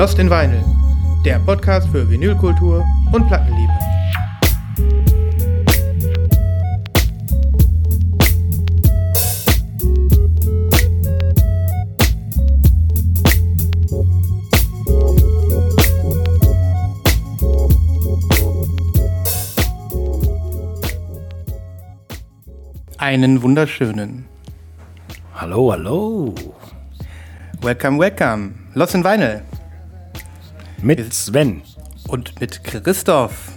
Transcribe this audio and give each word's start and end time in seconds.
Lost 0.00 0.18
in 0.18 0.30
Vinyl, 0.30 0.64
der 1.26 1.38
Podcast 1.40 1.86
für 1.90 2.08
Vinylkultur 2.08 2.82
und 3.12 3.26
Plattenliebe. 3.26 3.70
Einen 22.96 23.42
wunderschönen. 23.42 24.24
Hallo, 25.34 25.72
hallo. 25.72 26.34
Welcome, 27.60 27.98
welcome. 27.98 28.54
Lost 28.72 28.94
in 28.94 29.04
Vinyl. 29.04 29.42
Mit 30.82 31.12
Sven. 31.12 31.60
Und 32.08 32.40
mit 32.40 32.64
Christoph. 32.64 33.52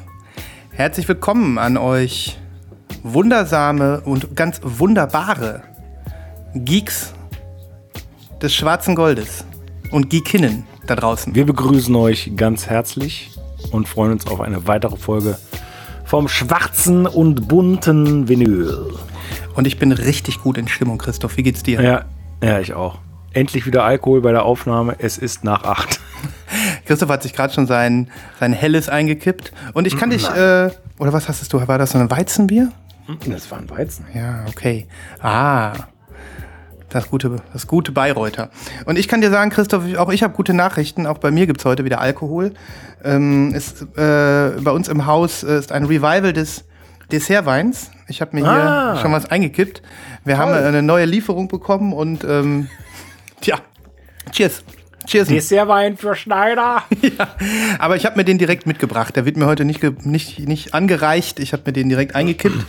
Herzlich 0.72 1.08
willkommen 1.08 1.58
an 1.58 1.77
euch 1.77 2.38
wundersame 3.02 4.02
und 4.02 4.36
ganz 4.36 4.59
wunderbare 4.62 5.63
Geeks 6.54 7.13
des 8.41 8.54
schwarzen 8.54 8.96
Goldes 8.96 9.46
und 9.91 10.09
Geekinnen 10.09 10.66
da 10.86 10.98
draußen. 10.98 11.34
Wir 11.34 11.46
begrüßen 11.46 11.96
euch 11.96 12.34
ganz 12.36 12.68
herzlich 12.68 13.32
und 13.71 13.88
freuen 13.88 14.12
uns 14.12 14.27
auf 14.27 14.41
eine 14.41 14.68
weitere 14.68 14.98
Folge 14.98 15.38
vom 16.04 16.27
schwarzen 16.27 17.08
und 17.08 17.48
bunten 17.48 18.27
Vinyl. 18.27 18.94
Und 19.55 19.66
ich 19.66 19.79
bin 19.79 19.94
richtig 19.94 20.41
gut 20.41 20.57
in 20.57 20.68
Stimmung, 20.68 20.98
Christoph. 20.98 21.38
Wie 21.38 21.44
geht's 21.44 21.63
dir? 21.63 21.82
Ja, 21.82 22.05
ja, 22.44 22.60
ich 22.60 22.74
auch. 22.74 22.99
Endlich 23.32 23.66
wieder 23.66 23.85
Alkohol 23.85 24.20
bei 24.20 24.34
der 24.34 24.44
Aufnahme. 24.44 24.98
Es 24.99 25.18
ist 25.18 25.46
nach 25.46 25.63
acht. 25.63 26.01
Christoph 26.85 27.09
hat 27.09 27.23
sich 27.23 27.34
gerade 27.34 27.53
schon 27.53 27.67
sein, 27.67 28.09
sein 28.39 28.53
Helles 28.53 28.89
eingekippt. 28.89 29.51
Und 29.73 29.87
ich 29.87 29.98
kann 29.98 30.09
dich, 30.09 30.27
äh, 30.29 30.70
oder 30.99 31.13
was 31.13 31.27
hast 31.29 31.51
du? 31.53 31.67
War 31.67 31.77
das 31.77 31.91
so 31.91 31.98
ein 31.98 32.09
Weizenbier? 32.12 32.71
Das 33.27 33.49
war 33.51 33.57
ein 33.59 33.70
Weizen. 33.70 34.05
Ja, 34.13 34.45
okay. 34.48 34.87
Ah. 35.21 35.73
Das 36.89 37.09
gute, 37.09 37.37
das 37.51 37.65
gute 37.65 37.91
Bayreuther. 37.91 38.49
Und 38.85 38.99
ich 38.99 39.07
kann 39.07 39.20
dir 39.21 39.31
sagen, 39.31 39.49
Christoph, 39.49 39.84
auch 39.98 40.11
ich 40.11 40.21
habe 40.21 40.34
gute 40.35 40.54
Nachrichten. 40.54 41.07
Auch 41.07 41.17
bei 41.17 41.31
mir 41.31 41.48
gibt's 41.48 41.65
heute 41.65 41.85
wieder 41.85 41.99
Alkohol. 41.99 42.54
Ähm, 43.04 43.54
ist, 43.55 43.81
äh, 43.98 44.51
bei 44.61 44.71
uns 44.71 44.87
im 44.87 45.05
Haus 45.07 45.43
äh, 45.43 45.57
ist 45.57 45.71
ein 45.71 45.85
Revival 45.85 46.34
des 46.34 46.65
Dessertweins. 47.11 47.89
Ich 48.07 48.21
habe 48.21 48.35
mir 48.35 48.45
Ah. 48.48 48.93
hier 48.93 49.01
schon 49.01 49.11
was 49.11 49.26
eingekippt. 49.26 49.81
Wir 50.23 50.37
haben 50.37 50.51
eine 50.51 50.84
neue 50.84 51.05
Lieferung 51.05 51.48
bekommen 51.48 51.93
und 51.93 52.23
ähm, 52.23 52.67
tja, 53.41 53.57
cheers. 54.31 54.63
Cheers. 55.05 55.27
Dessertwein 55.27 55.98
für 55.98 56.15
Schneider. 56.15 56.84
Aber 57.79 57.96
ich 57.96 58.05
habe 58.05 58.18
mir 58.18 58.23
den 58.23 58.37
direkt 58.37 58.65
mitgebracht. 58.65 59.15
Der 59.15 59.26
wird 59.26 59.37
mir 59.37 59.45
heute 59.45 59.65
nicht, 59.65 59.84
nicht, 60.05 60.40
nicht 60.48 60.73
angereicht. 60.73 61.40
Ich 61.40 61.54
habe 61.54 61.63
mir 61.65 61.73
den 61.73 61.90
direkt 61.90 62.15
eingekippt. 62.15 62.65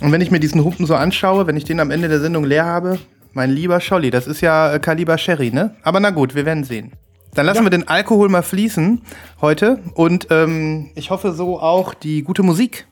Und 0.00 0.12
wenn 0.12 0.20
ich 0.20 0.30
mir 0.30 0.40
diesen 0.40 0.64
Humpen 0.64 0.86
so 0.86 0.94
anschaue, 0.94 1.46
wenn 1.46 1.56
ich 1.56 1.64
den 1.64 1.80
am 1.80 1.90
Ende 1.90 2.08
der 2.08 2.20
Sendung 2.20 2.44
leer 2.44 2.66
habe, 2.66 2.98
mein 3.32 3.50
lieber 3.50 3.80
Scholli, 3.80 4.10
das 4.10 4.26
ist 4.26 4.40
ja 4.40 4.74
äh, 4.74 4.78
Kaliber 4.78 5.18
Sherry, 5.18 5.50
ne? 5.50 5.74
Aber 5.82 6.00
na 6.00 6.10
gut, 6.10 6.34
wir 6.34 6.44
werden 6.44 6.64
sehen. 6.64 6.92
Dann 7.34 7.46
lassen 7.46 7.62
wir 7.62 7.70
den 7.70 7.86
Alkohol 7.86 8.28
mal 8.28 8.42
fließen 8.42 9.02
heute. 9.40 9.78
Und 9.94 10.28
ähm, 10.30 10.90
ich 10.94 11.10
hoffe 11.10 11.32
so 11.32 11.60
auch 11.60 11.94
die 11.94 12.22
gute 12.22 12.42
Musik. 12.42 12.86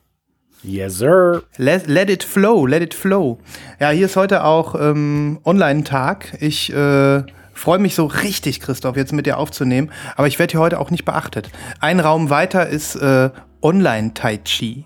Yes, 0.62 0.98
sir. 0.98 1.42
Let, 1.56 1.86
let 1.86 2.10
it 2.10 2.24
flow, 2.24 2.66
let 2.66 2.82
it 2.82 2.94
flow. 2.94 3.38
Ja, 3.80 3.90
hier 3.90 4.06
ist 4.06 4.16
heute 4.16 4.44
auch 4.44 4.74
ähm, 4.74 5.38
Online-Tag. 5.44 6.38
Ich 6.40 6.72
äh, 6.72 7.22
freue 7.58 7.78
mich 7.78 7.94
so 7.94 8.06
richtig, 8.06 8.60
Christoph, 8.60 8.96
jetzt 8.96 9.12
mit 9.12 9.26
dir 9.26 9.38
aufzunehmen. 9.38 9.90
Aber 10.16 10.26
ich 10.26 10.38
werde 10.38 10.52
hier 10.52 10.60
heute 10.60 10.78
auch 10.80 10.90
nicht 10.90 11.04
beachtet. 11.04 11.50
Ein 11.80 12.00
Raum 12.00 12.30
weiter 12.30 12.66
ist 12.68 12.94
äh, 12.96 13.30
Online-Tai 13.62 14.38
Chi. 14.44 14.84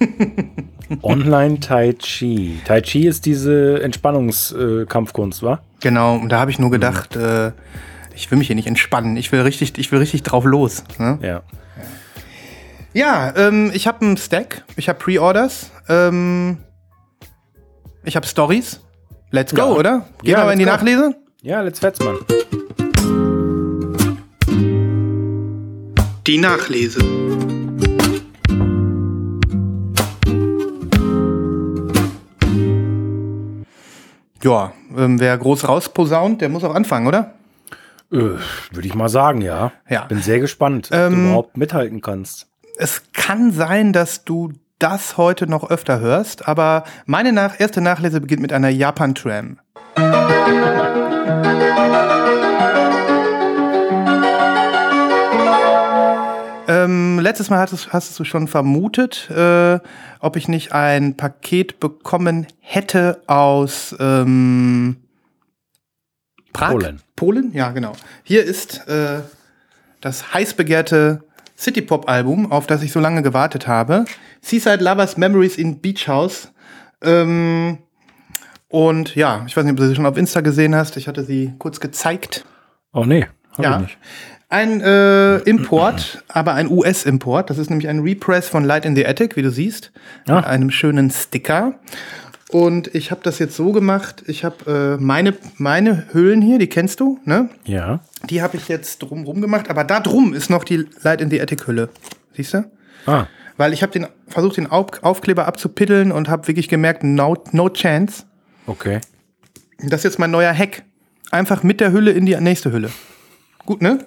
Online 1.02 1.60
Tai 1.60 1.92
Chi. 1.94 2.60
Tai 2.64 2.80
Chi 2.82 3.06
ist 3.06 3.26
diese 3.26 3.82
Entspannungskampfkunst, 3.82 5.42
wa? 5.42 5.60
Genau, 5.80 6.16
und 6.16 6.28
da 6.30 6.38
habe 6.40 6.50
ich 6.50 6.58
nur 6.58 6.70
gedacht, 6.70 7.16
äh, 7.16 7.52
ich 8.14 8.30
will 8.30 8.38
mich 8.38 8.46
hier 8.48 8.56
nicht 8.56 8.68
entspannen. 8.68 9.16
Ich 9.16 9.32
will 9.32 9.40
richtig, 9.40 9.76
ich 9.78 9.90
will 9.92 9.98
richtig 9.98 10.22
drauf 10.22 10.44
los. 10.44 10.84
Ne? 10.98 11.18
Ja. 11.22 11.42
Ja, 12.92 13.34
ähm, 13.36 13.70
ich 13.74 13.86
habe 13.88 14.02
einen 14.06 14.16
Stack, 14.16 14.62
ich 14.76 14.88
habe 14.88 14.98
Pre-Orders, 15.00 15.70
ähm, 15.88 16.58
ich 18.04 18.14
habe 18.14 18.26
Stories. 18.26 18.80
Let's 19.30 19.52
go, 19.52 19.62
Ja. 19.62 19.64
oder? 19.66 20.06
Gehen 20.22 20.30
Ja, 20.32 20.38
wir 20.38 20.44
mal 20.44 20.52
in 20.52 20.60
die 20.60 20.64
go. 20.64 20.70
Nachlese? 20.70 21.16
Ja, 21.44 21.60
let's 21.60 21.78
fetz, 21.78 21.98
Mann. 22.00 22.16
Die 26.26 26.38
Nachlese. 26.38 27.00
Ja, 34.42 34.72
ähm, 34.96 35.20
wer 35.20 35.36
groß 35.36 35.68
rausposaunt, 35.68 36.40
der 36.40 36.48
muss 36.48 36.64
auch 36.64 36.74
anfangen, 36.74 37.06
oder? 37.06 37.34
Äh, 38.10 38.16
Würde 38.16 38.86
ich 38.86 38.94
mal 38.94 39.10
sagen, 39.10 39.42
ja. 39.42 39.72
Ja. 39.86 40.06
Bin 40.06 40.22
sehr 40.22 40.40
gespannt, 40.40 40.88
ob 40.92 40.96
Ähm, 40.98 41.12
du 41.12 41.20
überhaupt 41.26 41.58
mithalten 41.58 42.00
kannst. 42.00 42.46
Es 42.78 43.02
kann 43.12 43.52
sein, 43.52 43.92
dass 43.92 44.24
du 44.24 44.52
das 44.78 45.18
heute 45.18 45.46
noch 45.46 45.68
öfter 45.68 46.00
hörst, 46.00 46.48
aber 46.48 46.84
meine 47.04 47.34
nach 47.34 47.60
erste 47.60 47.82
Nachlese 47.82 48.22
beginnt 48.22 48.40
mit 48.40 48.54
einer 48.54 48.70
Japan-Tram. 48.70 49.58
Letztes 57.34 57.50
Mal 57.50 57.58
hattest, 57.58 57.92
hast 57.92 58.16
du 58.16 58.22
schon 58.22 58.46
vermutet, 58.46 59.28
äh, 59.28 59.80
ob 60.20 60.36
ich 60.36 60.46
nicht 60.46 60.70
ein 60.72 61.16
Paket 61.16 61.80
bekommen 61.80 62.46
hätte 62.60 63.22
aus 63.26 63.92
ähm, 63.98 64.98
Prag? 66.52 66.70
Polen. 66.70 67.00
Polen? 67.16 67.52
Ja, 67.52 67.72
genau. 67.72 67.94
Hier 68.22 68.44
ist 68.44 68.86
äh, 68.86 69.22
das 70.00 70.32
heiß 70.32 70.54
begehrte 70.54 71.24
City-Pop-Album, 71.58 72.52
auf 72.52 72.68
das 72.68 72.84
ich 72.84 72.92
so 72.92 73.00
lange 73.00 73.22
gewartet 73.22 73.66
habe. 73.66 74.04
Seaside 74.40 74.84
Lovers 74.84 75.16
Memories 75.16 75.56
in 75.58 75.80
Beach 75.80 76.06
House. 76.06 76.52
Ähm, 77.02 77.78
und 78.68 79.16
ja, 79.16 79.42
ich 79.48 79.56
weiß 79.56 79.64
nicht, 79.64 79.72
ob 79.72 79.78
du 79.78 79.88
sie 79.88 79.96
schon 79.96 80.06
auf 80.06 80.16
Insta 80.16 80.40
gesehen 80.40 80.76
hast. 80.76 80.96
Ich 80.96 81.08
hatte 81.08 81.24
sie 81.24 81.52
kurz 81.58 81.80
gezeigt. 81.80 82.44
Oh 82.92 83.04
nee, 83.04 83.26
hab 83.56 83.64
Ja. 83.64 83.74
ich 83.78 83.82
nicht. 83.82 83.98
Ein 84.54 84.80
äh, 84.82 85.38
Import, 85.38 86.22
aber 86.28 86.54
ein 86.54 86.70
US-Import. 86.70 87.50
Das 87.50 87.58
ist 87.58 87.70
nämlich 87.70 87.88
ein 87.88 87.98
Repress 87.98 88.46
von 88.46 88.62
Light 88.62 88.84
in 88.84 88.94
the 88.94 89.04
Attic, 89.04 89.34
wie 89.34 89.42
du 89.42 89.50
siehst. 89.50 89.90
Ah. 90.28 90.36
Mit 90.36 90.44
einem 90.44 90.70
schönen 90.70 91.10
Sticker. 91.10 91.74
Und 92.50 92.94
ich 92.94 93.10
habe 93.10 93.20
das 93.24 93.40
jetzt 93.40 93.56
so 93.56 93.72
gemacht. 93.72 94.22
Ich 94.28 94.44
habe 94.44 94.96
äh, 95.00 95.02
meine, 95.02 95.34
meine 95.56 96.06
Hüllen 96.12 96.40
hier, 96.40 96.60
die 96.60 96.68
kennst 96.68 97.00
du, 97.00 97.18
ne? 97.24 97.48
Ja. 97.64 97.98
Die 98.30 98.42
habe 98.42 98.56
ich 98.56 98.68
jetzt 98.68 99.02
drumrum 99.02 99.40
gemacht. 99.40 99.70
Aber 99.70 99.82
da 99.82 99.98
drum 99.98 100.32
ist 100.32 100.50
noch 100.50 100.62
die 100.62 100.86
Light 101.02 101.20
in 101.20 101.30
the 101.30 101.40
Attic-Hülle. 101.42 101.88
Siehst 102.36 102.54
du? 102.54 102.64
Ah, 103.06 103.26
Weil 103.56 103.72
ich 103.72 103.82
habe 103.82 103.90
den 103.90 104.06
versucht, 104.28 104.56
den 104.56 104.68
Auf 104.68 105.02
Aufkleber 105.02 105.46
abzupiddeln 105.48 106.12
und 106.12 106.28
habe 106.28 106.46
wirklich 106.46 106.68
gemerkt, 106.68 107.02
no, 107.02 107.36
no 107.50 107.70
chance. 107.70 108.22
okay. 108.68 109.00
Das 109.80 110.00
ist 110.00 110.04
jetzt 110.04 110.18
mein 110.20 110.30
neuer 110.30 110.56
Hack. 110.56 110.84
Einfach 111.32 111.64
mit 111.64 111.80
der 111.80 111.90
Hülle 111.90 112.12
in 112.12 112.24
die 112.24 112.36
nächste 112.36 112.70
Hülle. 112.70 112.90
Gut, 113.66 113.82
ne? 113.82 113.98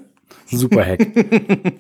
Super 0.50 0.86
Hack. 0.86 1.08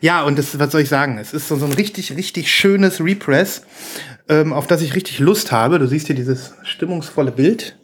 Ja, 0.00 0.22
und 0.22 0.38
das, 0.38 0.58
was 0.58 0.72
soll 0.72 0.80
ich 0.80 0.88
sagen? 0.88 1.18
Es 1.18 1.34
ist 1.34 1.48
so, 1.48 1.56
so 1.56 1.66
ein 1.66 1.72
richtig, 1.72 2.16
richtig 2.16 2.50
schönes 2.50 3.04
Repress, 3.04 3.62
ähm, 4.30 4.54
auf 4.54 4.66
das 4.66 4.80
ich 4.80 4.94
richtig 4.94 5.18
Lust 5.18 5.52
habe. 5.52 5.78
Du 5.78 5.86
siehst 5.86 6.06
hier 6.06 6.16
dieses 6.16 6.54
stimmungsvolle 6.62 7.32
Bild 7.32 7.78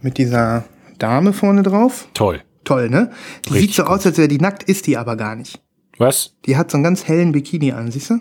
mit 0.00 0.16
dieser 0.16 0.64
Dame 0.98 1.32
vorne 1.32 1.64
drauf. 1.64 2.06
Toll. 2.14 2.42
Toll, 2.62 2.88
ne? 2.88 3.10
Die 3.46 3.54
Richtig 3.54 3.76
sieht 3.76 3.84
so 3.84 3.90
aus, 3.90 4.06
als 4.06 4.16
wäre 4.16 4.28
die 4.28 4.38
nackt, 4.38 4.62
ist 4.62 4.86
die 4.86 4.96
aber 4.96 5.16
gar 5.16 5.34
nicht. 5.34 5.60
Was? 5.98 6.34
Die 6.46 6.56
hat 6.56 6.70
so 6.70 6.76
einen 6.76 6.84
ganz 6.84 7.04
hellen 7.06 7.32
Bikini 7.32 7.72
an, 7.72 7.90
siehst 7.90 8.10
du? 8.10 8.20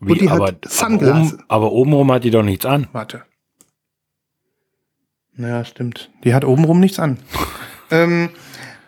Wie, 0.00 0.12
Und 0.12 0.20
die 0.20 0.30
hat 0.30 0.36
aber, 0.36 0.48
aber, 0.48 0.58
Sunglasses. 0.68 1.32
oben, 1.34 1.44
aber 1.48 1.72
obenrum 1.72 2.12
hat 2.12 2.22
die 2.24 2.30
doch 2.30 2.44
nichts 2.44 2.64
an. 2.64 2.86
Warte. 2.92 3.22
Naja, 5.34 5.64
stimmt. 5.64 6.10
Die 6.24 6.34
hat 6.34 6.44
obenrum 6.44 6.80
nichts 6.80 6.98
an. 6.98 7.18
ähm, 7.90 8.30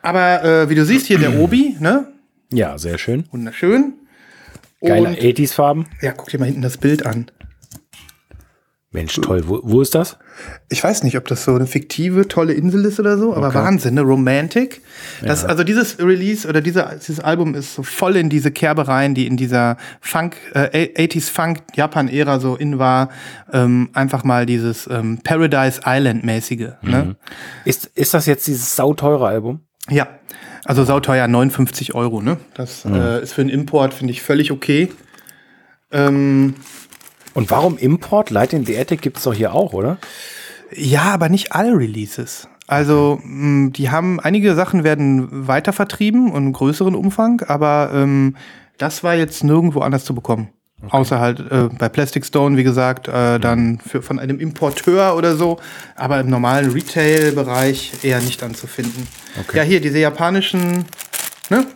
aber 0.03 0.45
äh, 0.45 0.69
wie 0.71 0.75
du 0.75 0.85
siehst, 0.85 1.07
hier 1.07 1.19
der 1.19 1.39
Obi, 1.39 1.77
ne? 1.81 2.09
Ja, 2.53 2.79
sehr 2.79 2.99
schön. 2.99 3.25
Wunderschön. 3.31 3.95
Geile 4.83 5.09
Und 5.09 5.19
80s-Farben. 5.19 5.87
ja, 6.01 6.13
guck 6.13 6.29
dir 6.31 6.39
mal 6.39 6.47
hinten 6.47 6.63
das 6.63 6.79
Bild 6.79 7.05
an. 7.07 7.31
Mensch, 8.93 9.15
toll. 9.21 9.45
Wo, 9.47 9.61
wo 9.63 9.81
ist 9.83 9.95
das? 9.95 10.19
Ich 10.69 10.83
weiß 10.83 11.05
nicht, 11.05 11.17
ob 11.17 11.29
das 11.29 11.45
so 11.45 11.55
eine 11.55 11.69
fiktive, 11.69 12.27
tolle 12.27 12.55
Insel 12.55 12.85
ist 12.87 12.99
oder 12.99 13.17
so, 13.19 13.37
aber 13.37 13.49
Okay. 13.49 13.59
Wahnsinn, 13.59 13.95
ne? 13.95 14.01
Romantic. 14.01 14.81
Das, 15.23 15.45
Also 15.45 15.63
dieses 15.63 16.01
Release 16.01 16.49
oder 16.49 16.61
dieser, 16.61 16.97
dieses 16.97 17.21
Album 17.21 17.55
ist 17.55 17.75
so 17.77 17.85
voll 17.85 18.17
in 18.17 18.31
diese 18.31 18.51
Kerbe 18.51 18.89
rein, 18.89 19.15
die 19.15 19.29
in 19.29 19.37
dieser 19.37 19.77
Funk, 20.01 20.39
äh, 20.55 20.89
80s 20.97 21.31
Funk 21.31 21.61
Japan-Ära 21.77 22.41
so 22.41 22.57
in 22.57 22.81
war. 22.81 23.11
Ähm, 23.53 23.91
einfach 23.93 24.25
mal 24.25 24.45
dieses 24.45 24.89
ähm, 24.91 25.21
Paradise 25.23 25.83
Island-mäßige. 25.87 26.71
Ne? 26.83 27.15
Ist, 27.65 27.87
ist 27.95 28.13
das 28.13 28.27
jetzt 28.27 28.49
dieses 28.49 28.75
sauteure 28.75 29.29
Album? 29.29 29.61
Ja. 29.91 30.09
Also 30.65 30.85
sauteuer, 30.85 31.27
59 31.27 31.95
Euro, 31.95 32.21
ne? 32.23 32.37
Das 32.55 32.85
äh, 32.85 33.23
ist 33.23 33.33
für 33.33 33.41
einen 33.41 33.51
Import, 33.51 33.95
finde 33.95 34.13
ich, 34.13 34.23
völlig 34.23 34.53
okay. 34.53 34.91
Ähm, 35.91 36.55
Und 37.35 37.51
warum 37.51 37.79
Import? 37.79 38.31
Light 38.31 38.53
in 38.53 38.67
the 38.67 38.79
Attic 38.79 39.03
gibt 39.03 39.19
es 39.19 39.25
doch 39.25 39.35
hier 39.35 39.55
auch, 39.55 39.73
oder? 39.73 39.99
Ja, 40.75 41.03
aber 41.03 41.29
nicht 41.29 41.53
alle 41.53 41.73
Releases. 41.77 42.49
Also, 42.67 43.21
mh, 43.25 43.71
die 43.71 43.91
haben, 43.91 44.21
einige 44.21 44.55
Sachen 44.55 44.85
werden 44.85 45.49
weiter 45.49 45.73
vertrieben 45.73 46.31
und 46.31 46.53
größeren 46.53 46.95
Umfang, 46.95 47.43
aber 47.49 47.91
ähm, 47.93 48.37
das 48.79 49.03
war 49.03 49.15
jetzt 49.15 49.43
nirgendwo 49.43 49.81
anders 49.81 50.05
zu 50.05 50.15
bekommen. 50.15 50.51
Außer 50.89 51.21
halt 51.21 51.41
äh, 51.41 51.69
bei 51.79 51.89
Plastic 51.89 52.25
Stone, 52.25 52.57
wie 52.57 52.65
gesagt, 52.65 53.07
äh, 53.07 53.39
dann 53.39 53.79
für, 53.79 54.01
von 54.01 54.19
einem 54.19 54.41
Importeur 54.41 55.15
oder 55.15 55.37
so, 55.37 55.59
aber 55.95 56.21
im 56.21 56.29
normalen 56.29 56.73
Retail-Bereich 56.73 58.03
eher 58.03 58.21
nicht 58.21 58.43
anzufinden. 58.43 59.07
Okay. 59.39 59.59
Ja, 59.59 59.63
hier 59.63 59.81
diese 59.81 59.99
japanischen, 59.99 60.87
ne? 61.51 61.67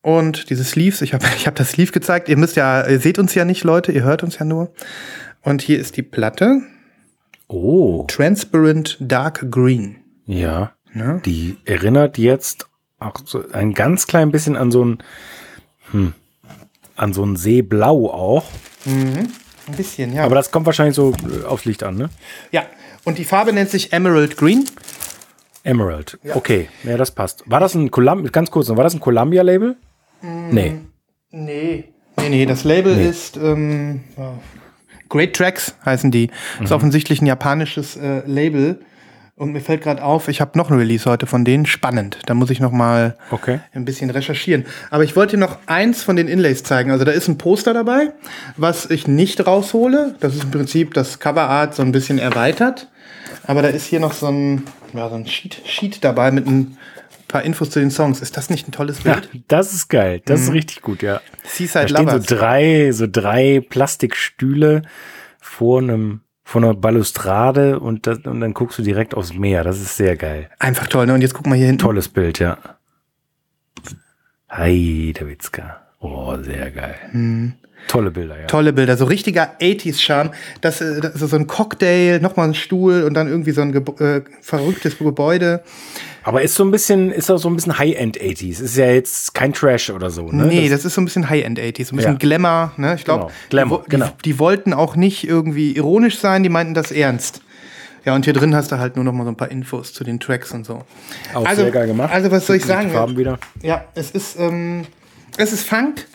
Und 0.00 0.50
diese 0.50 0.64
Sleeves, 0.64 1.02
ich 1.02 1.14
habe 1.14 1.26
ich 1.36 1.46
hab 1.46 1.54
das 1.54 1.70
Sleeve 1.70 1.92
gezeigt. 1.92 2.28
Ihr 2.28 2.36
müsst 2.36 2.56
ja, 2.56 2.86
ihr 2.86 3.00
seht 3.00 3.18
uns 3.18 3.34
ja 3.34 3.44
nicht, 3.44 3.64
Leute, 3.64 3.92
ihr 3.92 4.04
hört 4.04 4.22
uns 4.22 4.38
ja 4.38 4.44
nur. 4.44 4.72
Und 5.42 5.62
hier 5.62 5.78
ist 5.78 5.96
die 5.96 6.02
Platte. 6.02 6.60
Oh. 7.48 8.04
Transparent 8.08 8.96
Dark 9.00 9.50
Green. 9.50 9.96
Ja. 10.26 10.72
Ne? 10.92 11.20
Die 11.24 11.58
erinnert 11.64 12.18
jetzt 12.18 12.68
auch 12.98 13.14
so 13.24 13.42
ein 13.52 13.74
ganz 13.74 14.06
klein 14.06 14.30
bisschen 14.30 14.56
an 14.56 14.70
so 14.70 14.84
ein, 14.84 14.98
hm, 15.90 16.14
an 16.96 17.12
so 17.12 17.24
ein 17.24 17.36
Seeblau 17.36 18.10
auch. 18.10 18.44
Ein 18.86 19.76
bisschen, 19.76 20.14
ja. 20.14 20.24
Aber 20.24 20.34
das 20.34 20.50
kommt 20.50 20.66
wahrscheinlich 20.66 20.96
so 20.96 21.12
äh, 21.12 21.44
aufs 21.46 21.64
Licht 21.64 21.82
an, 21.82 21.96
ne? 21.96 22.10
ja. 22.50 22.64
Und 23.04 23.18
die 23.18 23.24
Farbe 23.24 23.52
nennt 23.52 23.68
sich 23.68 23.92
Emerald 23.92 24.36
Green. 24.36 24.64
Emerald. 25.64 26.18
Okay, 26.34 26.68
ja, 26.84 26.96
das 26.96 27.10
passt. 27.10 27.42
War 27.46 27.58
das 27.58 27.74
ein 27.74 27.90
Columbia, 27.90 28.30
ganz 28.30 28.50
kurz, 28.50 28.68
war 28.68 28.76
das 28.84 28.94
ein 28.94 29.00
Columbia-Label? 29.00 29.76
Nee. 30.22 30.74
Nee. 31.30 31.84
Nee, 32.16 32.28
nee, 32.28 32.46
das 32.46 32.62
Label 32.64 32.96
ist 32.96 33.36
ähm, 33.36 34.04
Great 35.08 35.34
Tracks 35.34 35.74
heißen 35.84 36.10
die. 36.10 36.30
Ist 36.62 36.72
offensichtlich 36.72 37.20
ein 37.20 37.26
japanisches 37.26 37.96
äh, 37.96 38.22
Label. 38.26 38.80
Und 39.34 39.52
mir 39.52 39.60
fällt 39.60 39.82
gerade 39.82 40.04
auf, 40.04 40.28
ich 40.28 40.40
habe 40.40 40.56
noch 40.58 40.70
ein 40.70 40.76
Release 40.76 41.08
heute 41.08 41.26
von 41.26 41.44
denen. 41.44 41.64
Spannend. 41.66 42.18
Da 42.26 42.34
muss 42.34 42.50
ich 42.50 42.60
noch 42.60 42.70
mal 42.70 43.16
Okay. 43.30 43.60
ein 43.72 43.84
bisschen 43.84 44.10
recherchieren. 44.10 44.66
Aber 44.90 45.04
ich 45.04 45.16
wollte 45.16 45.36
dir 45.36 45.40
noch 45.40 45.56
eins 45.66 46.02
von 46.02 46.16
den 46.16 46.28
Inlays 46.28 46.62
zeigen. 46.62 46.90
Also 46.90 47.04
da 47.04 47.12
ist 47.12 47.28
ein 47.28 47.38
Poster 47.38 47.72
dabei, 47.72 48.12
was 48.56 48.90
ich 48.90 49.08
nicht 49.08 49.44
raushole. 49.46 50.14
Das 50.20 50.34
ist 50.34 50.44
im 50.44 50.50
Prinzip 50.50 50.92
das 50.94 51.18
Coverart 51.18 51.74
so 51.74 51.82
ein 51.82 51.92
bisschen 51.92 52.18
erweitert. 52.18 52.88
Aber 53.46 53.62
da 53.62 53.68
ist 53.68 53.86
hier 53.86 54.00
noch 54.00 54.12
so 54.12 54.26
ein, 54.28 54.64
ja, 54.92 55.08
so 55.08 55.14
ein 55.16 55.26
Sheet, 55.26 55.62
Sheet 55.64 56.04
dabei 56.04 56.30
mit 56.30 56.46
ein 56.46 56.76
paar 57.26 57.42
Infos 57.42 57.70
zu 57.70 57.80
den 57.80 57.90
Songs. 57.90 58.20
Ist 58.20 58.36
das 58.36 58.50
nicht 58.50 58.68
ein 58.68 58.72
tolles 58.72 59.02
Ja, 59.02 59.14
Bild? 59.14 59.30
das 59.48 59.72
ist 59.72 59.88
geil. 59.88 60.20
Das 60.26 60.42
ist 60.42 60.52
richtig 60.52 60.82
gut, 60.82 61.02
ja. 61.02 61.14
Da 61.14 61.48
Seaside 61.48 61.88
stehen 61.88 62.06
so 62.06 62.12
Lovers. 62.16 62.26
drei, 62.26 62.92
so 62.92 63.06
drei 63.10 63.64
Plastikstühle 63.66 64.82
vor 65.40 65.80
einem, 65.80 66.20
vor 66.44 66.62
einer 66.62 66.74
Balustrade 66.74 67.80
und, 67.80 68.06
das, 68.06 68.18
und 68.18 68.40
dann 68.40 68.54
guckst 68.54 68.78
du 68.78 68.82
direkt 68.82 69.14
aufs 69.14 69.32
Meer. 69.32 69.64
Das 69.64 69.80
ist 69.80 69.96
sehr 69.96 70.16
geil. 70.16 70.50
Einfach 70.58 70.86
toll, 70.86 71.06
ne? 71.06 71.14
Und 71.14 71.20
jetzt 71.20 71.34
guck 71.34 71.46
mal 71.46 71.56
hier 71.56 71.66
hinten. 71.66 71.82
Tolles 71.82 72.08
Bild, 72.08 72.38
ja. 72.38 72.58
Hi, 74.48 75.14
der 75.18 75.28
Witzka. 75.28 75.80
Oh, 76.00 76.36
sehr 76.42 76.70
geil. 76.72 76.96
Tolle 77.88 78.10
Bilder, 78.10 78.40
ja. 78.40 78.46
Tolle 78.46 78.72
Bilder, 78.72 78.96
so 78.96 79.04
richtiger 79.04 79.58
80s-Charme. 79.60 80.32
Das, 80.60 80.80
äh, 80.80 81.00
das 81.00 81.20
ist 81.20 81.30
so 81.30 81.36
ein 81.36 81.46
Cocktail, 81.46 82.20
nochmal 82.20 82.48
ein 82.48 82.54
Stuhl 82.54 83.04
und 83.04 83.14
dann 83.14 83.28
irgendwie 83.28 83.52
so 83.52 83.62
ein 83.62 83.72
Gebo 83.72 83.96
äh, 84.02 84.22
verrücktes 84.40 84.98
Gebäude. 84.98 85.62
Aber 86.24 86.42
ist 86.42 86.54
so 86.54 86.64
ein 86.64 86.70
bisschen, 86.70 87.10
ist 87.10 87.30
auch 87.30 87.38
so 87.38 87.48
ein 87.48 87.56
bisschen 87.56 87.78
High-End 87.78 88.18
80s. 88.20 88.60
Ist 88.62 88.76
ja 88.76 88.86
jetzt 88.86 89.34
kein 89.34 89.52
Trash 89.52 89.90
oder 89.90 90.10
so, 90.10 90.30
ne? 90.30 90.46
Nee, 90.46 90.68
das, 90.68 90.84
ist 90.84 90.94
so 90.94 91.00
ein 91.00 91.04
bisschen 91.04 91.28
High-End 91.28 91.58
80s, 91.58 91.86
so 91.86 91.94
ein 91.94 91.96
bisschen 91.96 92.12
Ja. 92.12 92.18
Glamour. 92.18 92.72
Ne? 92.76 92.94
Ich 92.94 93.04
glaube, 93.04 93.30
Genau. 93.50 93.78
Die, 93.84 93.90
genau. 93.90 94.06
die, 94.06 94.22
die 94.32 94.38
wollten 94.38 94.72
auch 94.72 94.94
nicht 94.96 95.26
irgendwie 95.26 95.72
ironisch 95.76 96.18
sein, 96.18 96.42
die 96.42 96.48
meinten 96.48 96.74
das 96.74 96.92
ernst. 96.92 97.42
Ja, 98.04 98.14
und 98.14 98.24
hier 98.24 98.34
drin 98.34 98.54
hast 98.54 98.72
du 98.72 98.78
halt 98.78 98.96
nur 98.96 99.04
noch 99.04 99.12
mal 99.12 99.24
so 99.24 99.30
ein 99.30 99.36
paar 99.36 99.50
Infos 99.50 99.92
zu 99.92 100.02
den 100.04 100.18
Tracks 100.18 100.52
und 100.52 100.66
so. 100.66 100.82
auch 101.34 101.44
also- 101.44 101.62
sehr 101.62 101.70
geil 101.70 101.86
gemacht. 101.86 102.12
also 102.12 102.30
was 102.30 102.46
soll 102.46 102.56
ich 102.56 102.64
sagen? 102.64 102.90
Farben 102.90 103.16
wieder. 103.16 103.38
Ja, 103.62 103.84
es 103.94 104.10
ist, 104.10 104.38
ähm, 104.38 104.84
es 105.36 105.52
ist 105.52 105.68
Funk. 105.68 106.06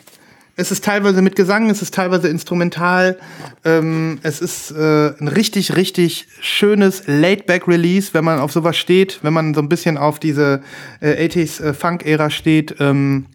Es 0.60 0.72
ist 0.72 0.84
teilweise 0.84 1.22
mit 1.22 1.36
Gesang, 1.36 1.70
es 1.70 1.82
ist 1.82 1.94
teilweise 1.94 2.26
instrumental. 2.26 3.16
Ähm, 3.64 4.18
es 4.24 4.40
ist 4.40 4.72
äh, 4.72 5.12
ein 5.20 5.28
richtig, 5.28 5.76
richtig 5.76 6.26
schönes 6.40 7.04
Laid-Back-Release, 7.06 8.12
wenn 8.12 8.24
man 8.24 8.40
auf 8.40 8.50
sowas 8.50 8.76
steht, 8.76 9.20
wenn 9.22 9.32
man 9.32 9.54
so 9.54 9.60
ein 9.60 9.68
bisschen 9.68 9.96
auf 9.96 10.18
diese 10.18 10.60
äh, 11.00 11.28
80s 11.28 11.62
äh, 11.62 12.30
steht, 12.30 12.74
ähm, 12.80 13.26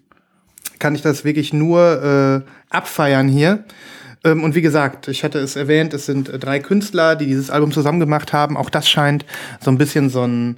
kann 0.80 0.96
ich 0.96 1.02
das 1.02 1.24
wirklich 1.24 1.54
nur 1.54 2.44
äh, 2.44 2.75
abfeiern 2.75 3.30
hier. 3.30 3.64
Ähm, 4.26 4.44
und 4.44 4.54
wie 4.54 4.62
gesagt, 4.62 5.08
ich 5.08 5.24
hatte 5.24 5.40
es 5.40 5.56
erwähnt, 5.56 5.94
es 5.94 6.06
sind 6.06 6.28
äh, 6.28 6.38
drei 6.38 6.60
Künstler, 6.60 7.16
die 7.16 7.28
dieses 7.28 7.50
Album 7.50 7.72
zusammen 7.72 8.02
gemacht 8.02 8.34
haben. 8.34 8.58
Auch 8.58 8.69
das 8.69 8.90
scheint 8.90 9.26
so 9.62 9.72
ein 9.72 9.78
bisschen 9.78 10.10
so 10.10 10.28
ein 10.28 10.58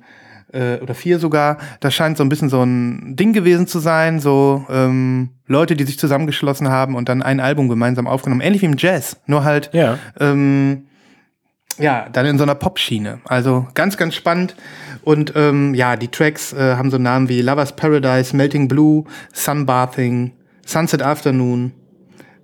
äh, 0.54 0.78
oder 0.78 0.94
vier 0.96 1.20
sogar. 1.20 1.58
Das 1.80 1.94
scheint 1.94 2.18
so 2.18 2.24
ein 2.24 2.30
bisschen 2.30 2.50
so 2.50 2.62
ein 2.64 3.16
Ding 3.16 3.34
gewesen 3.34 3.68
zu 3.68 3.80
sein, 3.80 4.20
so 4.20 4.66
ähm, 4.70 5.30
Leute, 5.48 5.76
die 5.76 5.84
sich 5.84 6.00
zusammengeschlossen 6.00 6.70
haben 6.70 6.96
und 6.96 7.10
dann 7.10 7.22
ein 7.22 7.40
Album 7.40 7.70
gemeinsam 7.70 8.08
aufgenommen. 8.08 8.42
Ähnlich 8.42 8.62
wie 8.62 8.68
im 8.68 8.76
Jazz, 8.78 9.18
nur 9.28 9.44
halt 9.44 9.70
Ja. 9.74 9.98
ähm, 10.20 10.86
ja, 11.78 12.08
dann 12.12 12.26
in 12.26 12.38
so 12.38 12.44
einer 12.44 12.56
Pop-Schiene. 12.56 13.20
Also 13.26 13.68
ganz, 13.74 13.98
ganz 13.98 14.16
spannend. 14.16 14.56
Und 15.04 15.34
ähm, 15.36 15.74
ja, 15.76 15.98
die 15.98 16.08
Tracks 16.08 16.54
äh, 16.54 16.76
haben 16.78 16.90
so 16.90 16.98
Namen 16.98 17.28
wie 17.28 17.42
Lovers 17.42 17.76
Paradise, 17.76 18.36
Melting 18.36 18.68
Blue, 18.70 19.04
Sunbathing, 19.34 20.32
Sunset 20.66 21.02
Afternoon, 21.02 21.74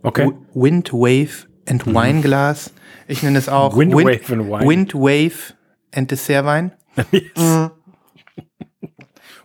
Okay. 0.04 0.28
W- 0.28 0.34
Wind 0.54 0.92
Wave 0.92 1.48
and 1.70 1.86
Wineglass. 1.86 2.74
Ich 3.08 3.22
nenne 3.24 3.38
es 3.38 3.48
auch 3.48 3.78
Wind, 3.78 3.94
Wave 3.94 4.34
and 4.34 4.50
Wine. 4.50 4.68
Wind 4.68 4.94
Wave 4.96 5.54
and 5.96 6.10
Dessertwein. 6.12 6.72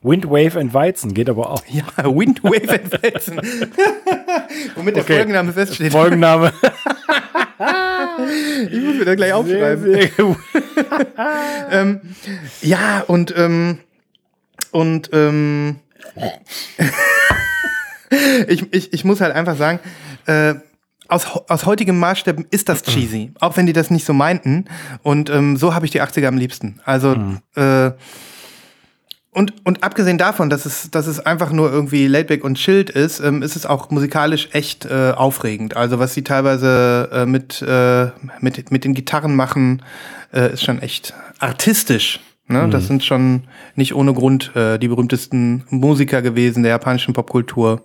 Wind, 0.06 0.26
Wave 0.26 0.58
and 0.58 0.72
Weizen 0.72 1.14
geht 1.14 1.28
aber 1.28 1.50
auch. 1.50 1.62
Ja, 1.68 1.84
Wind 2.04 2.44
Wave 2.44 2.70
and 2.80 2.92
Weizen. 3.02 3.36
Womit 4.76 4.96
der 4.96 5.02
Okay. 5.02 5.16
Folgenname 5.16 5.52
feststeht. 5.52 5.92
Folgenname. 5.92 6.52
ich 8.70 8.80
muss 8.80 8.94
mir 8.96 9.04
das 9.04 9.16
gleich 9.16 9.28
sehr, 9.28 9.36
aufschreiben. 9.36 9.84
sehr 9.84 10.08
gut. 10.16 10.38
Ja, 12.62 13.00
und 13.06 13.34
ähm, 13.36 13.78
und 14.70 15.10
ähm, 15.12 15.76
ich, 18.46 18.72
ich, 18.72 18.92
ich 18.92 19.04
muss 19.04 19.20
halt 19.20 19.34
einfach 19.34 19.56
sagen, 19.56 19.80
äh, 20.26 20.54
aus, 21.08 21.26
aus 21.48 21.66
heutigem 21.66 21.98
Maßstab 21.98 22.38
ist 22.50 22.68
das 22.68 22.82
cheesy, 22.82 23.32
auch 23.40 23.56
wenn 23.56 23.66
die 23.66 23.72
das 23.72 23.90
nicht 23.90 24.04
so 24.04 24.12
meinten. 24.12 24.66
Und 25.02 25.30
ähm, 25.30 25.56
so 25.56 25.74
habe 25.74 25.86
ich 25.86 25.92
die 25.92 26.02
80er 26.02 26.26
am 26.26 26.36
liebsten. 26.36 26.80
Also 26.84 27.16
äh, 27.54 27.92
und, 29.36 29.52
und 29.64 29.84
abgesehen 29.84 30.16
davon, 30.16 30.48
dass 30.48 30.64
es, 30.64 30.90
dass 30.90 31.06
es 31.06 31.20
einfach 31.20 31.52
nur 31.52 31.70
irgendwie 31.70 32.06
laidback 32.06 32.42
und 32.42 32.54
chilled 32.54 32.88
ist, 32.88 33.20
ähm, 33.20 33.42
ist 33.42 33.54
es 33.54 33.66
auch 33.66 33.90
musikalisch 33.90 34.48
echt 34.52 34.86
äh, 34.86 35.12
aufregend. 35.14 35.76
Also 35.76 35.98
was 35.98 36.14
sie 36.14 36.24
teilweise 36.24 37.10
äh, 37.12 37.26
mit, 37.26 37.60
äh, 37.60 38.06
mit, 38.40 38.70
mit 38.70 38.84
den 38.84 38.94
Gitarren 38.94 39.36
machen, 39.36 39.82
äh, 40.32 40.54
ist 40.54 40.64
schon 40.64 40.80
echt 40.80 41.12
artistisch. 41.38 42.20
Ne? 42.48 42.66
Das 42.70 42.86
sind 42.86 43.04
schon 43.04 43.42
nicht 43.74 43.94
ohne 43.94 44.14
Grund 44.14 44.56
äh, 44.56 44.78
die 44.78 44.88
berühmtesten 44.88 45.64
Musiker 45.68 46.22
gewesen 46.22 46.62
der 46.62 46.70
japanischen 46.70 47.12
Popkultur 47.12 47.82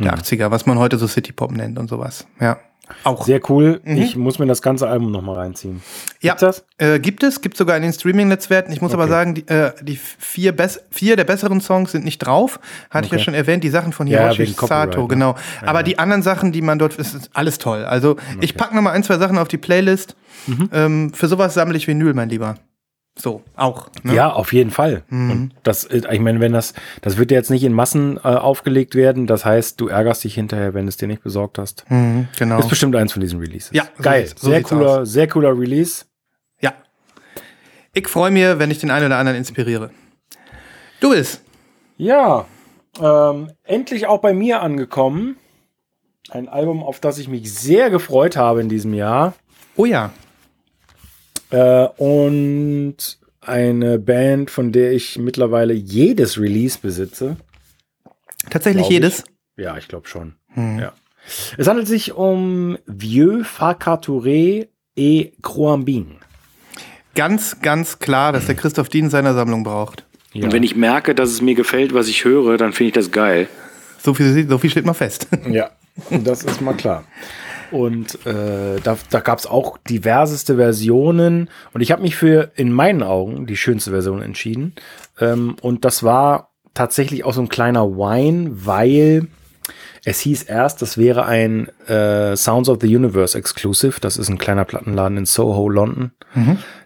der 0.00 0.16
80er, 0.16 0.50
was 0.50 0.66
man 0.66 0.78
heute 0.78 0.98
so 0.98 1.06
City 1.06 1.30
Pop 1.30 1.52
nennt 1.52 1.78
und 1.78 1.88
sowas. 1.88 2.26
Ja. 2.40 2.58
Auch. 3.04 3.24
Sehr 3.24 3.40
cool. 3.50 3.80
Ich 3.84 4.16
muss 4.16 4.38
mir 4.38 4.46
das 4.46 4.62
ganze 4.62 4.88
Album 4.88 5.10
noch 5.10 5.22
mal 5.22 5.34
reinziehen. 5.36 5.82
Ja, 6.20 6.32
Gibt's 6.34 6.40
das? 6.40 6.64
Äh, 6.78 6.98
gibt 7.00 7.22
es, 7.22 7.40
gibt 7.40 7.56
sogar 7.56 7.76
in 7.76 7.82
den 7.82 7.92
Streaming-Netzwerken. 7.92 8.72
Ich 8.72 8.80
muss 8.80 8.92
aber 8.92 9.04
Okay. 9.04 9.12
sagen, 9.12 9.34
die, 9.34 9.46
äh, 9.48 9.72
die 9.82 9.96
vier, 9.96 10.54
vier 10.90 11.16
der 11.16 11.24
besseren 11.24 11.60
Songs 11.60 11.92
sind 11.92 12.04
nicht 12.04 12.18
drauf. 12.18 12.60
Hatte 12.90 13.06
ich 13.06 13.12
ja 13.12 13.16
Okay. 13.16 13.24
schon 13.24 13.34
erwähnt, 13.34 13.62
die 13.64 13.70
Sachen 13.70 13.92
von 13.92 14.06
Ja, 14.06 14.30
Hiroshi 14.30 14.52
Copyright, 14.54 14.92
Sato, 14.92 15.02
ne? 15.02 15.08
genau. 15.08 15.34
Aber 15.64 15.82
die 15.82 15.98
anderen 15.98 16.22
Sachen, 16.22 16.52
die 16.52 16.62
man 16.62 16.78
dort, 16.78 16.94
ist, 16.96 17.14
ist 17.14 17.30
alles 17.34 17.58
toll. 17.58 17.84
Also 17.84 18.16
ich 18.40 18.54
packe 18.56 18.74
noch 18.74 18.82
mal 18.82 18.92
ein, 18.92 19.02
zwei 19.04 19.18
Sachen 19.18 19.38
auf 19.38 19.48
die 19.48 19.58
Playlist. 19.58 20.16
Mhm. 20.46 20.70
Ähm, 20.72 21.12
für 21.14 21.28
sowas 21.28 21.54
sammle 21.54 21.76
ich 21.76 21.86
Vinyl, 21.88 22.14
mein 22.14 22.28
Lieber. 22.28 22.56
So, 23.20 23.42
auch. 23.56 23.88
Ne? 24.04 24.14
Ja, 24.14 24.32
auf 24.32 24.52
jeden 24.52 24.70
Fall. 24.70 25.02
Und 25.10 25.50
das, 25.64 25.84
äh, 25.84 26.02
ich 26.12 26.20
meine, 26.20 26.38
wenn 26.38 26.52
das, 26.52 26.72
das 27.02 27.18
wird 27.18 27.32
ja 27.32 27.38
jetzt 27.38 27.50
nicht 27.50 27.64
in 27.64 27.72
Massen 27.72 28.16
äh, 28.16 28.20
aufgelegt 28.20 28.94
werden. 28.94 29.26
Das 29.26 29.44
heißt, 29.44 29.80
du 29.80 29.88
ärgerst 29.88 30.22
dich 30.22 30.34
hinterher, 30.34 30.72
wenn 30.72 30.86
du 30.86 30.88
es 30.88 30.96
dir 30.96 31.08
nicht 31.08 31.22
besorgt 31.24 31.58
hast. 31.58 31.84
Mhm, 31.90 32.28
genau. 32.38 32.60
Ist 32.60 32.68
bestimmt 32.68 32.94
eins 32.94 33.12
von 33.12 33.20
diesen 33.20 33.40
Releases. 33.40 33.70
Ja, 33.72 33.88
so 33.96 34.02
geil. 34.02 34.28
so 34.36 34.48
sehr 34.48 34.62
cooler, 34.62 35.04
sehr 35.04 35.26
cooler 35.26 35.58
Release. 35.58 36.04
Ja. 36.60 36.74
Ich 37.92 38.06
freue 38.06 38.30
mich, 38.30 38.44
wenn 38.58 38.70
ich 38.70 38.78
den 38.78 38.90
einen 38.90 39.06
oder 39.06 39.18
anderen 39.18 39.36
inspiriere. 39.36 39.90
Du 41.00 41.10
bist. 41.10 41.42
Ja, 41.96 42.46
ähm, 43.00 43.50
endlich 43.64 44.06
auch 44.06 44.20
bei 44.20 44.32
mir 44.32 44.62
angekommen. 44.62 45.36
Ein 46.30 46.48
Album, 46.48 46.84
auf 46.84 47.00
das 47.00 47.18
ich 47.18 47.26
mich 47.26 47.52
sehr 47.52 47.90
gefreut 47.90 48.36
habe 48.36 48.60
in 48.60 48.68
diesem 48.68 48.94
Jahr. 48.94 49.34
Oh 49.76 49.86
ja. 49.86 50.12
Äh, 51.50 51.86
und 51.96 52.96
eine 53.40 53.98
Band, 53.98 54.50
von 54.50 54.72
der 54.72 54.92
ich 54.92 55.18
mittlerweile 55.18 55.72
jedes 55.72 56.38
Release 56.38 56.78
besitze. 56.80 57.36
Tatsächlich 58.50 58.82
Glaub 58.82 58.90
ich. 58.90 58.94
jedes? 58.94 59.24
Ja, 59.56 59.76
ich 59.76 59.88
glaube 59.88 60.08
schon. 60.08 60.34
Hm. 60.54 60.78
Ja. 60.78 60.92
Es 61.56 61.66
handelt 61.66 61.88
sich 61.88 62.12
um 62.14 62.78
Vieux 62.86 63.46
Facaturé 63.46 64.68
et 64.96 65.32
Croambing. 65.42 66.16
Ganz, 67.14 67.60
ganz 67.60 67.98
klar, 67.98 68.32
dass 68.32 68.46
der 68.46 68.54
Christoph 68.54 68.88
Dien 68.88 69.10
seiner 69.10 69.34
Sammlung 69.34 69.64
braucht. 69.64 70.04
Ja. 70.32 70.44
Und 70.44 70.52
wenn 70.52 70.62
ich 70.62 70.76
merke, 70.76 71.14
dass 71.14 71.30
es 71.30 71.42
mir 71.42 71.54
gefällt, 71.54 71.92
was 71.94 72.08
ich 72.08 72.24
höre, 72.24 72.56
dann 72.58 72.72
finde 72.72 72.88
ich 72.88 72.94
das 72.94 73.10
geil. 73.10 73.48
So 74.02 74.14
viel, 74.14 74.48
so 74.48 74.58
viel 74.58 74.70
steht 74.70 74.86
mal 74.86 74.94
fest. 74.94 75.26
Ja, 75.50 75.70
das 76.10 76.44
ist 76.44 76.60
mal 76.60 76.74
klar. 76.74 77.04
Und 77.70 78.24
äh, 78.26 78.80
da, 78.82 78.96
da 79.10 79.20
gab 79.20 79.38
es 79.38 79.46
auch 79.46 79.78
diverseste 79.88 80.56
Versionen. 80.56 81.48
Und 81.72 81.80
ich 81.80 81.92
habe 81.92 82.02
mich 82.02 82.16
für, 82.16 82.50
in 82.56 82.72
meinen 82.72 83.02
Augen, 83.02 83.46
die 83.46 83.56
schönste 83.56 83.90
Version 83.90 84.22
entschieden. 84.22 84.74
Ähm, 85.20 85.56
und 85.60 85.84
das 85.84 86.02
war 86.02 86.50
tatsächlich 86.74 87.24
auch 87.24 87.32
so 87.34 87.40
ein 87.42 87.48
kleiner 87.48 87.86
Wine, 87.90 88.50
weil 88.52 89.26
es 90.04 90.20
hieß 90.20 90.44
erst, 90.44 90.80
das 90.80 90.96
wäre 90.96 91.26
ein 91.26 91.68
äh, 91.88 92.36
Sounds 92.36 92.68
of 92.68 92.78
the 92.80 92.94
Universe 92.96 93.36
Exclusive. 93.36 94.00
Das 94.00 94.16
ist 94.16 94.28
ein 94.28 94.38
kleiner 94.38 94.64
Plattenladen 94.64 95.18
in 95.18 95.26
Soho, 95.26 95.68
London. 95.68 96.12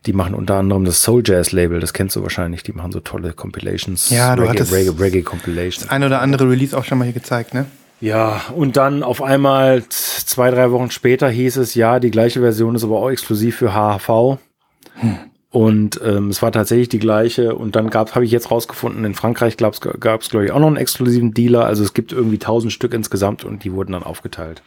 Die 0.07 0.13
machen 0.13 0.35
unter 0.35 0.55
anderem 0.55 0.85
das 0.85 1.03
Soul 1.03 1.23
Jazz 1.27 1.53
Label. 1.53 1.79
Das 1.81 1.93
kennst 1.93 2.17
du 2.17 2.23
wahrscheinlich. 2.23 2.63
Die 2.63 2.73
machen 2.73 2.91
so 2.93 3.01
tolle 3.01 3.33
Compilations. 3.35 4.09
Ja, 4.09 4.35
du 4.35 4.43
Reggae, 4.43 4.53
hattest- 4.61 4.73
Reggae, 4.73 4.99
Reggae 4.99 5.23
Compilations. 5.23 5.91
Ein 5.91 6.05
oder 6.05 6.23
andere 6.23 6.49
Release 6.49 6.77
auch 6.77 6.85
schon 6.85 6.97
mal 6.99 7.05
hier 7.05 7.13
gezeigt, 7.13 7.53
ne? 7.53 7.67
Ja, 8.03 8.43
und 8.57 8.77
dann 8.77 9.05
auf 9.05 9.23
einmal 9.23 9.85
zwei, 9.89 10.51
drei 10.51 10.73
Wochen 10.73 10.91
später 10.91 11.31
hieß 11.31 11.57
es, 11.59 11.77
ja, 11.77 12.01
die 12.01 12.11
gleiche 12.11 12.41
Version 12.41 12.75
ist 12.75 12.83
aber 12.83 12.99
auch 12.99 13.11
exklusiv 13.11 13.57
für 13.57 13.75
HHV. 13.75 14.39
Und 15.51 16.01
ähm, 16.05 16.29
es 16.29 16.43
war 16.43 16.51
tatsächlich 16.51 16.89
die 16.89 16.99
gleiche. 16.99 17.55
Und 17.55 17.77
dann 17.77 17.91
gab, 17.91 18.17
habe 18.17 18.25
ich 18.25 18.33
jetzt 18.33 18.51
rausgefunden, 18.51 19.05
in 19.05 19.15
Frankreich 19.15 19.57
gab 19.57 19.75
es, 19.75 19.81
glaube 20.31 20.45
ich, 20.45 20.51
auch 20.51 20.59
noch 20.59 20.67
einen 20.67 20.79
exklusiven 20.79 21.33
Dealer. 21.33 21.65
Also 21.65 21.85
es 21.85 21.95
gibt 21.95 22.11
irgendwie 22.11 22.39
tausend 22.39 22.73
Stück 22.73 22.93
insgesamt 22.93 23.45
und 23.45 23.63
die 23.63 23.73
wurden 23.73 23.93
dann 23.93 24.03
aufgeteilt. 24.03 24.65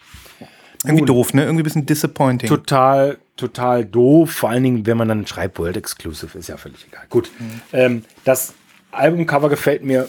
Irgendwie 0.85 1.01
Gut. 1.01 1.09
doof, 1.09 1.33
ne? 1.33 1.43
Irgendwie 1.43 1.63
ein 1.63 1.65
bisschen 1.65 1.85
disappointing. 1.85 2.47
Total, 2.47 3.17
total 3.35 3.83
doof. 3.83 4.31
Vor 4.31 4.49
allen 4.49 4.63
Dingen, 4.63 4.85
wenn 4.85 4.95
man 4.95 5.09
dann 5.09 5.27
schreibt, 5.27 5.59
World 5.59 5.75
Exclusive, 5.75 6.37
ist 6.37 6.47
ja 6.47 6.55
völlig 6.55 6.87
egal. 6.87 7.03
Gut. 7.09 7.29
Ähm, 7.73 8.05
das 8.23 8.53
Albumcover 8.91 9.49
gefällt 9.49 9.83
mir 9.83 10.07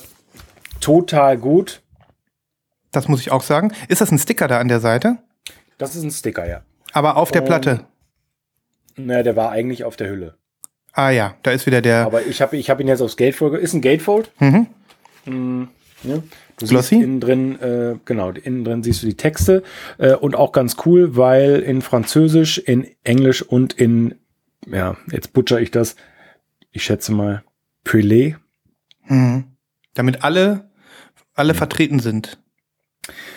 total 0.80 1.38
gut. 1.38 1.80
Das 2.97 3.09
muss 3.09 3.21
ich 3.21 3.31
auch 3.31 3.43
sagen. 3.43 3.73
Ist 3.88 4.00
das 4.00 4.11
ein 4.11 4.19
Sticker 4.19 4.49
da 4.49 4.59
an 4.59 4.69
der 4.69 4.81
Seite? 4.81 5.19
Das 5.76 5.95
ist 5.95 6.03
ein 6.03 6.11
Sticker, 6.11 6.49
ja. 6.49 6.62
Aber 6.93 7.19
auf 7.19 7.31
der 7.31 7.43
Ähm, 7.43 7.47
Platte. 7.47 7.81
Naja, 8.97 9.23
der 9.23 9.37
war 9.37 9.50
eigentlich 9.50 9.85
auf 9.85 9.97
der 9.97 10.09
Hülle. 10.09 10.35
Ah 10.95 11.11
ja, 11.11 11.35
da 11.43 11.50
ist 11.50 11.67
wieder 11.67 11.83
der. 11.83 12.07
Aber 12.07 12.25
ich 12.25 12.41
habe 12.41 12.57
ich 12.57 12.71
hab 12.71 12.81
ihn 12.81 12.88
jetzt 12.88 13.03
aufs 13.03 13.19
Gatefold. 13.19 13.61
Ist 13.61 13.75
ein 13.75 13.83
Gatefold. 13.83 14.31
Mhm. 14.41 14.67
Mm, 15.26 15.69
ja. 16.05 16.23
Du 16.59 16.67
Glossy? 16.67 16.95
siehst 16.95 17.05
innen 17.05 17.21
drin, 17.21 17.61
äh, 17.61 17.97
genau, 18.07 18.31
innen 18.31 18.65
drin 18.65 18.83
siehst 18.83 19.03
du 19.03 19.07
die 19.07 19.17
Texte. 19.19 19.62
Äh, 19.99 20.15
und 20.15 20.35
auch 20.35 20.53
ganz 20.53 20.76
cool, 20.87 21.17
weil 21.19 21.57
in 21.61 21.83
Französisch, 21.83 22.57
in 22.57 22.87
Englisch 23.05 23.43
und 23.43 23.75
in, 23.75 24.15
ja, 24.67 24.97
jetzt 25.12 25.35
butcher 25.35 25.61
ich 25.61 25.71
das, 25.71 25.97
ich 26.73 26.83
schätze 26.83 27.12
mal, 27.12 27.43
Pelé. 27.85 28.37
Mhm. 29.05 29.45
Damit 29.93 30.25
alle, 30.25 30.71
alle 31.35 31.53
vertreten 31.53 31.99
sind. 32.00 32.38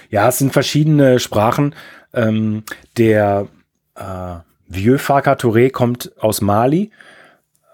Ja, 0.10 0.28
es 0.28 0.38
sind 0.38 0.54
verschiedene 0.54 1.20
Sprachen. 1.20 1.76
Ähm, 2.14 2.64
der 2.98 3.48
äh, 3.96 4.36
Vieux 4.68 5.02
Farka 5.02 5.34
Touré 5.34 5.72
kommt 5.72 6.12
aus 6.20 6.42
Mali 6.42 6.92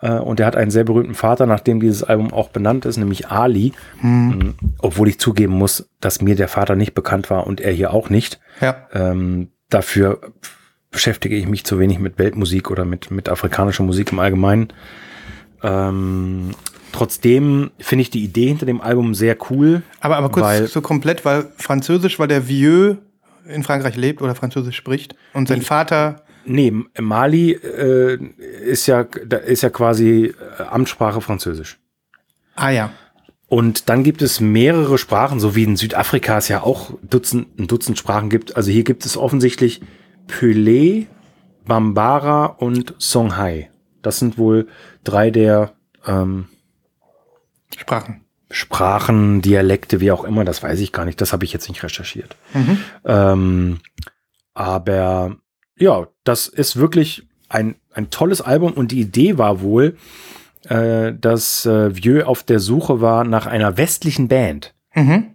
äh, 0.02 0.12
und 0.12 0.40
er 0.40 0.46
hat 0.46 0.56
einen 0.56 0.72
sehr 0.72 0.84
berühmten 0.84 1.16
Vater, 1.16 1.46
nach 1.46 1.60
dem 1.60 1.80
dieses 1.80 2.04
Album 2.04 2.34
auch 2.34 2.50
benannt 2.50 2.86
ist, 2.86 2.98
nämlich 2.98 3.28
Ali. 3.28 3.74
Mhm. 4.02 4.56
Obwohl 4.80 5.10
ich 5.10 5.20
zugeben 5.20 5.54
muss, 5.54 5.90
dass 6.00 6.22
mir 6.22 6.36
der 6.36 6.48
Vater 6.48 6.76
nicht 6.76 6.94
bekannt 6.94 7.30
war 7.30 7.48
und 7.48 7.62
er 7.62 7.72
hier 7.72 7.94
auch 7.94 8.10
nicht. 8.10 8.40
Ja. 8.62 8.88
Ähm, 8.94 9.50
dafür 9.70 10.20
beschäftige 10.92 11.36
ich 11.36 11.48
mich 11.48 11.66
zu 11.66 11.80
wenig 11.80 12.00
mit 12.00 12.18
Weltmusik 12.18 12.72
oder 12.72 12.86
mit, 12.86 13.12
mit 13.12 13.28
afrikanischer 13.28 13.84
Musik 13.84 14.14
im 14.14 14.20
Allgemeinen. 14.20 14.70
Ähm, 15.62 16.52
trotzdem 16.96 17.72
finde 17.78 18.04
ich 18.04 18.10
die 18.10 18.24
Idee 18.24 18.48
hinter 18.48 18.66
dem 18.66 18.82
Album 18.82 19.16
sehr 19.16 19.38
cool. 19.50 19.84
Aber, 20.00 20.18
aber 20.18 20.30
kurz 20.30 20.72
so 20.72 20.82
komplett, 20.82 21.26
weil 21.26 21.48
Französisch, 21.58 22.20
weil 22.20 22.28
der 22.28 22.48
Vieux 22.48 22.98
in 23.48 23.64
Frankreich 23.64 23.96
lebt 23.96 24.22
oder 24.22 24.34
Französisch 24.34 24.76
spricht 24.76 25.16
und 25.34 25.48
sein 25.48 25.62
Vater. 25.62 26.24
Nee, 26.46 26.72
Mali 27.00 27.52
äh, 27.52 28.18
ist 28.64 28.88
ja 28.88 29.04
da 29.04 29.38
ist 29.38 29.64
ja 29.64 29.70
quasi 29.70 30.34
äh, 30.60 30.64
Amtssprache 30.64 31.20
Französisch. 31.20 31.80
Ah 32.56 32.70
ja. 32.70 32.92
Und 33.48 33.90
dann 33.90 34.04
gibt 34.04 34.22
es 34.22 34.40
mehrere 34.40 34.98
Sprachen, 34.98 35.40
so 35.40 35.56
wie 35.56 35.64
in 35.64 35.76
Südafrika 35.76 36.38
es 36.38 36.48
ja 36.48 36.64
auch 36.64 36.94
Dutzend, 37.02 37.60
ein 37.60 37.68
Dutzend 37.68 37.98
Sprachen 37.98 38.30
gibt. 38.30 38.56
Also 38.56 38.72
hier 38.72 38.84
gibt 38.84 39.06
es 39.06 39.18
offensichtlich 39.18 39.82
Pelé, 40.28 41.08
Bambara 41.66 42.46
und 42.46 42.96
Songhai. 42.98 43.70
Das 44.02 44.18
sind 44.20 44.38
wohl 44.38 44.68
drei 45.04 45.30
der 45.30 45.74
ähm, 46.08 46.48
Sprachen. 47.78 48.22
Sprachen, 48.52 49.42
Dialekte, 49.42 50.00
wie 50.00 50.12
auch 50.12 50.24
immer, 50.24 50.46
das 50.46 50.62
weiß 50.62 50.80
ich 50.80 50.92
gar 50.92 51.06
nicht. 51.06 51.20
Das 51.20 51.34
habe 51.34 51.46
ich 51.46 51.54
jetzt 51.54 51.68
nicht 51.68 51.84
recherchiert. 51.84 52.36
Ähm, 53.04 53.80
aber 54.54 55.36
ja, 55.78 56.08
das 56.24 56.48
ist 56.48 56.78
wirklich 56.78 57.28
ein, 57.50 57.76
ein 57.92 58.10
tolles 58.10 58.42
Album 58.42 58.74
und 58.74 58.92
die 58.92 59.02
Idee 59.02 59.38
war 59.38 59.62
wohl, 59.62 59.98
äh, 60.64 61.14
dass 61.14 61.66
äh, 61.66 61.96
Vieux 61.96 62.26
auf 62.26 62.44
der 62.44 62.60
Suche 62.60 63.02
war 63.02 63.24
nach 63.24 63.46
einer 63.46 63.78
westlichen 63.78 64.28
Band. 64.28 64.74
Mhm. 64.94 65.35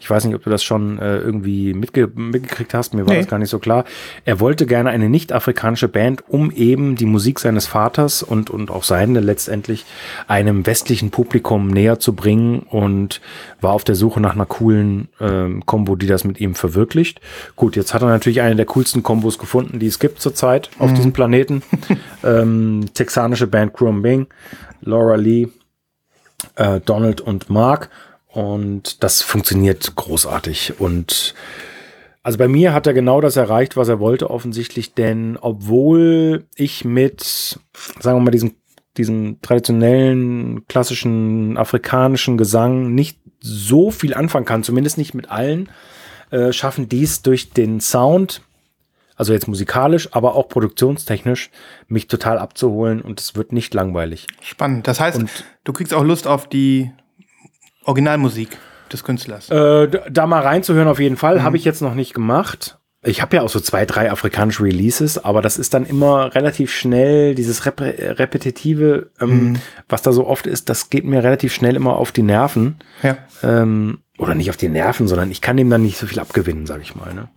Ich 0.00 0.08
weiß 0.08 0.24
nicht, 0.24 0.34
ob 0.36 0.44
du 0.44 0.50
das 0.50 0.62
schon 0.62 0.98
äh, 1.00 1.18
irgendwie 1.18 1.74
mitge 1.74 2.08
mitgekriegt 2.14 2.72
hast, 2.72 2.94
mir 2.94 3.04
war 3.04 3.12
Nee. 3.14 3.20
das 3.20 3.28
gar 3.28 3.38
nicht 3.38 3.50
so 3.50 3.58
klar. 3.58 3.84
Er 4.24 4.38
wollte 4.38 4.64
gerne 4.64 4.90
eine 4.90 5.08
nicht-afrikanische 5.08 5.88
Band, 5.88 6.22
um 6.28 6.52
eben 6.52 6.94
die 6.94 7.04
Musik 7.04 7.40
seines 7.40 7.66
Vaters 7.66 8.22
und, 8.22 8.48
und 8.48 8.70
auch 8.70 8.84
seine 8.84 9.18
letztendlich 9.18 9.84
einem 10.28 10.66
westlichen 10.66 11.10
Publikum 11.10 11.66
näher 11.66 11.98
zu 11.98 12.14
bringen 12.14 12.60
und 12.60 13.20
war 13.60 13.72
auf 13.72 13.82
der 13.82 13.96
Suche 13.96 14.20
nach 14.20 14.34
einer 14.34 14.46
coolen 14.46 15.08
ähm, 15.20 15.66
Combo, 15.66 15.96
die 15.96 16.06
das 16.06 16.22
mit 16.22 16.40
ihm 16.40 16.54
verwirklicht. 16.54 17.20
Gut, 17.56 17.74
jetzt 17.74 17.92
hat 17.92 18.02
er 18.02 18.08
natürlich 18.08 18.40
eine 18.40 18.54
der 18.54 18.66
coolsten 18.66 19.02
Kombos 19.02 19.36
gefunden, 19.38 19.80
die 19.80 19.88
es 19.88 19.98
gibt 19.98 20.20
zurzeit 20.20 20.70
auf 20.78 20.92
diesem 20.94 21.12
Planeten. 21.12 21.62
ähm, 22.24 22.84
texanische 22.94 23.48
Band 23.48 23.72
Bing, 24.02 24.28
Laura 24.80 25.16
Lee, 25.16 25.48
äh, 26.54 26.80
Donald 26.80 27.20
und 27.20 27.50
Mark. 27.50 27.90
Und 28.38 29.02
das 29.02 29.20
funktioniert 29.20 29.96
großartig. 29.96 30.74
Und 30.78 31.34
also 32.22 32.38
bei 32.38 32.46
mir 32.46 32.72
hat 32.72 32.86
er 32.86 32.94
genau 32.94 33.20
das 33.20 33.34
erreicht, 33.34 33.76
was 33.76 33.88
er 33.88 33.98
wollte, 33.98 34.30
offensichtlich, 34.30 34.94
denn 34.94 35.36
obwohl 35.40 36.46
ich 36.54 36.84
mit, 36.84 37.20
sagen 37.98 38.18
wir 38.18 38.20
mal, 38.20 38.30
diesem, 38.30 38.54
diesem 38.96 39.42
traditionellen, 39.42 40.64
klassischen 40.68 41.56
afrikanischen 41.56 42.38
Gesang 42.38 42.94
nicht 42.94 43.18
so 43.40 43.90
viel 43.90 44.14
anfangen 44.14 44.46
kann, 44.46 44.62
zumindest 44.62 44.98
nicht 44.98 45.14
mit 45.14 45.32
allen, 45.32 45.68
äh, 46.30 46.52
schaffen 46.52 46.88
dies 46.88 47.22
durch 47.22 47.50
den 47.50 47.80
Sound, 47.80 48.42
also 49.16 49.32
jetzt 49.32 49.48
musikalisch, 49.48 50.10
aber 50.12 50.36
auch 50.36 50.48
produktionstechnisch, 50.48 51.50
mich 51.88 52.06
total 52.06 52.38
abzuholen 52.38 53.00
und 53.00 53.18
es 53.18 53.34
wird 53.34 53.52
nicht 53.52 53.74
langweilig. 53.74 54.28
Spannend. 54.42 54.86
Das 54.86 55.00
heißt, 55.00 55.18
Und- 55.18 55.44
du 55.64 55.72
kriegst 55.72 55.92
auch 55.92 56.04
Lust 56.04 56.28
auf 56.28 56.48
die 56.48 56.92
Originalmusik 57.88 58.58
des 58.92 59.02
Künstlers. 59.02 59.50
Äh, 59.50 59.88
da 60.10 60.26
mal 60.26 60.42
reinzuhören 60.42 60.88
auf 60.88 61.00
jeden 61.00 61.16
Fall, 61.16 61.42
habe 61.42 61.56
ich 61.56 61.64
jetzt 61.64 61.82
noch 61.82 61.94
nicht 61.94 62.14
gemacht. 62.14 62.78
Ich 63.04 63.22
habe 63.22 63.36
ja 63.36 63.42
auch 63.42 63.48
so 63.48 63.60
zwei, 63.60 63.86
drei 63.86 64.10
afrikanische 64.10 64.64
Releases, 64.64 65.24
aber 65.24 65.40
das 65.40 65.56
ist 65.56 65.72
dann 65.72 65.86
immer 65.86 66.34
relativ 66.34 66.72
schnell, 66.72 67.34
dieses 67.34 67.64
Rep 67.64 67.80
Repetitive, 67.80 69.10
ähm, 69.20 69.56
was 69.88 70.02
da 70.02 70.12
so 70.12 70.26
oft 70.26 70.46
ist, 70.46 70.68
das 70.68 70.90
geht 70.90 71.04
mir 71.04 71.22
relativ 71.22 71.54
schnell 71.54 71.76
immer 71.76 71.96
auf 71.96 72.12
die 72.12 72.22
Nerven. 72.22 72.76
ja. 73.02 73.16
Ähm, 73.42 74.00
oder 74.18 74.34
nicht 74.34 74.50
auf 74.50 74.56
die 74.56 74.68
Nerven, 74.68 75.06
sondern 75.06 75.30
ich 75.30 75.40
kann 75.40 75.56
dem 75.56 75.70
dann 75.70 75.82
nicht 75.82 75.96
so 75.96 76.08
viel 76.08 76.18
abgewinnen, 76.18 76.66
sage 76.66 76.82
ich 76.82 76.96
mal. 76.96 77.14
Ne? 77.14 77.28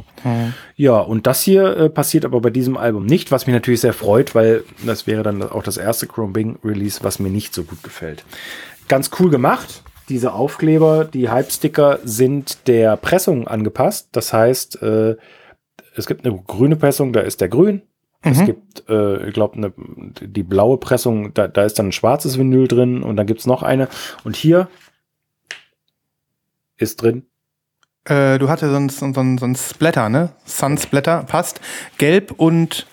Ja, 0.76 0.98
und 0.98 1.28
das 1.28 1.44
hier 1.44 1.78
äh, 1.78 1.90
passiert 1.90 2.26
aber 2.26 2.42
bei 2.42 2.50
diesem 2.50 2.76
Album 2.76 3.06
nicht, 3.06 3.32
was 3.32 3.46
mich 3.46 3.54
natürlich 3.54 3.82
sehr 3.82 3.94
freut, 3.94 4.34
weil 4.34 4.64
das 4.84 5.06
wäre 5.06 5.22
dann 5.22 5.44
auch 5.44 5.62
das 5.62 5.78
erste 5.78 6.08
Chrome 6.08 6.34
Bing 6.34 6.58
Release, 6.64 7.04
was 7.04 7.20
mir 7.20 7.30
nicht 7.30 7.54
so 7.54 7.64
gut 7.66 7.84
gefällt. 7.84 8.26
Ganz 8.88 9.12
cool 9.20 9.30
gemacht. 9.30 9.84
Diese 10.12 10.34
Aufkleber, 10.34 11.06
die 11.06 11.30
Hype-Sticker 11.30 12.00
sind 12.04 12.68
der 12.68 12.98
Pressung 12.98 13.48
angepasst. 13.48 14.10
Das 14.12 14.34
heißt, 14.34 14.82
äh, 14.84 15.16
es 15.96 16.06
gibt 16.06 16.26
eine 16.26 16.38
grüne 16.46 16.76
Pressung, 16.76 17.14
da 17.14 17.22
ist 17.22 17.40
der 17.40 17.48
grün. 17.48 17.82
Es 18.24 18.46
gibt, 18.46 18.88
äh, 18.88 19.28
ich 19.30 19.34
glaube, 19.34 19.60
ne, 19.60 19.74
die 20.22 20.44
blaue 20.44 20.78
Pressung, 20.78 21.34
da, 21.34 21.48
da 21.48 21.64
ist 21.64 21.80
dann 21.80 21.88
ein 21.88 21.92
schwarzes 21.92 22.38
Vinyl 22.38 22.68
drin 22.68 23.02
und 23.02 23.16
dann 23.16 23.26
gibt's 23.26 23.48
noch 23.48 23.64
eine. 23.64 23.88
Und 24.24 24.36
hier 24.36 24.68
ist 26.78 27.02
drin 27.02 27.24
Äh, 28.06 28.38
du 28.38 28.50
hattest 28.50 28.72
so 28.72 28.78
ein, 28.78 28.90
so, 29.14 29.22
ein, 29.22 29.38
so 29.38 29.46
ein 29.46 29.56
Splatter, 29.56 30.10
ne? 30.10 30.34
Sun 30.46 30.78
Splatter, 30.78 31.24
passt. 31.24 31.62
Gelb 31.98 32.32
und 32.38 32.86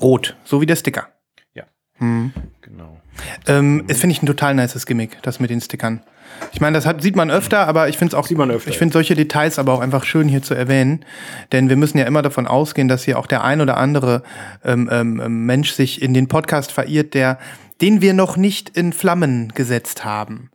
rot, 0.00 0.36
so 0.44 0.60
wie 0.60 0.66
der 0.66 0.76
Sticker. 0.76 1.08
Ja. 1.52 1.64
Hm. 1.94 2.32
Genau. 2.62 3.00
Ähm, 3.48 3.84
Das 3.88 3.98
finde 4.00 4.12
ich 4.12 4.22
ein 4.22 4.26
total 4.26 4.54
nices 4.54 4.86
Gimmick, 4.86 5.18
das 5.22 5.40
mit 5.40 5.50
den 5.50 5.60
Stickern. 5.60 6.02
Ich 6.52 6.60
meine, 6.60 6.74
das 6.76 6.86
hat, 6.86 7.02
sieht 7.02 7.16
man 7.16 7.30
öfter, 7.30 7.66
aber 7.66 7.88
ich 7.88 7.98
finde 7.98 8.12
es 8.12 8.14
auch, 8.14 8.26
Sieht 8.26 8.38
man 8.38 8.50
öfter, 8.50 8.70
ich 8.70 8.78
finde 8.78 8.92
solche 8.92 9.14
Details 9.14 9.58
aber 9.58 9.72
auch 9.74 9.80
einfach 9.80 10.04
schön 10.04 10.28
hier 10.28 10.42
zu 10.42 10.54
erwähnen, 10.54 11.04
denn 11.52 11.68
wir 11.68 11.76
müssen 11.76 11.98
ja 11.98 12.04
immer 12.04 12.22
davon 12.22 12.46
ausgehen, 12.46 12.88
dass 12.88 13.04
hier 13.04 13.18
auch 13.18 13.26
der 13.26 13.44
ein 13.44 13.60
oder 13.60 13.76
andere 13.76 14.22
ähm, 14.64 14.88
ähm, 14.90 15.20
ähm, 15.24 15.46
Mensch 15.46 15.72
sich 15.72 16.02
in 16.02 16.14
den 16.14 16.28
Podcast 16.28 16.72
verirrt, 16.72 17.14
der, 17.14 17.38
den 17.80 18.00
wir 18.00 18.14
noch 18.14 18.36
nicht 18.36 18.70
in 18.70 18.92
Flammen 18.92 19.52
gesetzt 19.54 20.04
haben. 20.04 20.50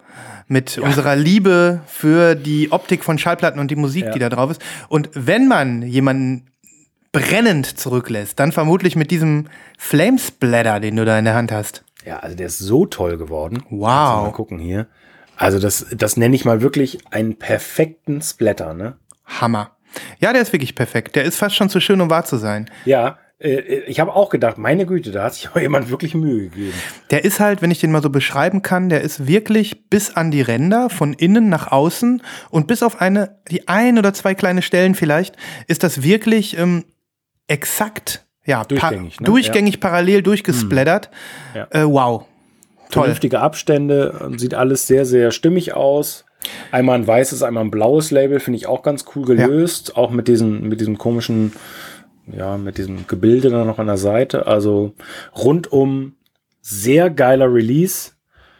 Mit 0.47 0.77
unserer 0.77 1.15
Liebe 1.15 1.81
für 1.87 2.35
die 2.35 2.71
Optik 2.71 3.03
von 3.03 3.17
Schallplatten 3.17 3.59
und 3.59 3.71
die 3.71 3.75
Musik, 3.75 4.05
Ja. 4.05 4.11
die 4.11 4.19
da 4.19 4.29
drauf 4.29 4.51
ist. 4.51 4.61
Und 4.89 5.09
wenn 5.13 5.47
man 5.47 5.81
jemanden 5.81 6.45
brennend 7.11 7.65
zurücklässt, 7.79 8.39
dann 8.39 8.51
vermutlich 8.51 8.95
mit 8.95 9.09
diesem 9.09 9.47
Flamesplatter, 9.77 10.79
den 10.79 10.95
du 10.97 11.05
da 11.05 11.17
in 11.17 11.25
der 11.25 11.33
Hand 11.33 11.51
hast. 11.51 11.83
Ja, 12.05 12.19
also 12.19 12.35
der 12.35 12.45
ist 12.47 12.59
so 12.59 12.85
toll 12.85 13.17
geworden. 13.17 13.63
Wow. 13.69 13.79
Mal 14.25 14.31
gucken 14.33 14.59
hier. 14.59 14.87
Also 15.37 15.59
das, 15.59 15.85
das 15.91 16.17
nenne 16.17 16.35
ich 16.35 16.45
mal 16.45 16.61
wirklich 16.61 16.99
einen 17.11 17.37
perfekten 17.37 18.21
Splatter, 18.21 18.73
ne? 18.73 18.95
Hammer. 19.25 19.71
Ja, 20.19 20.33
der 20.33 20.41
ist 20.41 20.53
wirklich 20.53 20.75
perfekt. 20.75 21.15
Der 21.15 21.23
ist 21.23 21.37
fast 21.37 21.55
schon 21.55 21.69
zu 21.69 21.79
schön, 21.79 22.01
um 22.01 22.09
wahr 22.09 22.25
zu 22.25 22.37
sein. 22.37 22.69
Ja, 22.85 23.17
äh, 23.39 23.59
ich 23.87 23.99
habe 23.99 24.13
auch 24.13 24.29
gedacht, 24.29 24.57
meine 24.57 24.85
Güte, 24.85 25.11
da 25.11 25.23
hat 25.23 25.33
sich 25.35 25.47
aber 25.51 25.61
jemand 25.61 25.89
wirklich 25.89 26.13
Mühe 26.15 26.49
gegeben. 26.49 26.73
Der 27.11 27.23
ist 27.25 27.39
halt, 27.39 27.61
wenn 27.61 27.71
ich 27.71 27.79
den 27.79 27.91
mal 27.91 28.01
so 28.01 28.09
beschreiben 28.09 28.61
kann, 28.61 28.89
der 28.89 29.01
ist 29.01 29.27
wirklich 29.27 29.89
bis 29.89 30.15
an 30.15 30.31
die 30.31 30.41
Ränder, 30.41 30.89
von 30.89 31.13
innen 31.13 31.49
nach 31.49 31.71
außen 31.71 32.21
und 32.49 32.67
bis 32.67 32.83
auf 32.83 33.01
eine, 33.01 33.39
die 33.49 33.67
ein 33.67 33.97
oder 33.97 34.13
zwei 34.13 34.35
kleine 34.35 34.61
Stellen 34.61 34.95
vielleicht, 34.95 35.35
ist 35.67 35.83
das 35.83 36.03
wirklich 36.03 36.57
ähm, 36.57 36.83
exakt, 37.47 38.25
ja, 38.45 38.59
pa- 38.59 38.65
Durchgängig, 38.67 39.19
ne? 39.19 39.25
durchgängig 39.25 39.79
parallel 39.79 40.21
durchgesplattert. 40.23 41.09
Ja. 41.53 41.67
Äh, 41.71 41.85
wow. 41.85 42.25
Toll. 42.89 43.03
Vernünftige 43.03 43.39
Abstände, 43.39 44.29
äh, 44.33 44.37
sieht 44.37 44.53
alles 44.53 44.87
sehr, 44.87 45.05
sehr 45.05 45.31
stimmig 45.31 45.73
aus. 45.73 46.25
Einmal 46.71 46.99
ein 46.99 47.07
weißes, 47.07 47.43
einmal 47.43 47.63
ein 47.63 47.71
blaues 47.71 48.11
Label, 48.11 48.39
finde 48.39 48.57
ich 48.57 48.67
auch 48.67 48.83
ganz 48.83 49.05
cool 49.15 49.25
gelöst. 49.25 49.97
Auch 49.97 50.11
mit 50.11 50.27
diesem, 50.27 50.67
mit 50.69 50.79
diesem 50.79 50.97
komischen, 50.97 51.53
ja, 52.31 52.57
mit 52.57 52.77
diesem 52.77 53.07
Gebilde 53.07 53.49
da 53.49 53.65
noch 53.65 53.79
an 53.79 53.87
der 53.87 53.97
Seite. 53.97 54.45
Also 54.47 54.93
rundum 55.35 56.13
sehr 56.61 57.09
geiler 57.09 57.51
Release. 57.51 58.11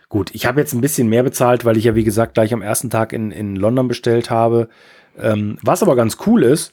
Gut, 0.10 0.34
ich 0.34 0.46
habe 0.46 0.60
jetzt 0.60 0.74
ein 0.74 0.82
bisschen 0.82 1.10
mehr 1.10 1.24
bezahlt, 1.24 1.66
weil 1.66 1.78
ich 1.78 1.86
ja, 1.86 1.96
wie 1.96 2.04
gesagt, 2.04 2.36
gleich 2.36 2.54
am 2.54 2.62
ersten 2.62 2.90
Tag 2.90 3.14
in, 3.14 3.32
in 3.32 3.56
London 3.56 3.88
bestellt 3.88 4.30
habe. 4.30 4.70
Ähm, 5.18 5.58
was 5.62 5.82
aber 5.82 5.96
ganz 5.96 6.18
cool 6.26 6.44
ist, 6.44 6.72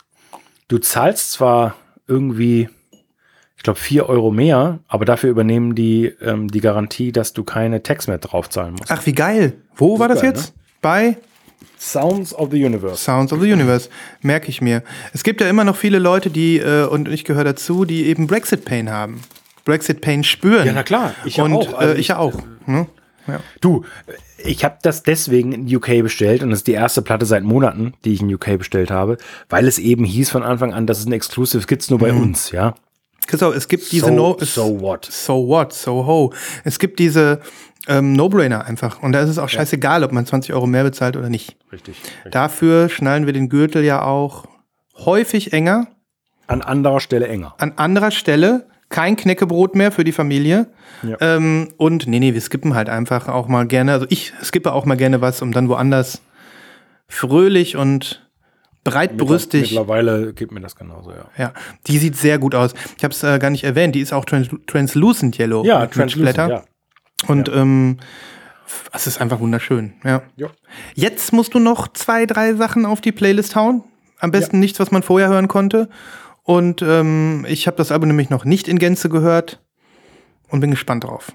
du 0.69 0.79
zahlst 0.79 1.33
zwar 1.33 1.77
irgendwie, 2.07 2.69
ich 3.63 3.65
glaube, 3.65 3.79
4 3.79 4.09
Euro 4.09 4.33
mehr, 4.33 4.81
aber 4.89 5.05
dafür 5.05 5.31
übernehmen 5.31 5.77
die 5.77 6.07
ähm, 6.21 6.49
die 6.49 6.61
Garantie, 6.61 7.13
dass 7.13 7.33
du 7.33 7.45
keine 7.45 7.85
Tax 7.85 8.09
mehr 8.09 8.19
draufzahlen 8.19 8.75
musst. 8.75 8.91
Ach, 8.91 9.07
wie 9.07 9.13
geil. 9.13 9.53
Wo 9.77 10.01
war 10.01 10.09
das 10.09 10.21
geil, 10.21 10.31
jetzt? 10.31 10.53
Bei 10.81 11.17
Sounds 11.79 12.35
of 12.35 12.51
the 12.51 12.65
Universe. 12.65 12.97
Sounds 12.97 13.33
of 13.33 13.41
the 13.41 13.53
Universe, 13.53 13.89
merke 14.21 14.49
ich 14.49 14.63
mir. 14.63 14.83
Es 15.13 15.23
gibt 15.23 15.41
ja 15.41 15.49
immer 15.49 15.63
noch 15.63 15.77
viele 15.77 16.01
Leute, 16.01 16.29
die, 16.29 16.59
äh, 16.59 16.87
und 16.87 17.09
ich 17.09 17.25
gehöre 17.25 17.45
dazu, 17.45 17.85
die 17.85 18.07
eben 18.07 18.27
Brexit-Pain 18.27 18.91
haben. 18.91 19.21
Brexit-Pain 19.65 20.25
spüren. 20.25 20.67
Ja, 20.67 20.73
na 20.73 20.83
klar, 20.83 21.15
ich 21.25 21.41
und, 21.41 21.53
auch. 21.53 21.73
Also 21.75 21.95
äh, 21.95 22.01
ich 22.01 22.09
ja 22.09 22.19
auch. 22.19 22.35
Ne? 22.67 22.89
Ja. 23.29 23.39
Du, 23.61 23.85
ich 24.39 24.65
habe 24.65 24.79
das 24.83 25.05
deswegen 25.05 25.53
in 25.53 25.77
UK 25.77 26.03
bestellt 26.03 26.43
und 26.43 26.51
das 26.51 26.61
ist 26.61 26.67
die 26.67 26.73
erste 26.73 27.01
Platte 27.01 27.27
seit 27.27 27.45
Monaten, 27.45 27.95
die 28.05 28.13
ich 28.13 28.23
in 28.23 28.35
UK 28.35 28.59
bestellt 28.59 28.91
habe, 28.91 29.19
weil 29.49 29.69
es 29.69 29.79
eben 29.79 30.05
hieß 30.05 30.31
von 30.31 30.43
Anfang 30.43 30.75
an, 30.75 30.89
das 30.89 30.99
ist 30.99 31.07
ein 31.07 31.13
Exclusive, 31.13 31.65
gibt's 31.69 31.91
nur 31.91 32.01
bei 32.01 32.13
uns, 32.13 32.51
ja. 32.51 32.75
Christoph, 33.27 33.55
es 33.55 33.69
gibt 33.69 33.91
diese 33.93 34.07
so, 34.07 34.13
No... 34.13 34.37
so 34.41 34.81
what? 34.81 35.05
So 35.05 35.49
what? 35.49 35.73
So 35.73 36.07
ho. 36.07 36.33
Es 36.65 36.79
gibt 36.79 36.99
diese 36.99 37.41
ähm, 37.89 38.13
No-Brainer 38.13 38.65
einfach. 38.65 39.03
Und 39.03 39.13
da 39.13 39.21
ist 39.21 39.29
es 39.29 39.39
auch 39.39 39.49
scheißegal, 39.49 40.05
ob 40.05 40.13
man 40.13 40.27
20 40.27 40.53
Euro 40.53 40.67
mehr 40.67 40.85
bezahlt 40.85 41.17
oder 41.17 41.29
nicht. 41.29 41.57
Richtig. 41.73 41.97
Dafür 42.31 42.89
schnallen 42.89 43.27
wir 43.27 43.33
den 43.33 43.49
Gürtel 43.49 43.85
ja 43.85 44.03
auch 44.03 44.45
häufig 44.99 45.53
enger. 45.53 45.89
An 46.47 46.63
anderer 46.63 47.01
Stelle 47.01 47.29
enger. 47.29 47.55
An 47.59 47.73
anderer 47.77 48.11
Stelle 48.11 48.67
kein 48.89 49.17
Knäckebrot 49.17 49.75
mehr 49.75 49.91
für 49.91 50.05
die 50.05 50.13
Familie. 50.13 50.69
Ja. 51.03 51.17
Ähm, 51.21 51.71
und 51.79 52.07
nee, 52.07 52.21
nee, 52.21 52.35
wir 52.35 52.41
skippen 52.41 52.75
halt 52.75 52.89
einfach 52.89 53.27
auch 53.29 53.49
mal 53.49 53.67
gerne. 53.67 53.93
Also 53.93 54.07
ich 54.11 54.33
skippe 54.43 54.73
auch 54.73 54.85
mal 54.85 54.97
gerne 54.97 55.21
was, 55.21 55.43
um 55.43 55.53
dann 55.53 55.69
woanders 55.69 56.23
fröhlich 57.09 57.77
und 57.77 58.29
breitbrüstig. 58.85 59.63
Mittlerweile 59.71 60.33
geht 60.33 60.53
mir 60.53 60.61
das 60.61 60.75
genauso, 60.77 61.11
ja. 61.13 61.27
Ja, 61.37 61.53
die 61.87 61.99
sieht 61.99 62.17
sehr 62.17 62.39
gut 62.39 62.55
aus. 62.55 62.75
Ich 62.97 63.05
habe 63.05 63.13
es 63.15 63.23
äh, 63.23 63.39
gar 63.39 63.51
nicht 63.51 63.65
erwähnt. 63.65 63.95
Die 63.95 64.01
ist 64.01 64.13
auch 64.13 64.25
trans 64.25 64.49
translucent 64.67 65.39
yellow. 65.39 65.65
Ja, 65.65 65.81
mit- 65.81 65.89
mit 65.91 65.95
translucent, 65.95 66.31
Splatter. 66.35 66.53
ja. 66.55 66.65
Und 67.29 67.49
ähm, 67.55 67.99
es 68.93 69.07
ist 69.07 69.21
einfach 69.21 69.39
wunderschön. 69.41 69.93
Ja. 70.05 70.23
Ja. 70.37 70.49
Jetzt 70.95 71.33
musst 71.33 71.55
du 71.55 71.59
noch 71.59 71.89
zwei, 71.93 72.27
drei 72.27 72.55
Sachen 72.55 72.85
auf 72.87 73.01
die 73.01 73.13
Playlist 73.13 73.55
hauen. 73.55 73.85
Am 74.19 74.31
besten 74.31 74.59
nichts, 74.61 74.79
was 74.81 74.91
man 74.91 75.03
vorher 75.03 75.29
hören 75.29 75.49
konnte. 75.49 75.89
Und 76.45 76.83
ähm, 76.83 77.45
ich 77.49 77.67
habe 77.67 77.77
das 77.77 77.93
Album 77.93 78.09
nämlich 78.09 78.31
noch 78.31 78.45
nicht 78.45 78.67
in 78.69 78.79
Gänze 78.79 79.09
gehört 79.09 79.61
und 80.49 80.61
bin 80.61 80.71
gespannt 80.71 81.05
drauf. 81.05 81.33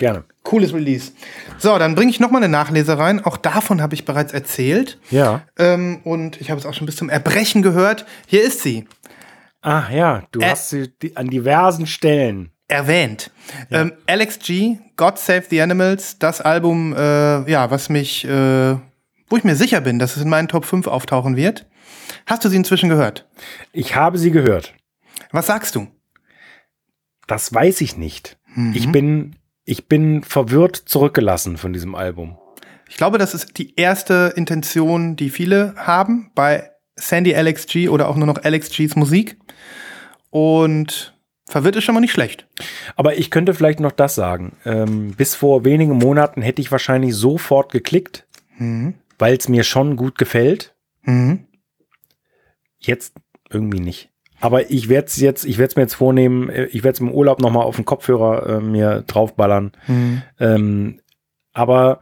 Ja, 0.00 0.12
gerne. 0.12 0.24
Cooles 0.44 0.72
Release. 0.72 1.12
So, 1.58 1.78
dann 1.78 1.94
bringe 1.94 2.10
ich 2.10 2.20
noch 2.20 2.30
mal 2.30 2.38
eine 2.38 2.48
Nachlese 2.48 2.96
rein. 2.98 3.22
Auch 3.24 3.36
davon 3.36 3.82
habe 3.82 3.94
ich 3.94 4.04
bereits 4.04 4.32
erzählt. 4.32 4.98
Ja. 5.10 5.42
Ähm, 5.58 6.00
und 6.04 6.40
ich 6.40 6.50
habe 6.50 6.58
es 6.60 6.66
auch 6.66 6.74
schon 6.74 6.86
bis 6.86 6.96
zum 6.96 7.10
Erbrechen 7.10 7.62
gehört. 7.62 8.06
Hier 8.26 8.42
ist 8.42 8.62
sie. 8.62 8.86
Ah 9.60 9.90
ja, 9.92 10.22
du 10.30 10.40
Äh. 10.40 10.50
hast 10.50 10.70
sie 10.70 10.90
an 11.14 11.28
diversen 11.28 11.86
Stellen. 11.86 12.50
erwähnt. 12.70 13.30
Ähm, 13.70 13.92
Alex 14.06 14.38
G, 14.40 14.76
God 14.96 15.18
Save 15.18 15.44
the 15.48 15.62
Animals, 15.62 16.18
das 16.18 16.40
Album, 16.42 16.94
äh, 16.94 17.50
ja, 17.50 17.70
was 17.70 17.88
mich, 17.88 18.26
äh, 18.26 18.76
wo 19.30 19.36
ich 19.38 19.42
mir 19.44 19.56
sicher 19.56 19.80
bin, 19.80 19.98
dass 19.98 20.16
es 20.16 20.22
in 20.22 20.28
meinen 20.28 20.48
Top 20.48 20.66
5 20.66 20.86
auftauchen 20.86 21.34
wird. 21.36 21.64
Hast 22.26 22.44
du 22.44 22.50
sie 22.50 22.56
inzwischen 22.56 22.90
gehört? 22.90 23.26
Ich 23.72 23.94
habe 23.96 24.18
sie 24.18 24.30
gehört. 24.30 24.74
Was 25.32 25.46
sagst 25.46 25.76
du? 25.76 25.88
Das 27.26 27.52
weiß 27.54 27.80
ich 27.80 27.96
nicht. 27.96 28.36
Mhm. 28.54 28.72
Ich 28.74 28.92
bin, 28.92 29.36
ich 29.68 29.86
bin 29.86 30.22
verwirrt 30.22 30.76
zurückgelassen 30.76 31.56
von 31.58 31.72
diesem 31.72 31.94
Album. 31.94 32.38
Ich 32.88 32.96
glaube, 32.96 33.18
das 33.18 33.34
ist 33.34 33.58
die 33.58 33.74
erste 33.76 34.32
Intention, 34.34 35.14
die 35.14 35.28
viele 35.28 35.74
haben 35.76 36.30
bei 36.34 36.70
Sandy 36.96 37.34
Alex 37.34 37.66
G 37.66 37.88
oder 37.88 38.08
auch 38.08 38.16
nur 38.16 38.26
noch 38.26 38.42
Alex 38.42 38.70
Gs 38.70 38.96
Musik. 38.96 39.38
Und 40.30 41.14
verwirrt 41.46 41.76
ist 41.76 41.84
schon 41.84 41.94
mal 41.94 42.00
nicht 42.00 42.12
schlecht. 42.12 42.46
Aber 42.96 43.16
ich 43.18 43.30
könnte 43.30 43.52
vielleicht 43.54 43.80
noch 43.80 43.92
das 43.92 44.14
sagen. 44.14 44.56
Ähm, 44.64 45.12
bis 45.14 45.34
vor 45.34 45.64
wenigen 45.64 45.96
Monaten 45.98 46.40
hätte 46.42 46.62
ich 46.62 46.72
wahrscheinlich 46.72 47.14
sofort 47.14 47.70
geklickt, 47.72 48.26
Mhm. 48.58 48.94
weil 49.18 49.36
es 49.36 49.48
mir 49.48 49.64
schon 49.64 49.96
gut 49.96 50.16
gefällt. 50.18 50.74
Mhm. 51.02 51.46
Jetzt 52.78 53.14
irgendwie 53.50 53.80
nicht. 53.80 54.10
Aber 54.40 54.70
ich 54.70 54.88
werde 54.88 55.08
es 55.08 55.16
jetzt, 55.16 55.44
ich 55.44 55.58
werde 55.58 55.70
es 55.70 55.76
mir 55.76 55.82
jetzt 55.82 55.94
vornehmen, 55.94 56.48
äh, 56.48 56.64
ich 56.66 56.84
werde 56.84 56.94
es 56.94 57.00
im 57.00 57.10
Urlaub 57.10 57.40
nochmal 57.40 57.64
auf 57.64 57.76
den 57.76 57.84
Kopfhörer 57.84 58.58
äh, 58.58 58.60
mir 58.60 59.02
draufballern. 59.06 59.72
Mhm. 59.86 60.22
Ähm, 60.38 61.00
aber 61.52 62.00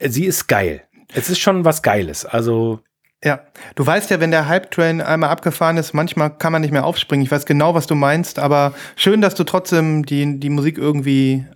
sie 0.00 0.26
ist 0.26 0.48
geil. 0.48 0.82
Es 1.14 1.30
ist 1.30 1.38
schon 1.38 1.64
was 1.64 1.82
Geiles. 1.82 2.26
Also, 2.26 2.80
Ja, 3.24 3.40
du 3.74 3.86
weißt 3.86 4.10
ja, 4.10 4.20
wenn 4.20 4.30
der 4.30 4.48
Hype-Train 4.48 5.00
einmal 5.00 5.30
abgefahren 5.30 5.78
ist, 5.78 5.94
manchmal 5.94 6.30
kann 6.36 6.52
man 6.52 6.60
nicht 6.62 6.70
mehr 6.72 6.84
aufspringen. 6.84 7.24
Ich 7.24 7.32
weiß 7.32 7.46
genau, 7.46 7.74
was 7.74 7.86
du 7.86 7.94
meinst, 7.94 8.38
aber 8.38 8.74
schön, 8.94 9.20
dass 9.20 9.34
du 9.34 9.44
trotzdem 9.44 10.04
die, 10.04 10.38
die 10.38 10.50
Musik 10.50 10.76
irgendwie, 10.78 11.46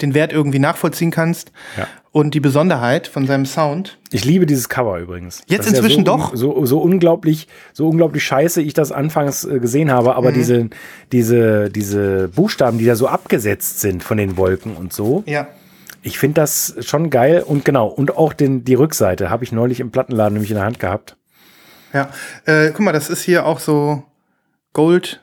den 0.00 0.14
Wert 0.14 0.32
irgendwie 0.32 0.58
nachvollziehen 0.58 1.10
kannst 1.10 1.50
Ja. 1.78 1.86
und 2.10 2.34
die 2.34 2.40
Besonderheit 2.40 3.06
von 3.06 3.26
seinem 3.26 3.46
Sound. 3.46 3.98
ich 4.10 4.24
liebe 4.24 4.44
dieses 4.46 4.68
Cover 4.68 4.98
übrigens. 4.98 5.42
Jetzt 5.46 5.66
Das 5.66 5.74
inzwischen 5.74 6.04
so, 6.04 6.12
doch? 6.16 6.36
So, 6.36 6.66
so 6.66 6.78
unglaublich, 6.80 7.48
so 7.72 7.88
unglaublich 7.88 8.22
scheiße 8.24 8.60
ich 8.60 8.74
das 8.74 8.92
anfangs 8.92 9.44
äh, 9.44 9.58
gesehen 9.60 9.90
habe, 9.90 10.14
aber 10.16 10.30
diese, 10.32 10.68
diese, 11.12 11.70
diese 11.70 12.28
Buchstaben, 12.28 12.78
die 12.78 12.84
da 12.84 12.96
so 12.96 13.06
abgesetzt 13.08 13.80
sind 13.80 14.02
von 14.02 14.18
den 14.18 14.36
Wolken 14.36 14.76
und 14.76 14.92
so, 14.92 15.22
Ja. 15.26 15.48
ich 16.02 16.18
finde 16.18 16.40
das 16.42 16.74
schon 16.80 17.08
geil 17.10 17.42
und 17.46 17.64
genau. 17.64 17.86
Und 17.86 18.16
auch 18.16 18.32
den, 18.34 18.64
die 18.64 18.74
Rückseite 18.74 19.30
habe 19.30 19.44
ich 19.44 19.52
neulich 19.52 19.80
im 19.80 19.90
Plattenladen 19.90 20.34
nämlich 20.34 20.50
in 20.50 20.56
der 20.56 20.64
Hand 20.66 20.78
gehabt. 20.80 21.16
Ja. 21.94 22.10
Äh, 22.46 22.68
guck 22.70 22.80
mal, 22.80 22.92
das 22.92 23.08
ist 23.10 23.22
hier 23.22 23.46
auch 23.46 23.58
so 23.58 24.02
Gold 24.72 25.22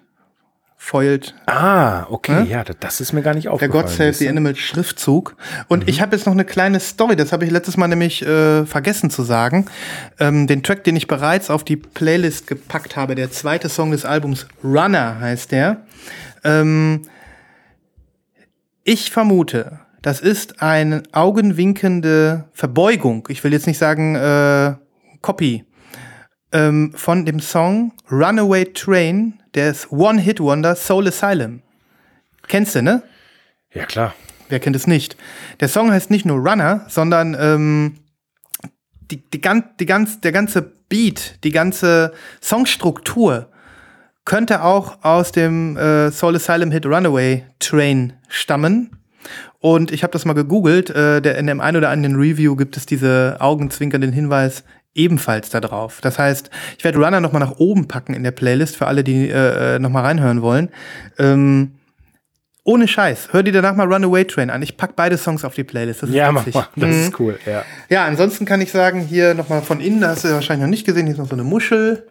foiled. 0.81 1.35
Ah, 1.45 2.05
okay, 2.09 2.43
Ne? 2.43 2.47
ja, 2.47 2.63
das, 2.63 3.01
ist 3.01 3.11
mir 3.11 3.21
gar 3.21 3.33
nicht 3.33 3.43
Der 3.45 3.51
aufgefallen. 3.53 3.83
God 3.83 3.89
Save 3.91 4.13
the? 4.13 4.29
Animal 4.29 4.55
Schriftzug. 4.55 5.35
Und 5.67 5.83
Mhm. 5.83 5.89
ich 5.89 6.01
habe 6.01 6.15
jetzt 6.15 6.25
noch 6.25 6.31
eine 6.33 6.45
kleine 6.45 6.79
Story, 6.79 7.17
das 7.17 7.33
habe 7.33 7.43
ich 7.43 7.51
letztes 7.51 7.75
Mal 7.75 7.87
nämlich 7.89 8.25
äh, 8.25 8.65
vergessen 8.65 9.09
zu 9.09 9.23
sagen. 9.23 9.65
Ähm, 10.19 10.47
den 10.47 10.63
Track, 10.63 10.85
den 10.85 10.95
ich 10.95 11.07
bereits 11.07 11.49
auf 11.49 11.65
die 11.65 11.75
Playlist 11.75 12.47
gepackt 12.47 12.95
habe, 12.95 13.15
der 13.15 13.29
zweite 13.29 13.67
Song 13.67 13.91
des 13.91 14.05
Albums, 14.05 14.47
Runner 14.63 15.19
heißt 15.19 15.51
der. 15.51 15.81
Ähm, 16.45 17.01
ich 18.85 19.11
vermute, 19.11 19.79
das 20.01 20.21
ist 20.21 20.61
eine 20.61 21.03
augenwinkende 21.11 22.45
Verbeugung. 22.53 23.27
Ich 23.29 23.43
will 23.43 23.51
jetzt 23.51 23.67
nicht 23.67 23.77
sagen 23.77 24.15
äh, 24.15 24.75
Copy. 25.21 25.65
Ähm, 26.51 26.93
von 26.95 27.25
dem 27.25 27.39
Song 27.39 27.93
Runaway 28.09 28.65
Train 28.73 29.39
des 29.53 29.91
One-Hit-Wonder 29.91 30.75
Soul 30.75 31.07
Asylum. 31.07 31.61
Kennst 32.47 32.75
du, 32.75 32.81
ne? 32.81 33.03
Ja, 33.73 33.85
klar. 33.85 34.15
Wer 34.49 34.59
kennt 34.59 34.75
es 34.75 34.87
nicht? 34.87 35.15
Der 35.59 35.67
Song 35.67 35.91
heißt 35.91 36.09
nicht 36.09 36.25
nur 36.25 36.37
Runner, 36.37 36.85
sondern 36.89 37.37
ähm, 37.39 37.97
die, 39.11 39.17
die, 39.29 39.41
ganz, 39.41 39.65
die 39.79 39.85
ganz, 39.85 40.21
der 40.21 40.31
ganze 40.31 40.61
Beat, 40.89 41.43
die 41.43 41.51
ganze 41.51 42.13
Songstruktur 42.41 43.51
könnte 44.25 44.63
auch 44.63 45.03
aus 45.03 45.31
dem 45.31 45.77
äh, 45.77 46.11
Soul 46.11 46.35
Asylum 46.35 46.71
Hit 46.71 46.85
Runaway 46.85 47.45
Train 47.59 48.13
stammen. 48.27 48.91
Und 49.59 49.91
ich 49.91 50.03
habe 50.03 50.13
das 50.13 50.25
mal 50.25 50.33
gegoogelt. 50.33 50.89
Äh, 50.89 51.21
der, 51.21 51.37
in 51.37 51.47
dem 51.47 51.61
einen 51.61 51.77
oder 51.77 51.89
anderen 51.89 52.15
Review 52.15 52.55
gibt 52.55 52.77
es 52.77 52.85
diese 52.85 53.37
augenzwinkernden 53.39 54.13
Hinweis 54.13 54.63
ebenfalls 54.93 55.49
da 55.49 55.59
drauf. 55.61 55.99
Das 56.01 56.19
heißt, 56.19 56.49
ich 56.77 56.83
werde 56.83 56.99
Runner 56.99 57.19
noch 57.19 57.31
mal 57.31 57.39
nach 57.39 57.57
oben 57.57 57.87
packen 57.87 58.13
in 58.13 58.23
der 58.23 58.31
Playlist 58.31 58.75
für 58.75 58.87
alle, 58.87 59.03
die 59.03 59.29
äh, 59.29 59.79
noch 59.79 59.89
mal 59.89 60.01
reinhören 60.01 60.41
wollen. 60.41 60.69
Ähm, 61.17 61.71
ohne 62.63 62.87
Scheiß. 62.87 63.29
Hör 63.31 63.41
dir 63.41 63.53
danach 63.53 63.75
mal 63.75 63.91
Runaway 63.91 64.25
Train 64.25 64.49
an. 64.49 64.61
Ich 64.61 64.77
pack 64.77 64.95
beide 64.95 65.17
Songs 65.17 65.43
auf 65.43 65.55
die 65.55 65.63
Playlist. 65.63 66.03
Das 66.03 66.09
ist 66.09 66.15
ja, 66.15 66.31
mach 66.31 66.45
mal. 66.53 66.67
Das 66.75 66.89
mhm. 66.89 67.01
ist 67.01 67.19
cool, 67.19 67.39
ja. 67.45 67.63
Ja, 67.89 68.05
ansonsten 68.05 68.45
kann 68.45 68.61
ich 68.61 68.71
sagen, 68.71 69.01
hier 69.01 69.33
nochmal 69.33 69.61
von 69.61 69.79
innen, 69.79 70.01
da 70.01 70.09
hast 70.09 70.23
du 70.23 70.29
wahrscheinlich 70.29 70.63
noch 70.63 70.69
nicht 70.69 70.85
gesehen, 70.85 71.05
hier 71.05 71.13
ist 71.13 71.19
noch 71.19 71.29
so 71.29 71.33
eine 71.33 71.43
Muschel. 71.43 72.05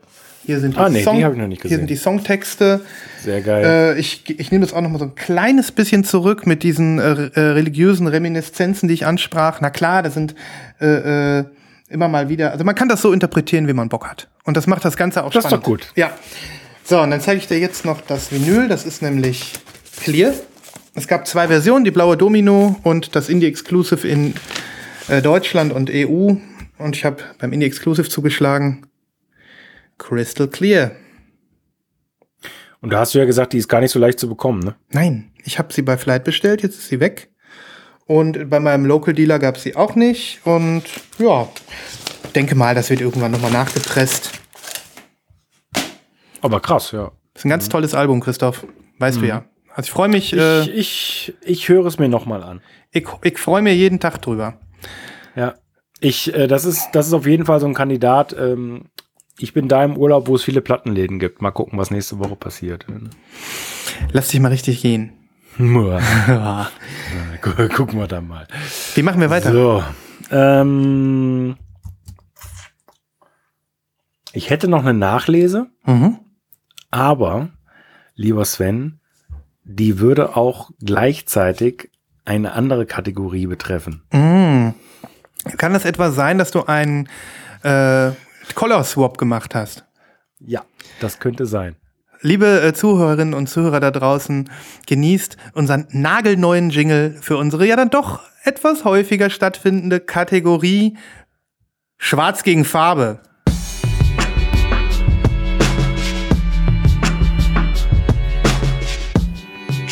Hier 0.44 0.60
sind 0.60 0.76
die, 0.76 0.80
ah, 0.80 0.88
nee, 0.88 1.02
Song, 1.02 1.16
die 1.16 1.22
ich 1.22 1.28
noch 1.28 1.46
nicht 1.46 1.62
gesehen. 1.62 1.68
Hier 1.68 1.78
sind 1.78 1.90
die 1.90 1.96
Songtexte. 1.96 2.80
Sehr 3.22 3.42
geil. 3.42 3.96
Äh, 3.96 4.00
ich 4.00 4.40
ich 4.40 4.50
nehme 4.50 4.64
das 4.64 4.72
auch 4.72 4.80
noch 4.80 4.88
mal 4.88 4.98
so 4.98 5.04
ein 5.04 5.14
kleines 5.14 5.72
bisschen 5.72 6.04
zurück 6.04 6.46
mit 6.46 6.62
diesen 6.62 6.98
äh, 6.98 7.30
äh, 7.34 7.40
religiösen 7.40 8.06
Reminiszenzen, 8.06 8.88
die 8.88 8.94
ich 8.94 9.04
ansprach. 9.04 9.60
Na 9.60 9.68
klar, 9.70 10.02
das 10.02 10.14
sind 10.14 10.34
äh, 10.80 11.40
äh, 11.40 11.44
immer 11.88 12.08
mal 12.08 12.28
wieder, 12.28 12.52
also 12.52 12.64
man 12.64 12.74
kann 12.74 12.88
das 12.88 13.02
so 13.02 13.12
interpretieren, 13.12 13.68
wie 13.68 13.72
man 13.72 13.88
Bock 13.88 14.08
hat. 14.08 14.28
Und 14.44 14.56
das 14.56 14.66
macht 14.66 14.84
das 14.84 14.96
Ganze 14.96 15.24
auch 15.24 15.32
das 15.32 15.44
spannend. 15.44 15.66
Das 15.66 15.72
ist 15.72 15.80
doch 15.80 15.88
gut. 15.88 15.92
Ja. 15.96 16.12
So, 16.84 17.00
und 17.00 17.10
dann 17.10 17.20
zeige 17.20 17.38
ich 17.38 17.46
dir 17.46 17.58
jetzt 17.58 17.84
noch 17.84 18.00
das 18.00 18.32
Vinyl. 18.32 18.68
Das 18.68 18.84
ist 18.84 19.02
nämlich 19.02 19.52
Clear. 20.00 20.32
Es 20.94 21.06
gab 21.06 21.26
zwei 21.26 21.48
Versionen, 21.48 21.84
die 21.84 21.90
blaue 21.90 22.16
Domino 22.16 22.76
und 22.82 23.14
das 23.14 23.28
Indie 23.28 23.46
Exclusive 23.46 24.06
in 24.06 24.34
äh, 25.08 25.22
Deutschland 25.22 25.72
und 25.72 25.90
EU. 25.92 26.34
Und 26.78 26.96
ich 26.96 27.04
habe 27.04 27.22
beim 27.38 27.52
Indie 27.52 27.66
Exclusive 27.66 28.08
zugeschlagen. 28.08 28.86
Crystal 29.98 30.48
Clear. 30.48 30.92
Und 32.80 32.90
da 32.90 33.00
hast 33.00 33.14
du 33.14 33.18
ja 33.18 33.24
gesagt, 33.24 33.52
die 33.52 33.58
ist 33.58 33.68
gar 33.68 33.80
nicht 33.80 33.90
so 33.90 33.98
leicht 33.98 34.20
zu 34.20 34.28
bekommen, 34.28 34.60
ne? 34.60 34.76
Nein, 34.90 35.32
ich 35.44 35.58
habe 35.58 35.72
sie 35.72 35.82
bei 35.82 35.96
Flight 35.98 36.24
bestellt, 36.24 36.62
jetzt 36.62 36.78
ist 36.78 36.88
sie 36.88 37.00
weg. 37.00 37.30
Und 38.08 38.48
bei 38.48 38.58
meinem 38.58 38.86
Local 38.86 39.12
Dealer 39.12 39.38
gab 39.38 39.56
es 39.56 39.62
sie 39.62 39.76
auch 39.76 39.94
nicht. 39.94 40.40
Und 40.44 40.82
ja, 41.18 41.46
denke 42.34 42.54
mal, 42.54 42.74
das 42.74 42.88
wird 42.88 43.02
irgendwann 43.02 43.30
nochmal 43.30 43.52
nachgepresst. 43.52 44.32
Aber 46.40 46.60
krass, 46.60 46.90
ja. 46.92 47.12
Ist 47.34 47.44
ein 47.44 47.50
ganz 47.50 47.66
mhm. 47.66 47.72
tolles 47.72 47.94
Album, 47.94 48.20
Christoph. 48.20 48.66
Weißt 48.98 49.18
mhm. 49.18 49.22
du 49.22 49.28
ja. 49.28 49.44
Also 49.74 49.88
ich 49.88 49.90
freue 49.90 50.08
mich. 50.08 50.32
Ich, 50.32 50.38
äh, 50.38 50.70
ich, 50.70 51.34
ich 51.42 51.68
höre 51.68 51.84
es 51.84 51.98
mir 51.98 52.08
nochmal 52.08 52.42
an. 52.42 52.62
Ich, 52.92 53.06
ich 53.22 53.38
freue 53.38 53.60
mich 53.60 53.76
jeden 53.76 54.00
Tag 54.00 54.22
drüber. 54.22 54.58
Ja. 55.36 55.56
Ich, 56.00 56.32
äh, 56.34 56.46
das 56.46 56.64
ist, 56.64 56.88
das 56.92 57.08
ist 57.08 57.12
auf 57.12 57.26
jeden 57.26 57.44
Fall 57.44 57.60
so 57.60 57.66
ein 57.66 57.74
Kandidat. 57.74 58.34
Ähm, 58.38 58.86
ich 59.38 59.52
bin 59.52 59.68
da 59.68 59.84
im 59.84 59.98
Urlaub, 59.98 60.28
wo 60.28 60.34
es 60.34 60.42
viele 60.42 60.62
Plattenläden 60.62 61.18
gibt. 61.18 61.42
Mal 61.42 61.50
gucken, 61.50 61.78
was 61.78 61.90
nächste 61.90 62.18
Woche 62.18 62.36
passiert. 62.36 62.86
Lass 64.12 64.28
dich 64.28 64.40
mal 64.40 64.48
richtig 64.48 64.80
gehen. 64.80 65.17
Gucken 67.72 67.98
wir 67.98 68.06
dann 68.06 68.28
mal. 68.28 68.46
Wie 68.94 69.02
machen 69.02 69.20
wir 69.20 69.28
weiter? 69.30 69.52
So. 69.52 69.82
Ähm, 70.30 71.56
ich 74.32 74.50
hätte 74.50 74.68
noch 74.68 74.80
eine 74.80 74.94
Nachlese, 74.94 75.66
mhm. 75.84 76.20
aber, 76.90 77.48
lieber 78.14 78.44
Sven, 78.44 79.00
die 79.64 79.98
würde 79.98 80.36
auch 80.36 80.70
gleichzeitig 80.80 81.90
eine 82.24 82.52
andere 82.52 82.86
Kategorie 82.86 83.46
betreffen. 83.46 84.02
Mm. 84.12 84.70
Kann 85.56 85.72
das 85.72 85.84
etwa 85.84 86.10
sein, 86.10 86.38
dass 86.38 86.50
du 86.50 86.64
einen 86.64 87.08
äh, 87.62 88.12
Color 88.54 88.84
Swap 88.84 89.18
gemacht 89.18 89.54
hast? 89.54 89.84
Ja, 90.38 90.64
das 91.00 91.20
könnte 91.20 91.46
sein. 91.46 91.76
Liebe 92.20 92.62
äh, 92.62 92.72
Zuhörerinnen 92.72 93.32
und 93.32 93.48
Zuhörer 93.48 93.78
da 93.78 93.92
draußen, 93.92 94.50
genießt 94.88 95.36
unseren 95.52 95.86
nagelneuen 95.90 96.70
Jingle 96.70 97.16
für 97.20 97.36
unsere 97.36 97.64
ja 97.64 97.76
dann 97.76 97.90
doch 97.90 98.18
etwas 98.42 98.84
häufiger 98.84 99.30
stattfindende 99.30 100.00
Kategorie 100.00 100.96
Schwarz 101.96 102.42
gegen 102.42 102.64
Farbe. 102.64 103.20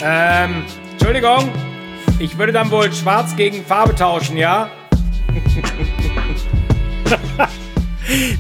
Ähm, 0.03 0.65
Entschuldigung, 0.93 1.49
ich 2.19 2.37
würde 2.39 2.53
dann 2.53 2.73
wohl 2.73 2.93
schwarz 2.93 3.37
gegen 3.37 3.65
Farbe 3.65 3.95
tauschen, 3.95 4.37
ja? 4.37 4.69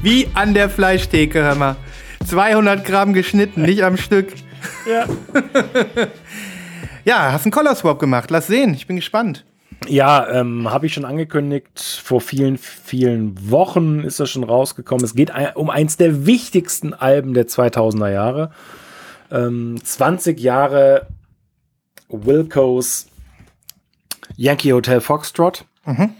Wie 0.02 0.26
an 0.34 0.54
der 0.54 0.70
Fleischtheke, 0.70 1.42
hör 1.42 1.54
mal. 1.54 1.76
200 2.26 2.84
Gramm 2.84 3.12
geschnitten, 3.12 3.62
nicht 3.62 3.84
am 3.84 3.96
Stück. 3.96 4.32
Ja. 4.88 5.06
ja, 7.04 7.32
hast 7.32 7.44
einen 7.44 7.52
Color 7.52 7.74
Swap 7.74 7.98
gemacht. 7.98 8.30
Lass 8.30 8.48
sehen, 8.48 8.74
ich 8.74 8.86
bin 8.86 8.96
gespannt. 8.96 9.44
Ja, 9.86 10.28
ähm, 10.28 10.70
habe 10.70 10.86
ich 10.86 10.94
schon 10.94 11.04
angekündigt. 11.04 11.80
Vor 12.02 12.20
vielen, 12.20 12.58
vielen 12.58 13.50
Wochen 13.50 14.00
ist 14.00 14.18
das 14.18 14.30
schon 14.30 14.42
rausgekommen. 14.42 15.04
Es 15.04 15.14
geht 15.14 15.32
um 15.54 15.70
eins 15.70 15.96
der 15.96 16.26
wichtigsten 16.26 16.94
Alben 16.94 17.34
der 17.34 17.46
2000er 17.46 18.10
Jahre. 18.10 18.50
Ähm, 19.30 19.78
20 19.82 20.40
Jahre 20.40 21.06
Wilco's 22.08 23.06
Yankee 24.36 24.72
Hotel 24.72 25.00
Foxtrot. 25.00 25.64
Mhm. 25.84 26.10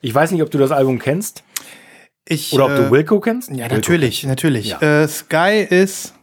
Ich 0.00 0.14
weiß 0.14 0.30
nicht, 0.30 0.42
ob 0.42 0.50
du 0.50 0.58
das 0.58 0.70
Album 0.70 0.98
kennst. 0.98 1.42
Ich, 2.28 2.52
Oder 2.52 2.66
ob 2.66 2.76
du 2.76 2.82
äh, 2.82 2.90
Wilco 2.90 3.20
kennst? 3.20 3.50
Ja, 3.50 3.64
Wilco 3.64 3.76
natürlich, 3.76 4.20
kennst. 4.20 4.28
natürlich. 4.28 4.68
Ja. 4.68 5.02
Äh, 5.02 5.08
Sky 5.08 5.66
ist 5.68 6.14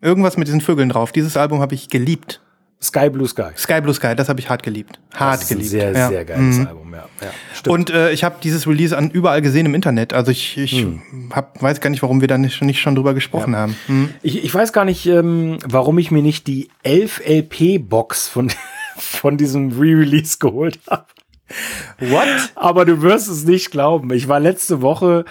irgendwas 0.00 0.36
mit 0.36 0.48
diesen 0.48 0.60
Vögeln 0.60 0.88
drauf. 0.88 1.12
Dieses 1.12 1.36
Album 1.36 1.60
habe 1.60 1.74
ich 1.74 1.88
geliebt. 1.88 2.40
Sky 2.82 3.08
Blue 3.08 3.26
Sky. 3.26 3.50
Sky 3.56 3.80
Blue 3.80 3.94
Sky, 3.94 4.14
das 4.14 4.28
habe 4.28 4.40
ich 4.40 4.50
hart 4.50 4.62
geliebt. 4.62 5.00
Hart 5.14 5.34
das 5.34 5.42
ist 5.42 5.48
geliebt. 5.48 5.66
Ein 5.66 5.70
sehr, 5.70 5.92
ja. 5.92 6.08
sehr 6.08 6.24
geiles 6.24 6.58
mhm. 6.58 6.66
Album, 6.66 6.92
ja. 6.92 7.08
ja 7.22 7.72
und 7.72 7.88
äh, 7.88 8.12
ich 8.12 8.24
habe 8.24 8.36
dieses 8.42 8.66
Release 8.66 8.96
an 8.96 9.10
überall 9.10 9.40
gesehen 9.40 9.64
im 9.64 9.74
Internet. 9.74 10.12
Also 10.12 10.30
ich, 10.30 10.58
ich 10.58 10.84
mhm. 10.84 11.30
hab, 11.32 11.60
weiß 11.62 11.80
gar 11.80 11.88
nicht, 11.88 12.02
warum 12.02 12.20
wir 12.20 12.28
da 12.28 12.36
nicht, 12.36 12.60
nicht 12.60 12.80
schon 12.80 12.94
drüber 12.94 13.14
gesprochen 13.14 13.54
ja. 13.54 13.60
haben. 13.60 13.76
Mhm. 13.88 14.10
Ich, 14.22 14.44
ich 14.44 14.54
weiß 14.54 14.74
gar 14.74 14.84
nicht, 14.84 15.06
ähm, 15.06 15.58
warum 15.66 15.98
ich 15.98 16.10
mir 16.10 16.22
nicht 16.22 16.46
die 16.46 16.68
11 16.82 17.22
LP-Box 17.26 18.28
von 18.28 18.52
von 18.96 19.36
diesem 19.36 19.72
Re-Release 19.72 20.38
geholt 20.38 20.78
habe. 20.88 21.06
What? 21.98 22.52
Aber 22.54 22.84
du 22.84 23.02
wirst 23.02 23.28
es 23.28 23.44
nicht 23.44 23.70
glauben. 23.70 24.12
Ich 24.12 24.28
war 24.28 24.40
letzte 24.40 24.82
Woche, 24.82 25.24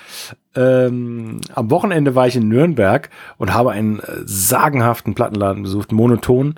ähm, 0.56 1.42
am 1.54 1.72
Wochenende 1.72 2.16
war 2.16 2.28
ich 2.28 2.36
in 2.36 2.48
Nürnberg 2.48 3.10
und 3.38 3.54
habe 3.54 3.72
einen 3.72 4.00
äh, 4.00 4.22
sagenhaften 4.26 5.16
Plattenladen 5.16 5.64
besucht, 5.64 5.92
monoton. 5.92 6.56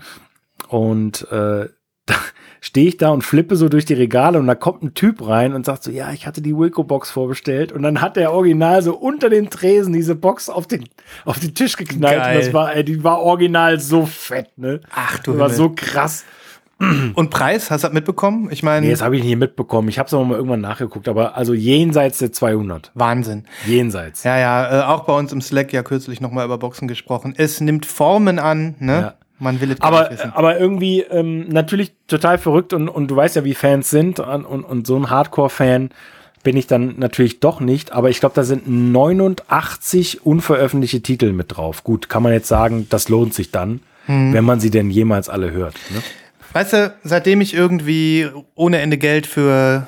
Und 0.67 1.29
äh, 1.31 1.69
da 2.05 2.15
stehe 2.61 2.87
ich 2.87 2.97
da 2.97 3.09
und 3.09 3.23
flippe 3.23 3.55
so 3.55 3.69
durch 3.69 3.85
die 3.85 3.93
Regale 3.93 4.39
und 4.39 4.47
da 4.47 4.55
kommt 4.55 4.83
ein 4.83 4.93
Typ 4.93 5.27
rein 5.27 5.53
und 5.53 5.65
sagt 5.65 5.83
so, 5.83 5.91
ja, 5.91 6.11
ich 6.11 6.27
hatte 6.27 6.41
die 6.41 6.55
Wilco-Box 6.55 7.09
vorbestellt. 7.11 7.71
Und 7.71 7.83
dann 7.83 8.01
hat 8.01 8.15
der 8.15 8.33
Original 8.33 8.81
so 8.83 8.95
unter 8.95 9.29
den 9.29 9.49
Tresen 9.49 9.93
diese 9.93 10.15
Box 10.15 10.49
auf 10.49 10.67
den, 10.67 10.85
auf 11.23 11.39
den 11.39 11.53
Tisch 11.53 11.77
geknallt. 11.77 12.17
Geil. 12.17 12.35
Und 12.35 12.45
das 12.45 12.53
war, 12.53 12.75
ey, 12.75 12.83
die 12.83 13.03
war 13.03 13.19
original 13.21 13.79
so 13.79 14.05
fett, 14.05 14.57
ne? 14.57 14.81
Ach 14.93 15.19
du 15.19 15.31
Das 15.31 15.39
war 15.39 15.49
so 15.49 15.69
krass. 15.75 16.25
Und 17.15 17.29
Preis, 17.29 17.71
hast 17.71 17.83
du 17.83 17.87
das 17.87 17.93
mitbekommen? 17.93 18.49
Ich 18.51 18.61
meine. 18.61 18.85
Nee, 18.85 18.91
das 18.91 19.01
habe 19.01 19.15
ich 19.15 19.23
nicht 19.23 19.37
mitbekommen. 19.37 19.87
Ich 19.87 19.97
habe 19.97 20.07
es 20.07 20.13
aber 20.13 20.25
mal 20.25 20.35
irgendwann 20.35 20.61
nachgeguckt, 20.61 21.07
aber 21.07 21.37
also 21.37 21.53
jenseits 21.53 22.17
der 22.17 22.33
200. 22.33 22.91
Wahnsinn. 22.95 23.45
Jenseits. 23.65 24.23
Ja, 24.23 24.37
ja, 24.37 24.81
äh, 24.81 24.83
auch 24.83 25.05
bei 25.05 25.13
uns 25.13 25.31
im 25.31 25.41
Slack 25.41 25.71
ja 25.71 25.83
kürzlich 25.83 26.19
nochmal 26.19 26.45
über 26.45 26.57
Boxen 26.57 26.87
gesprochen. 26.87 27.33
Es 27.37 27.61
nimmt 27.61 27.85
Formen 27.85 28.39
an, 28.39 28.75
ne? 28.79 28.93
Ja. 28.93 29.13
Man 29.37 29.59
will 29.59 29.71
es 29.71 29.81
aber, 29.81 30.09
nicht 30.09 30.19
wissen. 30.19 30.33
Aber 30.33 30.59
irgendwie 30.59 31.01
ähm, 31.01 31.49
natürlich 31.49 31.93
total 32.07 32.37
verrückt 32.37 32.73
und, 32.73 32.87
und 32.87 33.09
du 33.09 33.15
weißt 33.15 33.35
ja, 33.35 33.43
wie 33.43 33.53
Fans 33.53 33.89
sind 33.89 34.19
und, 34.19 34.45
und, 34.45 34.63
und 34.63 34.87
so 34.87 34.95
ein 34.95 35.09
Hardcore-Fan 35.09 35.89
bin 36.43 36.55
ich 36.55 36.67
dann 36.67 36.95
natürlich 36.97 37.39
doch 37.39 37.59
nicht, 37.59 37.91
aber 37.91 38.09
ich 38.09 38.19
glaube, 38.19 38.35
da 38.35 38.43
sind 38.43 38.69
89 38.69 40.25
unveröffentlichte 40.25 41.01
Titel 41.01 41.33
mit 41.33 41.57
drauf. 41.57 41.83
Gut, 41.83 42.07
kann 42.07 42.23
man 42.23 42.31
jetzt 42.31 42.47
sagen, 42.47 42.87
das 42.89 43.09
lohnt 43.09 43.33
sich 43.33 43.51
dann, 43.51 43.81
hm. 44.05 44.31
wenn 44.31 44.45
man 44.45 44.59
sie 44.59 44.69
denn 44.69 44.89
jemals 44.91 45.27
alle 45.27 45.51
hört. 45.51 45.75
Ne? 45.89 46.01
Weißt 46.55 46.71
du, 46.71 46.95
seitdem 47.03 47.41
ich 47.41 47.53
irgendwie 47.53 48.29
ohne 48.55 48.79
Ende 48.79 48.97
Geld 48.97 49.27
für 49.27 49.87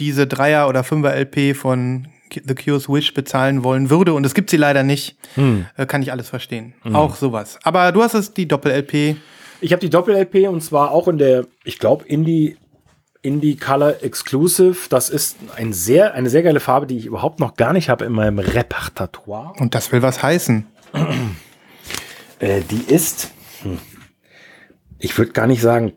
diese 0.00 0.26
Dreier- 0.26 0.68
oder 0.68 0.82
Fünfer-LP 0.82 1.54
von 1.54 2.08
The 2.32 2.56
Cure's 2.56 2.88
Wish 2.88 3.14
bezahlen 3.14 3.62
wollen 3.62 3.88
würde, 3.88 4.12
und 4.14 4.26
es 4.26 4.34
gibt 4.34 4.50
sie 4.50 4.56
leider 4.56 4.82
nicht, 4.82 5.16
hm. 5.36 5.66
Äh, 5.76 5.86
kann 5.86 6.02
ich 6.02 6.10
alles 6.10 6.28
verstehen. 6.28 6.74
Hm. 6.82 6.96
Auch 6.96 7.14
sowas. 7.14 7.60
Aber 7.62 7.92
du 7.92 8.02
hast 8.02 8.14
es, 8.14 8.34
die 8.34 8.48
Doppel-LP. 8.48 9.14
Ich 9.60 9.70
habe 9.70 9.78
die 9.78 9.90
Doppel-LP 9.90 10.48
und 10.48 10.60
zwar 10.60 10.90
auch 10.90 11.06
in 11.06 11.18
der, 11.18 11.46
ich 11.62 11.78
glaube, 11.78 12.04
Indie, 12.06 12.56
Indie 13.22 13.54
Color 13.54 14.02
Exclusive. 14.02 14.88
Das 14.88 15.10
ist 15.10 15.36
ein 15.54 15.72
sehr, 15.72 16.14
eine 16.14 16.30
sehr 16.30 16.42
geile 16.42 16.58
Farbe, 16.58 16.88
die 16.88 16.98
ich 16.98 17.06
überhaupt 17.06 17.38
noch 17.38 17.54
gar 17.54 17.72
nicht 17.72 17.90
habe 17.90 18.04
in 18.04 18.12
meinem 18.12 18.40
Repertoire. 18.40 19.52
Und 19.60 19.76
das 19.76 19.92
will 19.92 20.02
was 20.02 20.20
heißen. 20.20 20.66
äh, 22.40 22.62
die 22.62 22.92
ist, 22.92 23.30
hm, 23.62 23.78
ich 24.98 25.16
würde 25.16 25.30
gar 25.30 25.46
nicht 25.46 25.62
sagen 25.62 25.92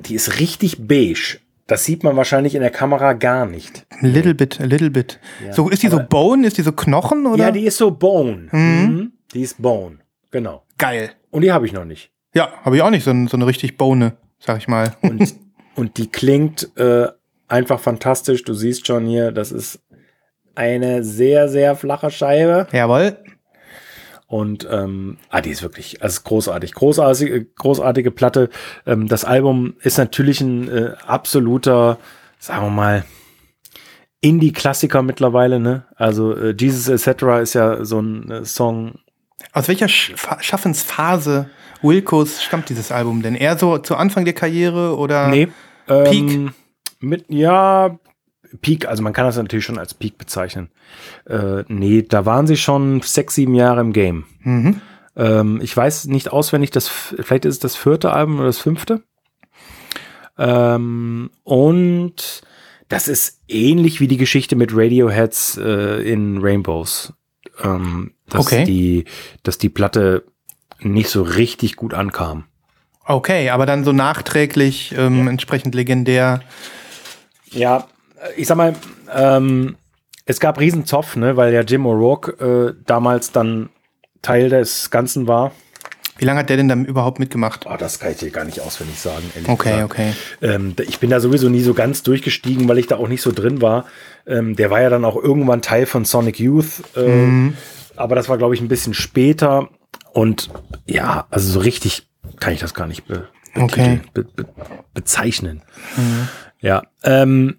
die 0.00 0.14
ist 0.14 0.38
richtig 0.40 0.86
beige. 0.86 1.38
Das 1.66 1.84
sieht 1.84 2.02
man 2.04 2.16
wahrscheinlich 2.16 2.54
in 2.54 2.60
der 2.60 2.70
Kamera 2.70 3.12
gar 3.12 3.46
nicht. 3.46 3.86
A 3.90 4.06
little 4.06 4.34
bit, 4.34 4.60
a 4.60 4.64
little 4.64 4.90
bit. 4.90 5.20
Ja, 5.46 5.52
so, 5.52 5.68
ist 5.70 5.82
die 5.82 5.88
so 5.88 5.98
aber- 5.98 6.06
Bone? 6.06 6.46
Ist 6.46 6.58
die 6.58 6.62
so 6.62 6.72
Knochen 6.72 7.26
oder? 7.26 7.44
Ja, 7.44 7.50
die 7.50 7.64
ist 7.64 7.76
so 7.78 7.90
Bone. 7.90 8.48
Mhm. 8.50 9.12
Die 9.32 9.42
ist 9.42 9.62
Bone. 9.62 9.98
Genau. 10.30 10.64
Geil. 10.78 11.10
Und 11.30 11.42
die 11.42 11.52
habe 11.52 11.66
ich 11.66 11.72
noch 11.72 11.84
nicht. 11.84 12.10
Ja, 12.34 12.52
habe 12.64 12.76
ich 12.76 12.82
auch 12.82 12.90
nicht 12.90 13.04
so, 13.04 13.12
so 13.28 13.36
eine 13.36 13.46
richtig 13.46 13.78
Bone, 13.78 14.16
sag 14.38 14.58
ich 14.58 14.68
mal. 14.68 14.96
Und, 15.02 15.34
und 15.76 15.96
die 15.98 16.08
klingt 16.08 16.70
äh, 16.76 17.06
einfach 17.48 17.80
fantastisch. 17.80 18.42
Du 18.44 18.54
siehst 18.54 18.86
schon 18.86 19.06
hier, 19.06 19.30
das 19.32 19.52
ist 19.52 19.80
eine 20.54 21.04
sehr, 21.04 21.48
sehr 21.48 21.76
flache 21.76 22.10
Scheibe. 22.10 22.66
Jawohl. 22.72 23.16
Und 24.32 24.66
ähm, 24.70 25.18
ah, 25.28 25.42
die 25.42 25.50
ist 25.50 25.62
wirklich, 25.62 26.02
also 26.02 26.22
großartig, 26.24 26.72
großartige, 26.72 27.44
großartige 27.44 28.10
Platte. 28.10 28.48
Ähm, 28.86 29.06
das 29.06 29.26
Album 29.26 29.74
ist 29.82 29.98
natürlich 29.98 30.40
ein 30.40 30.70
äh, 30.70 30.92
absoluter, 31.06 31.98
sagen 32.38 32.64
wir 32.64 32.70
mal, 32.70 33.04
Indie-Klassiker 34.22 35.02
mittlerweile. 35.02 35.60
Ne? 35.60 35.84
Also 35.96 36.34
äh, 36.34 36.54
Jesus 36.58 36.88
etc. 36.88 37.42
ist 37.42 37.52
ja 37.52 37.84
so 37.84 38.00
ein 38.00 38.30
äh, 38.30 38.44
Song. 38.46 39.00
Aus 39.52 39.68
welcher 39.68 39.88
Sch 39.88 40.14
Schaffensphase 40.40 41.50
Wilkos 41.82 42.42
stammt 42.42 42.70
dieses 42.70 42.90
Album 42.90 43.20
denn? 43.20 43.34
Eher 43.34 43.58
so 43.58 43.76
zu 43.76 43.96
Anfang 43.96 44.24
der 44.24 44.32
Karriere 44.32 44.96
oder? 44.96 45.28
Nee, 45.28 45.48
ähm, 45.88 46.04
Peak? 46.04 46.52
Mit 47.00 47.26
ja 47.28 47.98
Peak. 48.60 48.86
Also 48.86 49.02
man 49.02 49.12
kann 49.12 49.24
das 49.24 49.36
natürlich 49.36 49.64
schon 49.64 49.78
als 49.78 49.94
Peak 49.94 50.18
bezeichnen. 50.18 50.70
Äh, 51.26 51.64
nee, 51.68 52.02
da 52.02 52.26
waren 52.26 52.46
sie 52.46 52.56
schon 52.56 53.00
sechs, 53.02 53.34
sieben 53.34 53.54
Jahre 53.54 53.80
im 53.80 53.92
Game. 53.92 54.24
Mhm. 54.40 54.80
Ähm, 55.16 55.60
ich 55.62 55.76
weiß 55.76 56.06
nicht 56.06 56.32
auswendig, 56.32 56.70
das, 56.70 56.88
vielleicht 56.88 57.44
ist 57.44 57.54
es 57.54 57.60
das 57.60 57.76
vierte 57.76 58.12
Album 58.12 58.36
oder 58.36 58.46
das 58.46 58.58
fünfte. 58.58 59.02
Ähm, 60.38 61.30
und 61.44 62.42
das 62.88 63.08
ist 63.08 63.40
ähnlich 63.48 64.00
wie 64.00 64.08
die 64.08 64.16
Geschichte 64.16 64.56
mit 64.56 64.70
Radioheads 64.74 65.58
äh, 65.58 66.02
in 66.10 66.38
Rainbows. 66.38 67.12
Ähm, 67.62 68.12
dass, 68.28 68.46
Okay. 68.46 68.64
die, 68.64 69.04
dass 69.42 69.58
die 69.58 69.68
Platte 69.68 70.24
nicht 70.80 71.10
so 71.10 71.22
richtig 71.22 71.76
gut 71.76 71.94
ankam. 71.94 72.44
Okay, 73.04 73.50
aber 73.50 73.66
dann 73.66 73.84
so 73.84 73.92
nachträglich 73.92 74.94
ähm, 74.96 75.28
entsprechend 75.28 75.74
legendär. 75.74 76.40
Ja, 77.50 77.86
ich 78.36 78.46
sag 78.46 78.56
mal, 78.56 78.74
ähm, 79.14 79.76
es 80.26 80.38
gab 80.40 80.58
Riesenzoff, 80.60 81.16
ne, 81.16 81.36
weil 81.36 81.52
ja 81.52 81.62
Jim 81.62 81.84
O'Rourke 81.86 82.68
äh, 82.70 82.74
damals 82.86 83.32
dann 83.32 83.68
Teil 84.22 84.48
des 84.48 84.90
Ganzen 84.90 85.26
war. 85.26 85.52
Wie 86.18 86.24
lange 86.26 86.40
hat 86.40 86.50
der 86.50 86.56
denn 86.56 86.68
dann 86.68 86.84
überhaupt 86.84 87.18
mitgemacht? 87.18 87.66
Oh, 87.68 87.74
das 87.76 87.98
kann 87.98 88.12
ich 88.12 88.18
dir 88.18 88.30
gar 88.30 88.44
nicht 88.44 88.60
auswendig 88.60 89.00
sagen. 89.00 89.24
ehrlich 89.34 89.48
Okay, 89.48 89.70
gesagt. 89.72 89.84
okay. 89.92 90.12
Ähm, 90.40 90.76
ich 90.86 91.00
bin 91.00 91.10
da 91.10 91.18
sowieso 91.18 91.48
nie 91.48 91.62
so 91.62 91.74
ganz 91.74 92.04
durchgestiegen, 92.04 92.68
weil 92.68 92.78
ich 92.78 92.86
da 92.86 92.96
auch 92.98 93.08
nicht 93.08 93.22
so 93.22 93.32
drin 93.32 93.60
war. 93.60 93.86
Ähm, 94.26 94.54
der 94.54 94.70
war 94.70 94.80
ja 94.80 94.90
dann 94.90 95.04
auch 95.04 95.16
irgendwann 95.16 95.62
Teil 95.62 95.86
von 95.86 96.04
Sonic 96.04 96.38
Youth. 96.38 96.82
Äh, 96.96 97.00
Mhm. 97.08 97.56
Aber 97.96 98.14
das 98.14 98.28
war, 98.28 98.38
glaube 98.38 98.54
ich, 98.54 98.60
ein 98.60 98.68
bisschen 98.68 98.94
später. 98.94 99.68
Und 100.12 100.48
ja, 100.86 101.26
also 101.30 101.50
so 101.50 101.58
richtig 101.60 102.08
kann 102.38 102.52
ich 102.52 102.60
das 102.60 102.72
gar 102.74 102.86
nicht 102.86 103.06
be 103.06 103.28
Okay. 103.56 103.96
Mhm. 103.96 104.00
be 104.14 104.24
be 104.24 104.46
bezeichnen. 104.94 105.62
Ja. 106.60 106.82
Ähm, 107.02 107.56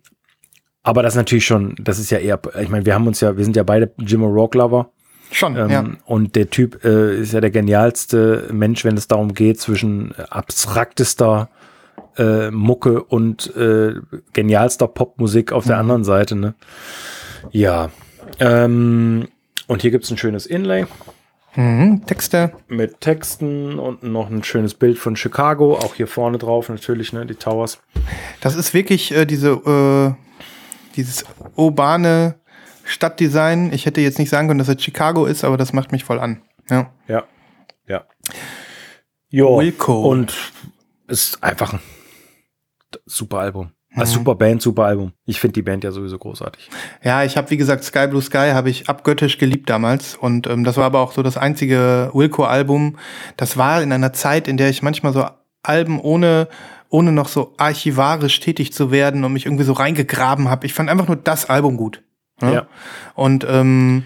aber 0.83 1.01
das 1.03 1.13
ist 1.13 1.17
natürlich 1.17 1.45
schon, 1.45 1.75
das 1.79 1.97
ist 1.99 2.11
ja 2.11 2.17
eher, 2.19 2.39
ich 2.61 2.69
meine, 2.69 2.85
wir 2.85 2.93
haben 2.93 3.07
uns 3.07 3.19
ja, 3.21 3.35
wir 3.37 3.43
sind 3.43 3.55
ja 3.55 3.63
beide 3.63 3.91
Jim 3.97 4.21
O'Rourke-Lover. 4.23 4.89
Schon, 5.31 5.55
Ähm, 5.57 5.69
ja. 5.71 5.83
Und 6.05 6.35
der 6.35 6.49
Typ 6.51 6.83
äh, 6.85 7.19
ist 7.21 7.33
ja 7.33 7.41
der 7.41 7.49
genialste 7.49 8.49
Mensch, 8.51 8.85
wenn 8.85 8.95
es 8.97 9.07
darum 9.07 9.33
geht, 9.33 9.59
zwischen 9.59 10.13
abstraktester 10.29 11.49
äh, 12.17 12.51
Mucke 12.51 13.03
und 13.03 13.55
äh, 13.55 13.95
genialster 14.33 14.87
Popmusik 14.87 15.51
auf 15.51 15.65
Mhm. 15.65 15.69
der 15.69 15.77
anderen 15.79 16.03
Seite. 16.03 16.35
Ne? 16.35 16.53
Ja. 17.51 17.89
Ähm, 18.39 19.27
und 19.67 19.81
hier 19.81 19.89
gibt 19.91 20.03
es 20.03 20.11
ein 20.11 20.17
schönes 20.17 20.45
Inlay 20.45 20.85
Mhm. 21.55 22.03
Texte. 22.07 22.51
mit 22.67 22.99
Texten 23.01 23.77
und 23.79 24.01
noch 24.03 24.29
ein 24.29 24.43
schönes 24.43 24.73
Bild 24.73 24.97
von 24.97 25.15
Chicago. 25.15 25.75
Auch 25.77 25.93
hier 25.95 26.07
vorne 26.07 26.37
drauf 26.39 26.69
natürlich, 26.69 27.13
ne, 27.13 27.25
die 27.27 27.35
Towers. 27.35 27.79
Das 28.41 28.55
ist 28.55 28.73
wirklich 28.73 29.11
äh, 29.15 29.25
diese, 29.25 29.49
äh, 29.51 30.13
dieses 30.95 31.25
urbane 31.55 32.35
Stadtdesign. 32.85 33.71
Ich 33.73 33.85
hätte 33.85 34.01
jetzt 34.01 34.19
nicht 34.19 34.29
sagen 34.29 34.47
können, 34.47 34.59
dass 34.59 34.67
es 34.67 34.81
Chicago 34.83 35.25
ist, 35.25 35.43
aber 35.43 35.57
das 35.57 35.73
macht 35.73 35.91
mich 35.91 36.03
voll 36.03 36.19
an. 36.19 36.41
Ja. 36.69 36.91
Ja. 37.07 37.23
Ja. 37.87 38.03
Jo. 39.29 39.59
Wilco. 39.59 40.01
Und 40.01 40.33
ist 41.07 41.43
einfach 41.43 41.73
ein 41.73 41.79
super 43.05 43.39
Album. 43.39 43.71
Ein 43.95 44.01
Mhm. 44.01 44.05
super 44.05 44.35
Band, 44.35 44.61
super 44.61 44.85
Album. 44.85 45.13
Ich 45.25 45.39
finde 45.39 45.53
die 45.53 45.61
Band 45.61 45.83
ja 45.83 45.91
sowieso 45.91 46.17
großartig. 46.17 46.69
Ja, 47.03 47.23
ich 47.23 47.37
habe, 47.37 47.49
wie 47.51 47.57
gesagt, 47.57 47.83
Sky 47.83 48.07
Blue 48.07 48.21
Sky 48.23 48.51
habe 48.53 48.69
ich 48.71 48.89
abgöttisch 48.89 49.37
geliebt 49.37 49.69
damals. 49.69 50.15
Und 50.15 50.47
ähm, 50.47 50.63
das 50.63 50.77
war 50.77 50.85
aber 50.85 50.99
auch 51.01 51.11
so 51.11 51.21
das 51.21 51.37
einzige 51.37 52.09
Wilco-Album. 52.13 52.97
Das 53.37 53.55
war 53.55 53.83
in 53.83 53.91
einer 53.91 54.11
Zeit, 54.13 54.47
in 54.47 54.57
der 54.57 54.69
ich 54.69 54.81
manchmal 54.81 55.13
so 55.13 55.25
Alben 55.61 55.99
ohne, 55.99 56.47
ohne 56.93 57.11
noch 57.11 57.27
so 57.27 57.55
archivarisch 57.57 58.39
tätig 58.39 58.71
zu 58.71 58.91
werden 58.91 59.23
und 59.23 59.33
mich 59.33 59.47
irgendwie 59.47 59.63
so 59.63 59.73
reingegraben 59.73 60.47
habe. 60.47 60.67
Ich 60.67 60.75
fand 60.75 60.91
einfach 60.91 61.07
nur 61.07 61.15
das 61.15 61.49
Album 61.49 61.75
gut. 61.75 62.03
ne? 62.39 62.53
Ja. 62.53 62.67
Und 63.15 63.43
ähm, 63.49 64.03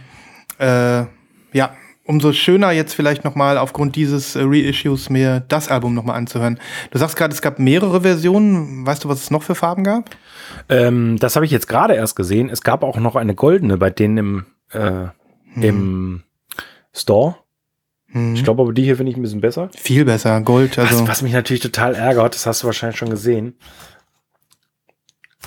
äh, 0.57 1.03
ja, 1.51 1.75
umso 2.05 2.31
schöner 2.31 2.71
jetzt 2.71 2.93
vielleicht 2.93 3.25
noch 3.25 3.35
mal 3.35 3.57
aufgrund 3.57 3.97
dieses 3.97 4.37
Reissues 4.37 5.09
mir 5.09 5.41
das 5.41 5.67
Album 5.67 5.95
noch 5.95 6.05
mal 6.05 6.13
anzuhören. 6.13 6.61
Du 6.91 6.97
sagst 6.97 7.17
gerade, 7.17 7.33
es 7.33 7.41
gab 7.41 7.59
mehrere 7.59 8.03
Versionen. 8.03 8.85
Weißt 8.85 9.03
du, 9.03 9.09
was 9.09 9.21
es 9.21 9.31
noch 9.31 9.43
für 9.43 9.55
Farben 9.55 9.83
gab? 9.83 10.09
Ähm, 10.69 11.17
das 11.19 11.35
habe 11.35 11.45
ich 11.45 11.51
jetzt 11.51 11.67
gerade 11.67 11.93
erst 11.93 12.15
gesehen. 12.15 12.49
Es 12.49 12.61
gab 12.61 12.83
auch 12.83 12.97
noch 12.97 13.17
eine 13.17 13.35
goldene 13.35 13.75
bei 13.75 13.89
denen 13.89 14.17
im, 14.17 14.45
äh, 14.71 15.07
im 15.59 16.23
Store. 16.93 17.35
Hm. 18.11 18.35
Ich 18.35 18.43
glaube 18.43 18.61
aber 18.61 18.73
die 18.73 18.83
hier 18.83 18.97
finde 18.97 19.11
ich 19.11 19.17
ein 19.17 19.21
bisschen 19.21 19.41
besser. 19.41 19.69
Viel 19.75 20.05
besser, 20.05 20.39
Gold. 20.41 20.79
Also 20.79 21.01
was, 21.01 21.07
was 21.07 21.21
mich 21.21 21.33
natürlich 21.33 21.61
total 21.61 21.95
ärgert, 21.95 22.35
das 22.35 22.45
hast 22.45 22.63
du 22.63 22.67
wahrscheinlich 22.67 22.97
schon 22.97 23.09
gesehen. 23.09 23.55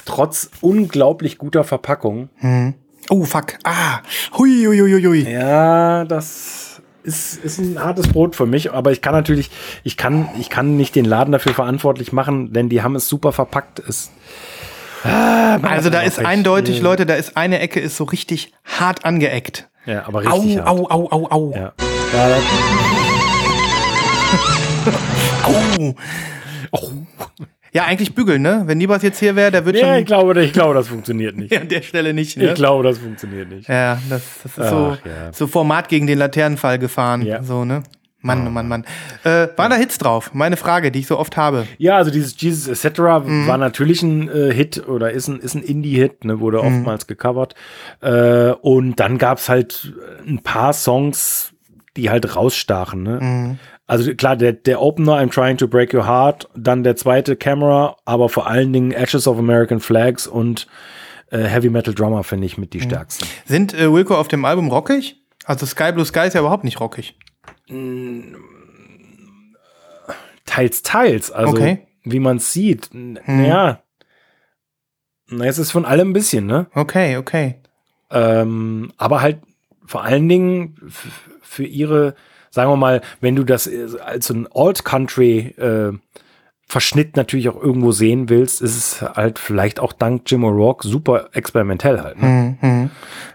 Trotz 0.04 0.50
unglaublich 0.60 1.38
guter 1.38 1.64
Verpackung. 1.64 2.30
Hm. 2.36 2.74
Oh, 3.08 3.24
fuck. 3.24 3.58
Ah. 3.64 4.00
Hui, 4.38 4.64
hui, 4.66 4.78
hui, 4.78 5.02
hui. 5.02 5.30
Ja, 5.30 6.04
das 6.04 6.80
ist, 7.02 7.42
ist 7.44 7.58
ein 7.58 7.82
hartes 7.82 8.08
Brot 8.08 8.36
für 8.36 8.46
mich, 8.46 8.72
aber 8.72 8.92
ich 8.92 9.00
kann 9.02 9.14
natürlich, 9.14 9.50
ich 9.82 9.96
kann, 9.96 10.28
ich 10.38 10.50
kann 10.50 10.76
nicht 10.76 10.94
den 10.94 11.04
Laden 11.04 11.32
dafür 11.32 11.54
verantwortlich 11.54 12.12
machen, 12.12 12.52
denn 12.52 12.68
die 12.68 12.82
haben 12.82 12.94
es 12.94 13.08
super 13.08 13.32
verpackt. 13.32 13.80
Es, 13.80 14.10
Also 15.02 15.90
da 15.90 16.02
ist 16.02 16.18
eindeutig, 16.18 16.76
Nee. 16.76 16.82
Leute, 16.82 17.06
da 17.06 17.14
ist 17.14 17.36
eine 17.36 17.58
Ecke 17.58 17.80
ist 17.80 17.96
so 17.96 18.04
richtig 18.04 18.52
hart 18.64 19.04
angeeckt. 19.04 19.69
Ja, 19.86 20.06
aber 20.06 20.20
Au, 20.26 20.40
richtig 20.40 20.58
hart. 20.58 20.68
au, 20.68 20.86
au, 20.90 21.08
au, 21.10 21.26
au. 21.30 21.52
Ja. 21.54 21.72
Ja, 22.12 22.36
Au. 25.44 25.94
oh. 26.72 26.90
Ja, 27.72 27.84
eigentlich 27.84 28.14
bügeln, 28.16 28.42
ne? 28.42 28.62
Wenn 28.66 28.78
Nibas 28.78 29.02
jetzt 29.02 29.20
hier 29.20 29.36
wäre, 29.36 29.52
der 29.52 29.64
wird 29.64 29.76
ja, 29.76 29.92
ich 29.92 29.98
schon 29.98 30.04
glaube, 30.06 30.42
ich 30.42 30.52
glaube, 30.52 30.74
das 30.74 30.88
funktioniert 30.88 31.36
nicht. 31.36 31.56
an 31.60 31.68
der 31.68 31.82
Stelle 31.82 32.12
nicht, 32.12 32.36
ne? 32.36 32.46
Ich 32.48 32.54
glaube, 32.54 32.82
das 32.82 32.98
funktioniert 32.98 33.48
nicht. 33.48 33.68
Ja, 33.68 33.98
das, 34.08 34.22
das 34.42 34.58
ist 34.58 34.70
so, 34.70 34.96
Ach, 34.96 35.06
ja. 35.06 35.32
so 35.32 35.46
Format 35.46 35.88
gegen 35.88 36.08
den 36.08 36.18
Laternenfall 36.18 36.78
gefahren. 36.80 37.22
Ja. 37.22 37.42
So, 37.44 37.64
ne? 37.64 37.84
Mann, 38.22 38.46
oh 38.46 38.50
Mann, 38.50 38.68
Mann. 38.68 38.84
Äh, 39.24 39.48
waren 39.56 39.70
da 39.70 39.76
Hits 39.76 39.98
drauf? 39.98 40.30
Meine 40.34 40.56
Frage, 40.56 40.90
die 40.90 41.00
ich 41.00 41.06
so 41.06 41.18
oft 41.18 41.36
habe. 41.36 41.66
Ja, 41.78 41.96
also 41.96 42.10
dieses 42.10 42.38
Jesus 42.40 42.84
etc. 42.84 42.98
war 42.98 43.56
natürlich 43.56 44.02
ein 44.02 44.28
äh, 44.28 44.52
Hit 44.52 44.86
oder 44.86 45.10
ist 45.10 45.28
ein, 45.28 45.40
ist 45.40 45.54
ein 45.54 45.62
Indie-Hit, 45.62 46.24
ne, 46.24 46.40
wurde 46.40 46.62
oftmals 46.62 47.06
gecovert. 47.06 47.54
Äh, 48.02 48.50
und 48.60 48.96
dann 48.96 49.16
gab's 49.16 49.48
halt 49.48 49.94
ein 50.26 50.42
paar 50.42 50.72
Songs, 50.72 51.52
die 51.96 52.10
halt 52.10 52.36
rausstachen. 52.36 53.02
Ne? 53.02 53.58
Also 53.86 54.14
klar, 54.14 54.36
der, 54.36 54.52
der 54.52 54.80
Opener, 54.80 55.14
I'm 55.14 55.32
Trying 55.32 55.56
to 55.56 55.66
Break 55.66 55.92
Your 55.92 56.06
Heart, 56.06 56.48
dann 56.54 56.84
der 56.84 56.96
zweite 56.96 57.34
Camera, 57.36 57.96
aber 58.04 58.28
vor 58.28 58.46
allen 58.46 58.72
Dingen 58.72 58.92
Ashes 58.92 59.26
of 59.26 59.38
American 59.38 59.80
Flags 59.80 60.26
und 60.26 60.68
äh, 61.30 61.38
Heavy 61.38 61.70
Metal 61.70 61.94
Drummer 61.94 62.22
finde 62.22 62.46
ich 62.46 62.58
mit 62.58 62.72
die 62.72 62.80
stärksten. 62.80 63.26
Sind 63.46 63.74
äh, 63.74 63.92
Wilco 63.92 64.14
auf 64.14 64.28
dem 64.28 64.44
Album 64.44 64.68
rockig? 64.68 65.16
Also 65.44 65.66
Sky 65.66 65.90
Blue 65.92 66.04
Sky 66.04 66.26
ist 66.26 66.34
ja 66.34 66.40
überhaupt 66.40 66.64
nicht 66.64 66.78
rockig. 66.78 67.16
Teils, 70.46 70.82
teils. 70.82 71.30
Also 71.30 71.52
Okay. 71.54 71.86
wie 72.04 72.20
man 72.20 72.38
sieht. 72.38 72.90
N- 72.94 73.18
Naja. 73.26 73.82
Na, 75.28 75.44
es 75.44 75.58
ist 75.58 75.70
von 75.70 75.84
allem 75.84 76.10
ein 76.10 76.12
bisschen, 76.12 76.46
ne? 76.46 76.66
Okay, 76.74 77.16
okay. 77.16 77.56
Ähm, 78.10 78.92
aber 78.96 79.20
halt 79.22 79.38
vor 79.86 80.02
allen 80.02 80.28
Dingen 80.28 80.76
für 81.42 81.64
ihre, 81.64 82.14
sagen 82.50 82.70
wir 82.70 82.76
mal, 82.76 83.00
wenn 83.20 83.36
du 83.36 83.44
das 83.44 83.68
äh, 83.68 83.86
als 84.04 84.26
so 84.26 84.34
ein 84.34 84.48
Alt-Country 84.52 85.54
äh, 85.56 85.92
Verschnitt 86.66 87.16
natürlich 87.16 87.48
auch 87.48 87.60
irgendwo 87.60 87.90
sehen 87.92 88.28
willst, 88.28 88.60
ist 88.62 88.76
es 88.76 89.02
halt 89.02 89.38
vielleicht 89.40 89.78
auch 89.80 89.92
dank 89.92 90.22
Jim 90.26 90.44
O'Rourke 90.44 90.86
super 90.86 91.28
experimentell 91.32 92.00
halt. 92.00 92.20
Ne? 92.20 92.56
Mhm. 92.60 92.90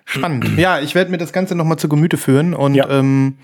Spannend. 0.06 0.50
ja, 0.58 0.80
ich 0.80 0.96
werde 0.96 1.12
mir 1.12 1.18
das 1.18 1.32
Ganze 1.34 1.56
noch 1.56 1.66
mal 1.66 1.78
zu 1.78 1.88
Gemüte 1.90 2.18
führen 2.18 2.54
und 2.54 2.76
Ja. 2.76 2.90
ähm, 2.90 3.38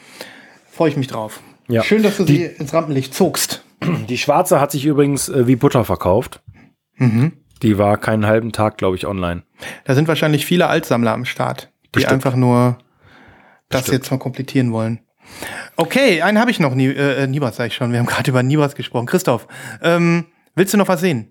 freue 0.72 0.90
ich 0.90 0.98
mich 0.98 1.08
drauf. 1.08 1.42
Ja. 1.68 1.84
Schön, 1.84 2.04
dass 2.04 2.18
du 2.18 2.26
Die- 2.26 2.38
sie 2.38 2.44
ins 2.46 2.74
Rampenlicht 2.74 3.14
zogst. 3.14 3.64
Die 4.10 4.18
schwarze 4.18 4.60
hat 4.60 4.72
sich 4.72 4.86
übrigens 4.86 5.30
äh, 5.30 5.48
wie 5.48 5.56
Butter 5.56 5.84
verkauft. 5.86 6.42
Mhm. 6.96 7.34
Die 7.64 7.78
war 7.78 7.98
keinen 7.98 8.26
halben 8.26 8.52
Tag, 8.52 8.78
glaube 8.78 8.96
ich, 8.96 9.06
online. 9.08 9.44
Da 9.86 9.96
sind 9.96 10.08
wahrscheinlich 10.08 10.46
viele 10.46 10.68
Altsammler 10.68 11.12
am 11.14 11.26
Start, 11.26 11.72
die 11.86 11.90
Bestimmt. 11.94 12.14
einfach 12.14 12.36
nur 12.36 12.78
das 13.70 13.82
Bestimmt. 13.84 14.04
jetzt 14.04 14.12
mal 14.12 14.18
komplettieren 14.18 14.72
wollen. 14.72 15.00
Okay, 15.78 16.22
einen 16.22 16.40
habe 16.40 16.52
ich 16.52 16.60
noch, 16.60 16.76
Nie 16.76 16.88
äh, 16.88 17.26
Nibras 17.28 17.56
sag 17.56 17.68
ich 17.68 17.76
schon. 17.76 17.92
Wir 17.92 18.00
haben 18.00 18.06
gerade 18.08 18.30
über 18.30 18.44
Nibras 18.44 18.76
gesprochen. 18.76 19.06
Christoph, 19.06 19.48
ähm, 19.82 20.26
willst 20.56 20.74
du 20.74 20.78
noch 20.78 20.88
was 20.88 21.00
sehen? 21.02 21.30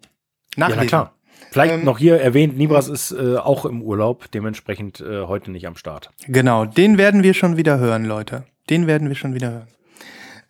Nachlesen. 0.56 1.08
Vielleicht 1.50 1.74
Ähm, 1.74 1.84
noch 1.84 1.98
hier 1.98 2.20
erwähnt, 2.20 2.56
Nibras 2.56 2.88
ist 2.88 3.10
äh, 3.12 3.36
auch 3.36 3.64
im 3.64 3.82
Urlaub, 3.82 4.30
dementsprechend 4.32 5.00
äh, 5.00 5.22
heute 5.26 5.50
nicht 5.50 5.66
am 5.66 5.76
Start. 5.76 6.10
Genau, 6.28 6.64
den 6.64 6.96
werden 6.98 7.22
wir 7.24 7.34
schon 7.34 7.56
wieder 7.56 7.78
hören, 7.78 8.04
Leute. 8.04 8.44
Den 8.70 8.86
werden 8.86 9.08
wir 9.08 9.16
schon 9.16 9.34
wieder 9.34 9.50
hören. 9.50 9.68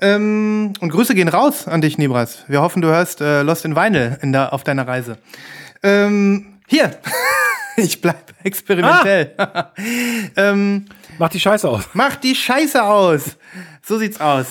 Ähm, 0.02 0.72
und 0.80 0.90
Grüße 0.90 1.14
gehen 1.14 1.28
raus 1.28 1.66
an 1.66 1.80
dich, 1.80 1.98
Nibras. 1.98 2.44
Wir 2.48 2.62
hoffen, 2.62 2.80
du 2.80 2.88
hörst 2.88 3.20
äh, 3.20 3.42
Lost 3.42 3.64
in 3.64 3.76
Vinyl 3.76 4.18
in 4.22 4.33
der, 4.33 4.52
auf 4.52 4.62
deiner 4.62 4.87
Reise. 4.87 5.18
Ähm, 5.83 6.61
hier. 6.68 6.98
ich 7.76 8.00
bleib 8.00 8.33
experimentell. 8.42 9.35
ähm, 10.37 10.87
Mach 11.18 11.28
die 11.28 11.40
Scheiße 11.40 11.68
aus. 11.68 11.88
mach 11.92 12.16
die 12.16 12.35
Scheiße 12.35 12.83
aus. 12.83 13.37
So 13.83 13.98
sieht's 13.98 14.20
aus. 14.20 14.46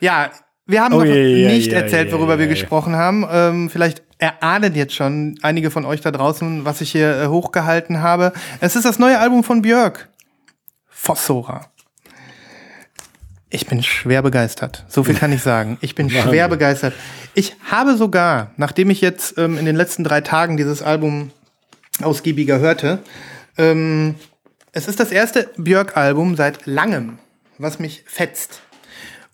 Ja, 0.00 0.30
wir 0.66 0.82
haben 0.82 0.94
Oh 0.94 0.98
noch 0.98 1.04
je, 1.04 1.46
nicht 1.46 1.72
je, 1.72 1.74
erzählt, 1.74 2.08
je, 2.08 2.14
worüber 2.14 2.38
wir 2.38 2.46
gesprochen 2.46 2.96
haben. 2.96 3.26
Ähm, 3.30 3.70
vielleicht 3.70 4.02
erahnen 4.18 4.74
jetzt 4.74 4.94
schon 4.94 5.38
einige 5.42 5.70
von 5.70 5.84
euch 5.84 6.00
da 6.00 6.10
draußen, 6.10 6.64
was 6.64 6.80
ich 6.80 6.92
hier 6.92 7.20
äh, 7.22 7.26
hochgehalten 7.26 8.00
habe. 8.00 8.32
Es 8.60 8.76
ist 8.76 8.84
das 8.84 8.98
neue 8.98 9.18
Album 9.18 9.44
von 9.44 9.62
Björk. 9.62 10.08
Fossora. 10.86 11.70
Ich 13.52 13.66
bin 13.66 13.82
schwer 13.82 14.22
begeistert. 14.22 14.84
So 14.88 15.02
viel 15.02 15.16
kann 15.16 15.32
ich 15.32 15.42
sagen. 15.42 15.76
Ich 15.80 15.96
bin 15.96 16.08
schwer 16.10 16.48
begeistert. 16.48 16.94
Ich 17.34 17.56
habe 17.68 17.96
sogar, 17.96 18.52
nachdem 18.56 18.90
ich 18.90 19.00
jetzt 19.00 19.36
ähm, 19.38 19.58
in 19.58 19.64
den 19.64 19.76
letzten 19.76 20.04
drei 20.04 20.20
Tagen 20.20 20.56
dieses 20.56 20.82
Album 20.82 21.32
ausgiebiger 22.00 22.60
hörte, 22.60 23.00
ähm, 23.58 24.14
es 24.72 24.86
ist 24.86 25.00
das 25.00 25.10
erste 25.10 25.50
Björk-Album 25.56 26.36
seit 26.36 26.64
langem, 26.66 27.18
was 27.58 27.80
mich 27.80 28.04
fetzt. 28.06 28.62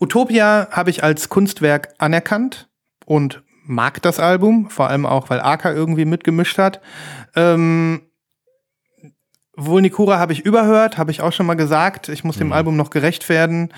Utopia 0.00 0.68
habe 0.70 0.90
ich 0.90 1.04
als 1.04 1.28
Kunstwerk 1.28 1.94
anerkannt 1.98 2.68
und 3.04 3.42
mag 3.64 4.00
das 4.00 4.18
Album, 4.18 4.70
vor 4.70 4.88
allem 4.88 5.04
auch, 5.04 5.28
weil 5.28 5.40
Aka 5.40 5.72
irgendwie 5.72 6.06
mitgemischt 6.06 6.58
hat. 6.58 6.80
Ähm, 7.34 8.02
Vulnicura 9.56 10.18
habe 10.18 10.34
ich 10.34 10.44
überhört, 10.44 10.98
habe 10.98 11.10
ich 11.10 11.22
auch 11.22 11.32
schon 11.32 11.46
mal 11.46 11.54
gesagt. 11.54 12.10
Ich 12.10 12.24
muss 12.24 12.36
dem 12.36 12.52
Album 12.52 12.76
noch 12.76 12.90
gerecht 12.90 13.28
werden. 13.30 13.72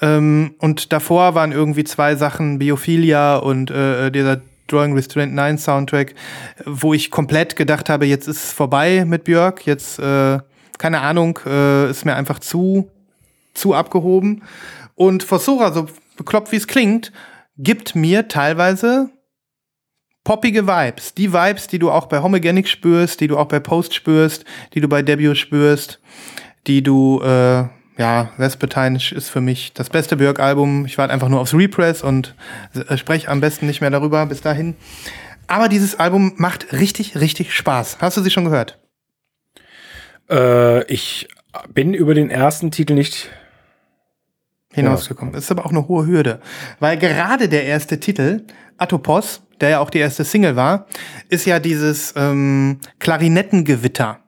Ähm, 0.00 0.54
und 0.58 0.92
davor 0.92 1.34
waren 1.34 1.50
irgendwie 1.50 1.82
zwei 1.84 2.14
Sachen, 2.14 2.60
Biophilia 2.60 3.36
und 3.36 3.70
äh, 3.70 4.10
dieser 4.10 4.40
Drawing 4.68 4.94
Restraint 4.94 5.34
9 5.34 5.58
Soundtrack, 5.58 6.14
wo 6.64 6.94
ich 6.94 7.10
komplett 7.10 7.56
gedacht 7.56 7.90
habe, 7.90 8.06
jetzt 8.06 8.28
ist 8.28 8.44
es 8.44 8.52
vorbei 8.52 9.04
mit 9.04 9.24
Björk. 9.24 9.66
Jetzt, 9.66 9.98
äh, 9.98 10.38
keine 10.78 11.00
Ahnung, 11.00 11.38
äh, 11.44 11.90
ist 11.90 12.04
mir 12.04 12.14
einfach 12.14 12.38
zu, 12.38 12.88
zu 13.54 13.74
abgehoben. 13.74 14.42
Und 14.94 15.24
Fossora, 15.24 15.72
so 15.72 15.86
bekloppt 16.16 16.52
wie 16.52 16.56
es 16.56 16.68
klingt, 16.68 17.12
gibt 17.58 17.94
mir 17.96 18.28
teilweise 18.28 19.10
poppige 20.24 20.66
Vibes. 20.66 21.14
Die 21.14 21.32
Vibes, 21.32 21.68
die 21.68 21.78
du 21.78 21.90
auch 21.90 22.06
bei 22.06 22.20
Homogenic 22.20 22.66
spürst, 22.68 23.20
die 23.20 23.28
du 23.28 23.38
auch 23.38 23.46
bei 23.46 23.60
Post 23.60 23.94
spürst, 23.94 24.44
die 24.72 24.80
du 24.80 24.88
bei 24.88 25.02
Debut 25.02 25.36
spürst, 25.36 26.00
die 26.66 26.82
du, 26.82 27.20
äh, 27.22 27.64
ja, 27.96 28.30
Vespertine 28.36 28.96
ist 28.96 29.28
für 29.28 29.40
mich 29.40 29.72
das 29.74 29.90
beste 29.90 30.16
Björk-Album. 30.16 30.86
Ich 30.86 30.98
warte 30.98 31.12
einfach 31.12 31.28
nur 31.28 31.40
aufs 31.40 31.54
Repress 31.54 32.02
und 32.02 32.34
äh, 32.88 32.96
spreche 32.96 33.28
am 33.28 33.40
besten 33.40 33.66
nicht 33.66 33.80
mehr 33.80 33.90
darüber 33.90 34.26
bis 34.26 34.40
dahin. 34.40 34.74
Aber 35.46 35.68
dieses 35.68 36.00
Album 36.00 36.32
macht 36.36 36.72
richtig, 36.72 37.16
richtig 37.20 37.54
Spaß. 37.54 37.98
Hast 38.00 38.16
du 38.16 38.22
sie 38.22 38.30
schon 38.30 38.46
gehört? 38.46 38.78
Äh, 40.30 40.84
ich 40.90 41.28
bin 41.72 41.92
über 41.94 42.14
den 42.14 42.30
ersten 42.30 42.70
Titel 42.70 42.94
nicht. 42.94 43.28
hinausgekommen. 44.72 45.34
Das 45.34 45.44
ist 45.44 45.50
aber 45.50 45.66
auch 45.66 45.70
eine 45.70 45.86
hohe 45.86 46.06
Hürde. 46.06 46.40
Weil 46.80 46.96
gerade 46.96 47.48
der 47.48 47.64
erste 47.64 48.00
Titel, 48.00 48.44
Atopos, 48.76 49.43
der 49.60 49.70
ja 49.70 49.78
auch 49.80 49.90
die 49.90 49.98
erste 49.98 50.24
Single 50.24 50.56
war, 50.56 50.86
ist 51.28 51.46
ja 51.46 51.58
dieses 51.58 52.14
ähm, 52.16 52.80
Klarinettengewitter. 52.98 54.18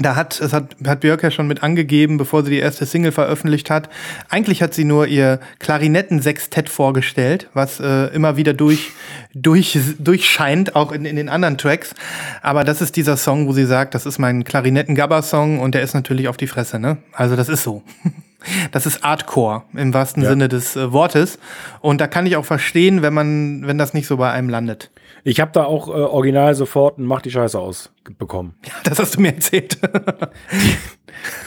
Da 0.00 0.16
hat, 0.16 0.40
es 0.40 0.54
hat, 0.54 0.76
hat 0.86 1.00
Björk 1.00 1.22
ja 1.22 1.30
schon 1.30 1.46
mit 1.46 1.62
angegeben, 1.62 2.16
bevor 2.16 2.42
sie 2.42 2.50
die 2.50 2.58
erste 2.58 2.86
Single 2.86 3.12
veröffentlicht 3.12 3.68
hat. 3.68 3.90
Eigentlich 4.30 4.62
hat 4.62 4.72
sie 4.72 4.84
nur 4.84 5.06
ihr 5.06 5.40
Klarinettensextett 5.58 6.70
vorgestellt, 6.70 7.50
was 7.52 7.80
äh, 7.80 8.06
immer 8.14 8.38
wieder 8.38 8.54
durch, 8.54 8.92
durch, 9.34 9.78
durchscheint, 9.98 10.74
auch 10.74 10.92
in, 10.92 11.04
in 11.04 11.16
den 11.16 11.28
anderen 11.28 11.58
Tracks. 11.58 11.94
Aber 12.40 12.64
das 12.64 12.80
ist 12.80 12.96
dieser 12.96 13.18
Song, 13.18 13.46
wo 13.46 13.52
sie 13.52 13.66
sagt, 13.66 13.94
das 13.94 14.06
ist 14.06 14.18
mein 14.18 14.44
Klarinetten-Gabber-Song 14.44 15.60
und 15.60 15.74
der 15.74 15.82
ist 15.82 15.92
natürlich 15.92 16.28
auf 16.28 16.38
die 16.38 16.46
Fresse, 16.46 16.78
ne? 16.78 16.96
Also 17.12 17.36
das 17.36 17.50
ist 17.50 17.62
so. 17.62 17.82
Das 18.72 18.86
ist 18.86 19.04
Artcore 19.04 19.62
im 19.74 19.92
wahrsten 19.94 20.22
Ja. 20.22 20.30
Sinne 20.30 20.48
des 20.48 20.76
äh, 20.76 20.92
Wortes. 20.92 21.38
Und 21.80 22.00
da 22.00 22.06
kann 22.06 22.26
ich 22.26 22.36
auch 22.36 22.44
verstehen, 22.44 23.02
wenn 23.02 23.12
man, 23.14 23.66
wenn 23.66 23.78
das 23.78 23.94
nicht 23.94 24.06
so 24.06 24.16
bei 24.16 24.30
einem 24.30 24.48
landet. 24.48 24.90
Ich 25.24 25.40
habe 25.40 25.50
da 25.52 25.64
auch 25.64 25.88
äh, 25.88 25.92
original 25.92 26.54
sofort 26.54 26.98
ein 26.98 27.04
Mach 27.04 27.20
die 27.20 27.30
Scheiße 27.30 27.58
aus 27.58 27.90
bekommen. 28.18 28.54
Das 28.84 28.98
hast 28.98 29.16
du 29.16 29.20
mir 29.20 29.34
erzählt. 29.34 29.78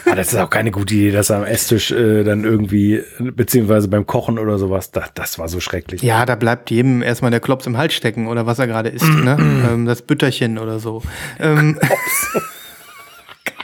Ah, 0.04 0.14
das 0.14 0.32
ist 0.32 0.38
auch 0.38 0.50
keine 0.50 0.70
gute 0.70 0.94
Idee, 0.94 1.10
dass 1.10 1.32
am 1.32 1.42
Esstisch 1.42 1.90
äh, 1.90 2.22
dann 2.22 2.44
irgendwie, 2.44 3.02
beziehungsweise 3.18 3.88
beim 3.88 4.06
Kochen 4.06 4.38
oder 4.38 4.56
sowas, 4.58 4.92
das, 4.92 5.12
das 5.14 5.38
war 5.40 5.48
so 5.48 5.58
schrecklich. 5.58 6.00
ja, 6.02 6.24
da 6.26 6.36
bleibt 6.36 6.70
jedem 6.70 7.02
erstmal 7.02 7.32
der 7.32 7.40
Klops 7.40 7.66
im 7.66 7.76
Hals 7.76 7.94
stecken 7.94 8.28
oder 8.28 8.46
was 8.46 8.60
er 8.60 8.68
gerade 8.68 8.90
isst, 8.90 9.08
ne? 9.08 9.36
ähm, 9.68 9.86
das 9.86 10.02
Bütterchen 10.02 10.58
oder 10.58 10.78
so. 10.78 11.02
Ähm, 11.40 11.78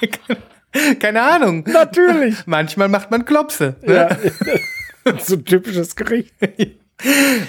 Keine 0.98 1.22
Ahnung. 1.22 1.64
Natürlich. 1.66 2.36
Manchmal 2.46 2.88
macht 2.88 3.10
man 3.10 3.24
Klopse. 3.24 3.76
Ne? 3.82 3.94
Ja. 5.04 5.14
so 5.18 5.36
ein 5.36 5.44
typisches 5.44 5.96
Gericht. 5.96 6.32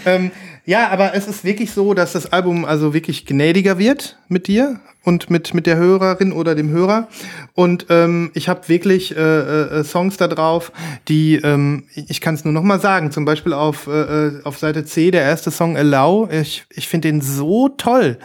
Ähm, 0.05 0.31
ja, 0.65 0.89
aber 0.89 1.13
es 1.15 1.27
ist 1.27 1.43
wirklich 1.43 1.71
so, 1.71 1.93
dass 1.93 2.13
das 2.13 2.31
Album 2.31 2.65
also 2.65 2.93
wirklich 2.93 3.25
gnädiger 3.25 3.77
wird 3.77 4.17
mit 4.27 4.47
dir 4.47 4.79
und 5.03 5.29
mit, 5.29 5.53
mit 5.53 5.65
der 5.65 5.77
Hörerin 5.77 6.31
oder 6.31 6.55
dem 6.55 6.69
Hörer. 6.69 7.07
Und 7.53 7.87
ähm, 7.89 8.31
ich 8.35 8.47
habe 8.47 8.69
wirklich 8.69 9.15
äh, 9.15 9.19
äh, 9.19 9.83
Songs 9.83 10.17
da 10.17 10.27
drauf, 10.27 10.71
die, 11.07 11.35
ähm, 11.35 11.85
ich 11.95 12.21
kann 12.21 12.35
es 12.35 12.45
nur 12.45 12.53
noch 12.53 12.63
mal 12.63 12.79
sagen, 12.79 13.11
zum 13.11 13.25
Beispiel 13.25 13.53
auf, 13.53 13.87
äh, 13.87 14.27
äh, 14.27 14.43
auf 14.43 14.59
Seite 14.59 14.85
C, 14.85 15.11
der 15.11 15.23
erste 15.23 15.51
Song 15.51 15.75
Allow, 15.75 16.29
ich, 16.31 16.65
ich 16.69 16.87
finde 16.87 17.09
den 17.09 17.21
so 17.21 17.69
toll. 17.69 18.17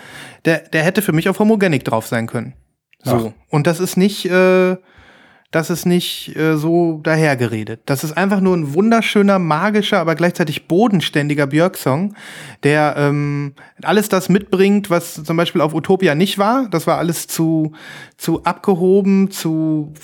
Der, 0.45 0.59
der 0.59 0.83
hätte 0.83 1.03
für 1.03 1.13
mich 1.13 1.29
auf 1.29 1.39
Homogenic 1.39 1.85
drauf 1.85 2.07
sein 2.07 2.27
können. 2.27 2.53
So. 3.03 3.35
Und 3.51 3.67
das 3.67 3.81
ist 3.81 3.97
nicht, 3.97 4.27
äh, 4.27 4.77
das 5.53 5.71
ist 5.71 5.87
nicht 5.87 6.37
äh, 6.37 6.57
so 6.57 7.01
dahergeredet. 7.03 7.81
Das 7.87 8.03
ist 8.03 8.17
einfach 8.17 8.41
nur 8.41 8.57
ein 8.57 8.75
wunderschöner, 8.75 9.39
magischer, 9.39 10.01
aber 10.01 10.15
gleichzeitig 10.15 10.67
bodenständiger 10.67 11.47
Björk-Song, 11.47 12.15
der 12.63 12.95
ähm, 12.99 13.55
alles 13.83 14.09
das 14.09 14.29
mitbringt, 14.29 14.91
was 14.91 15.23
zum 15.23 15.37
Beispiel 15.37 15.61
auf 15.61 15.73
Utopia 15.73 16.15
nicht 16.15 16.39
war. 16.39 16.69
Das 16.69 16.87
war 16.87 16.99
alles 16.99 17.29
zu, 17.29 17.73
zu 18.17 18.43
abgehoben, 18.43 19.31
zu 19.31 19.95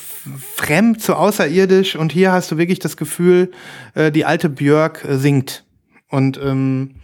fremd, 0.57 1.03
zu 1.03 1.17
außerirdisch. 1.17 1.97
Und 1.97 2.13
hier 2.13 2.33
hast 2.33 2.53
du 2.53 2.57
wirklich 2.57 2.79
das 2.79 2.97
Gefühl, 2.97 3.51
äh, 3.95 4.13
die 4.13 4.25
alte 4.25 4.49
Björk 4.49 5.05
äh, 5.05 5.17
singt. 5.17 5.65
Und 6.09 6.39
ähm, 6.43 6.95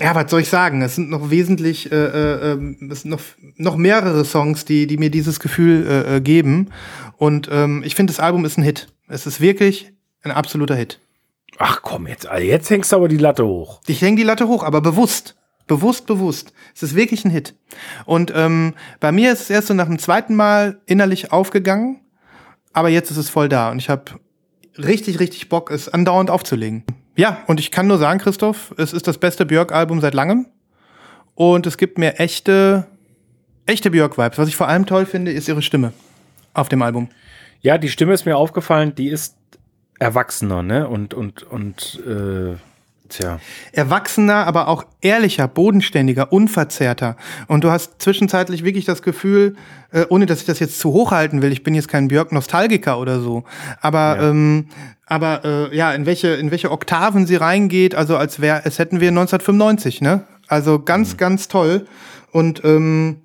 ja, 0.00 0.14
was 0.14 0.30
soll 0.30 0.40
ich 0.40 0.48
sagen? 0.48 0.82
Es 0.82 0.94
sind 0.94 1.10
noch 1.10 1.30
wesentlich, 1.30 1.90
äh, 1.90 1.96
äh, 1.96 2.52
ähm, 2.52 2.88
es 2.90 3.02
sind 3.02 3.10
noch, 3.10 3.20
noch 3.56 3.76
mehrere 3.76 4.24
Songs, 4.24 4.64
die, 4.64 4.86
die 4.86 4.96
mir 4.96 5.10
dieses 5.10 5.40
Gefühl 5.40 5.86
äh, 5.86 6.16
äh, 6.16 6.20
geben. 6.20 6.70
Und 7.16 7.48
ähm, 7.50 7.82
ich 7.84 7.94
finde, 7.94 8.12
das 8.12 8.20
Album 8.20 8.44
ist 8.44 8.58
ein 8.58 8.62
Hit. 8.62 8.88
Es 9.08 9.26
ist 9.26 9.40
wirklich 9.40 9.92
ein 10.22 10.30
absoluter 10.30 10.76
Hit. 10.76 11.00
Ach 11.58 11.80
komm, 11.82 12.06
jetzt, 12.06 12.26
also 12.26 12.46
jetzt 12.46 12.70
hängst 12.70 12.92
du 12.92 12.96
aber 12.96 13.08
die 13.08 13.16
Latte 13.16 13.44
hoch. 13.44 13.80
Ich 13.86 14.00
hänge 14.00 14.16
die 14.16 14.22
Latte 14.22 14.46
hoch, 14.46 14.62
aber 14.62 14.80
bewusst. 14.80 15.36
Bewusst, 15.66 16.06
bewusst. 16.06 16.52
Es 16.74 16.82
ist 16.82 16.94
wirklich 16.94 17.24
ein 17.24 17.30
Hit. 17.30 17.54
Und 18.06 18.32
ähm, 18.34 18.74
bei 19.00 19.12
mir 19.12 19.32
ist 19.32 19.42
es 19.42 19.50
erst 19.50 19.68
so 19.68 19.74
nach 19.74 19.86
dem 19.86 19.98
zweiten 19.98 20.34
Mal 20.34 20.80
innerlich 20.86 21.32
aufgegangen, 21.32 22.00
aber 22.72 22.88
jetzt 22.88 23.10
ist 23.10 23.16
es 23.16 23.28
voll 23.28 23.48
da. 23.48 23.70
Und 23.70 23.78
ich 23.78 23.90
habe 23.90 24.04
richtig, 24.78 25.18
richtig 25.18 25.48
Bock, 25.48 25.70
es 25.70 25.88
andauernd 25.88 26.30
aufzulegen. 26.30 26.84
Ja, 27.18 27.42
und 27.48 27.58
ich 27.58 27.72
kann 27.72 27.88
nur 27.88 27.98
sagen, 27.98 28.20
Christoph, 28.20 28.72
es 28.78 28.92
ist 28.92 29.08
das 29.08 29.18
beste 29.18 29.44
Björk-Album 29.44 30.00
seit 30.00 30.14
langem. 30.14 30.46
Und 31.34 31.66
es 31.66 31.76
gibt 31.76 31.98
mir 31.98 32.20
echte, 32.20 32.86
echte 33.66 33.90
Björk-Vibes. 33.90 34.38
Was 34.38 34.46
ich 34.46 34.54
vor 34.54 34.68
allem 34.68 34.86
toll 34.86 35.04
finde, 35.04 35.32
ist 35.32 35.48
ihre 35.48 35.60
Stimme 35.60 35.92
auf 36.54 36.68
dem 36.68 36.80
Album. 36.80 37.08
Ja, 37.60 37.76
die 37.76 37.88
Stimme 37.88 38.14
ist 38.14 38.24
mir 38.24 38.36
aufgefallen, 38.36 38.94
die 38.94 39.08
ist 39.08 39.36
erwachsener, 39.98 40.62
ne? 40.62 40.86
Und, 40.86 41.12
und, 41.12 41.42
und 41.42 42.00
äh, 42.06 42.54
Tja. 43.08 43.40
Erwachsener, 43.72 44.46
aber 44.46 44.68
auch 44.68 44.84
ehrlicher, 45.00 45.48
bodenständiger, 45.48 46.32
unverzerrter. 46.32 47.16
Und 47.46 47.64
du 47.64 47.70
hast 47.70 48.02
zwischenzeitlich 48.02 48.64
wirklich 48.64 48.84
das 48.84 49.02
Gefühl, 49.02 49.56
äh, 49.92 50.04
ohne 50.08 50.26
dass 50.26 50.40
ich 50.40 50.46
das 50.46 50.58
jetzt 50.58 50.78
zu 50.78 50.92
hoch 50.92 51.10
halten 51.10 51.40
will, 51.40 51.52
ich 51.52 51.62
bin 51.62 51.74
jetzt 51.74 51.88
kein 51.88 52.08
Björk-Nostalgiker 52.08 52.98
oder 52.98 53.20
so, 53.20 53.44
aber 53.80 54.16
ja. 54.16 54.30
ähm, 54.30 54.68
aber 55.06 55.44
äh, 55.44 55.76
ja, 55.76 55.92
in 55.92 56.04
welche 56.04 56.28
in 56.28 56.50
welche 56.50 56.70
Oktaven 56.70 57.26
sie 57.26 57.36
reingeht, 57.36 57.94
also 57.94 58.16
als 58.16 58.40
wäre 58.40 58.62
es 58.64 58.78
hätten 58.78 59.00
wir 59.00 59.08
1995, 59.08 60.02
ne? 60.02 60.24
Also 60.46 60.78
ganz 60.78 61.14
mhm. 61.14 61.16
ganz 61.16 61.48
toll 61.48 61.86
und 62.32 62.62
ähm, 62.64 63.22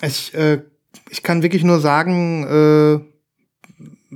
ich 0.00 0.34
äh, 0.34 0.62
ich 1.10 1.22
kann 1.22 1.42
wirklich 1.42 1.64
nur 1.64 1.80
sagen, 1.80 2.44
äh, 2.44 4.14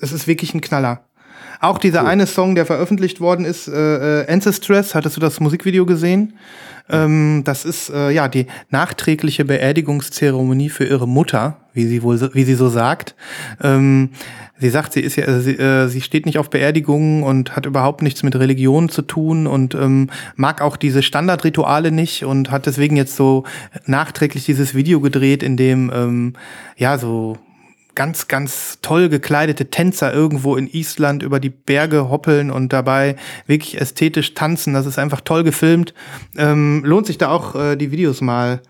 es 0.00 0.12
ist 0.12 0.28
wirklich 0.28 0.54
ein 0.54 0.60
Knaller. 0.60 1.06
Auch 1.60 1.78
dieser 1.78 2.02
cool. 2.02 2.08
eine 2.08 2.26
Song, 2.26 2.54
der 2.54 2.66
veröffentlicht 2.66 3.20
worden 3.20 3.44
ist, 3.44 3.68
äh, 3.68 4.22
äh, 4.22 4.32
Ancestress, 4.32 4.94
hattest 4.94 5.16
du 5.16 5.20
das 5.20 5.40
Musikvideo 5.40 5.86
gesehen? 5.86 6.34
Ähm, 6.88 7.42
das 7.44 7.64
ist 7.64 7.90
äh, 7.90 8.10
ja 8.10 8.28
die 8.28 8.46
nachträgliche 8.70 9.44
Beerdigungszeremonie 9.44 10.68
für 10.68 10.84
ihre 10.84 11.08
Mutter, 11.08 11.56
wie 11.72 11.86
sie 11.86 12.02
wohl, 12.02 12.20
wie 12.34 12.44
sie 12.44 12.54
so 12.54 12.68
sagt. 12.68 13.16
Ähm, 13.60 14.10
sie 14.58 14.70
sagt, 14.70 14.92
sie 14.92 15.00
ist 15.00 15.16
ja, 15.16 15.40
sie, 15.40 15.56
äh, 15.56 15.88
sie 15.88 16.00
steht 16.00 16.26
nicht 16.26 16.38
auf 16.38 16.48
Beerdigungen 16.48 17.24
und 17.24 17.56
hat 17.56 17.66
überhaupt 17.66 18.02
nichts 18.02 18.22
mit 18.22 18.36
Religion 18.36 18.88
zu 18.88 19.02
tun 19.02 19.46
und 19.46 19.74
ähm, 19.74 20.10
mag 20.36 20.62
auch 20.62 20.76
diese 20.76 21.02
Standardrituale 21.02 21.90
nicht 21.90 22.24
und 22.24 22.50
hat 22.50 22.66
deswegen 22.66 22.96
jetzt 22.96 23.16
so 23.16 23.44
nachträglich 23.86 24.44
dieses 24.44 24.74
Video 24.74 25.00
gedreht, 25.00 25.42
in 25.42 25.56
dem 25.56 25.90
ähm, 25.92 26.32
ja 26.76 26.98
so 26.98 27.36
ganz, 27.96 28.28
ganz 28.28 28.78
toll 28.82 29.08
gekleidete 29.08 29.70
Tänzer 29.70 30.14
irgendwo 30.14 30.54
in 30.54 30.68
Island 30.68 31.24
über 31.24 31.40
die 31.40 31.50
Berge 31.50 32.08
hoppeln 32.08 32.52
und 32.52 32.72
dabei 32.72 33.16
wirklich 33.46 33.80
ästhetisch 33.80 34.34
tanzen. 34.34 34.74
Das 34.74 34.86
ist 34.86 34.98
einfach 34.98 35.22
toll 35.22 35.42
gefilmt. 35.42 35.94
Ähm, 36.36 36.84
lohnt 36.84 37.06
sich 37.06 37.18
da 37.18 37.30
auch, 37.30 37.56
äh, 37.56 37.74
die 37.74 37.90
Videos 37.90 38.20
mal 38.20 38.60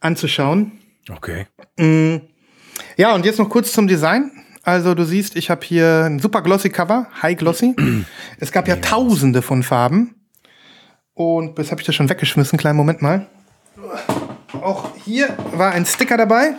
anzuschauen. 0.00 0.72
Okay. 1.10 1.46
Mm. 1.76 2.22
Ja, 2.96 3.14
und 3.14 3.26
jetzt 3.26 3.38
noch 3.38 3.50
kurz 3.50 3.72
zum 3.72 3.86
Design. 3.86 4.30
Also 4.62 4.94
du 4.94 5.04
siehst, 5.04 5.36
ich 5.36 5.50
habe 5.50 5.64
hier 5.64 6.04
ein 6.04 6.20
super 6.20 6.40
glossy 6.40 6.70
Cover, 6.70 7.08
high 7.20 7.36
glossy. 7.36 7.74
es 8.38 8.52
gab 8.52 8.68
ja 8.68 8.76
tausende 8.76 9.42
von 9.42 9.62
Farben. 9.62 10.14
Und 11.14 11.58
jetzt 11.58 11.70
habe 11.70 11.80
ich 11.80 11.86
das 11.86 11.94
schon 11.94 12.08
weggeschmissen. 12.08 12.58
Kleinen 12.58 12.76
Moment 12.76 13.02
mal. 13.02 13.26
Auch 14.62 14.94
hier 15.04 15.36
war 15.52 15.72
ein 15.72 15.84
Sticker 15.84 16.16
dabei. 16.16 16.54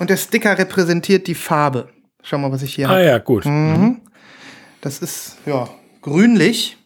Und 0.00 0.08
der 0.08 0.16
Sticker 0.16 0.56
repräsentiert 0.58 1.26
die 1.26 1.34
Farbe. 1.34 1.90
Schau 2.22 2.38
mal, 2.38 2.50
was 2.50 2.62
ich 2.62 2.74
hier 2.74 2.88
habe. 2.88 2.98
Ah 2.98 3.02
ja, 3.02 3.18
gut. 3.18 3.44
Mhm. 3.44 4.00
Das 4.80 4.98
ist 5.00 5.36
ja 5.44 5.68
grünlich. 6.00 6.78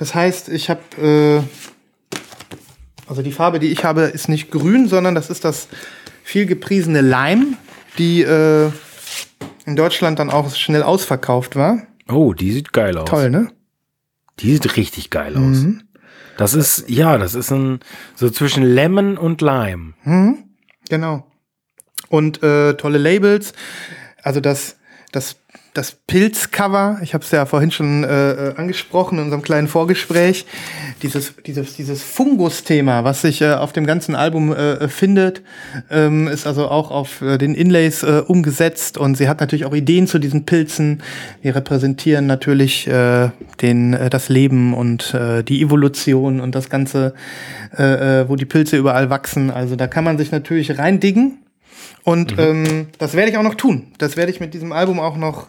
Das 0.00 0.16
heißt, 0.16 0.48
ich 0.48 0.68
habe 0.68 0.80
äh, 1.00 1.42
also 3.08 3.22
die 3.22 3.30
Farbe, 3.30 3.60
die 3.60 3.68
ich 3.68 3.84
habe, 3.84 4.02
ist 4.02 4.28
nicht 4.28 4.50
grün, 4.50 4.88
sondern 4.88 5.14
das 5.14 5.30
ist 5.30 5.44
das 5.44 5.68
viel 6.24 6.46
gepriesene 6.46 7.02
Lime, 7.02 7.56
die 7.98 8.22
äh, 8.22 8.68
in 9.64 9.76
Deutschland 9.76 10.18
dann 10.18 10.30
auch 10.30 10.52
schnell 10.56 10.82
ausverkauft 10.82 11.54
war. 11.54 11.86
Oh, 12.08 12.32
die 12.32 12.50
sieht 12.50 12.72
geil 12.72 12.98
aus. 12.98 13.08
Toll, 13.08 13.30
ne? 13.30 13.52
Die 14.40 14.52
sieht 14.52 14.76
richtig 14.76 15.10
geil 15.10 15.36
aus. 15.36 15.58
Mhm. 15.62 15.84
Das 16.36 16.54
ist, 16.54 16.90
ja, 16.90 17.16
das 17.16 17.36
ist 17.36 17.52
ein, 17.52 17.78
so 18.16 18.28
zwischen 18.28 18.64
Lemon 18.64 19.16
und 19.18 19.40
Lime. 19.40 19.94
Mhm. 20.02 20.38
Genau 20.88 21.28
und 22.08 22.42
äh, 22.42 22.74
tolle 22.74 22.98
Labels. 22.98 23.52
Also 24.22 24.40
das, 24.40 24.76
das, 25.12 25.36
das 25.74 25.92
Pilzcover, 26.06 26.98
ich 27.02 27.14
habe 27.14 27.24
es 27.24 27.30
ja 27.30 27.46
vorhin 27.46 27.70
schon 27.70 28.04
äh, 28.04 28.30
äh, 28.30 28.54
angesprochen 28.56 29.18
in 29.18 29.24
unserem 29.24 29.42
kleinen 29.42 29.68
Vorgespräch, 29.68 30.46
dieses, 31.02 31.34
dieses, 31.44 31.76
dieses 31.76 32.02
Fungus-Thema, 32.02 33.04
was 33.04 33.22
sich 33.22 33.42
äh, 33.42 33.52
auf 33.52 33.72
dem 33.72 33.86
ganzen 33.86 34.14
Album 34.14 34.52
äh, 34.52 34.88
findet, 34.88 35.42
ähm, 35.90 36.26
ist 36.26 36.46
also 36.46 36.68
auch 36.68 36.90
auf 36.90 37.20
äh, 37.22 37.38
den 37.38 37.54
Inlays 37.54 38.02
äh, 38.02 38.22
umgesetzt 38.26 38.96
und 38.96 39.16
sie 39.16 39.28
hat 39.28 39.40
natürlich 39.40 39.66
auch 39.66 39.74
Ideen 39.74 40.06
zu 40.06 40.18
diesen 40.18 40.46
Pilzen. 40.46 41.02
Die 41.42 41.50
repräsentieren 41.50 42.26
natürlich 42.26 42.86
äh, 42.86 43.30
den, 43.60 43.94
äh, 43.94 44.10
das 44.10 44.28
Leben 44.28 44.74
und 44.74 45.12
äh, 45.12 45.42
die 45.42 45.60
Evolution 45.60 46.40
und 46.40 46.54
das 46.54 46.70
Ganze, 46.70 47.14
äh, 47.76 48.22
äh 48.22 48.28
wo 48.28 48.36
die 48.36 48.46
Pilze 48.46 48.76
überall 48.76 49.10
wachsen. 49.10 49.50
Also 49.50 49.76
da 49.76 49.86
kann 49.86 50.04
man 50.04 50.18
sich 50.18 50.30
natürlich 50.30 50.78
reindiggen. 50.78 51.43
Und 52.04 52.36
mhm. 52.36 52.42
ähm, 52.42 52.88
das 52.98 53.14
werde 53.14 53.30
ich 53.30 53.38
auch 53.38 53.42
noch 53.42 53.54
tun. 53.54 53.92
Das 53.98 54.16
werde 54.16 54.30
ich 54.30 54.38
mit 54.38 54.54
diesem 54.54 54.72
Album 54.72 55.00
auch 55.00 55.16
noch 55.16 55.48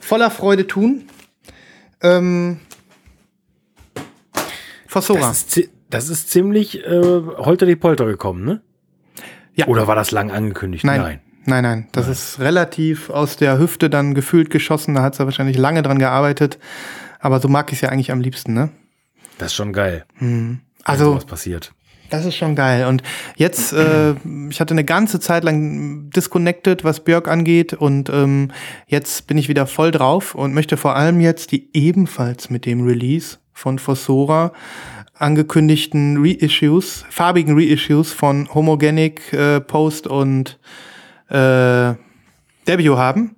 voller 0.00 0.30
Freude 0.30 0.66
tun. 0.66 1.08
Ähm, 2.02 2.60
Fossora. 4.86 5.28
Das 5.28 5.42
ist, 5.56 5.70
das 5.90 6.08
ist 6.08 6.30
ziemlich 6.30 6.84
äh, 6.86 7.00
holter 7.38 7.66
die 7.66 7.76
Polter 7.76 8.04
gekommen, 8.04 8.44
ne? 8.44 8.60
Ja. 9.54 9.66
Oder 9.66 9.86
war 9.86 9.96
das 9.96 10.10
lang 10.12 10.30
angekündigt? 10.30 10.84
Nein. 10.84 11.00
Nein, 11.00 11.20
nein. 11.46 11.62
nein. 11.62 11.88
Das 11.92 12.04
nein. 12.04 12.12
ist 12.12 12.38
relativ 12.38 13.10
aus 13.10 13.36
der 13.36 13.58
Hüfte 13.58 13.90
dann 13.90 14.14
gefühlt 14.14 14.50
geschossen. 14.50 14.94
Da 14.94 15.02
hat 15.02 15.14
sie 15.14 15.24
wahrscheinlich 15.24 15.56
lange 15.56 15.82
dran 15.82 15.98
gearbeitet. 15.98 16.58
Aber 17.18 17.40
so 17.40 17.48
mag 17.48 17.72
ich 17.72 17.78
es 17.78 17.80
ja 17.80 17.88
eigentlich 17.88 18.12
am 18.12 18.20
liebsten, 18.20 18.52
ne? 18.52 18.70
Das 19.38 19.48
ist 19.48 19.54
schon 19.54 19.72
geil. 19.72 20.04
Mhm. 20.18 20.60
Also, 20.84 21.16
was 21.16 21.24
passiert. 21.24 21.72
Das 22.10 22.24
ist 22.24 22.36
schon 22.36 22.54
geil. 22.54 22.86
Und 22.86 23.02
jetzt, 23.36 23.72
äh, 23.72 24.14
ich 24.50 24.60
hatte 24.60 24.74
eine 24.74 24.84
ganze 24.84 25.20
Zeit 25.20 25.44
lang 25.44 26.10
disconnected, 26.10 26.84
was 26.84 27.00
Björk 27.00 27.28
angeht. 27.28 27.74
Und 27.74 28.08
ähm, 28.10 28.50
jetzt 28.86 29.26
bin 29.26 29.38
ich 29.38 29.48
wieder 29.48 29.66
voll 29.66 29.90
drauf 29.90 30.34
und 30.34 30.54
möchte 30.54 30.76
vor 30.76 30.96
allem 30.96 31.20
jetzt 31.20 31.52
die 31.52 31.68
ebenfalls 31.74 32.50
mit 32.50 32.66
dem 32.66 32.86
Release 32.86 33.38
von 33.52 33.78
Fossora 33.78 34.52
angekündigten 35.14 36.24
Reissues, 36.24 37.04
farbigen 37.10 37.58
Reissues 37.58 38.12
von 38.12 38.52
Homogenic, 38.54 39.32
äh, 39.32 39.60
Post 39.60 40.06
und 40.06 40.58
äh, 41.28 41.94
Debut 42.66 42.96
haben. 42.96 43.34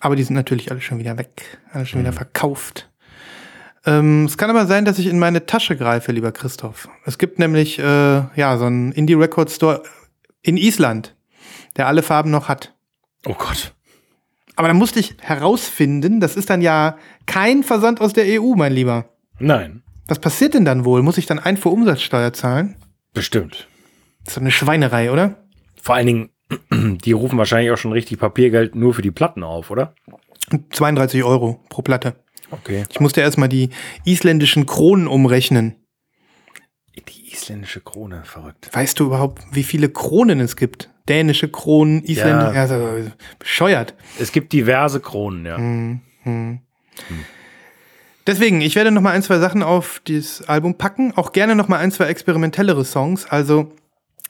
Aber 0.00 0.16
die 0.16 0.22
sind 0.22 0.34
natürlich 0.34 0.70
alle 0.70 0.80
schon 0.80 0.98
wieder 0.98 1.18
weg, 1.18 1.58
alle 1.72 1.84
schon 1.84 2.00
wieder 2.00 2.12
mhm. 2.12 2.16
verkauft. 2.16 2.89
Ähm, 3.86 4.26
es 4.26 4.36
kann 4.36 4.50
aber 4.50 4.66
sein, 4.66 4.84
dass 4.84 4.98
ich 4.98 5.06
in 5.06 5.18
meine 5.18 5.46
Tasche 5.46 5.76
greife, 5.76 6.12
lieber 6.12 6.32
Christoph. 6.32 6.88
Es 7.06 7.18
gibt 7.18 7.38
nämlich 7.38 7.78
äh, 7.78 7.82
ja 7.82 8.58
so 8.58 8.66
einen 8.66 8.92
Indie 8.92 9.14
Record 9.14 9.50
Store 9.50 9.82
in 10.42 10.56
Island, 10.56 11.16
der 11.76 11.86
alle 11.86 12.02
Farben 12.02 12.30
noch 12.30 12.48
hat. 12.48 12.74
Oh 13.26 13.34
Gott. 13.34 13.74
Aber 14.56 14.68
da 14.68 14.74
musste 14.74 15.00
ich 15.00 15.16
herausfinden, 15.20 16.20
das 16.20 16.36
ist 16.36 16.50
dann 16.50 16.60
ja 16.60 16.98
kein 17.24 17.62
Versand 17.62 18.00
aus 18.00 18.12
der 18.12 18.40
EU, 18.40 18.54
mein 18.54 18.72
Lieber. 18.72 19.06
Nein. 19.38 19.82
Was 20.06 20.18
passiert 20.18 20.54
denn 20.54 20.64
dann 20.64 20.84
wohl? 20.84 21.02
Muss 21.02 21.18
ich 21.18 21.26
dann 21.26 21.38
Einfuhrumsatzsteuer 21.38 22.32
zahlen? 22.32 22.76
Bestimmt. 23.14 23.68
Das 24.24 24.32
ist 24.32 24.36
doch 24.36 24.42
eine 24.42 24.50
Schweinerei, 24.50 25.10
oder? 25.10 25.36
Vor 25.80 25.94
allen 25.94 26.06
Dingen, 26.06 26.30
die 27.04 27.12
rufen 27.12 27.38
wahrscheinlich 27.38 27.70
auch 27.70 27.78
schon 27.78 27.92
richtig 27.92 28.18
Papiergeld 28.18 28.74
nur 28.74 28.92
für 28.92 29.02
die 29.02 29.10
Platten 29.10 29.42
auf, 29.42 29.70
oder? 29.70 29.94
32 30.70 31.24
Euro 31.24 31.64
pro 31.68 31.82
Platte. 31.82 32.16
Okay. 32.50 32.84
Ich 32.90 33.00
musste 33.00 33.20
erstmal 33.20 33.48
die 33.48 33.70
isländischen 34.04 34.66
Kronen 34.66 35.06
umrechnen. 35.06 35.76
Die 37.08 37.32
isländische 37.32 37.80
Krone, 37.80 38.24
verrückt. 38.24 38.68
Weißt 38.72 38.98
du 38.98 39.06
überhaupt, 39.06 39.42
wie 39.52 39.62
viele 39.62 39.88
Kronen 39.88 40.40
es 40.40 40.56
gibt? 40.56 40.90
Dänische 41.08 41.48
Kronen, 41.48 42.02
isländische, 42.02 42.54
ja. 42.54 42.60
also 42.60 43.10
bescheuert. 43.38 43.94
Es 44.18 44.32
gibt 44.32 44.52
diverse 44.52 45.00
Kronen, 45.00 45.46
ja. 45.46 45.56
Hm, 45.56 46.00
hm. 46.22 46.60
Hm. 47.08 47.24
Deswegen, 48.26 48.60
ich 48.60 48.76
werde 48.76 48.90
noch 48.90 49.00
mal 49.00 49.12
ein, 49.12 49.22
zwei 49.22 49.38
Sachen 49.38 49.62
auf 49.62 50.02
dieses 50.06 50.46
Album 50.48 50.76
packen. 50.76 51.12
Auch 51.16 51.32
gerne 51.32 51.54
noch 51.54 51.68
mal 51.68 51.78
ein, 51.78 51.90
zwei 51.90 52.06
experimentellere 52.06 52.84
Songs. 52.84 53.26
Also, 53.26 53.72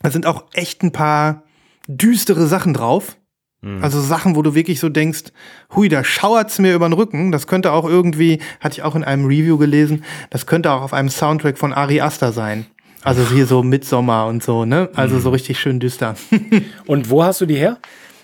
da 0.01 0.09
sind 0.09 0.25
auch 0.25 0.45
echt 0.53 0.81
ein 0.81 0.91
paar 0.91 1.43
düstere 1.87 2.47
Sachen 2.47 2.73
drauf. 2.73 3.17
Mhm. 3.61 3.83
Also 3.83 4.01
Sachen, 4.01 4.35
wo 4.35 4.41
du 4.41 4.55
wirklich 4.55 4.79
so 4.79 4.89
denkst, 4.89 5.31
hui, 5.75 5.87
da 5.87 6.03
schauert's 6.03 6.59
mir 6.59 6.73
über 6.73 6.87
den 6.89 6.93
Rücken. 6.93 7.31
Das 7.31 7.47
könnte 7.47 7.71
auch 7.71 7.85
irgendwie, 7.87 8.39
hatte 8.59 8.73
ich 8.73 8.83
auch 8.83 8.95
in 8.95 9.03
einem 9.03 9.25
Review 9.25 9.57
gelesen, 9.57 10.03
das 10.29 10.45
könnte 10.45 10.71
auch 10.71 10.81
auf 10.81 10.93
einem 10.93 11.09
Soundtrack 11.09 11.57
von 11.57 11.73
Ari 11.73 12.01
Aster 12.01 12.31
sein. 12.31 12.65
Also 13.03 13.27
hier 13.27 13.47
so 13.47 13.63
Midsommer 13.63 14.27
und 14.27 14.43
so, 14.43 14.65
ne? 14.65 14.89
Also 14.93 15.15
mhm. 15.15 15.21
so 15.21 15.29
richtig 15.31 15.59
schön 15.59 15.79
düster. 15.79 16.15
und 16.85 17.09
wo 17.09 17.23
hast 17.23 17.41
du 17.41 17.45
die 17.45 17.55
her? 17.55 17.77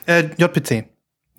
Äh, 0.06 0.26
JPC. 0.38 0.86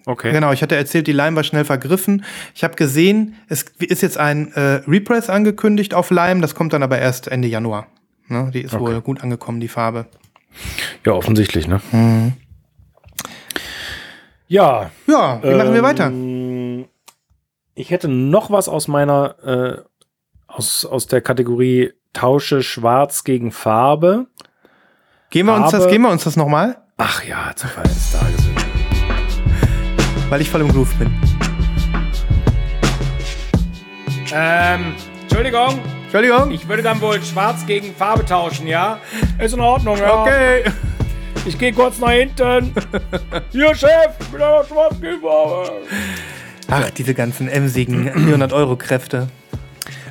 Okay. 0.07 0.33
Genau, 0.33 0.53
ich 0.53 0.63
hatte 0.63 0.75
erzählt, 0.75 1.07
die 1.07 1.13
Lime 1.13 1.37
war 1.37 1.45
schnell 1.45 1.65
vergriffen. 1.65 2.25
Ich 2.55 2.65
habe 2.65 2.77
gesehen, 2.77 3.35
es 3.49 3.67
ist 3.79 4.03
jetzt 4.03 4.17
ein 4.17 4.53
äh, 4.55 4.81
Repress 4.89 5.29
angekündigt 5.29 5.93
auf 5.93 6.11
Lime, 6.11 6.41
das 6.41 6.55
kommt 6.55 6.73
dann 6.73 6.83
aber 6.83 6.99
erst 6.99 7.29
Ende 7.29 7.47
Januar. 7.47 7.89
Ne? 8.29 8.51
Die 8.53 8.63
ist 8.63 8.75
okay. 8.75 8.83
wohl 8.83 9.01
gut 9.03 9.23
angekommen, 9.23 9.61
die 9.61 9.69
Farbe. 9.69 10.07
Ja, 11.05 11.13
offensichtlich, 11.13 11.69
ne? 11.69 11.81
Mhm. 11.93 12.33
Ja. 14.49 14.91
Ja, 15.07 15.43
wie 15.43 15.49
ähm, 15.49 15.59
machen 15.59 15.75
wir 15.75 15.83
weiter? 15.83 16.07
Ähm, 16.07 16.87
ich 17.75 17.91
hätte 17.91 18.09
noch 18.09 18.51
was 18.51 18.69
aus 18.69 18.89
meiner, 18.89 19.37
äh, 19.45 19.83
aus, 20.47 20.85
aus 20.85 21.07
der 21.07 21.21
Kategorie 21.21 21.93
Tausche 22.15 22.63
Schwarz 22.63 23.23
gegen 23.23 23.53
Farbe. 23.53 24.27
Gehen 25.31 25.47
wir 25.47 25.55
uns 25.55 25.71
das, 25.71 25.87
gehen 25.89 26.01
wir 26.01 26.11
uns 26.11 26.25
das 26.25 26.37
nochmal? 26.37 26.79
Ach 26.97 27.23
ja, 27.23 27.53
zur 27.55 27.69
Feier 27.69 27.85
des 27.85 28.13
Tages. 28.13 28.49
Weil 30.31 30.41
ich 30.41 30.51
voll 30.51 30.63
im 30.63 30.73
Groove 30.73 30.95
bin. 30.95 31.11
Ähm, 34.35 34.95
Entschuldigung, 35.23 35.79
Entschuldigung. 36.05 36.51
Ich 36.51 36.67
würde 36.67 36.83
dann 36.83 37.01
wohl 37.03 37.23
schwarz 37.23 37.67
gegen 37.67 37.95
Farbe 37.95 38.25
tauschen, 38.25 38.67
ja? 38.67 38.99
Ist 39.39 39.53
in 39.53 39.61
Ordnung, 39.61 39.99
ja. 39.99 40.23
Okay. 40.23 40.65
Ich 41.49 41.59
gehe 41.59 41.73
kurz 41.73 41.99
nach 41.99 42.11
hinten. 42.11 42.75
Hier, 43.53 43.75
Chef, 43.75 44.11
ich 44.21 44.27
bin 44.27 44.43
aber 44.43 44.65
schwarz 44.67 45.01
gegen 45.01 45.23
Farbe. 45.23 45.81
Ach, 46.69 46.91
diese 46.91 47.15
ganzen 47.15 47.49
emsigen 47.49 48.07
400-Euro-Kräfte. 48.11 49.29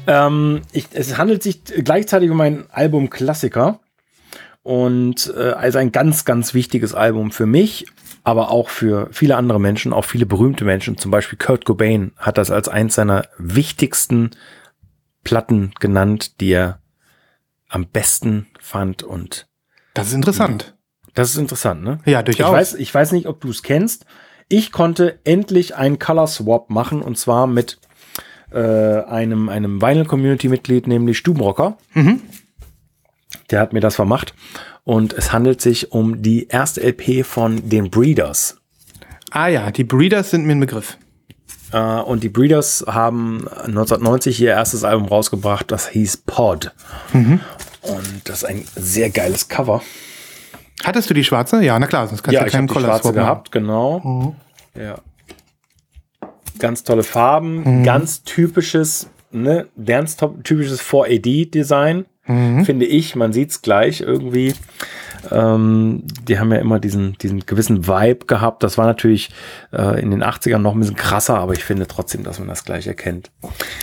Ähm, 0.07 0.63
ich, 0.71 0.87
es 0.93 1.15
handelt 1.19 1.43
sich 1.43 1.63
gleichzeitig 1.63 2.31
um 2.31 2.41
ein 2.41 2.65
Album-Klassiker 2.71 3.79
und 4.63 5.31
äh, 5.37 5.51
also 5.51 5.77
ein 5.77 5.91
ganz, 5.91 6.25
ganz 6.25 6.55
wichtiges 6.55 6.95
Album 6.95 7.29
für 7.29 7.45
mich, 7.45 7.85
aber 8.23 8.49
auch 8.49 8.69
für 8.69 9.07
viele 9.11 9.35
andere 9.35 9.59
Menschen, 9.59 9.93
auch 9.93 10.05
viele 10.05 10.25
berühmte 10.25 10.65
Menschen. 10.65 10.97
Zum 10.97 11.11
Beispiel 11.11 11.37
Kurt 11.37 11.65
Cobain 11.65 12.13
hat 12.17 12.39
das 12.39 12.49
als 12.49 12.67
eins 12.67 12.95
seiner 12.95 13.27
wichtigsten 13.37 14.31
Platten 15.23 15.71
genannt, 15.79 16.41
die 16.41 16.49
er 16.49 16.79
am 17.69 17.85
besten 17.85 18.47
fand 18.59 19.03
und 19.03 19.47
Das 19.93 20.07
ist 20.07 20.13
interessant. 20.13 20.73
Das 21.17 21.31
ist 21.31 21.37
interessant, 21.37 21.83
ne? 21.83 21.99
Ja, 22.05 22.19
Ich 22.19 22.25
durchaus. 22.25 22.53
weiß, 22.53 22.73
ich 22.75 22.93
weiß 22.93 23.11
nicht, 23.11 23.27
ob 23.27 23.41
du 23.41 23.49
es 23.49 23.63
kennst. 23.63 24.05
Ich 24.49 24.71
konnte 24.71 25.19
endlich 25.23 25.75
einen 25.75 25.97
Color 25.99 26.27
Swap 26.27 26.69
machen 26.69 27.01
und 27.01 27.17
zwar 27.17 27.47
mit 27.47 27.79
äh, 28.51 28.59
einem, 28.59 29.49
einem 29.49 29.81
Vinyl-Community-Mitglied, 29.81 30.87
nämlich 30.87 31.17
Stubenrocker. 31.17 31.77
Der 33.49 33.59
hat 33.59 33.73
mir 33.73 33.79
das 33.79 33.95
vermacht. 33.95 34.33
Und 34.83 35.11
es 35.13 35.33
handelt 35.33 35.59
sich 35.59 35.91
um 35.91 36.21
die 36.21 36.47
erste 36.47 36.81
LP 36.81 37.25
von 37.25 37.67
den 37.67 37.89
Breeders. 37.89 38.57
Ah 39.31 39.47
ja, 39.47 39.71
die 39.71 39.83
Breeders 39.83 40.29
sind 40.29 40.45
mir 40.45 40.53
ein 40.53 40.59
Begriff. 40.61 40.97
Äh, 41.73 41.79
und 41.79 42.23
die 42.23 42.29
Breeders 42.29 42.85
haben 42.87 43.47
1990 43.49 44.39
ihr 44.39 44.51
erstes 44.51 44.83
Album 44.85 45.07
rausgebracht, 45.07 45.71
das 45.71 45.89
hieß 45.89 46.17
Pod. 46.25 46.71
Und 47.81 48.21
das 48.25 48.37
ist 48.37 48.43
ein 48.45 48.63
sehr 48.75 49.09
geiles 49.09 49.49
Cover. 49.49 49.81
Hattest 50.83 51.09
du 51.09 51.13
die 51.13 51.23
schwarze? 51.23 51.61
Ja, 51.63 51.77
na 51.79 51.87
klar, 51.87 52.07
sonst 52.07 52.23
kannst 52.23 52.33
Ja, 52.35 52.41
du 52.41 52.47
ich 52.47 52.51
keinen 52.53 52.63
habe 52.63 52.67
die 52.67 52.73
Color 52.73 52.87
schwarze 52.87 53.03
Swap 53.03 53.15
gehabt, 53.15 53.51
genau. 53.51 54.35
Ja. 54.75 54.95
Ganz 56.59 56.83
tolle 56.83 57.03
Farben, 57.03 57.83
ganz 57.83 58.23
typisches, 58.23 59.09
ne, 59.31 59.67
ganz 59.83 60.17
typisches 60.43 60.81
4AD-Design, 60.81 62.05
finde 62.25 62.85
ich. 62.85 63.15
Man 63.15 63.31
sieht's 63.31 63.61
gleich 63.61 64.01
irgendwie. 64.01 64.53
Ähm, 65.31 66.03
die 66.27 66.39
haben 66.39 66.51
ja 66.51 66.57
immer 66.59 66.79
diesen, 66.79 67.17
diesen 67.19 67.45
gewissen 67.45 67.87
Vibe 67.87 68.25
gehabt. 68.27 68.63
Das 68.63 68.77
war 68.77 68.85
natürlich 68.85 69.29
äh, 69.73 69.99
in 70.01 70.11
den 70.11 70.23
80ern 70.23 70.57
noch 70.59 70.73
ein 70.73 70.79
bisschen 70.79 70.95
krasser, 70.95 71.37
aber 71.37 71.53
ich 71.53 71.63
finde 71.63 71.87
trotzdem, 71.87 72.23
dass 72.23 72.39
man 72.39 72.47
das 72.47 72.63
gleich 72.65 72.87
erkennt. 72.87 73.31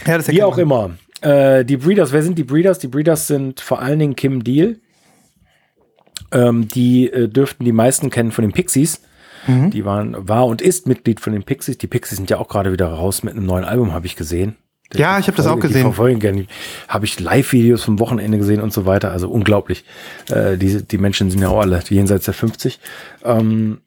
Ja, 0.06 0.16
das 0.16 0.28
Wie 0.28 0.38
erkennt 0.40 0.42
auch 0.44 0.56
man. 0.64 0.96
immer. 1.22 1.38
Äh, 1.58 1.64
die 1.64 1.76
Breeders, 1.76 2.12
wer 2.12 2.22
sind 2.22 2.38
die 2.38 2.44
Breeders? 2.44 2.78
Die 2.78 2.88
Breeders 2.88 3.26
sind 3.26 3.60
vor 3.60 3.80
allen 3.80 3.98
Dingen 3.98 4.16
Kim 4.16 4.42
Deal. 4.44 4.76
Ähm, 6.32 6.68
die 6.68 7.10
äh, 7.10 7.28
dürften 7.28 7.64
die 7.64 7.72
meisten 7.72 8.10
kennen 8.10 8.32
von 8.32 8.42
den 8.42 8.52
Pixies. 8.52 9.00
Mhm. 9.46 9.70
Die 9.70 9.84
waren, 9.84 10.28
war 10.28 10.46
und 10.46 10.62
ist 10.62 10.86
Mitglied 10.86 11.20
von 11.20 11.32
den 11.32 11.42
Pixies. 11.42 11.78
Die 11.78 11.86
Pixies 11.86 12.16
sind 12.16 12.30
ja 12.30 12.38
auch 12.38 12.48
gerade 12.48 12.72
wieder 12.72 12.86
raus 12.88 13.22
mit 13.22 13.34
einem 13.34 13.46
neuen 13.46 13.64
Album, 13.64 13.92
habe 13.92 14.06
ich 14.06 14.16
gesehen. 14.16 14.56
Ja, 14.94 15.18
ich 15.18 15.26
habe 15.26 15.36
das 15.36 15.46
auch 15.46 15.56
Die 15.56 15.62
gesehen. 15.62 15.82
verfolgen 15.82 16.20
gerne. 16.20 16.46
Habe 16.88 17.04
ich 17.04 17.18
Live-Videos 17.18 17.82
vom 17.82 17.98
Wochenende 17.98 18.38
gesehen 18.38 18.60
und 18.60 18.72
so 18.72 18.86
weiter. 18.86 19.10
Also 19.10 19.28
unglaublich. 19.28 19.84
Äh, 20.30 20.56
diese, 20.56 20.82
die 20.82 20.98
Menschen 20.98 21.30
sind 21.30 21.40
ja 21.40 21.48
auch 21.48 21.60
alle 21.60 21.82
jenseits 21.88 22.26
der 22.26 22.34
50. 22.34 22.78
Ähm, 23.24 23.80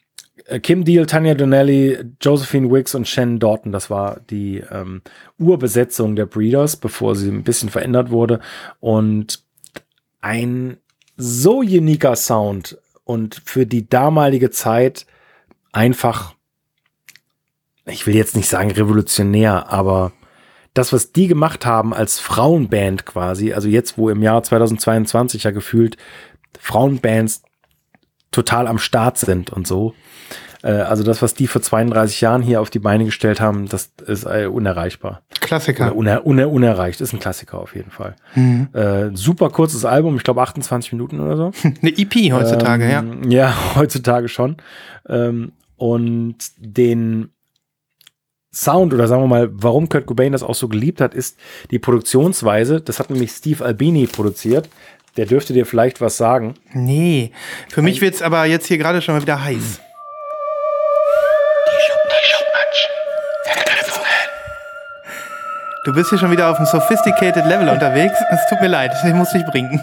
äh, 0.46 0.60
Kim 0.60 0.84
Deal, 0.84 1.06
Tanya 1.06 1.36
Donnelly, 1.36 2.00
Josephine 2.22 2.70
Wicks 2.72 2.96
und 2.96 3.08
Shannon 3.08 3.40
Dorton. 3.40 3.72
Das 3.72 3.90
war 3.90 4.20
die 4.30 4.64
ähm, 4.72 5.02
Urbesetzung 5.38 6.16
der 6.16 6.26
Breeders, 6.26 6.76
bevor 6.76 7.16
sie 7.16 7.30
ein 7.30 7.44
bisschen 7.44 7.70
verändert 7.70 8.10
wurde. 8.10 8.40
Und 8.80 9.44
ein 10.20 10.78
so 11.18 11.60
uniker 11.60 12.16
Sound 12.16 12.78
und 13.04 13.42
für 13.44 13.66
die 13.66 13.90
damalige 13.90 14.52
Zeit 14.52 15.06
einfach, 15.72 16.36
ich 17.86 18.06
will 18.06 18.16
jetzt 18.16 18.36
nicht 18.36 18.48
sagen 18.48 18.72
revolutionär, 18.72 19.70
aber 19.70 20.14
das, 20.74 20.94
was 20.94 21.12
die 21.12 21.28
gemacht 21.28 21.66
haben 21.66 21.94
als 21.94 22.20
Frauenband 22.20 23.06
quasi, 23.06 23.54
also 23.54 23.68
jetzt, 23.68 23.98
wo 23.98 24.10
im 24.10 24.22
Jahr 24.22 24.44
2022 24.44 25.44
ja 25.44 25.52
gefühlt 25.52 25.98
Frauenbands 26.60 27.42
total 28.32 28.68
am 28.68 28.78
Start 28.78 29.18
sind 29.18 29.52
und 29.52 29.66
so. 29.66 29.96
Äh, 30.64 30.72
also 30.72 31.04
das, 31.04 31.22
was 31.22 31.34
die 31.34 31.48
vor 31.48 31.62
32 31.62 32.22
Jahren 32.22 32.42
hier 32.42 32.62
auf 32.62 32.70
die 32.70 32.80
Beine 32.80 33.06
gestellt 33.06 33.40
haben, 33.42 33.68
das 33.68 33.92
ist 34.06 34.26
äh, 34.26 34.48
unerreichbar. 34.48 35.22
Klassiker. 35.40 35.96
Uner, 35.96 36.26
uner, 36.26 36.50
unerreicht. 36.50 37.02
Ist 37.02 37.14
ein 37.14 37.20
Klassiker 37.20 37.60
auf 37.60 37.76
jeden 37.76 37.92
Fall. 37.92 38.16
Äh, 38.36 39.16
super 39.16 39.50
kurzes 39.50 39.86
Album, 39.86 40.18
ich 40.18 40.24
glaube 40.24 40.42
28 40.42 40.92
Minuten 40.92 41.20
oder 41.20 41.38
so. 41.38 41.52
Eine 41.64 41.98
EP 41.98 42.34
heutzutage, 42.34 42.90
ja. 42.90 43.00
ähm, 43.00 43.30
ja. 43.30 43.38
Ja, 43.38 43.56
heutzutage 43.76 44.28
schon. 44.30 44.58
Ähm, 45.08 45.52
und 45.76 46.38
den 46.58 47.30
Sound 48.52 48.94
oder 48.94 49.08
sagen 49.08 49.22
wir 49.22 49.28
mal, 49.28 49.50
warum 49.52 49.88
Kurt 49.88 50.08
Cobain 50.08 50.32
das 50.32 50.42
auch 50.42 50.56
so 50.56 50.68
geliebt 50.68 51.02
hat, 51.02 51.14
ist 51.14 51.38
die 51.70 51.78
Produktionsweise. 51.78 52.82
Das 52.82 53.00
hat 53.00 53.12
nämlich 53.12 53.32
Steve 53.32 53.64
Albini 53.64 54.08
produziert. 54.08 54.70
Der 55.18 55.28
dürfte 55.28 55.54
dir 55.54 55.66
vielleicht 55.66 56.02
was 56.02 56.18
sagen. 56.18 56.56
Nee. 56.74 57.32
Für 57.70 57.82
mich 57.82 58.02
wird's 58.02 58.22
aber 58.22 58.46
jetzt 58.46 58.68
hier 58.68 58.78
gerade 58.78 59.02
schon 59.02 59.16
mal 59.16 59.22
wieder 59.22 59.44
heiß. 59.44 59.82
Du 65.88 65.94
bist 65.94 66.10
hier 66.10 66.20
schon 66.20 66.32
wieder 66.32 66.52
auf 66.52 66.58
einem 66.58 66.66
sophisticated 66.66 67.46
Level 67.46 67.70
unterwegs. 67.70 68.20
Es 68.30 68.42
tut 68.50 68.60
mir 68.60 68.68
leid, 68.68 68.92
ich 69.06 69.14
muss 69.14 69.32
dich 69.32 69.46
bringen. 69.46 69.80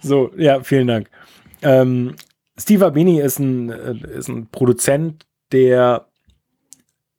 So, 0.00 0.30
ja, 0.38 0.62
vielen 0.62 0.86
Dank. 0.86 1.10
Ähm, 1.60 2.14
Steve 2.56 2.84
Albini 2.84 3.20
ist 3.20 3.40
ein, 3.40 3.68
äh, 3.68 3.94
ist 4.16 4.28
ein 4.28 4.46
Produzent, 4.46 5.26
der 5.52 6.06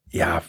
ja 0.10 0.42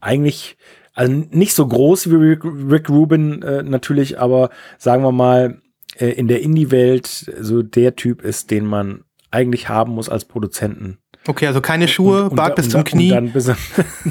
eigentlich 0.00 0.58
also 0.92 1.12
nicht 1.30 1.54
so 1.54 1.66
groß 1.66 2.10
wie 2.10 2.16
Rick, 2.16 2.44
Rick 2.44 2.90
Rubin 2.90 3.40
äh, 3.42 3.62
natürlich, 3.62 4.18
aber 4.18 4.50
sagen 4.76 5.02
wir 5.02 5.12
mal 5.12 5.62
äh, 5.98 6.08
in 6.08 6.28
der 6.28 6.42
Indie-Welt 6.42 7.06
so 7.06 7.62
der 7.62 7.96
Typ 7.96 8.22
ist, 8.22 8.50
den 8.50 8.66
man 8.66 9.04
eigentlich 9.30 9.68
haben 9.70 9.92
muss 9.92 10.10
als 10.10 10.26
Produzenten. 10.26 10.98
Okay, 11.26 11.46
also 11.46 11.60
keine 11.60 11.88
Schuhe, 11.88 12.30
Bart 12.30 12.56
bis 12.56 12.68
zum 12.68 12.84
Knie. 12.84 13.12
Und 13.12 13.32
bis 13.32 13.50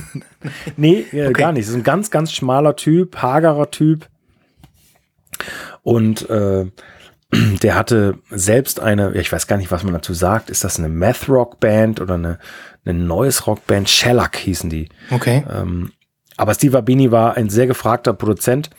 nee, 0.78 1.05
äh, 1.11 1.32
gar 1.32 1.51
nicht. 1.51 1.66
Das 1.66 1.70
ist 1.70 1.76
ein 1.76 1.84
ganz, 1.84 2.11
ganz 2.11 2.32
schmaler 2.32 2.76
Typ, 2.76 3.18
hagerer 3.22 3.72
Typ. 3.72 4.07
Und 5.84 6.30
äh, 6.30 6.66
der 7.61 7.76
hatte 7.76 8.20
selbst 8.30 8.80
eine, 8.80 9.13
ich 9.16 9.32
weiß 9.32 9.47
gar 9.47 9.57
nicht, 9.57 9.72
was 9.72 9.84
man 9.84 9.93
dazu 9.93 10.13
sagt. 10.13 10.49
Ist 10.49 10.63
das 10.63 10.78
eine 10.78 10.89
Math-Rock-Band 10.89 12.01
oder 12.01 12.16
eine, 12.16 12.39
eine 12.86 12.99
neues 12.99 13.47
Rock-Band? 13.47 13.89
Shellac 13.89 14.38
hießen 14.38 14.70
die. 14.70 14.89
Okay. 15.11 15.43
Ähm, 15.51 15.91
aber 16.38 16.53
Steve 16.53 16.78
Albini 16.78 17.11
war 17.11 17.38
ein 17.38 17.49
sehr 17.49 17.68
gefragter 17.68 18.13
Produzent 18.13 18.70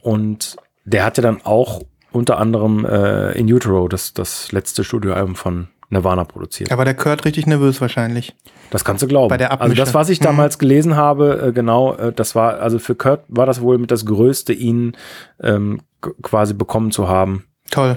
und 0.00 0.56
der 0.84 1.04
hatte 1.04 1.22
dann 1.22 1.40
auch 1.42 1.82
unter 2.10 2.38
anderem 2.38 2.84
äh, 2.84 3.32
In 3.38 3.50
Utero, 3.50 3.88
das, 3.88 4.12
das 4.12 4.52
letzte 4.52 4.84
Studioalbum 4.84 5.36
von 5.36 5.68
Nirvana 5.92 6.24
produziert. 6.24 6.70
War 6.76 6.84
der 6.84 6.94
Kurt 6.94 7.24
richtig 7.24 7.46
nervös 7.46 7.80
wahrscheinlich. 7.80 8.34
Das 8.70 8.84
kannst 8.84 9.02
du 9.02 9.06
glauben. 9.06 9.28
Bei 9.28 9.36
der 9.36 9.50
also 9.52 9.62
Abmische. 9.64 9.82
das, 9.82 9.94
was 9.94 10.08
ich 10.08 10.20
Mhm. 10.20 10.24
damals 10.24 10.58
gelesen 10.58 10.96
habe, 10.96 11.48
äh, 11.48 11.52
genau, 11.52 11.94
äh, 11.94 12.12
das 12.12 12.34
war, 12.34 12.58
also 12.60 12.78
für 12.78 12.94
Kurt 12.94 13.24
war 13.28 13.46
das 13.46 13.60
wohl 13.60 13.78
mit 13.78 13.90
das 13.90 14.06
Größte, 14.06 14.52
ihn 14.52 14.96
ähm, 15.40 15.82
quasi 16.22 16.54
bekommen 16.54 16.90
zu 16.90 17.08
haben. 17.08 17.44
Toll. 17.70 17.96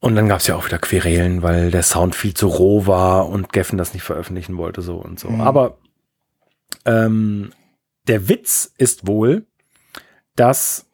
Und 0.00 0.16
dann 0.16 0.28
gab 0.28 0.40
es 0.40 0.48
ja 0.48 0.56
auch 0.56 0.66
wieder 0.66 0.78
Querelen, 0.78 1.42
weil 1.42 1.70
der 1.70 1.84
Sound 1.84 2.16
viel 2.16 2.34
zu 2.34 2.48
roh 2.48 2.86
war 2.88 3.28
und 3.28 3.52
Geffen 3.52 3.78
das 3.78 3.94
nicht 3.94 4.02
veröffentlichen 4.02 4.56
wollte, 4.56 4.82
so 4.82 4.96
und 4.96 5.20
so. 5.20 5.30
Mhm. 5.30 5.40
Aber 5.40 5.78
ähm, 6.84 7.52
der 8.08 8.28
Witz 8.28 8.72
ist 8.78 9.06
wohl, 9.06 9.46
dass 10.34 10.86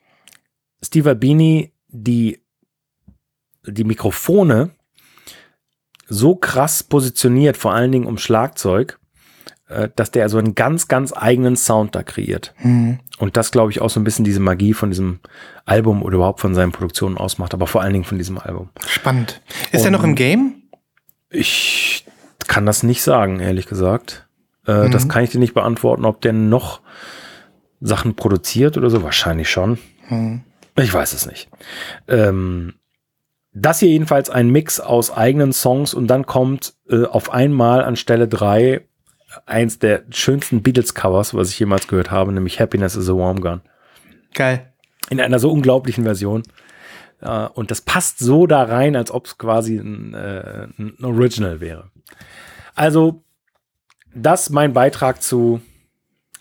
Steve 0.84 1.08
Albini 1.08 1.72
die, 1.88 2.42
die 3.66 3.84
Mikrofone 3.84 4.70
so 6.08 6.34
krass 6.34 6.82
positioniert, 6.82 7.56
vor 7.56 7.74
allen 7.74 7.92
Dingen 7.92 8.06
um 8.06 8.18
Schlagzeug, 8.18 8.98
äh, 9.68 9.88
dass 9.94 10.10
der 10.10 10.22
also 10.24 10.38
einen 10.38 10.54
ganz, 10.54 10.88
ganz 10.88 11.12
eigenen 11.14 11.56
Sound 11.56 11.94
da 11.94 12.02
kreiert. 12.02 12.54
Mhm. 12.60 13.00
Und 13.18 13.36
das, 13.36 13.50
glaube 13.50 13.70
ich, 13.70 13.80
auch 13.80 13.90
so 13.90 14.00
ein 14.00 14.04
bisschen 14.04 14.24
diese 14.24 14.40
Magie 14.40 14.74
von 14.74 14.90
diesem 14.90 15.20
Album 15.64 16.02
oder 16.02 16.16
überhaupt 16.16 16.40
von 16.40 16.54
seinen 16.54 16.72
Produktionen 16.72 17.18
ausmacht, 17.18 17.52
aber 17.52 17.66
vor 17.66 17.82
allen 17.82 17.92
Dingen 17.92 18.04
von 18.04 18.18
diesem 18.18 18.38
Album. 18.38 18.70
Spannend. 18.86 19.40
Ist 19.72 19.84
er 19.84 19.90
noch 19.90 20.04
im 20.04 20.14
Game? 20.14 20.62
Ich 21.30 22.06
kann 22.46 22.64
das 22.64 22.82
nicht 22.82 23.02
sagen, 23.02 23.40
ehrlich 23.40 23.66
gesagt. 23.66 24.26
Äh, 24.66 24.86
Mhm. 24.86 24.90
Das 24.92 25.08
kann 25.08 25.24
ich 25.24 25.30
dir 25.30 25.38
nicht 25.38 25.54
beantworten, 25.54 26.04
ob 26.04 26.20
der 26.20 26.32
noch 26.32 26.80
Sachen 27.80 28.14
produziert 28.16 28.76
oder 28.76 28.90
so. 28.90 29.02
Wahrscheinlich 29.02 29.50
schon. 29.50 29.78
Mhm. 30.08 30.42
Ich 30.76 30.92
weiß 30.94 31.12
es 31.12 31.26
nicht. 31.26 31.48
Ähm, 32.06 32.74
das 33.52 33.80
hier 33.80 33.88
jedenfalls 33.88 34.30
ein 34.30 34.50
Mix 34.50 34.78
aus 34.80 35.10
eigenen 35.10 35.52
Songs 35.52 35.94
und 35.94 36.06
dann 36.08 36.26
kommt 36.26 36.74
äh, 36.88 37.04
auf 37.04 37.30
einmal 37.32 37.82
an 37.84 37.96
Stelle 37.96 38.28
drei 38.28 38.82
eins 39.46 39.78
der 39.78 40.04
schönsten 40.10 40.62
Beatles-Covers, 40.62 41.34
was 41.34 41.50
ich 41.50 41.58
jemals 41.58 41.86
gehört 41.88 42.10
habe, 42.10 42.32
nämlich 42.32 42.60
Happiness 42.60 42.96
is 42.96 43.10
a 43.10 43.12
Warm 43.14 43.40
Gun. 43.40 43.60
Geil. 44.34 44.72
In 45.10 45.20
einer 45.20 45.38
so 45.38 45.50
unglaublichen 45.50 46.04
Version. 46.04 46.42
Äh, 47.20 47.46
und 47.48 47.70
das 47.70 47.80
passt 47.82 48.18
so 48.20 48.46
da 48.46 48.62
rein, 48.62 48.96
als 48.96 49.10
ob 49.10 49.26
es 49.26 49.36
quasi 49.38 49.76
ein, 49.76 50.14
äh, 50.14 50.68
ein 50.78 50.96
Original 51.02 51.60
wäre. 51.60 51.90
Also, 52.74 53.22
das 54.14 54.50
mein 54.50 54.72
Beitrag 54.72 55.22
zu 55.22 55.60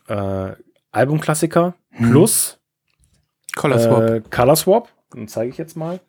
äh, 0.08 0.52
Albumklassiker 0.92 1.76
Mhm. 1.92 2.12
plus 2.12 2.60
Color 3.56 3.80
Swap. 3.80 4.04
äh, 4.10 4.22
Color 4.30 4.56
Swap. 4.56 4.90
Den 5.14 5.28
zeige 5.28 5.50
ich 5.52 5.58
jetzt 5.58 5.76
mal. 5.76 6.00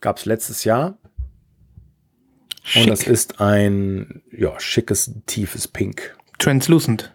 Gab 0.00 0.18
es 0.18 0.24
letztes 0.24 0.64
Jahr. 0.64 0.98
Und 2.76 2.88
das 2.88 3.00
Schick. 3.00 3.08
ist 3.08 3.40
ein 3.40 4.22
ja, 4.30 4.58
schickes, 4.58 5.12
tiefes 5.26 5.68
Pink. 5.68 6.16
Translucent. 6.38 7.12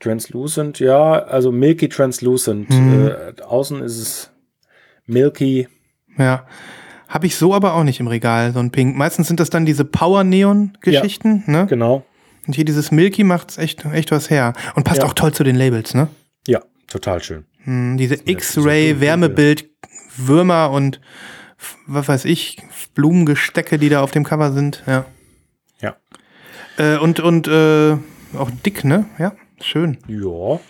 Translucent, 0.00 0.78
ja, 0.78 1.14
also 1.24 1.50
Milky 1.50 1.88
Translucent. 1.88 2.70
Mhm. 2.70 3.08
Äh, 3.08 3.42
außen 3.42 3.82
ist 3.82 3.98
es 3.98 4.30
Milky. 5.06 5.68
Ja. 6.16 6.46
Habe 7.08 7.26
ich 7.26 7.36
so 7.36 7.54
aber 7.54 7.74
auch 7.74 7.84
nicht 7.84 8.00
im 8.00 8.06
Regal, 8.06 8.52
so 8.52 8.58
ein 8.60 8.70
Pink. 8.70 8.96
Meistens 8.96 9.28
sind 9.28 9.40
das 9.40 9.50
dann 9.50 9.64
diese 9.66 9.84
Power-Neon-Geschichten, 9.84 11.44
ne? 11.46 11.66
Genau. 11.66 12.04
Und 12.46 12.54
hier 12.54 12.64
dieses 12.64 12.90
Milky 12.92 13.24
macht 13.24 13.56
echt, 13.58 13.84
echt 13.86 14.10
was 14.12 14.30
her. 14.30 14.52
Und 14.74 14.84
passt 14.84 15.00
Ja. 15.00 15.06
auch 15.06 15.14
toll 15.14 15.32
zu 15.32 15.42
den 15.42 15.56
Labels, 15.56 15.94
ne? 15.94 16.08
Ja, 16.46 16.60
total 16.86 17.22
schön. 17.22 17.44
Hm, 17.68 17.98
diese 17.98 18.14
ja 18.14 18.20
so 18.24 18.30
X-Ray, 18.32 18.88
dunkel. 18.92 19.00
Wärmebild, 19.00 19.70
Würmer 20.16 20.70
und 20.70 21.00
was 21.86 22.08
weiß 22.08 22.24
ich, 22.24 22.56
Blumengestecke, 22.94 23.78
die 23.78 23.88
da 23.88 24.02
auf 24.02 24.10
dem 24.10 24.24
Cover 24.24 24.52
sind, 24.52 24.82
ja. 24.86 25.04
Ja. 25.80 25.96
Äh, 26.78 26.96
und 26.98 27.20
und 27.20 27.46
äh, 27.48 27.92
auch 28.36 28.50
dick, 28.64 28.84
ne? 28.84 29.06
Ja, 29.18 29.32
schön. 29.60 29.98
Ja, 30.08 30.60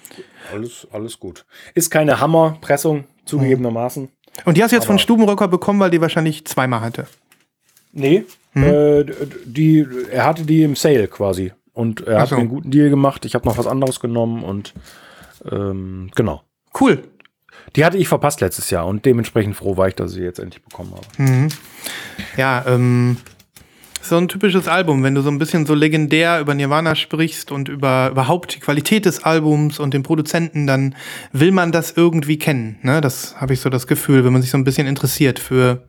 alles, 0.53 0.88
alles 0.90 1.18
gut. 1.20 1.44
Ist 1.74 1.90
keine 1.90 2.20
Hammerpressung, 2.20 3.05
zugegebenermaßen. 3.26 4.09
Und 4.44 4.57
die 4.57 4.62
hast 4.62 4.70
du 4.72 4.76
jetzt 4.76 4.86
von 4.86 4.99
Stubenrocker 4.99 5.49
bekommen, 5.49 5.80
weil 5.80 5.90
die 5.90 6.01
wahrscheinlich 6.01 6.44
zweimal 6.46 6.80
hatte. 6.80 7.07
Nee, 7.92 8.24
Mhm. 8.55 8.64
äh, 8.64 9.05
die, 9.44 9.86
er 10.11 10.24
hatte 10.24 10.44
die 10.44 10.62
im 10.62 10.74
Sale 10.74 11.07
quasi. 11.07 11.53
Und 11.74 12.01
er 12.07 12.16
Ach 12.16 12.20
hat 12.22 12.28
so. 12.30 12.36
einen 12.36 12.49
guten 12.49 12.70
Deal 12.70 12.88
gemacht. 12.90 13.24
Ich 13.24 13.34
habe 13.34 13.46
noch 13.46 13.59
was 13.59 13.66
anderes 13.66 14.01
genommen 14.01 14.42
und 14.42 14.72
ähm, 15.51 16.11
genau. 16.16 16.42
Cool. 16.79 17.03
Die 17.77 17.85
hatte 17.85 17.99
ich 17.99 18.09
verpasst 18.09 18.41
letztes 18.41 18.71
Jahr 18.71 18.87
und 18.87 19.05
dementsprechend 19.05 19.57
froh 19.57 19.77
war 19.77 19.89
ich, 19.89 19.95
dass 19.95 20.12
ich 20.12 20.19
sie 20.19 20.25
jetzt 20.25 20.39
endlich 20.39 20.62
bekommen 20.62 20.93
habe. 20.93 21.07
Mhm. 21.23 21.49
Ja, 22.37 22.64
ähm, 22.66 23.19
so 24.01 24.16
ein 24.16 24.29
typisches 24.29 24.69
Album, 24.69 25.03
wenn 25.03 25.14
du 25.14 25.21
so 25.21 25.31
ein 25.31 25.39
bisschen 25.39 25.66
so 25.66 25.75
legendär 25.75 26.41
über 26.41 26.55
Nirvana 26.55 26.95
sprichst 26.95 27.53
und 27.53 27.69
über 27.69 28.11
überhaupt 28.11 28.55
die 28.55 28.61
Qualität 28.61 29.05
des 29.05 29.23
Albums 29.25 29.79
und 29.79 29.93
den 29.93 30.03
Produzenten, 30.03 30.66
dann 30.66 30.95
will 31.33 31.53
man 31.53 31.73
das 31.73 31.93
irgendwie 31.97 32.39
kennen. 32.39 32.79
Ne? 32.83 33.01
Das 33.01 33.37
habe 33.41 33.53
ich 33.53 33.61
so 33.61 33.69
das 33.69 33.87
Gefühl, 33.87 34.25
wenn 34.25 34.33
man 34.33 34.43
sich 34.43 34.51
so 34.51 34.59
ein 34.59 34.64
bisschen 34.64 34.87
interessiert 34.87 35.39
für, 35.39 35.87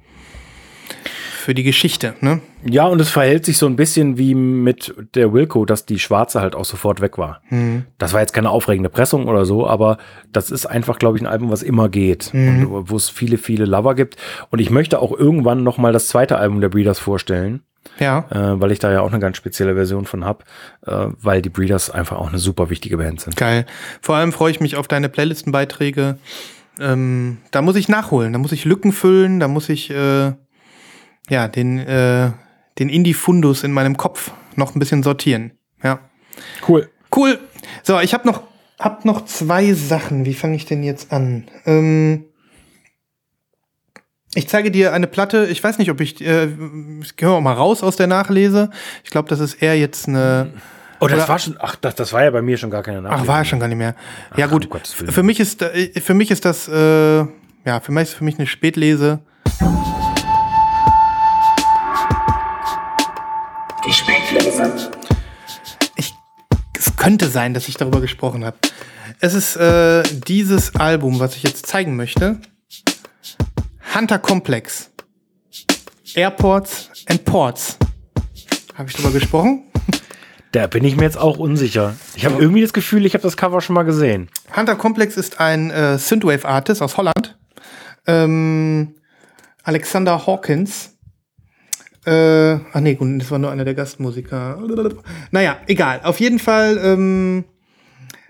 für 1.40 1.54
die 1.54 1.64
Geschichte. 1.64 2.14
Ne? 2.22 2.42
Ja, 2.70 2.86
und 2.86 3.00
es 3.00 3.10
verhält 3.10 3.46
sich 3.46 3.58
so 3.58 3.66
ein 3.66 3.76
bisschen 3.76 4.18
wie 4.18 4.36
mit 4.36 4.94
der 5.16 5.34
Wilco, 5.34 5.66
dass 5.66 5.86
die 5.86 6.00
schwarze 6.00 6.42
halt 6.42 6.56
auch 6.56 6.66
sofort 6.66 7.02
weg 7.02 7.18
war. 7.18 7.42
Mhm. 7.50 7.86
Das 7.98 8.14
war 8.14 8.20
jetzt 8.22 8.34
keine 8.34 8.50
aufregende 8.50 8.90
Pressung 8.90 9.28
oder 9.28 9.46
so, 9.46 9.68
aber 9.68 9.98
das 10.32 10.52
ist 10.52 10.66
einfach, 10.66 11.00
glaube 11.00 11.18
ich, 11.18 11.24
ein 11.24 11.28
Album, 11.28 11.50
was 11.52 11.64
immer 11.64 11.90
geht 11.90 12.34
Mhm. 12.34 12.68
und 12.72 12.90
wo 12.92 12.96
es 12.96 13.10
viele, 13.10 13.38
viele 13.38 13.66
Lover 13.66 13.96
gibt. 13.96 14.18
Und 14.50 14.60
ich 14.60 14.70
möchte 14.70 15.00
auch 15.00 15.12
irgendwann 15.18 15.64
noch 15.64 15.78
mal 15.78 15.94
das 15.94 16.08
zweite 16.08 16.38
Album 16.38 16.62
der 16.62 16.70
Breeders 16.70 17.00
vorstellen, 17.00 17.62
Ja, 18.00 18.26
äh, 18.30 18.60
weil 18.62 18.72
ich 18.72 18.80
da 18.80 18.92
ja 18.92 19.02
auch 19.02 19.10
eine 19.12 19.20
ganz 19.20 19.38
spezielle 19.38 19.74
Version 19.76 20.06
von 20.06 20.26
hab, 20.26 20.44
äh, 20.86 21.08
weil 21.22 21.42
die 21.42 21.50
Breeders 21.50 21.90
einfach 21.90 22.18
auch 22.18 22.28
eine 22.30 22.40
super 22.40 22.70
wichtige 22.70 22.98
Band 22.98 23.22
sind. 23.22 23.36
geil. 23.38 23.66
Vor 24.02 24.16
allem 24.16 24.32
freue 24.34 24.52
ich 24.52 24.60
mich 24.60 24.76
auf 24.76 24.88
deine 24.88 25.08
Playlistenbeiträge. 25.10 26.18
Ähm, 26.82 27.38
da 27.52 27.62
muss 27.62 27.76
ich 27.76 27.90
nachholen, 27.90 28.32
da 28.34 28.40
muss 28.40 28.52
ich 28.54 28.64
Lücken 28.66 28.92
füllen, 28.94 29.40
da 29.40 29.48
muss 29.50 29.68
ich 29.70 29.90
äh, 29.90 30.32
ja 31.30 31.48
den, 31.48 31.80
äh, 31.80 32.32
den 32.78 32.90
Indie-Fundus 32.90 33.64
in 33.64 33.72
meinem 33.72 33.98
Kopf 33.98 34.32
noch 34.56 34.76
ein 34.76 34.80
bisschen 34.80 35.04
sortieren. 35.04 35.52
Ja. 35.84 36.00
Cool. 36.68 36.90
Cool. 37.16 37.40
So, 37.84 38.00
ich 38.00 38.14
habe 38.14 38.28
noch, 38.28 38.44
hab 38.80 39.06
noch 39.06 39.26
zwei 39.26 39.74
Sachen. 39.74 40.26
Wie 40.26 40.34
fange 40.34 40.56
ich 40.56 40.66
denn 40.66 40.84
jetzt 40.84 41.12
an? 41.12 41.48
Ähm, 41.66 42.26
ich 44.36 44.48
zeige 44.48 44.70
dir 44.72 44.94
eine 44.94 45.08
Platte. 45.08 45.48
Ich 45.48 45.64
weiß 45.64 45.80
nicht, 45.80 45.90
ob 45.90 46.02
ich, 46.02 46.22
äh, 46.22 46.50
ich 47.02 47.16
gehe 47.16 47.30
auch 47.30 47.42
mal 47.42 47.54
raus 47.54 47.82
aus 47.82 47.96
der 47.96 48.08
Nachlese. 48.08 48.70
Ich 49.04 49.10
glaube, 49.10 49.28
das 49.30 49.40
ist 49.40 49.56
eher 49.56 49.78
jetzt 49.78 50.08
eine. 50.08 50.54
Oh, 51.00 51.08
das 51.08 51.18
Oder- 51.20 51.28
war 51.30 51.40
schon, 51.40 51.56
ach, 51.60 51.76
das, 51.78 51.96
das 51.96 52.14
war 52.14 52.24
ja 52.24 52.30
bei 52.32 52.42
mir 52.42 52.58
schon 52.58 52.70
gar 52.70 52.84
keine 52.84 53.02
Nachricht. 53.02 53.22
Ach, 53.24 53.28
war 53.28 53.38
ja 53.40 53.46
schon 53.46 53.60
gar 53.60 53.68
nicht 53.68 53.78
mehr. 53.78 53.96
Ja 54.36 54.46
Ach, 54.48 54.52
gut. 54.52 54.70
um. 54.70 54.80
Für 55.12 55.24
mich 55.24 55.40
ist, 55.40 55.62
äh, 55.62 56.00
für 56.00 56.14
mich 56.14 56.30
ist 56.30 56.46
das, 56.46 56.68
äh, 56.68 57.20
ja, 57.66 57.80
für 57.82 57.92
mich 57.92 58.04
ist 58.04 58.14
für 58.14 58.24
mich 58.24 58.38
eine 58.38 58.48
Spätlese. 58.48 59.20
Ich, 65.95 66.14
es 66.78 66.95
könnte 66.95 67.28
sein, 67.30 67.54
dass 67.54 67.68
ich 67.68 67.76
darüber 67.76 68.02
gesprochen 68.02 68.45
habe. 68.45 68.58
Es 69.20 69.34
ist 69.34 69.56
äh, 69.58 70.04
dieses 70.28 70.76
Album, 70.76 71.20
was 71.20 71.36
ich 71.36 71.43
jetzt 71.43 71.66
zeigen 71.66 71.95
möchte. 71.95 72.39
Hunter 73.93 74.20
Complex. 74.20 74.91
Airports 76.16 76.89
and 77.08 77.26
Ports. 77.26 77.78
Habe 78.76 78.89
ich 78.89 78.95
darüber 78.95 79.12
gesprochen? 79.12 79.64
Da 80.52 80.66
bin 80.66 80.84
ich 80.84 80.95
mir 80.95 81.04
jetzt 81.04 81.20
auch 81.20 81.38
unsicher. 81.38 81.95
Ich 82.16 82.26
habe 82.26 82.41
irgendwie 82.41 82.64
das 82.64 82.74
Gefühl, 82.74 83.06
ich 83.06 83.14
habe 83.14 83.22
das 83.22 83.38
Cover 83.38 83.62
schon 83.62 83.76
mal 83.76 83.84
gesehen. 83.84 84.30
Hunter 84.56 84.76
Complex 84.76 85.16
ist 85.16 85.39
ein 85.39 85.70
äh, 85.70 86.00
Synthwave-Artist 86.00 86.82
aus 86.82 86.97
Holland. 86.97 87.38
Ähm, 88.08 88.95
Alexander 89.62 90.26
Hawkins. 90.26 90.97
Äh, 92.06 92.54
ach 92.74 92.80
nee, 92.80 92.95
gut, 92.95 93.22
das 93.22 93.30
war 93.32 93.39
nur 93.39 93.52
einer 93.52 93.66
der 93.66 93.74
Gastmusiker. 93.74 94.58
Naja, 95.32 95.58
egal. 95.68 96.02
Auf 96.04 96.20
jeden 96.20 96.39
Fall 96.39 96.80
ähm, 96.82 97.43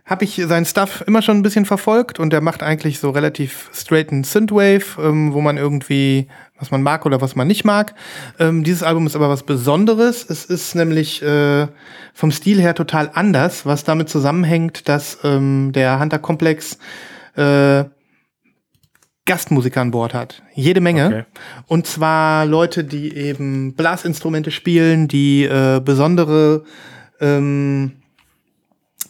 habe 0.09 0.25
ich 0.25 0.41
seinen 0.47 0.65
Stuff 0.65 1.03
immer 1.05 1.21
schon 1.21 1.37
ein 1.37 1.43
bisschen 1.43 1.65
verfolgt 1.65 2.19
und 2.19 2.33
er 2.33 2.41
macht 2.41 2.63
eigentlich 2.63 2.99
so 2.99 3.11
relativ 3.11 3.69
straighten 3.73 4.23
Synthwave, 4.23 4.97
ähm, 4.99 5.33
wo 5.33 5.41
man 5.41 5.57
irgendwie, 5.57 6.27
was 6.57 6.71
man 6.71 6.81
mag 6.81 7.05
oder 7.05 7.21
was 7.21 7.35
man 7.35 7.47
nicht 7.47 7.63
mag. 7.63 7.93
Ähm, 8.39 8.63
dieses 8.63 8.81
Album 8.81 9.05
ist 9.05 9.15
aber 9.15 9.29
was 9.29 9.43
Besonderes. 9.43 10.27
Es 10.27 10.45
ist 10.45 10.73
nämlich 10.73 11.21
äh, 11.21 11.67
vom 12.15 12.31
Stil 12.31 12.59
her 12.59 12.73
total 12.73 13.11
anders, 13.13 13.67
was 13.67 13.83
damit 13.83 14.09
zusammenhängt, 14.09 14.89
dass 14.89 15.19
ähm, 15.23 15.71
der 15.73 15.99
Hunter 15.99 16.17
Komplex 16.17 16.79
äh, 17.35 17.83
Gastmusiker 19.29 19.81
an 19.81 19.91
Bord 19.91 20.15
hat. 20.15 20.41
Jede 20.55 20.81
Menge. 20.81 21.05
Okay. 21.05 21.23
Und 21.67 21.85
zwar 21.85 22.47
Leute, 22.47 22.83
die 22.83 23.15
eben 23.15 23.75
Blasinstrumente 23.75 24.49
spielen, 24.49 25.07
die 25.07 25.43
äh, 25.43 25.79
besondere 25.85 26.63
ähm, 27.21 27.91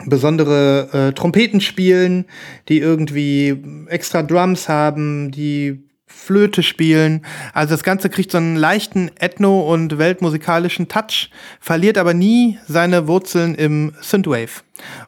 besondere 0.05 0.89
äh, 0.91 1.13
Trompeten 1.13 1.61
spielen, 1.61 2.26
die 2.67 2.80
irgendwie 2.80 3.63
extra 3.88 4.22
Drums 4.22 4.67
haben, 4.67 5.32
die 5.32 5.86
Flöte 6.05 6.63
spielen. 6.63 7.26
Also 7.53 7.74
das 7.74 7.84
Ganze 7.84 8.09
kriegt 8.09 8.32
so 8.32 8.39
einen 8.39 8.57
leichten 8.57 9.11
ethno- 9.20 9.72
und 9.72 9.99
weltmusikalischen 9.99 10.89
Touch, 10.89 11.30
verliert 11.61 11.97
aber 11.97 12.13
nie 12.13 12.57
seine 12.67 13.07
Wurzeln 13.07 13.55
im 13.55 13.93
Synthwave. 14.01 14.63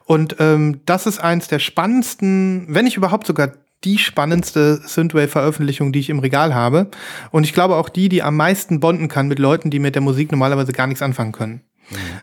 Und 0.06 0.36
ähm, 0.38 0.80
das 0.86 1.06
ist 1.06 1.18
eins 1.18 1.48
der 1.48 1.58
spannendsten, 1.58 2.66
wenn 2.68 2.86
nicht 2.86 2.96
überhaupt 2.96 3.26
sogar 3.26 3.52
die 3.84 3.98
spannendste 3.98 4.80
Synthwave-Veröffentlichung, 4.84 5.92
die 5.92 6.00
ich 6.00 6.10
im 6.10 6.18
Regal 6.18 6.54
habe. 6.54 6.88
Und 7.30 7.44
ich 7.44 7.52
glaube 7.52 7.76
auch 7.76 7.88
die, 7.88 8.08
die 8.08 8.22
am 8.22 8.36
meisten 8.36 8.80
bonden 8.80 9.08
kann 9.08 9.28
mit 9.28 9.38
Leuten, 9.38 9.70
die 9.70 9.78
mit 9.78 9.94
der 9.94 10.02
Musik 10.02 10.30
normalerweise 10.30 10.72
gar 10.72 10.86
nichts 10.86 11.02
anfangen 11.02 11.32
können. 11.32 11.62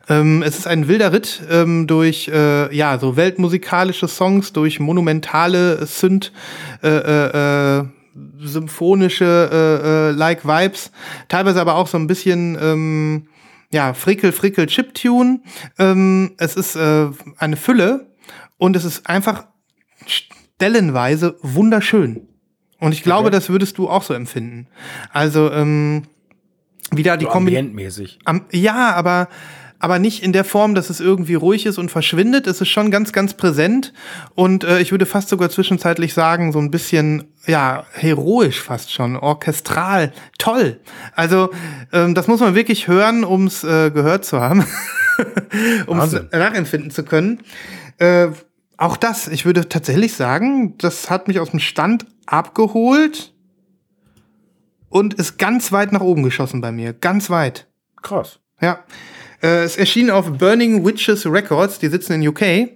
Ähm, 0.07 0.41
es 0.41 0.57
ist 0.57 0.67
ein 0.67 0.87
wilder 0.87 1.11
Ritt 1.13 1.41
ähm, 1.49 1.85
durch 1.87 2.27
äh, 2.27 2.75
ja 2.75 2.97
so 2.97 3.15
weltmusikalische 3.15 4.07
Songs, 4.07 4.53
durch 4.53 4.79
monumentale 4.79 5.85
Synth, 5.85 6.31
äh, 6.81 6.87
äh, 6.87 7.79
äh, 7.79 7.85
symphonische 8.39 9.49
äh, 9.51 9.87
äh, 9.87 10.11
like 10.11 10.45
Vibes, 10.45 10.91
teilweise 11.27 11.61
aber 11.61 11.75
auch 11.75 11.87
so 11.87 11.97
ein 11.97 12.07
bisschen 12.07 12.57
ähm, 12.59 13.27
ja 13.71 13.93
frickel 13.93 14.31
frickel 14.31 14.65
Chiptune. 14.67 15.41
Ähm, 15.77 16.31
es 16.37 16.55
ist 16.55 16.75
äh, 16.75 17.07
eine 17.37 17.57
Fülle 17.57 18.07
und 18.57 18.75
es 18.75 18.85
ist 18.85 19.07
einfach 19.07 19.45
stellenweise 20.59 21.37
wunderschön. 21.41 22.27
Und 22.81 22.91
ich 22.91 23.01
glaube, 23.01 23.27
Okay. 23.27 23.37
das 23.37 23.49
würdest 23.49 23.77
du 23.77 23.89
auch 23.89 24.03
so 24.03 24.13
empfinden. 24.13 24.67
Also 25.13 25.49
ähm, 25.51 26.03
wieder 26.91 27.15
die 27.15 27.25
So 27.25 27.31
Kombination. 27.31 28.07
Am, 28.25 28.41
ja, 28.51 28.93
aber, 28.93 29.29
aber 29.79 29.99
nicht 29.99 30.21
in 30.21 30.33
der 30.33 30.43
Form, 30.43 30.75
dass 30.75 30.89
es 30.89 30.99
irgendwie 30.99 31.35
ruhig 31.35 31.65
ist 31.65 31.77
und 31.77 31.89
verschwindet. 31.91 32.45
Es 32.45 32.59
ist 32.59 32.67
schon 32.67 32.91
ganz, 32.91 33.13
ganz 33.13 33.35
präsent. 33.35 33.93
Und 34.35 34.65
äh, 34.65 34.79
ich 34.81 34.91
würde 34.91 35.05
fast 35.05 35.29
sogar 35.29 35.49
zwischenzeitlich 35.49 36.13
sagen, 36.13 36.51
so 36.51 36.59
ein 36.59 36.71
bisschen, 36.71 37.23
ja, 37.47 37.85
heroisch 37.93 38.61
fast 38.61 38.91
schon, 38.91 39.15
orchestral, 39.15 40.11
toll. 40.39 40.81
Also, 41.15 41.51
ähm, 41.93 42.15
das 42.15 42.27
muss 42.27 42.41
man 42.41 42.53
wirklich 42.53 42.89
hören, 42.89 43.23
um 43.23 43.47
es 43.47 43.63
äh, 43.63 43.91
gehört 43.91 44.25
zu 44.25 44.41
haben, 44.41 44.65
um 45.87 45.99
es 45.99 46.13
nachempfinden 46.33 46.91
zu 46.91 47.03
können. 47.03 47.39
Äh, 47.97 48.27
auch 48.79 48.95
das, 48.95 49.27
ich 49.27 49.45
würde 49.45 49.67
tatsächlich 49.67 50.13
sagen, 50.13 50.77
das 50.77 51.09
hat 51.09 51.27
mich 51.27 51.39
aus 51.41 51.51
dem 51.51 51.59
Stand 51.59 52.05
abgeholt 52.25 53.33
und 54.87 55.15
ist 55.15 55.37
ganz 55.37 55.73
weit 55.73 55.91
nach 55.91 55.99
oben 55.99 56.23
geschossen 56.23 56.61
bei 56.61 56.71
mir. 56.71 56.93
Ganz 56.93 57.29
weit. 57.29 57.67
Krass. 58.01 58.39
Ja. 58.61 58.85
Äh, 59.43 59.63
es 59.63 59.75
erschien 59.75 60.09
auf 60.09 60.31
Burning 60.31 60.85
Witches 60.85 61.25
Records, 61.25 61.79
die 61.79 61.89
sitzen 61.89 62.13
in 62.13 62.27
UK, 62.29 62.69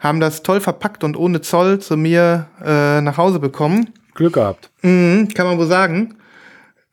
haben 0.00 0.18
das 0.18 0.42
toll 0.42 0.60
verpackt 0.60 1.04
und 1.04 1.16
ohne 1.16 1.40
Zoll 1.40 1.78
zu 1.78 1.96
mir 1.96 2.48
äh, 2.64 3.00
nach 3.00 3.16
Hause 3.16 3.38
bekommen. 3.38 3.92
Glück 4.14 4.34
gehabt. 4.34 4.70
Mhm, 4.82 5.28
kann 5.28 5.46
man 5.46 5.58
wohl 5.58 5.66
sagen. 5.66 6.16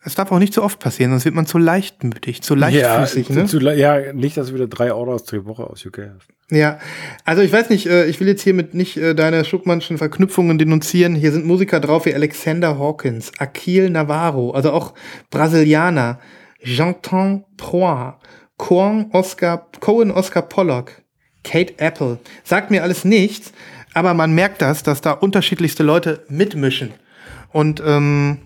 Es 0.05 0.15
darf 0.15 0.31
auch 0.31 0.39
nicht 0.39 0.53
zu 0.53 0.61
oft 0.61 0.79
passieren, 0.79 1.11
sonst 1.11 1.23
wird 1.23 1.35
man 1.35 1.45
zu 1.45 1.57
leichtmütig, 1.57 2.41
zu 2.41 2.55
leichtfüßig. 2.55 3.29
ja, 3.29 3.35
ne? 3.35 3.45
zu, 3.45 3.59
ja, 3.59 4.13
nicht, 4.13 4.35
dass 4.35 4.47
du 4.47 4.53
wieder 4.53 4.67
drei 4.67 4.93
Orders 4.93 5.23
die 5.23 5.45
Woche 5.45 5.63
aus 5.63 5.85
UK 5.85 6.09
hast. 6.15 6.27
Ja, 6.51 6.79
also 7.23 7.41
ich 7.41 7.53
weiß 7.53 7.69
nicht, 7.69 7.85
äh, 7.87 8.05
ich 8.05 8.19
will 8.19 8.27
jetzt 8.27 8.41
hiermit 8.41 8.73
nicht 8.73 8.97
äh, 8.97 9.15
deine 9.15 9.45
Schuckmannschen 9.45 9.97
Verknüpfungen 9.97 10.57
denunzieren. 10.57 11.15
Hier 11.15 11.31
sind 11.31 11.45
Musiker 11.45 11.79
drauf 11.79 12.05
wie 12.05 12.13
Alexander 12.13 12.77
Hawkins, 12.77 13.31
Akil 13.39 13.89
Navarro, 13.89 14.51
also 14.51 14.71
auch 14.71 14.93
Brasilianer, 15.29 16.19
Jean-Ton 16.63 17.45
Proa, 17.55 18.19
Cohen 18.57 19.07
Oscar, 19.13 19.67
Cohen 19.79 20.11
Oscar 20.11 20.41
Pollock, 20.41 20.91
Kate 21.43 21.73
Apple. 21.77 22.19
Sagt 22.43 22.71
mir 22.71 22.83
alles 22.83 23.05
nichts, 23.05 23.53
aber 23.93 24.13
man 24.13 24.33
merkt 24.33 24.61
das, 24.61 24.83
dass 24.83 25.01
da 25.01 25.11
unterschiedlichste 25.11 25.83
Leute 25.83 26.25
mitmischen. 26.27 26.93
Und 27.51 27.81
ähm, 27.85 28.39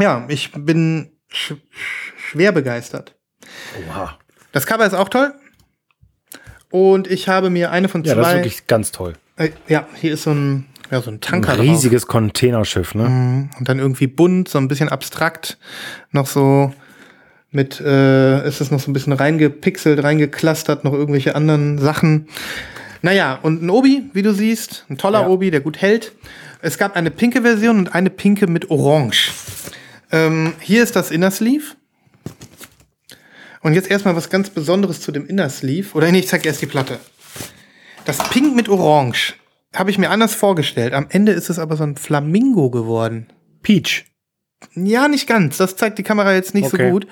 ja, 0.00 0.24
ich 0.28 0.52
bin 0.52 1.10
sch 1.28 1.52
sch 1.70 2.12
schwer 2.30 2.52
begeistert. 2.52 3.14
Oha. 3.88 4.18
Das 4.52 4.66
Cover 4.66 4.86
ist 4.86 4.94
auch 4.94 5.08
toll. 5.08 5.32
Und 6.70 7.06
ich 7.10 7.28
habe 7.28 7.50
mir 7.50 7.70
eine 7.70 7.88
von 7.88 8.04
Ja, 8.04 8.14
das 8.14 8.26
ist 8.26 8.30
zwei. 8.32 8.38
wirklich 8.38 8.66
ganz 8.66 8.92
toll. 8.92 9.14
äh, 9.36 9.50
ja, 9.68 9.86
hier 9.94 10.12
ist 10.14 10.24
so 10.24 10.30
ein, 10.32 10.66
ja, 10.90 11.00
so 11.00 11.10
ein 11.10 11.14
Ein 11.14 11.20
Tanker. 11.20 11.52
drauf. 11.56 11.62
riesiges 11.64 12.06
Containerschiff, 12.06 12.94
ne? 12.94 13.48
Und 13.58 13.68
dann 13.68 13.78
irgendwie 13.78 14.06
bunt, 14.06 14.48
so 14.48 14.58
ein 14.58 14.68
bisschen 14.68 14.88
abstrakt. 14.90 15.58
Noch 16.12 16.26
so 16.26 16.74
mit, 17.50 17.80
äh, 17.80 18.46
ist 18.46 18.60
es 18.60 18.70
noch 18.70 18.80
so 18.80 18.90
ein 18.90 18.92
bisschen 18.94 19.14
reingepixelt, 19.14 20.02
reingeklustert, 20.02 20.84
noch 20.84 20.92
irgendwelche 20.92 21.34
anderen 21.34 21.78
Sachen. 21.78 22.28
Naja, 23.00 23.38
und 23.42 23.62
ein 23.62 23.70
Obi, 23.70 24.10
wie 24.12 24.22
du 24.22 24.34
siehst, 24.34 24.84
ein 24.90 24.98
toller 24.98 25.22
Ja. 25.22 25.28
Obi, 25.28 25.50
der 25.50 25.60
gut 25.60 25.78
hält. 25.80 26.12
Es 26.60 26.76
gab 26.76 26.96
eine 26.96 27.10
pinke 27.10 27.42
Version 27.42 27.78
und 27.78 27.94
eine 27.94 28.10
pinke 28.10 28.46
mit 28.48 28.70
Orange. 28.70 29.30
Ähm, 30.10 30.54
hier 30.60 30.82
ist 30.82 30.96
das 30.96 31.10
Inner 31.10 31.30
Sleeve. 31.30 31.64
Und 33.62 33.74
jetzt 33.74 33.90
erstmal 33.90 34.16
was 34.16 34.30
ganz 34.30 34.50
Besonderes 34.50 35.00
zu 35.00 35.12
dem 35.12 35.26
Inner 35.26 35.50
Sleeve. 35.50 35.88
Oder 35.94 36.10
nee, 36.12 36.20
ich 36.20 36.28
zeig 36.28 36.46
erst 36.46 36.62
die 36.62 36.66
Platte. 36.66 36.98
Das 38.04 38.18
Pink 38.30 38.54
mit 38.56 38.68
Orange 38.68 39.34
habe 39.74 39.90
ich 39.90 39.98
mir 39.98 40.10
anders 40.10 40.34
vorgestellt. 40.34 40.94
Am 40.94 41.06
Ende 41.10 41.32
ist 41.32 41.50
es 41.50 41.58
aber 41.58 41.76
so 41.76 41.84
ein 41.84 41.96
Flamingo 41.96 42.70
geworden. 42.70 43.26
Peach. 43.62 44.06
Ja, 44.74 45.08
nicht 45.08 45.26
ganz. 45.28 45.58
Das 45.58 45.76
zeigt 45.76 45.98
die 45.98 46.02
Kamera 46.02 46.32
jetzt 46.34 46.54
nicht 46.54 46.72
Okay. 46.72 46.86
so 46.86 46.92
gut. 46.92 47.06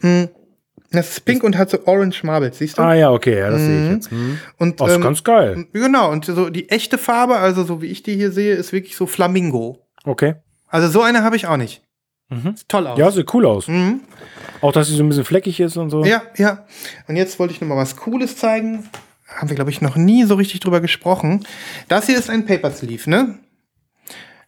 Hm. 0.00 0.28
Das 0.90 1.08
ist 1.08 1.24
pink 1.24 1.42
und 1.42 1.56
hat 1.56 1.70
so 1.70 1.78
Orange 1.86 2.22
Marbles, 2.22 2.58
siehst 2.58 2.76
du? 2.76 2.82
Ah 2.82 2.92
ja, 2.92 3.10
okay, 3.10 3.38
ja, 3.38 3.50
das 3.50 3.62
sehe 3.62 3.84
ich 3.86 3.90
jetzt. 3.92 4.10
Hm. 4.10 4.38
Und, 4.58 4.78
Oh, 4.78 4.86
ist 4.86 4.94
ähm, 4.96 5.00
ganz 5.00 5.24
geil. 5.24 5.66
Genau, 5.72 6.10
und 6.12 6.26
so 6.26 6.50
die 6.50 6.68
echte 6.68 6.98
Farbe, 6.98 7.36
also 7.38 7.64
so 7.64 7.80
wie 7.80 7.86
ich 7.86 8.02
die 8.02 8.14
hier 8.14 8.30
sehe, 8.30 8.54
ist 8.54 8.72
wirklich 8.74 8.94
so 8.94 9.06
Flamingo. 9.06 9.78
Okay. 10.04 10.34
Also 10.68 10.88
so 10.88 11.00
eine 11.00 11.22
habe 11.22 11.36
ich 11.36 11.46
auch 11.46 11.56
nicht. 11.56 11.82
Mhm. 12.28 12.56
Sieht 12.56 12.68
toll 12.68 12.86
aus. 12.86 12.98
Ja, 12.98 13.10
sieht 13.10 13.32
cool 13.34 13.46
aus. 13.46 13.68
Mhm. 13.68 14.00
Auch, 14.60 14.72
dass 14.72 14.88
sie 14.88 14.96
so 14.96 15.02
ein 15.02 15.08
bisschen 15.08 15.24
fleckig 15.24 15.60
ist 15.60 15.76
und 15.76 15.90
so. 15.90 16.04
Ja, 16.04 16.22
ja. 16.36 16.64
Und 17.08 17.16
jetzt 17.16 17.38
wollte 17.38 17.54
ich 17.54 17.60
noch 17.60 17.68
mal 17.68 17.76
was 17.76 17.96
Cooles 17.96 18.36
zeigen. 18.36 18.88
Haben 19.26 19.48
wir, 19.48 19.56
glaube 19.56 19.70
ich, 19.70 19.80
noch 19.80 19.96
nie 19.96 20.24
so 20.24 20.34
richtig 20.34 20.60
drüber 20.60 20.80
gesprochen. 20.80 21.44
Das 21.88 22.06
hier 22.06 22.18
ist 22.18 22.30
ein 22.30 22.46
Paper 22.46 22.70
Sleeve, 22.70 23.08
ne? 23.08 23.38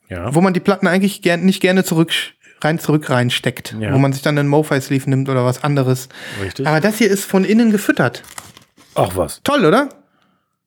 Ja. 0.08 0.34
Wo 0.34 0.40
man 0.40 0.54
die 0.54 0.60
Platten 0.60 0.86
eigentlich 0.86 1.22
gern, 1.22 1.44
nicht 1.44 1.60
gerne 1.60 1.84
zurück, 1.84 2.12
rein 2.60 2.78
zurück 2.78 3.10
reinsteckt. 3.10 3.74
Ja. 3.80 3.92
Wo 3.92 3.98
man 3.98 4.12
sich 4.12 4.22
dann 4.22 4.38
einen 4.38 4.48
MoFi 4.48 4.80
Sleeve 4.80 5.08
nimmt 5.08 5.28
oder 5.28 5.44
was 5.44 5.64
anderes. 5.64 6.08
Richtig. 6.42 6.66
Aber 6.66 6.80
das 6.80 6.98
hier 6.98 7.10
ist 7.10 7.24
von 7.24 7.44
innen 7.44 7.70
gefüttert. 7.70 8.22
Ach 8.94 9.16
was, 9.16 9.40
Toll, 9.42 9.64
oder? 9.64 9.88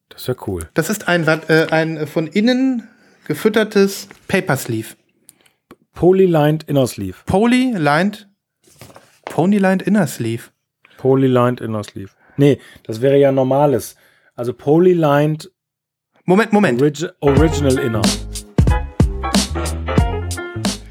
das 0.09 0.21
ist 0.21 0.27
ja 0.27 0.35
cool. 0.47 0.67
Das 0.73 0.89
ist 0.89 1.07
ein, 1.07 1.27
äh, 1.27 1.67
ein 1.69 2.07
von 2.07 2.27
innen 2.27 2.87
gefüttertes 3.27 4.09
Paper 4.27 4.57
Sleeve. 4.57 4.95
Polylined 5.97 6.63
Inner 6.67 6.85
Sleeve. 6.85 7.23
Poly-lined, 7.25 8.27
Pony-lined 9.25 9.81
Inner 9.81 10.05
Sleeve. 10.05 10.51
Polylined 10.99 11.59
Inner 11.59 11.83
Sleeve. 11.83 12.11
Nee, 12.37 12.59
das 12.83 13.01
wäre 13.01 13.17
ja 13.17 13.31
normales. 13.31 13.95
Also 14.35 14.53
Polylined 14.53 15.49
Moment, 16.25 16.53
Moment. 16.53 16.79
Origi 16.83 17.07
Original 17.21 17.79
Inner. 17.79 18.03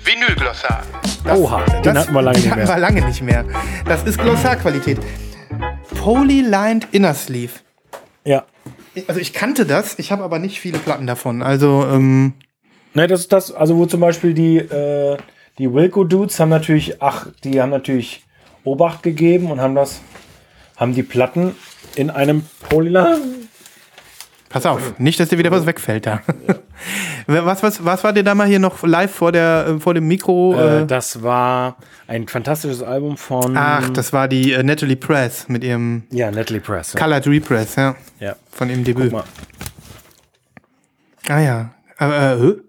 Vinylglossar. 0.03 0.83
Oha, 1.33 1.65
den 1.83 1.97
hatten 1.97 2.13
wir 2.13 2.23
lange 2.23 2.39
den 2.39 2.43
nicht 2.43 2.51
hatten 2.51 2.65
mehr. 2.65 2.69
wir 2.69 2.79
lange 2.79 3.07
nicht 3.07 3.23
mehr. 3.23 3.45
Das 3.85 4.03
ist 4.03 4.19
Glossarqualität. 4.19 4.99
Poly-lined 6.01 6.89
Inner 6.91 7.15
Sleeve. 7.15 7.53
Ja. 8.25 8.45
Also 9.07 9.21
ich 9.21 9.33
kannte 9.33 9.67
das, 9.67 10.01
ich 10.01 10.11
habe 10.11 10.25
aber 10.25 10.41
nicht 10.41 10.59
viele 10.59 10.81
Platten 10.81 11.07
davon. 11.07 11.43
Also, 11.43 11.87
ähm, 11.89 12.33
Ne, 12.97 13.07
das 13.07 13.21
ist 13.21 13.33
das, 13.35 13.53
also 13.53 13.77
wo 13.77 13.85
zum 13.85 14.01
Beispiel 14.01 14.33
die, 14.33 14.57
äh, 14.57 15.19
die 15.59 15.71
Wilco 15.71 16.03
Dudes 16.03 16.41
haben 16.41 16.49
natürlich, 16.49 17.03
ach, 17.03 17.27
die 17.45 17.61
haben 17.61 17.69
natürlich 17.69 18.25
Obacht 18.65 19.03
gegeben 19.03 19.51
und 19.51 19.61
haben 19.61 19.75
das, 19.75 20.01
haben 20.77 20.95
die 20.95 21.03
Platten 21.03 21.55
in 21.95 22.09
einem 22.09 22.47
Polyline. 22.71 23.21
pass 24.49 24.65
auf, 24.65 24.99
nicht, 24.99 25.21
dass 25.21 25.29
dir 25.29 25.37
wieder 25.37 25.51
was 25.51 25.67
wegfällt 25.67 26.07
da. 26.07 26.23
was, 27.27 27.63
was, 27.63 27.85
was 27.85 28.03
war 28.03 28.15
dir 28.15 28.25
da 28.25 28.35
mal 28.35 28.47
hier 28.47 28.61
noch 28.61 28.83
live 28.83 29.15
vor, 29.15 29.31
der, 29.31 29.77
vor 29.79 29.93
dem 29.93 30.09
Mikro? 30.09 30.55
Äh, 30.55 30.81
Äh, 30.81 30.87
das 30.87 31.23
war 31.23 31.77
ein 32.07 32.27
fantastisches 32.27 32.83
Album 32.83 33.19
von 33.19 33.59
ach, 33.59 33.91
das 33.91 34.15
war 34.15 34.27
die 34.27 34.53
äh, 34.53 34.63
Natalie 34.63 34.97
Press 34.97 35.51
mit 35.51 35.65
ihrem 35.65 36.05
ja, 36.11 36.31
Natalie 36.31 36.63
Press. 36.63 36.95
Ja. 36.95 37.01
Colored 37.01 37.27
Repress, 37.27 37.77
ja. 37.77 37.95
ja. 38.21 38.37
Von 38.51 38.71
ihrem 38.71 38.85
Debüt. 38.85 39.13
Ah 41.29 41.41
ja. 41.41 41.75
Äh, 42.01 42.33
äh? 42.37 42.66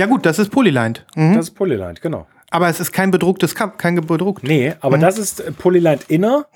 Ja 0.00 0.06
gut, 0.06 0.24
das 0.24 0.38
ist 0.38 0.50
Polylined. 0.50 1.04
Mhm. 1.14 1.34
Das 1.34 1.48
ist 1.48 1.54
Polylined, 1.54 2.00
genau. 2.00 2.26
Aber 2.50 2.68
es 2.68 2.80
ist 2.80 2.90
kein 2.90 3.10
bedrucktes 3.10 3.54
Cup, 3.54 3.76
kein 3.78 3.94
bedruckt. 3.94 4.42
Nee, 4.42 4.72
aber 4.80 4.96
das 4.96 5.18
ist 5.18 5.40
äh, 5.40 5.52
Polylined 5.52 6.04
Inner. 6.08 6.46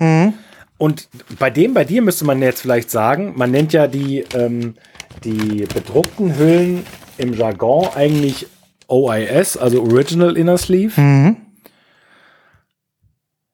Und 0.78 1.08
bei 1.38 1.50
dem, 1.50 1.74
bei 1.74 1.84
dir 1.84 2.00
müsste 2.00 2.24
man 2.24 2.40
jetzt 2.40 2.62
vielleicht 2.62 2.90
sagen, 2.90 3.34
man 3.36 3.50
nennt 3.50 3.74
ja 3.74 3.86
die, 3.86 4.24
ähm, 4.34 4.74
die 5.24 5.66
bedruckten 5.72 6.38
Hüllen 6.38 6.86
im 7.18 7.34
Jargon 7.34 7.88
eigentlich 7.94 8.46
OIS, 8.88 9.58
also 9.58 9.82
Original 9.82 10.36
Inner 10.38 10.56
Sleeve. 10.56 11.36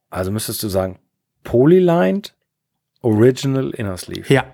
Also 0.09 0.31
müsstest 0.31 0.63
du 0.63 0.69
sagen 0.69 1.01
Polylined 1.43 2.35
Original 3.03 3.71
Inner 3.71 3.97
Sleeve. 3.97 4.33
Ja, 4.33 4.45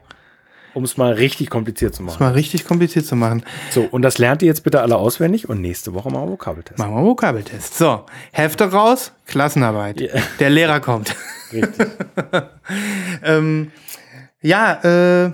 Um 0.77 0.85
es 0.85 0.99
mal 0.99 1.15
richtig 1.15 1.49
kompliziert 1.49 1.95
zu 1.95 2.03
machen. 2.03 2.23
mal 2.23 2.33
richtig 2.33 2.67
kompliziert 2.67 3.07
zu 3.07 3.17
machen. 3.17 3.43
So, 3.71 3.89
und 3.91 4.03
das 4.03 4.19
lernt 4.19 4.43
ihr 4.43 4.47
jetzt 4.47 4.63
bitte 4.63 4.83
alle 4.83 4.97
auswendig 4.97 5.49
und 5.49 5.63
nächste 5.63 5.95
Woche 5.95 6.11
machen 6.11 6.27
wir 6.27 6.33
Vokabeltest. 6.33 6.79
Machen 6.79 6.93
wir 6.93 6.99
einen 6.99 7.07
Vokabeltest. 7.07 7.79
So, 7.79 8.05
Hefte 8.33 8.71
raus, 8.71 9.13
Klassenarbeit. 9.27 10.03
Ja. 10.03 10.11
Der 10.39 10.51
Lehrer 10.51 10.81
kommt. 10.81 11.17
Richtig. 11.51 11.87
ähm, 13.25 13.73
ja, 14.43 15.25
äh, 15.25 15.33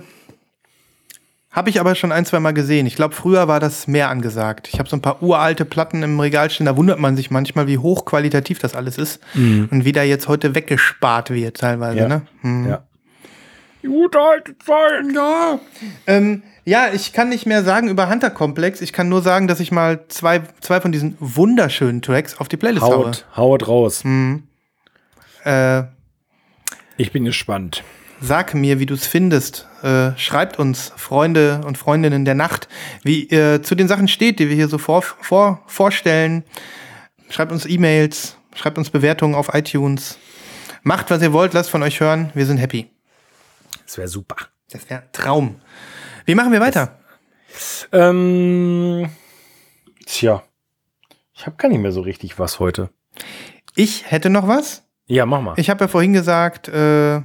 habe 1.51 1.69
ich 1.69 1.81
aber 1.81 1.95
schon 1.95 2.13
ein, 2.13 2.25
zwei 2.25 2.39
Mal 2.39 2.53
gesehen. 2.53 2.85
Ich 2.85 2.95
glaube, 2.95 3.13
früher 3.13 3.49
war 3.49 3.59
das 3.59 3.85
mehr 3.85 4.07
angesagt. 4.07 4.69
Ich 4.71 4.79
habe 4.79 4.87
so 4.87 4.95
ein 4.95 5.01
paar 5.01 5.21
uralte 5.21 5.65
Platten 5.65 6.03
im 6.03 6.21
Regal 6.21 6.51
stehen. 6.51 6.67
Da 6.67 6.77
wundert 6.77 6.99
man 6.99 7.17
sich 7.17 7.31
manchmal, 7.31 7.67
wie 7.67 7.79
hochqualitativ 7.79 8.59
das 8.59 8.75
alles 8.75 8.97
ist. 8.97 9.19
Und 9.35 9.83
wie 9.83 9.91
da 9.91 10.03
jetzt 10.03 10.29
heute 10.29 10.55
weggespart 10.55 11.31
wird 11.31 11.57
teilweise. 11.57 11.99
Ja. 11.99 12.07
Ne? 12.07 12.21
Hm. 12.41 12.69
ja. 12.69 12.83
Die 13.83 13.87
gute 13.87 14.19
alte 14.19 14.57
Zeit. 14.59 15.13
Ja. 15.13 15.59
Ähm, 16.07 16.43
ja, 16.65 16.87
ich 16.93 17.11
kann 17.11 17.27
nicht 17.29 17.45
mehr 17.45 17.63
sagen 17.63 17.89
über 17.89 18.09
Hunter 18.09 18.29
Complex. 18.29 18.79
Ich 18.81 18.93
kann 18.93 19.09
nur 19.09 19.21
sagen, 19.21 19.47
dass 19.49 19.59
ich 19.59 19.71
mal 19.71 20.05
zwei, 20.07 20.41
zwei 20.61 20.79
von 20.79 20.93
diesen 20.93 21.17
wunderschönen 21.19 22.01
Tracks 22.01 22.37
auf 22.39 22.47
die 22.47 22.55
Playlist 22.57 22.83
haue. 22.85 23.07
Haut, 23.07 23.25
haut 23.35 23.67
raus. 23.67 24.03
Äh, 25.43 25.83
Ich 26.95 27.11
bin 27.11 27.25
gespannt. 27.25 27.83
Sag 28.21 28.53
mir, 28.53 28.79
wie 28.79 28.85
du 28.85 28.93
es 28.93 29.05
findest. 29.05 29.67
Äh, 29.81 30.11
schreibt 30.17 30.57
uns, 30.57 30.93
Freunde 30.95 31.59
und 31.65 31.77
Freundinnen 31.77 32.23
der 32.23 32.35
Nacht, 32.35 32.69
wie 33.03 33.25
ihr 33.25 33.61
zu 33.63 33.75
den 33.75 33.89
Sachen 33.89 34.07
steht, 34.07 34.39
die 34.39 34.47
wir 34.47 34.55
hier 34.55 34.69
so 34.69 34.77
vor, 34.77 35.01
vor, 35.01 35.61
vorstellen. 35.67 36.45
Schreibt 37.29 37.51
uns 37.51 37.65
E-Mails, 37.65 38.37
schreibt 38.55 38.77
uns 38.77 38.89
Bewertungen 38.89 39.35
auf 39.35 39.53
iTunes. 39.53 40.17
Macht, 40.83 41.11
was 41.11 41.21
ihr 41.21 41.33
wollt, 41.33 41.53
lasst 41.53 41.69
von 41.69 41.83
euch 41.83 41.99
hören. 41.99 42.29
Wir 42.33 42.45
sind 42.45 42.59
happy. 42.59 42.92
Das 43.85 43.97
wäre 43.97 44.07
super. 44.07 44.35
Das 44.71 44.89
wäre 44.89 45.03
Traum. 45.11 45.61
Wie 46.25 46.35
machen 46.35 46.51
wir 46.51 46.59
weiter? 46.61 46.97
Ähm, 47.91 49.09
tja. 50.05 50.43
Ich 51.35 51.45
habe 51.45 51.55
gar 51.57 51.69
nicht 51.69 51.79
mehr 51.79 51.91
so 51.91 52.01
richtig 52.01 52.39
was 52.39 52.59
heute. 52.59 52.89
Ich 53.75 54.09
hätte 54.09 54.29
noch 54.29 54.47
was. 54.47 54.83
Ja, 55.07 55.25
mach 55.25 55.41
mal. 55.41 55.53
Ich 55.57 55.69
habe 55.69 55.83
ja 55.83 55.87
vorhin 55.87 56.13
gesagt, 56.13 56.67
äh, 56.69 57.21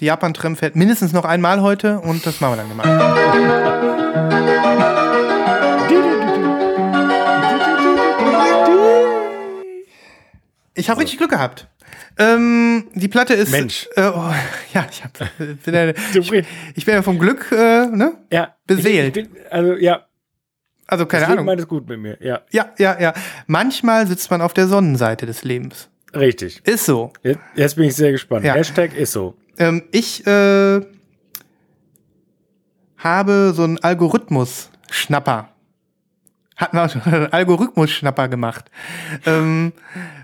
Die 0.00 0.04
Japan-Tram 0.06 0.56
fährt 0.56 0.76
mindestens 0.76 1.12
noch 1.12 1.24
einmal 1.24 1.60
heute 1.60 1.98
und 2.00 2.24
das 2.24 2.40
machen 2.40 2.52
wir 2.52 2.56
dann 2.58 2.68
gemeinsam. 2.68 4.18
Ich 10.74 10.88
habe 10.88 11.00
richtig 11.00 11.18
Glück 11.18 11.30
gehabt. 11.30 11.68
Ähm, 12.16 12.88
die 12.94 13.08
Platte 13.08 13.34
ist. 13.34 13.50
Mensch. 13.50 13.88
Äh, 13.96 14.08
oh, 14.08 14.32
ja, 14.74 14.86
ich, 14.90 15.04
hab, 15.04 15.12
bin 15.38 15.74
ja, 15.74 15.88
ich, 16.14 16.32
ich 16.74 16.84
bin 16.84 16.94
ja 16.94 17.02
vom 17.02 17.18
Glück, 17.18 17.50
äh, 17.52 17.86
ne? 17.86 18.14
Ja. 18.32 18.54
Beseelt. 18.66 19.16
Ich, 19.16 19.24
ich 19.24 19.30
bin, 19.30 19.40
also, 19.50 19.74
ja. 19.74 20.04
Also 20.86 21.04
keine 21.06 21.20
Das 21.22 21.28
Leben 21.28 21.32
Ahnung. 21.40 21.46
meint 21.46 21.60
es 21.60 21.68
gut 21.68 21.86
mit 21.88 22.00
mir. 22.00 22.16
Ja, 22.20 22.40
Ja, 22.50 22.70
ja, 22.78 22.98
ja. 22.98 23.12
Manchmal 23.46 24.06
sitzt 24.06 24.30
man 24.30 24.40
auf 24.40 24.54
der 24.54 24.66
Sonnenseite 24.68 25.26
des 25.26 25.44
Lebens. 25.44 25.90
richtig. 26.14 26.60
Ist 26.66 26.86
so. 26.86 27.12
Jetzt, 27.22 27.40
jetzt 27.56 27.76
bin 27.76 27.84
ich 27.84 27.94
sehr 27.94 28.10
gespannt. 28.12 28.44
Ja. 28.44 28.54
Hashtag 28.54 28.94
ist 28.96 29.12
so. 29.12 29.34
Ähm, 29.58 29.84
ich 29.92 30.26
äh, 30.26 30.80
habe 32.96 33.52
so 33.54 33.64
einen 33.64 33.78
Algorithmus-Schnapper. 33.78 35.50
Hatten 36.56 36.76
wir 36.76 36.84
auch 36.84 36.90
schon 36.90 37.02
einen 37.04 37.32
Algorithmus-Schnapper 37.32 38.28
gemacht. 38.28 38.70
Ähm, 39.26 39.72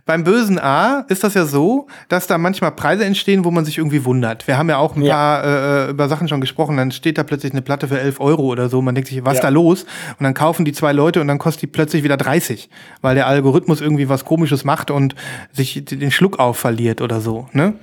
beim 0.07 0.23
bösen 0.23 0.59
A 0.59 1.01
ist 1.09 1.25
das 1.25 1.33
ja 1.35 1.47
so, 1.47 1.87
dass 2.09 2.27
da 2.27 2.37
manchmal 2.37 2.73
Preise 2.73 3.05
entstehen, 3.07 3.45
wo 3.45 3.51
man 3.51 3.65
sich 3.65 3.79
irgendwie 3.79 4.05
wundert. 4.05 4.47
Wir 4.47 4.59
haben 4.59 4.69
ja 4.69 4.77
auch 4.77 4.97
ein 4.97 5.03
Ja. 5.03 5.15
paar 5.15 5.45
äh, 5.87 5.91
über 5.91 6.09
Sachen 6.09 6.29
schon 6.29 6.41
gesprochen. 6.43 6.77
Dann 6.77 6.93
steht 6.93 7.17
da 7.17 7.23
plötzlich 7.23 7.53
eine 7.53 7.63
Platte 7.63 7.89
für 7.89 7.99
11 7.99 8.21
Euro 8.21 8.43
oder 8.45 8.69
so. 8.69 8.83
Man 8.83 8.95
denkt 8.95 9.09
sich, 9.09 9.25
was 9.25 9.35
ist 9.35 9.39
Ja. 9.39 9.45
da 9.45 9.49
los? 9.49 9.85
Und 10.19 10.25
dann 10.25 10.35
kaufen 10.35 10.65
die 10.67 10.73
zwei 10.73 10.93
Leute 10.93 11.21
und 11.23 11.29
dann 11.29 11.39
kostet 11.39 11.63
die 11.63 11.67
plötzlich 11.69 12.03
wieder 12.03 12.17
30, 12.19 12.69
weil 13.01 13.15
der 13.15 13.27
Algorithmus 13.27 13.81
irgendwie 13.81 14.09
was 14.11 14.25
Komisches 14.27 14.65
macht 14.65 14.91
und 14.91 15.15
sich 15.53 15.85
den 15.85 16.11
Schluck 16.11 16.39
auf 16.39 16.59
verliert 16.59 17.01
oder 17.01 17.21
so. 17.23 17.49
Ne? 17.53 17.75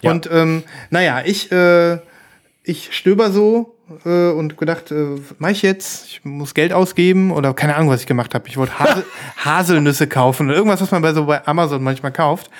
Ja. 0.00 0.12
Und 0.12 0.28
ähm, 0.32 0.62
naja, 0.90 1.22
ich, 1.24 1.50
äh, 1.50 1.98
ich 2.64 2.96
stöber 2.96 3.30
so 3.30 3.76
äh, 4.04 4.30
und 4.30 4.56
gedacht, 4.56 4.90
äh, 4.90 5.18
mach 5.38 5.50
ich 5.50 5.62
jetzt? 5.62 6.06
Ich 6.06 6.24
muss 6.24 6.54
Geld 6.54 6.72
ausgeben 6.72 7.30
oder 7.30 7.52
keine 7.54 7.76
Ahnung, 7.76 7.90
was 7.90 8.00
ich 8.00 8.06
gemacht 8.06 8.34
habe. 8.34 8.48
Ich 8.48 8.56
wollte 8.56 8.78
Hasel 8.78 9.04
Haselnüsse 9.44 10.06
kaufen 10.08 10.48
oder 10.48 10.56
irgendwas, 10.56 10.80
was 10.80 10.90
man 10.90 11.02
bei 11.02 11.12
so 11.12 11.26
bei 11.26 11.46
Amazon 11.46 11.82
manchmal 11.82 12.12
kauft. 12.12 12.50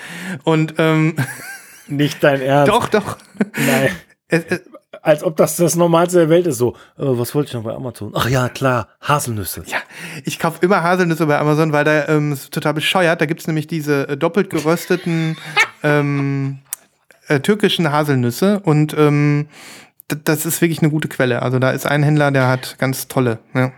Und 0.43 0.75
ähm, 0.77 1.15
Nicht 1.87 2.23
dein 2.23 2.41
Ernst. 2.41 2.71
doch, 2.71 2.87
doch. 2.89 3.17
Nein. 3.57 3.89
Es, 4.27 4.43
es, 4.49 4.61
Als 5.01 5.23
ob 5.23 5.37
das 5.37 5.55
das 5.55 5.75
Normalste 5.75 6.17
der 6.19 6.29
Welt 6.29 6.47
ist. 6.47 6.57
So, 6.57 6.73
äh, 6.97 7.03
was 7.03 7.33
wollte 7.35 7.49
ich 7.49 7.53
noch 7.53 7.63
bei 7.63 7.73
Amazon? 7.73 8.11
Ach 8.15 8.29
ja, 8.29 8.49
klar, 8.49 8.87
Haselnüsse. 9.01 9.63
ja, 9.67 9.77
ich 10.23 10.39
kaufe 10.39 10.59
immer 10.63 10.81
Haselnüsse 10.83 11.25
bei 11.25 11.37
Amazon, 11.39 11.71
weil 11.73 11.83
da 11.83 12.07
ähm, 12.07 12.31
ist 12.33 12.51
total 12.53 12.73
bescheuert. 12.75 13.21
Da 13.21 13.25
gibt's 13.25 13.47
nämlich 13.47 13.67
diese 13.67 14.07
äh, 14.09 14.17
doppelt 14.17 14.49
gerösteten 14.49 15.37
ähm, 15.83 16.59
äh, 17.27 17.39
türkischen 17.39 17.91
Haselnüsse 17.91 18.59
und 18.61 18.95
ähm, 18.97 19.47
das 20.07 20.45
ist 20.45 20.61
wirklich 20.61 20.79
eine 20.81 20.89
gute 20.91 21.07
Quelle. 21.07 21.41
Also 21.41 21.59
da 21.59 21.71
ist 21.71 21.85
ein 21.85 22.03
Händler, 22.03 22.31
der 22.31 22.47
hat 22.47 22.77
ganz 22.77 23.07
tolle. 23.07 23.39
Ja. 23.53 23.71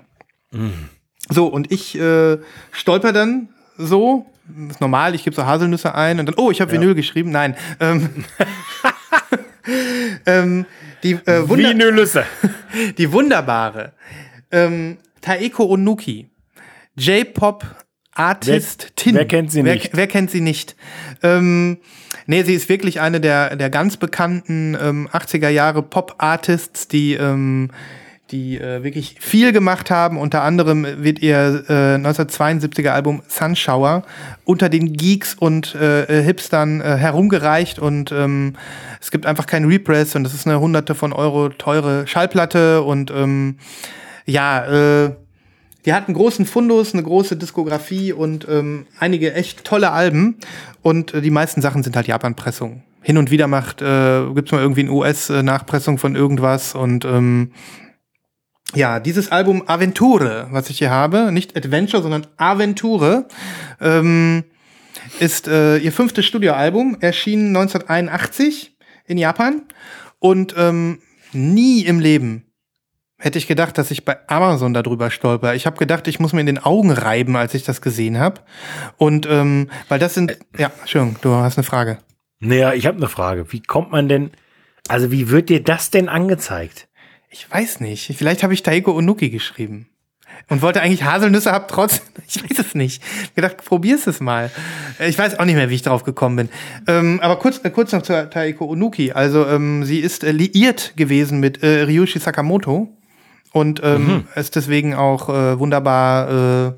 So, 1.30 1.48
und 1.48 1.72
ich 1.72 1.98
äh, 1.98 2.38
stolper 2.72 3.14
dann 3.14 3.50
so. 3.78 4.26
Das 4.48 4.76
ist 4.76 4.82
normal, 4.82 5.14
ich 5.14 5.26
gebe 5.26 5.36
so 5.36 5.46
Haselnüsse 5.46 5.94
ein 5.94 6.20
und 6.20 6.26
dann, 6.26 6.36
oh, 6.38 6.52
ich 6.52 6.62
habe 6.62 6.72
Vinyl 6.72 6.96
geschrieben. 6.96 7.32
Nein. 7.32 7.56
Ähm, 7.82 8.10
ähm, 10.26 10.66
die, 11.04 11.14
äh, 11.14 11.48
Wunder 11.50 11.70
Vinylüsse. 11.72 12.26
die 12.98 13.12
wunderbare 13.12 13.94
ähm, 14.52 14.98
Taeko 15.22 15.66
Onuki, 15.66 16.30
J-Pop 16.96 17.66
Artist 18.14 18.84
Wer- 18.84 18.96
Tin. 18.96 19.16
wer 19.16 19.26
kennt 19.26 19.52
sie 19.52 19.64
wer, 19.64 19.74
nicht? 19.76 19.92
Wer 19.94 20.08
kennt 20.08 20.32
sie 20.32 20.42
nicht? 20.42 20.76
Ähm, 21.22 21.78
nee, 22.28 22.44
sie 22.44 22.54
ist 22.54 22.70
wirklich 22.70 23.02
eine 23.02 23.20
der, 23.20 23.56
der 23.56 23.70
ganz 23.70 23.98
bekannten 23.98 24.78
ähm, 24.80 25.10
80er 25.12 25.50
Jahre 25.50 25.82
Pop-Artists, 25.82 26.88
die, 26.88 27.16
ähm, 27.16 27.72
die 28.30 28.60
äh, 28.60 28.84
wirklich 28.84 29.16
viel 29.20 29.52
gemacht 29.54 29.90
haben. 29.90 30.18
Unter 30.18 30.44
anderem 30.44 30.86
wird 31.04 31.20
ihr 31.20 31.64
äh, 31.68 31.96
1972er 31.96 32.90
Album 32.90 33.24
Sunshower 33.28 34.04
unter 34.44 34.70
den 34.70 34.94
Geeks 34.94 35.34
und 35.34 35.74
äh, 35.76 36.04
äh, 36.04 36.24
Hipstern 36.24 36.82
äh, 36.82 36.98
herumgereicht 36.98 37.80
und 37.80 38.12
ähm, 38.12 38.54
es 39.02 39.12
gibt 39.12 39.26
einfach 39.26 39.46
keinen 39.46 39.66
Repress 39.66 40.16
und 40.16 40.24
das 40.24 40.34
ist 40.34 40.46
eine 40.46 40.60
hunderte 40.60 40.94
von 40.94 41.14
Euro 41.14 41.50
teure 41.50 42.06
Schallplatte 42.08 42.84
und 42.84 43.12
ähm, 43.12 43.58
ja, 44.26 45.06
äh, 45.06 45.12
die 45.88 45.94
hat 45.94 46.10
einen 46.10 46.18
großen 46.18 46.46
Fundus, 46.46 46.94
eine 46.94 47.02
große 47.02 47.38
Diskografie 47.38 48.12
und 48.12 48.46
ähm, 48.50 48.88
einige 49.00 49.34
echt 49.34 49.64
tolle 49.64 49.92
Alben. 49.92 50.36
Und 50.82 51.14
äh, 51.14 51.22
die 51.22 51.32
meisten 51.32 51.62
Sachen 51.62 51.82
sind 51.82 51.96
halt 51.96 52.08
Japan-Pressungen. 52.08 52.84
Hin 53.02 53.18
und 53.18 53.32
wieder 53.32 53.48
macht, 53.48 53.82
äh, 53.82 54.26
gibt's 54.36 54.52
mal 54.52 54.60
irgendwie 54.60 54.82
eine 54.82 54.92
US-Nachpressung 54.92 55.98
von 55.98 56.18
irgendwas. 56.18 56.76
Und 56.76 57.06
ähm, 57.06 57.54
ja, 58.76 59.00
dieses 59.00 59.32
Album 59.32 59.64
Aventure, 59.66 60.50
was 60.52 60.70
ich 60.70 60.80
hier 60.80 60.90
habe, 60.90 61.32
nicht 61.32 61.56
Adventure, 61.56 62.04
sondern 62.04 62.28
Aventure, 62.36 63.30
ähm, 63.80 64.44
ist 65.22 65.48
äh, 65.48 65.78
ihr 65.78 65.94
fünftes 65.94 66.26
Studioalbum, 66.26 66.98
erschienen 67.00 67.56
1981 67.56 68.76
in 69.06 69.18
Japan. 69.18 69.62
Und 70.20 70.54
ähm, 70.58 71.00
nie 71.32 71.86
im 71.86 72.02
Leben 72.02 72.47
hätte 73.18 73.38
ich 73.38 73.48
gedacht, 73.48 73.78
dass 73.78 73.92
ich 73.92 74.06
bei 74.06 74.18
Amazon 74.28 74.74
darüber 74.74 75.10
stolper. 75.10 75.56
Ich 75.56 75.66
habe 75.66 75.78
gedacht, 75.78 76.08
ich 76.08 76.20
muss 76.20 76.34
mir 76.34 76.42
in 76.42 76.46
den 76.46 76.60
Augen 76.64 76.92
reiben, 76.92 77.36
als 77.36 77.54
ich 77.54 77.64
das 77.64 77.82
gesehen 77.82 78.20
habe. 78.20 78.42
Und 78.98 79.26
ähm, 79.30 79.70
weil 79.90 80.00
das 80.00 80.14
sind, 80.14 80.38
ja, 80.58 80.72
Entschuldigung, 80.80 81.18
du 81.22 81.34
hast 81.36 81.58
eine 81.58 81.64
Frage. 81.64 81.98
Naja, 82.40 82.74
ich 82.74 82.86
habe 82.86 82.98
eine 82.98 83.10
Frage. 83.10 83.52
Wie 83.52 83.62
kommt 83.62 83.92
man 83.92 84.08
denn, 84.08 84.32
also 84.88 85.12
wie 85.12 85.30
wird 85.30 85.50
dir 85.50 85.64
das 85.64 85.90
denn 85.90 86.10
angezeigt? 86.10 86.88
Ich 87.30 87.50
weiß 87.50 87.80
nicht. 87.80 88.14
Vielleicht 88.16 88.44
habe 88.44 88.54
ich 88.54 88.64
Taiko 88.64 88.96
Onuki 88.96 89.30
geschrieben. 89.30 89.90
Und 90.50 90.62
wollte 90.62 90.82
eigentlich 90.82 91.04
Haselnüsse 91.04 91.52
haben, 91.52 91.66
trotzdem. 91.68 92.06
Ich 92.30 92.44
weiß 92.44 92.60
es 92.60 92.76
nicht. 92.76 93.02
Ich 93.24 93.36
gedacht, 93.36 93.64
probier's 93.64 94.06
es 94.06 94.20
mal. 94.20 94.52
Ich 95.00 95.18
weiß 95.18 95.40
auch 95.40 95.46
nicht 95.46 95.56
mehr, 95.56 95.70
wie 95.70 95.76
ich 95.76 95.82
drauf 95.82 96.04
gekommen 96.04 96.36
bin. 96.36 96.50
Ähm, 96.86 97.22
aber 97.22 97.38
kurz, 97.38 97.64
äh, 97.64 97.70
kurz 97.70 97.94
noch 97.94 98.02
zu 98.02 98.30
Taiko 98.30 98.66
Onuki. 98.66 99.14
Also, 99.14 99.48
ähm, 99.48 99.86
sie 99.86 100.00
ist 100.00 100.26
äh, 100.26 100.34
liiert 100.34 100.98
gewesen 100.98 101.40
mit 101.40 101.64
äh, 101.64 101.84
Ryushi 101.84 102.20
Sakamoto. 102.20 102.97
Und 103.54 103.82
ähm, 103.84 104.26
ist 104.36 104.56
deswegen 104.56 104.94
auch 104.94 105.30
äh, 105.30 105.58
wunderbar. 105.60 106.30
Äh, 106.30 106.74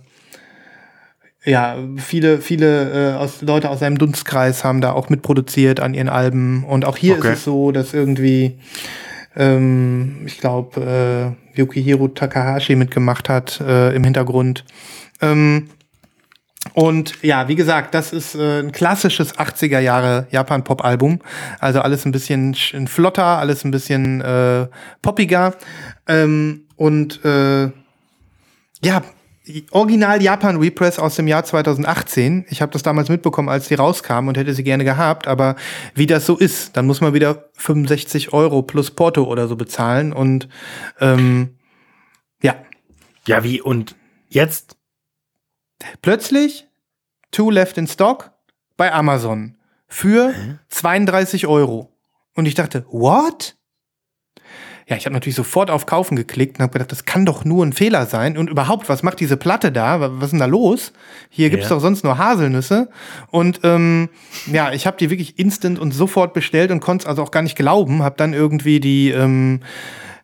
ja, 1.49 1.77
viele, 1.97 2.39
viele 2.39 3.13
äh, 3.13 3.15
aus, 3.15 3.41
Leute 3.41 3.69
aus 3.69 3.79
seinem 3.79 3.97
Dunstkreis 3.97 4.63
haben 4.63 4.81
da 4.81 4.91
auch 4.91 5.09
mitproduziert 5.09 5.79
an 5.79 5.93
ihren 5.93 6.09
Alben. 6.09 6.63
Und 6.65 6.85
auch 6.85 6.97
hier 6.97 7.17
Okay. 7.17 7.31
ist 7.33 7.39
es 7.39 7.43
so, 7.45 7.71
dass 7.71 7.93
irgendwie 7.93 8.59
ähm, 9.35 10.23
ich 10.25 10.39
glaube, 10.39 11.35
äh, 11.55 11.57
Yukihiro 11.59 12.07
Takahashi 12.09 12.75
mitgemacht 12.75 13.29
hat 13.29 13.61
äh, 13.61 13.95
im 13.95 14.03
Hintergrund. 14.03 14.65
Ähm, 15.21 15.69
und 16.73 17.23
ja, 17.23 17.47
wie 17.47 17.55
gesagt, 17.55 17.93
das 17.93 18.11
ist 18.13 18.35
äh, 18.35 18.59
ein 18.59 18.71
klassisches 18.73 19.35
80er 19.37 19.79
Jahre 19.79 20.27
Japan-Pop-Album. 20.31 21.19
Also 21.59 21.81
alles 21.81 22.05
ein 22.05 22.11
bisschen 22.11 22.53
sch- 22.53 22.87
flotter, 22.87 23.23
alles 23.23 23.63
ein 23.63 23.71
bisschen 23.71 24.21
äh, 24.21 24.67
poppiger. 25.01 25.55
Ähm, 26.09 26.65
und 26.75 27.23
äh, 27.23 27.71
ja, 28.83 29.03
Original 29.71 30.21
Japan 30.21 30.57
Repress 30.57 30.99
aus 30.99 31.15
dem 31.15 31.27
Jahr 31.27 31.43
2018. 31.43 32.45
Ich 32.49 32.61
habe 32.61 32.71
das 32.71 32.83
damals 32.83 33.09
mitbekommen, 33.09 33.49
als 33.49 33.67
die 33.67 33.75
rauskam 33.75 34.27
und 34.27 34.37
hätte 34.37 34.53
sie 34.53 34.63
gerne 34.63 34.83
gehabt. 34.83 35.27
Aber 35.27 35.55
wie 35.95 36.05
das 36.05 36.25
so 36.25 36.37
ist, 36.37 36.75
dann 36.77 36.85
muss 36.85 37.01
man 37.01 37.13
wieder 37.13 37.49
65 37.53 38.33
Euro 38.33 38.61
plus 38.61 38.91
Porto 38.91 39.23
oder 39.23 39.47
so 39.47 39.55
bezahlen. 39.55 40.13
Und 40.13 40.49
ähm, 40.99 41.57
ja, 42.41 42.55
Ja, 43.27 43.43
wie, 43.43 43.61
und 43.61 43.95
jetzt? 44.29 44.75
plötzlich 46.01 46.67
Two 47.31 47.51
Left 47.51 47.77
in 47.77 47.87
Stock 47.87 48.31
bei 48.77 48.91
Amazon 48.91 49.55
für 49.87 50.33
32 50.69 51.47
Euro. 51.47 51.91
Und 52.35 52.45
ich 52.47 52.55
dachte, 52.55 52.85
what? 52.89 53.55
Ja, 54.89 54.95
ich 54.97 55.05
habe 55.05 55.13
natürlich 55.13 55.35
sofort 55.35 55.69
auf 55.69 55.85
Kaufen 55.85 56.15
geklickt 56.15 56.57
und 56.57 56.63
habe 56.63 56.73
gedacht, 56.73 56.91
das 56.91 57.05
kann 57.05 57.23
doch 57.23 57.45
nur 57.45 57.63
ein 57.63 57.73
Fehler 57.73 58.07
sein. 58.07 58.39
Und 58.39 58.49
überhaupt, 58.49 58.89
was 58.89 59.03
macht 59.03 59.19
diese 59.19 59.37
Platte 59.37 59.71
da? 59.71 60.01
Was 60.01 60.25
ist 60.25 60.31
denn 60.31 60.39
da 60.39 60.47
los? 60.47 60.93
Hier 61.29 61.51
gibt's 61.51 61.69
Ja. 61.69 61.75
doch 61.75 61.81
sonst 61.81 62.03
nur 62.03 62.17
Haselnüsse. 62.17 62.89
Und 63.29 63.59
ähm, 63.63 64.09
ja, 64.51 64.71
ich 64.71 64.87
habe 64.87 64.97
die 64.97 65.11
wirklich 65.11 65.37
instant 65.37 65.77
und 65.77 65.91
sofort 65.91 66.33
bestellt 66.33 66.71
und 66.71 66.79
konnte 66.79 67.03
es 67.03 67.07
also 67.07 67.21
auch 67.21 67.29
gar 67.29 67.43
nicht 67.43 67.55
glauben. 67.55 68.01
Habe 68.01 68.15
dann 68.17 68.33
irgendwie 68.33 68.79
die 68.79 69.11
ähm, 69.11 69.59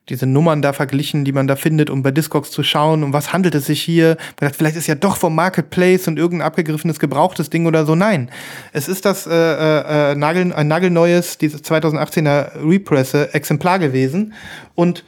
diese 0.10 0.28
Nummern 0.28 0.62
da 0.62 0.74
verglichen, 0.74 1.26
die 1.26 1.32
man 1.32 1.48
da 1.48 1.56
findet, 1.56 1.90
um 1.90 2.04
bei 2.04 2.12
Discogs 2.12 2.52
zu 2.52 2.64
schauen, 2.64 3.04
um 3.04 3.14
was 3.14 3.34
handelt 3.34 3.56
es 3.56 3.66
sich 3.66 3.82
hier. 3.82 4.18
Vielleicht 4.38 4.76
ist 4.76 4.88
ja 4.88 4.96
doch 4.96 5.18
vom 5.18 5.34
Marketplace 5.34 6.08
und 6.08 6.20
irgendein 6.20 6.46
abgegriffenes, 6.46 7.00
gebrauchtes 7.00 7.50
Ding 7.50 7.66
oder 7.66 7.86
so. 7.86 7.96
Nein, 7.96 8.30
es 8.72 8.88
ist 8.88 9.06
das 9.06 9.26
äh, 9.26 9.34
äh, 9.34 10.12
äh, 10.12 10.16
Nagel, 10.16 10.54
ein 10.54 10.68
nagelneues, 10.68 11.38
dieses 11.38 11.64
2018er 11.64 12.52
Represse 12.64 13.34
Exemplar 13.34 13.80
gewesen. 13.80 14.34
Und 14.76 15.04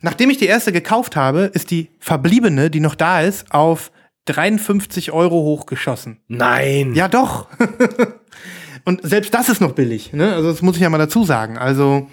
nachdem 0.00 0.30
ich 0.30 0.38
die 0.38 0.46
erste 0.46 0.72
gekauft 0.72 1.16
habe, 1.16 1.50
ist 1.54 1.70
die 1.70 1.88
verbliebene, 1.98 2.70
die 2.70 2.80
noch 2.80 2.94
da 2.94 3.22
ist, 3.22 3.52
auf 3.52 3.90
53 4.26 5.10
Euro 5.12 5.36
hochgeschossen. 5.36 6.18
Nein. 6.28 6.92
Ja, 6.94 7.08
doch. 7.08 7.48
Und 8.84 9.00
selbst 9.02 9.32
das 9.34 9.48
ist 9.48 9.60
noch 9.60 9.72
billig. 9.72 10.12
Ne? 10.12 10.34
Also 10.34 10.50
das 10.50 10.62
muss 10.62 10.76
ich 10.76 10.82
ja 10.82 10.90
mal 10.90 10.98
dazu 10.98 11.24
sagen. 11.24 11.58
Also 11.58 12.08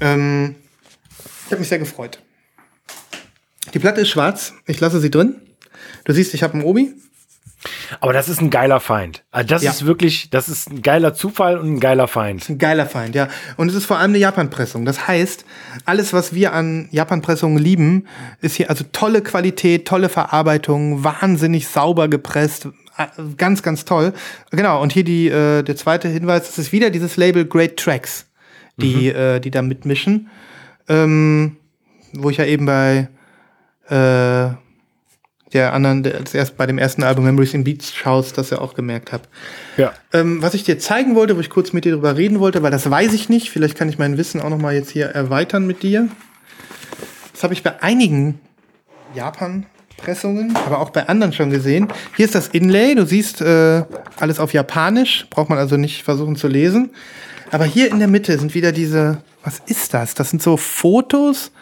ähm, 0.00 0.56
ich 1.52 1.54
habe 1.54 1.60
mich 1.60 1.68
sehr 1.68 1.78
gefreut. 1.78 2.18
Die 3.74 3.78
Platte 3.78 4.00
ist 4.00 4.08
schwarz. 4.08 4.54
Ich 4.66 4.80
lasse 4.80 5.00
sie 5.00 5.10
drin. 5.10 5.36
Du 6.04 6.14
siehst, 6.14 6.32
ich 6.32 6.42
habe 6.42 6.54
einen 6.54 6.62
Obi. 6.62 6.94
Aber 8.00 8.14
das 8.14 8.30
ist 8.30 8.40
ein 8.40 8.48
geiler 8.48 8.80
Feind. 8.80 9.22
Also 9.30 9.48
das 9.48 9.62
Ja. 9.62 9.70
ist 9.70 9.84
wirklich, 9.84 10.30
das 10.30 10.48
ist 10.48 10.70
ein 10.70 10.80
geiler 10.80 11.12
Zufall 11.12 11.58
und 11.58 11.74
ein 11.74 11.78
geiler 11.78 12.08
Feind. 12.08 12.48
Ein 12.48 12.56
geiler 12.56 12.86
Feind, 12.86 13.14
ja. 13.14 13.28
Und 13.58 13.68
es 13.68 13.74
ist 13.74 13.84
vor 13.84 13.98
allem 13.98 14.12
eine 14.12 14.18
Japan-Pressung. 14.18 14.86
Das 14.86 15.06
heißt, 15.06 15.44
alles, 15.84 16.14
was 16.14 16.32
wir 16.32 16.54
an 16.54 16.88
Japan-Pressungen 16.90 17.58
lieben, 17.62 18.06
ist 18.40 18.56
hier 18.56 18.70
also 18.70 18.84
tolle 18.90 19.20
Qualität, 19.20 19.86
tolle 19.86 20.08
Verarbeitung, 20.08 21.04
wahnsinnig 21.04 21.68
sauber 21.68 22.08
gepresst. 22.08 22.68
Ganz, 23.36 23.62
ganz 23.62 23.84
toll. 23.84 24.14
Genau, 24.52 24.80
und 24.80 24.90
hier 24.94 25.04
die, 25.04 25.28
äh, 25.28 25.62
der 25.62 25.76
zweite 25.76 26.08
Hinweis, 26.08 26.46
das 26.46 26.58
ist 26.58 26.72
wieder 26.72 26.88
dieses 26.88 27.18
Label 27.18 27.44
Great 27.44 27.76
Tracks, 27.76 28.24
die, 28.78 29.08
äh, 29.08 29.38
die 29.38 29.50
da 29.50 29.60
mitmischen. 29.60 30.30
Ähm, 30.88 31.56
wo 32.12 32.30
ich 32.30 32.36
ja 32.36 32.44
eben 32.44 32.66
bei 32.66 33.08
äh, 33.88 34.54
der 35.52 35.74
anderen, 35.74 36.02
der, 36.02 36.20
das 36.20 36.34
erst 36.34 36.56
bei 36.56 36.66
dem 36.66 36.78
ersten 36.78 37.02
Album 37.02 37.24
Memories 37.24 37.54
in 37.54 37.64
Beats 37.64 38.04
House, 38.04 38.32
das 38.32 38.50
ja 38.50 38.58
auch 38.58 38.74
gemerkt 38.74 39.12
habe. 39.12 39.24
Ja. 39.76 39.92
Ähm, 40.12 40.42
was 40.42 40.54
ich 40.54 40.64
dir 40.64 40.78
zeigen 40.78 41.14
wollte, 41.14 41.36
wo 41.36 41.40
ich 41.40 41.50
kurz 41.50 41.72
mit 41.72 41.84
dir 41.84 41.92
drüber 41.92 42.16
reden 42.16 42.40
wollte, 42.40 42.62
weil 42.62 42.70
das 42.70 42.88
weiß 42.88 43.12
ich 43.12 43.28
nicht, 43.28 43.50
vielleicht 43.50 43.76
kann 43.76 43.88
ich 43.88 43.98
mein 43.98 44.16
Wissen 44.16 44.40
auch 44.40 44.50
noch 44.50 44.58
mal 44.58 44.74
jetzt 44.74 44.90
hier 44.90 45.06
erweitern 45.06 45.66
mit 45.66 45.82
dir. 45.82 46.08
Das 47.32 47.42
habe 47.42 47.54
ich 47.54 47.62
bei 47.62 47.82
einigen 47.82 48.40
Japan-Pressungen, 49.14 50.56
aber 50.56 50.78
auch 50.78 50.90
bei 50.90 51.08
anderen 51.08 51.32
schon 51.32 51.50
gesehen. 51.50 51.88
Hier 52.16 52.24
ist 52.24 52.34
das 52.34 52.48
Inlay, 52.48 52.94
du 52.94 53.04
siehst 53.04 53.40
äh, 53.42 53.84
alles 54.16 54.38
auf 54.38 54.52
Japanisch, 54.52 55.26
braucht 55.28 55.50
man 55.50 55.58
also 55.58 55.76
nicht 55.76 56.02
versuchen 56.02 56.36
zu 56.36 56.48
lesen. 56.48 56.90
Aber 57.50 57.66
hier 57.66 57.90
in 57.90 57.98
der 57.98 58.08
Mitte 58.08 58.38
sind 58.38 58.54
wieder 58.54 58.72
diese, 58.72 59.18
was 59.42 59.60
ist 59.66 59.94
das? 59.94 60.14
Das 60.14 60.30
sind 60.30 60.42
so 60.42 60.56
Fotos 60.56 61.52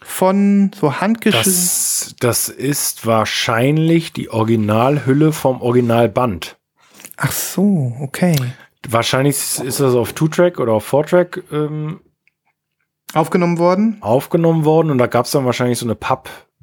von 0.00 0.70
so 0.78 1.00
handgeschrieben. 1.00 1.44
Das, 1.44 2.14
das 2.20 2.48
ist 2.48 3.06
wahrscheinlich 3.06 4.12
die 4.12 4.30
Originalhülle 4.30 5.32
vom 5.32 5.60
Originalband. 5.60 6.56
Ach 7.16 7.32
so, 7.32 7.96
okay. 8.00 8.36
Wahrscheinlich 8.88 9.36
ist 9.36 9.80
das 9.80 9.94
auf 9.94 10.12
Two-Track 10.12 10.60
oder 10.60 10.72
auf 10.72 10.84
Four-Track 10.84 11.42
ähm, 11.50 12.00
Aufgenommen 13.14 13.58
worden. 13.58 13.98
aufgenommen 14.00 14.64
worden 14.64 14.90
und 14.90 14.98
da 14.98 15.06
gab 15.06 15.26
es 15.26 15.30
dann 15.30 15.44
wahrscheinlich 15.44 15.78
so 15.78 15.86
eine 15.86 15.94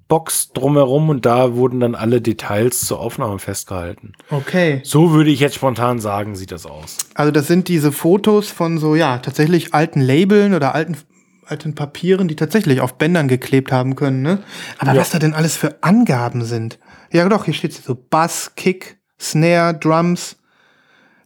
Pappbox 0.07 0.51
drumherum 0.53 1.09
und 1.09 1.25
da 1.25 1.55
wurden 1.55 1.79
dann 1.79 1.95
alle 1.95 2.21
Details 2.21 2.81
zur 2.85 2.99
Aufnahme 2.99 3.39
festgehalten. 3.39 4.13
Okay. 4.29 4.81
So 4.83 5.11
würde 5.11 5.29
ich 5.29 5.39
jetzt 5.39 5.55
spontan 5.55 5.99
sagen, 5.99 6.35
sieht 6.35 6.51
das 6.51 6.65
aus. 6.65 6.97
Also 7.15 7.31
das 7.31 7.47
sind 7.47 7.67
diese 7.67 7.91
Fotos 7.91 8.49
von 8.51 8.77
so, 8.77 8.95
ja, 8.95 9.17
tatsächlich 9.19 9.73
alten 9.73 10.01
Labeln 10.01 10.53
oder 10.53 10.75
alten, 10.75 10.97
alten 11.45 11.75
Papieren, 11.75 12.27
die 12.27 12.35
tatsächlich 12.35 12.81
auf 12.81 12.97
Bändern 12.97 13.27
geklebt 13.27 13.71
haben 13.71 13.95
können, 13.95 14.21
ne? 14.21 14.43
Aber 14.77 14.93
Ja. 14.93 15.01
was 15.01 15.09
da 15.09 15.19
denn 15.19 15.33
alles 15.33 15.57
für 15.57 15.81
Angaben 15.83 16.43
sind. 16.45 16.79
Ja 17.11 17.27
doch, 17.27 17.45
hier 17.45 17.53
steht 17.53 17.73
so 17.73 17.95
Bass, 17.95 18.53
Kick, 18.55 18.99
Snare, 19.19 19.73
Drums. 19.77 20.37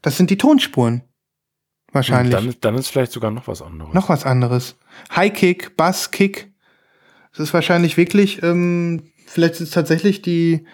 Das 0.02 0.18
sind 0.18 0.30
die 0.30 0.38
Tonspuren. 0.38 1.04
Wahrscheinlich. 1.92 2.34
Dann, 2.36 2.54
dann 2.62 2.76
ist 2.76 2.90
vielleicht 2.90 3.12
sogar 3.12 3.32
noch 3.32 3.48
was 3.48 3.62
anderes. 3.62 3.94
Noch 3.94 4.10
was 4.10 4.26
anderes. 4.26 4.76
High 5.16 5.34
Kick, 5.34 5.76
Bass, 5.78 6.12
Kick. 6.12 6.54
Das 7.38 7.48
ist 7.50 7.54
wahrscheinlich 7.54 7.98
wirklich, 7.98 8.42
ähm, 8.44 9.12
vielleicht 9.28 9.56
ist 9.56 9.62
es 9.62 9.72
tatsächlich 9.72 10.22
die 10.22 10.66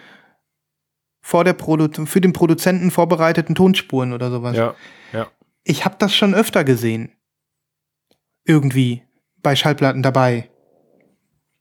vor 1.22 1.44
der 1.44 1.54
Produ 1.54 2.06
für 2.06 2.22
den 2.22 2.34
Produzenten 2.34 2.92
vorbereiteten 2.92 3.56
Tonspuren 3.56 4.14
oder 4.14 4.30
sowas. 4.32 4.56
Ja, 4.58 4.76
ja. 5.14 5.28
Ich 5.64 5.86
habe 5.86 5.96
das 6.00 6.16
schon 6.16 6.34
öfter 6.34 6.64
gesehen. 6.64 7.12
Irgendwie 8.46 9.04
bei 9.42 9.56
Schallplatten 9.56 10.04
dabei. 10.04 10.50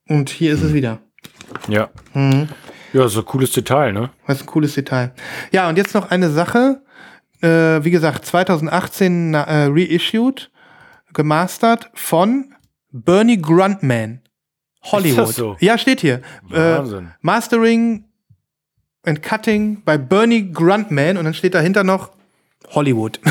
Und 0.08 0.30
hier 0.30 0.52
ist 0.52 0.62
es 0.62 0.72
wieder. 0.74 1.00
Ja. 1.68 1.90
Mhm. 2.14 2.48
Ja, 2.92 3.08
so 3.08 3.20
ein 3.20 3.24
cooles 3.26 3.52
Detail, 3.52 3.92
ne? 3.92 4.10
Das 4.26 4.36
ist 4.38 4.42
ein 4.42 4.46
cooles 4.46 4.74
Detail. 4.74 5.14
Ja, 5.52 5.68
und 5.68 5.76
jetzt 5.78 5.94
noch 5.94 6.10
eine 6.10 6.30
Sache. 6.30 6.82
Äh, 7.40 7.84
wie 7.84 7.90
gesagt, 7.90 8.26
2018 8.26 9.30
na- 9.30 9.44
äh, 9.44 9.66
reissued, 9.70 10.50
gemastert 11.12 11.90
von 11.94 12.54
Bernie 12.90 13.40
Gruntman. 13.40 14.21
Hollywood. 14.84 15.28
So? 15.28 15.56
Ja, 15.60 15.78
steht 15.78 16.00
hier. 16.00 16.22
Äh, 16.50 16.56
Wahnsinn. 16.56 17.12
Mastering 17.20 18.04
and 19.04 19.22
Cutting 19.22 19.82
bei 19.84 19.98
Bernie 19.98 20.52
Gruntman 20.52 21.16
und 21.16 21.24
dann 21.24 21.34
steht 21.34 21.54
dahinter 21.54 21.84
noch 21.84 22.10
Hollywood. 22.70 23.20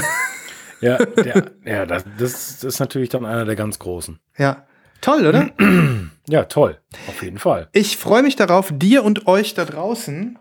Ja, 0.82 0.98
der, 1.06 1.52
ja 1.64 1.86
das, 1.86 2.04
das 2.18 2.64
ist 2.64 2.80
natürlich 2.80 3.10
dann 3.10 3.24
einer 3.24 3.46
der 3.46 3.56
ganz 3.56 3.78
großen. 3.80 4.20
ja. 4.38 4.66
Toll, 5.00 5.26
oder? 5.26 5.50
Ja, 6.28 6.46
toll. 6.46 6.78
Auf 7.08 7.24
jeden 7.24 7.40
Fall. 7.40 7.68
Ich 7.74 7.98
freue 7.98 8.24
mich 8.24 8.36
darauf, 8.36 8.72
dir 8.74 9.04
und 9.04 9.28
euch 9.28 9.54
da 9.54 9.66
draußen 9.66 10.38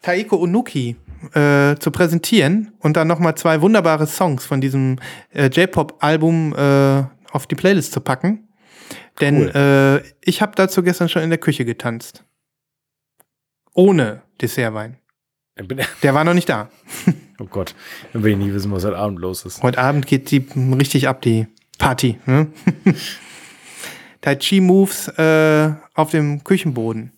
Taiko 0.00 0.36
Onuki 0.36 0.96
äh, 1.34 1.74
zu 1.76 1.90
präsentieren 1.90 2.72
und 2.78 2.96
dann 2.96 3.08
nochmal 3.08 3.34
zwei 3.34 3.60
wunderbare 3.60 4.06
Songs 4.06 4.46
von 4.46 4.60
diesem 4.60 4.98
äh, 5.34 5.46
J-Pop-Album 5.46 6.54
äh, 6.54 7.02
auf 7.32 7.46
die 7.46 7.56
Playlist 7.56 7.92
zu 7.92 8.00
packen. 8.00 8.48
Denn 9.20 9.48
Cool. 9.54 10.02
äh, 10.04 10.12
ich 10.20 10.42
habe 10.42 10.52
dazu 10.56 10.82
gestern 10.82 11.08
schon 11.08 11.22
in 11.22 11.30
der 11.30 11.38
Küche 11.38 11.64
getanzt. 11.64 12.24
Ohne 13.74 14.22
Dessertwein. 14.40 14.98
Der 16.02 16.14
war 16.14 16.24
noch 16.24 16.34
nicht 16.34 16.48
da. 16.48 16.68
oh 17.38 17.44
Gott, 17.44 17.74
dann 18.12 18.22
will 18.24 18.32
ich 18.32 18.38
nie 18.38 18.52
wissen, 18.52 18.72
was 18.72 18.84
heute 18.84 18.96
Abend 18.96 19.20
los 19.20 19.44
ist. 19.44 19.62
Heute 19.62 19.78
Abend 19.78 20.06
geht 20.06 20.30
die 20.30 20.46
richtig 20.76 21.06
ab, 21.06 21.22
die 21.22 21.46
Party. 21.78 22.18
Ne? 22.26 22.48
tai 24.20 24.36
Chi 24.36 24.60
Moves 24.60 25.08
äh, 25.08 25.72
auf 25.94 26.10
dem 26.10 26.42
Küchenboden. 26.42 27.12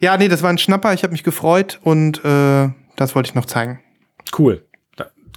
Ja, 0.00 0.16
nee, 0.16 0.28
das 0.28 0.42
war 0.42 0.50
ein 0.50 0.58
Schnapper. 0.58 0.94
Ich 0.94 1.02
habe 1.02 1.12
mich 1.12 1.24
gefreut 1.24 1.78
und 1.82 2.24
äh, 2.24 2.70
das 2.96 3.14
wollte 3.14 3.28
ich 3.28 3.34
noch 3.34 3.46
zeigen. 3.46 3.80
Cool. 4.36 4.66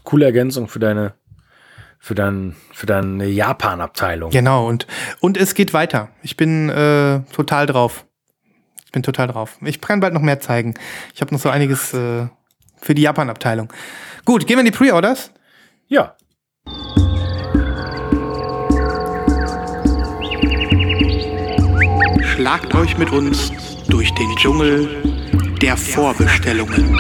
Coole 0.04 0.26
Ergänzung 0.26 0.68
für 0.68 0.80
deine, 0.80 1.16
für 2.06 2.14
dein, 2.14 2.56
für 2.72 2.86
deine 2.86 3.26
Japan-Abteilung. 3.26 4.30
Genau, 4.30 4.68
und, 4.68 4.86
und 5.22 5.38
es 5.38 5.56
geht 5.56 5.74
weiter. 5.74 6.10
Ich 6.22 6.38
bin 6.38 6.70
äh, 6.70 7.22
total 7.34 7.66
drauf. 7.66 8.06
Ich 8.86 8.92
bin 8.92 9.02
total 9.02 9.26
drauf. 9.26 9.58
Ich 9.62 9.82
kann 9.82 10.02
bald 10.02 10.14
noch 10.14 10.22
mehr 10.22 10.40
zeigen. 10.40 10.76
Ich 11.16 11.22
habe 11.22 11.34
noch 11.34 11.42
so 11.42 11.50
einiges 11.50 11.96
äh, 11.96 12.28
für 12.80 12.94
die 12.94 13.02
Japan-Abteilung. 13.02 13.74
Gut, 14.24 14.46
gehen 14.46 14.58
wir 14.58 14.60
in 14.60 14.72
die 14.72 14.78
Pre-Orders. 14.78 15.32
Ja. 15.88 16.16
Schlagt 22.36 22.76
euch 22.76 23.00
mit 23.00 23.10
uns 23.12 23.52
durch 23.90 24.14
den 24.14 24.36
Dschungel 24.36 25.02
der 25.60 25.76
Vorbestellungen. 25.76 27.00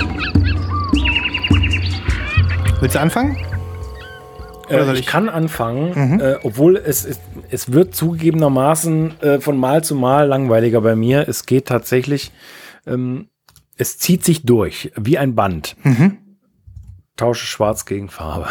Willst 2.82 2.96
du 2.96 3.00
anfangen? 3.00 3.38
Äh, 4.70 4.94
ich 4.94 5.00
ich? 5.02 5.06
kann 5.06 5.30
anfangen, 5.30 6.20
äh, 6.20 6.38
obwohl 6.44 6.78
es, 6.78 7.06
es, 7.06 7.20
es 7.50 7.72
wird 7.72 7.96
zugegebenermaßen 7.96 9.22
äh, 9.22 9.40
von 9.40 9.58
Mal 9.58 9.84
zu 9.84 9.96
Mal 9.96 10.28
langweiliger 10.28 10.82
bei 10.82 10.96
mir. 10.96 11.28
Es 11.28 11.46
geht 11.46 11.68
tatsächlich, 11.68 12.32
ähm, 12.86 13.30
es 13.78 13.98
zieht 13.98 14.24
sich 14.24 14.44
durch, 14.44 14.92
wie 14.96 15.18
ein 15.18 15.36
Band. 15.36 15.76
Tausche 17.18 17.46
Schwarz 17.46 17.86
gegen 17.86 18.10
Farbe. 18.10 18.48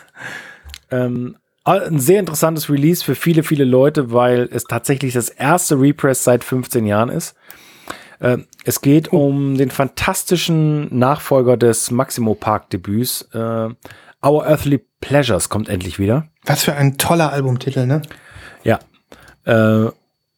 ähm, 0.90 1.36
ein 1.64 1.98
sehr 1.98 2.20
interessantes 2.20 2.70
Release 2.70 3.04
für 3.04 3.16
viele, 3.16 3.42
viele 3.42 3.64
Leute, 3.64 4.12
weil 4.12 4.48
es 4.52 4.64
tatsächlich 4.64 5.14
das 5.14 5.28
erste 5.28 5.80
Repress 5.80 6.22
seit 6.22 6.44
15 6.44 6.86
Jahren 6.86 7.08
ist. 7.08 7.34
Ähm, 8.20 8.46
es 8.64 8.80
geht 8.80 9.12
um 9.12 9.56
den 9.56 9.70
fantastischen 9.70 10.96
Nachfolger 10.96 11.56
des 11.56 11.90
Maximo 11.90 12.34
Park 12.34 12.70
Debüts. 12.70 13.22
Äh, 13.32 13.70
Our 14.26 14.46
Earthly 14.46 14.84
Pleasures 15.00 15.48
kommt 15.48 15.68
endlich 15.68 15.98
wieder. 15.98 16.28
Was 16.44 16.64
für 16.64 16.74
ein 16.74 16.98
toller 16.98 17.32
Albumtitel, 17.32 17.86
ne? 17.86 18.02
Ja. 18.64 18.80
Äh, 19.44 19.90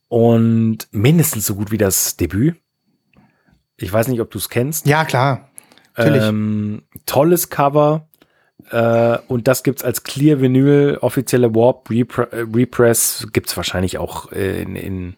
und 0.09 0.79
mindestens 0.91 1.47
so 1.47 1.55
gut 1.55 1.71
wie 1.71 1.79
das 1.79 2.17
Debüt. 2.17 2.57
Ich 3.77 3.93
weiß 3.93 4.09
nicht, 4.09 4.21
ob 4.21 4.31
du 4.31 4.39
es 4.39 4.49
kennst. 4.49 4.87
Ja, 4.87 5.05
klar. 5.05 5.49
Natürlich. 5.97 6.23
Ähm, 6.23 6.83
tolles 7.07 7.49
Cover. 7.49 8.09
Äh, 8.71 9.19
und 9.29 9.49
das 9.49 9.63
gibt's 9.63 9.85
als 9.85 10.03
Clear 10.03 10.41
Vinyl, 10.41 10.99
offizielle 11.01 11.55
Warp 11.55 11.91
Repre 11.91 12.29
äh, 12.33 12.45
Repress. 12.53 13.29
Gibt's 13.33 13.57
wahrscheinlich 13.57 13.99
auch 13.99 14.33
äh, 14.33 14.63
in, 14.63 14.77
in, 14.77 15.17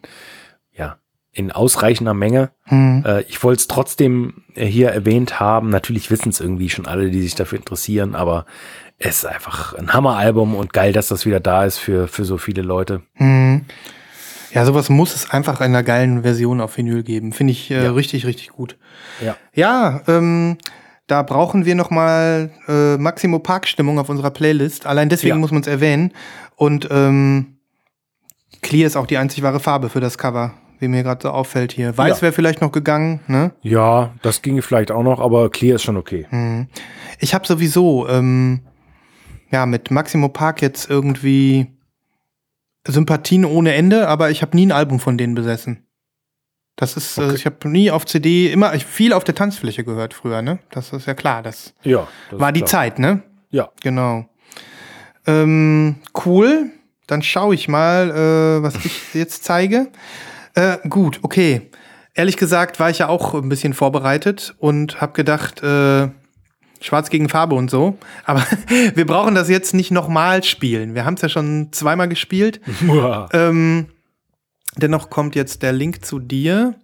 in 1.31 1.51
ausreichender 1.51 2.13
Menge. 2.13 2.51
Hm. 2.63 3.03
Äh, 3.05 3.21
ich 3.23 3.41
wollte 3.43 3.61
es 3.61 3.67
trotzdem 3.67 4.43
äh, 4.55 4.65
hier 4.65 4.89
erwähnt 4.89 5.39
haben. 5.39 5.69
Natürlich 5.69 6.11
wissen 6.11 6.29
es 6.29 6.39
irgendwie 6.39 6.69
schon 6.69 6.87
alle, 6.87 7.09
die 7.09 7.21
sich 7.21 7.35
dafür 7.35 7.57
interessieren, 7.57 8.15
aber 8.15 8.45
es 8.97 9.19
ist 9.19 9.25
einfach 9.25 9.73
ein 9.73 9.93
Hammeralbum 9.93 10.55
und 10.55 10.73
geil, 10.73 10.91
dass 10.93 11.07
das 11.07 11.25
wieder 11.25 11.39
da 11.39 11.65
ist 11.65 11.77
für, 11.77 12.07
für 12.07 12.25
so 12.25 12.37
viele 12.37 12.61
Leute. 12.61 13.01
Hm. 13.15 13.65
Ja, 14.53 14.65
sowas 14.65 14.89
muss 14.89 15.15
es 15.15 15.29
einfach 15.31 15.61
in 15.61 15.67
einer 15.67 15.83
geilen 15.83 16.23
Version 16.23 16.59
auf 16.59 16.75
Vinyl 16.77 17.03
geben. 17.03 17.31
Finde 17.31 17.51
ich 17.51 17.71
äh, 17.71 17.85
Ja. 17.85 17.91
richtig, 17.93 18.25
richtig 18.25 18.49
gut. 18.49 18.77
Ja. 19.23 19.37
Ja, 19.53 20.01
ähm, 20.09 20.57
da 21.07 21.23
brauchen 21.23 21.63
wir 21.65 21.75
noch 21.75 21.89
mal 21.89 22.51
äh, 22.67 22.97
Maximo 22.97 23.39
Park 23.39 23.67
Stimmung 23.67 23.97
auf 23.99 24.09
unserer 24.09 24.29
Playlist. 24.31 24.85
Allein 24.85 25.07
deswegen 25.07 25.35
Ja. 25.35 25.39
muss 25.39 25.51
man 25.51 25.61
es 25.61 25.67
erwähnen. 25.67 26.11
Und 26.57 26.89
ähm, 26.91 27.55
Clear 28.61 28.87
ist 28.87 28.97
auch 28.97 29.07
die 29.07 29.17
einzig 29.17 29.41
wahre 29.41 29.61
Farbe 29.61 29.89
für 29.89 30.01
das 30.01 30.17
Cover, 30.17 30.53
wie 30.81 30.87
mir 30.87 31.03
gerade 31.03 31.21
so 31.21 31.29
auffällt 31.29 31.71
hier. 31.71 31.97
Weiß 31.97 32.17
Ja. 32.17 32.21
wäre 32.23 32.33
vielleicht 32.33 32.59
noch 32.61 32.71
gegangen, 32.71 33.21
ne? 33.27 33.51
Ja, 33.61 34.13
das 34.21 34.41
ginge 34.41 34.61
vielleicht 34.61 34.91
auch 34.91 35.03
noch, 35.03 35.19
aber 35.19 35.49
Clear 35.49 35.75
ist 35.75 35.83
schon 35.83 35.97
okay. 35.97 36.25
Hm. 36.29 36.67
Ich 37.19 37.33
habe 37.33 37.47
sowieso 37.47 38.07
ähm, 38.09 38.61
ja 39.51 39.65
mit 39.65 39.91
Maximo 39.91 40.27
Park 40.29 40.61
jetzt 40.61 40.89
irgendwie 40.89 41.67
Sympathien 42.87 43.45
ohne 43.45 43.73
Ende, 43.73 44.07
aber 44.07 44.31
ich 44.31 44.41
habe 44.41 44.55
nie 44.57 44.65
ein 44.65 44.71
Album 44.71 44.99
von 44.99 45.17
denen 45.17 45.35
besessen. 45.35 45.85
Das 46.77 46.97
ist, 46.97 47.17
äh, 47.19 47.23
Okay. 47.25 47.35
ich 47.35 47.45
habe 47.45 47.69
nie 47.69 47.91
auf 47.91 48.05
CD, 48.05 48.51
immer 48.51 48.73
ich 48.73 48.85
viel 48.85 49.13
auf 49.13 49.23
der 49.23 49.35
Tanzfläche 49.35 49.83
gehört 49.83 50.13
früher, 50.15 50.41
ne? 50.41 50.59
Das 50.71 50.91
ist 50.93 51.05
ja 51.05 51.13
klar, 51.13 51.43
das 51.43 51.75
Ja. 51.83 52.07
das 52.31 52.39
war 52.39 52.51
die 52.51 52.61
klar. 52.61 52.69
Zeit, 52.69 52.97
ne? 52.99 53.21
Ja. 53.51 53.69
Genau. 53.83 54.25
Ähm, 55.27 55.97
cool. 56.25 56.71
Dann 57.07 57.21
schaue 57.21 57.53
ich 57.53 57.67
mal, 57.67 58.09
äh, 58.09 58.63
was 58.63 58.75
ich 58.85 59.13
jetzt 59.13 59.43
zeige. 59.43 59.91
Äh, 60.53 60.77
gut, 60.87 61.19
okay. 61.21 61.69
Ehrlich 62.13 62.37
gesagt 62.37 62.79
war 62.79 62.89
ich 62.89 62.99
ja 62.99 63.07
auch 63.07 63.33
ein 63.33 63.49
bisschen 63.49 63.73
vorbereitet 63.73 64.53
und 64.59 64.99
habe 64.99 65.13
gedacht, 65.13 65.63
äh, 65.63 66.09
Schwarz 66.81 67.09
gegen 67.09 67.29
Farbe 67.29 67.55
und 67.55 67.71
so. 67.71 67.97
Aber 68.25 68.45
wir 68.95 69.05
brauchen 69.05 69.35
das 69.35 69.49
jetzt 69.49 69.73
nicht 69.73 69.91
nochmal 69.91 70.43
spielen. 70.43 70.95
Wir 70.95 71.05
haben 71.05 71.13
es 71.13 71.21
ja 71.21 71.29
schon 71.29 71.69
zweimal 71.71 72.09
gespielt. 72.09 72.59
Ähm, 73.33 73.87
dennoch 74.75 75.09
kommt 75.09 75.35
jetzt 75.35 75.63
der 75.63 75.71
Link 75.71 76.05
zu 76.05 76.19
dir. 76.19 76.75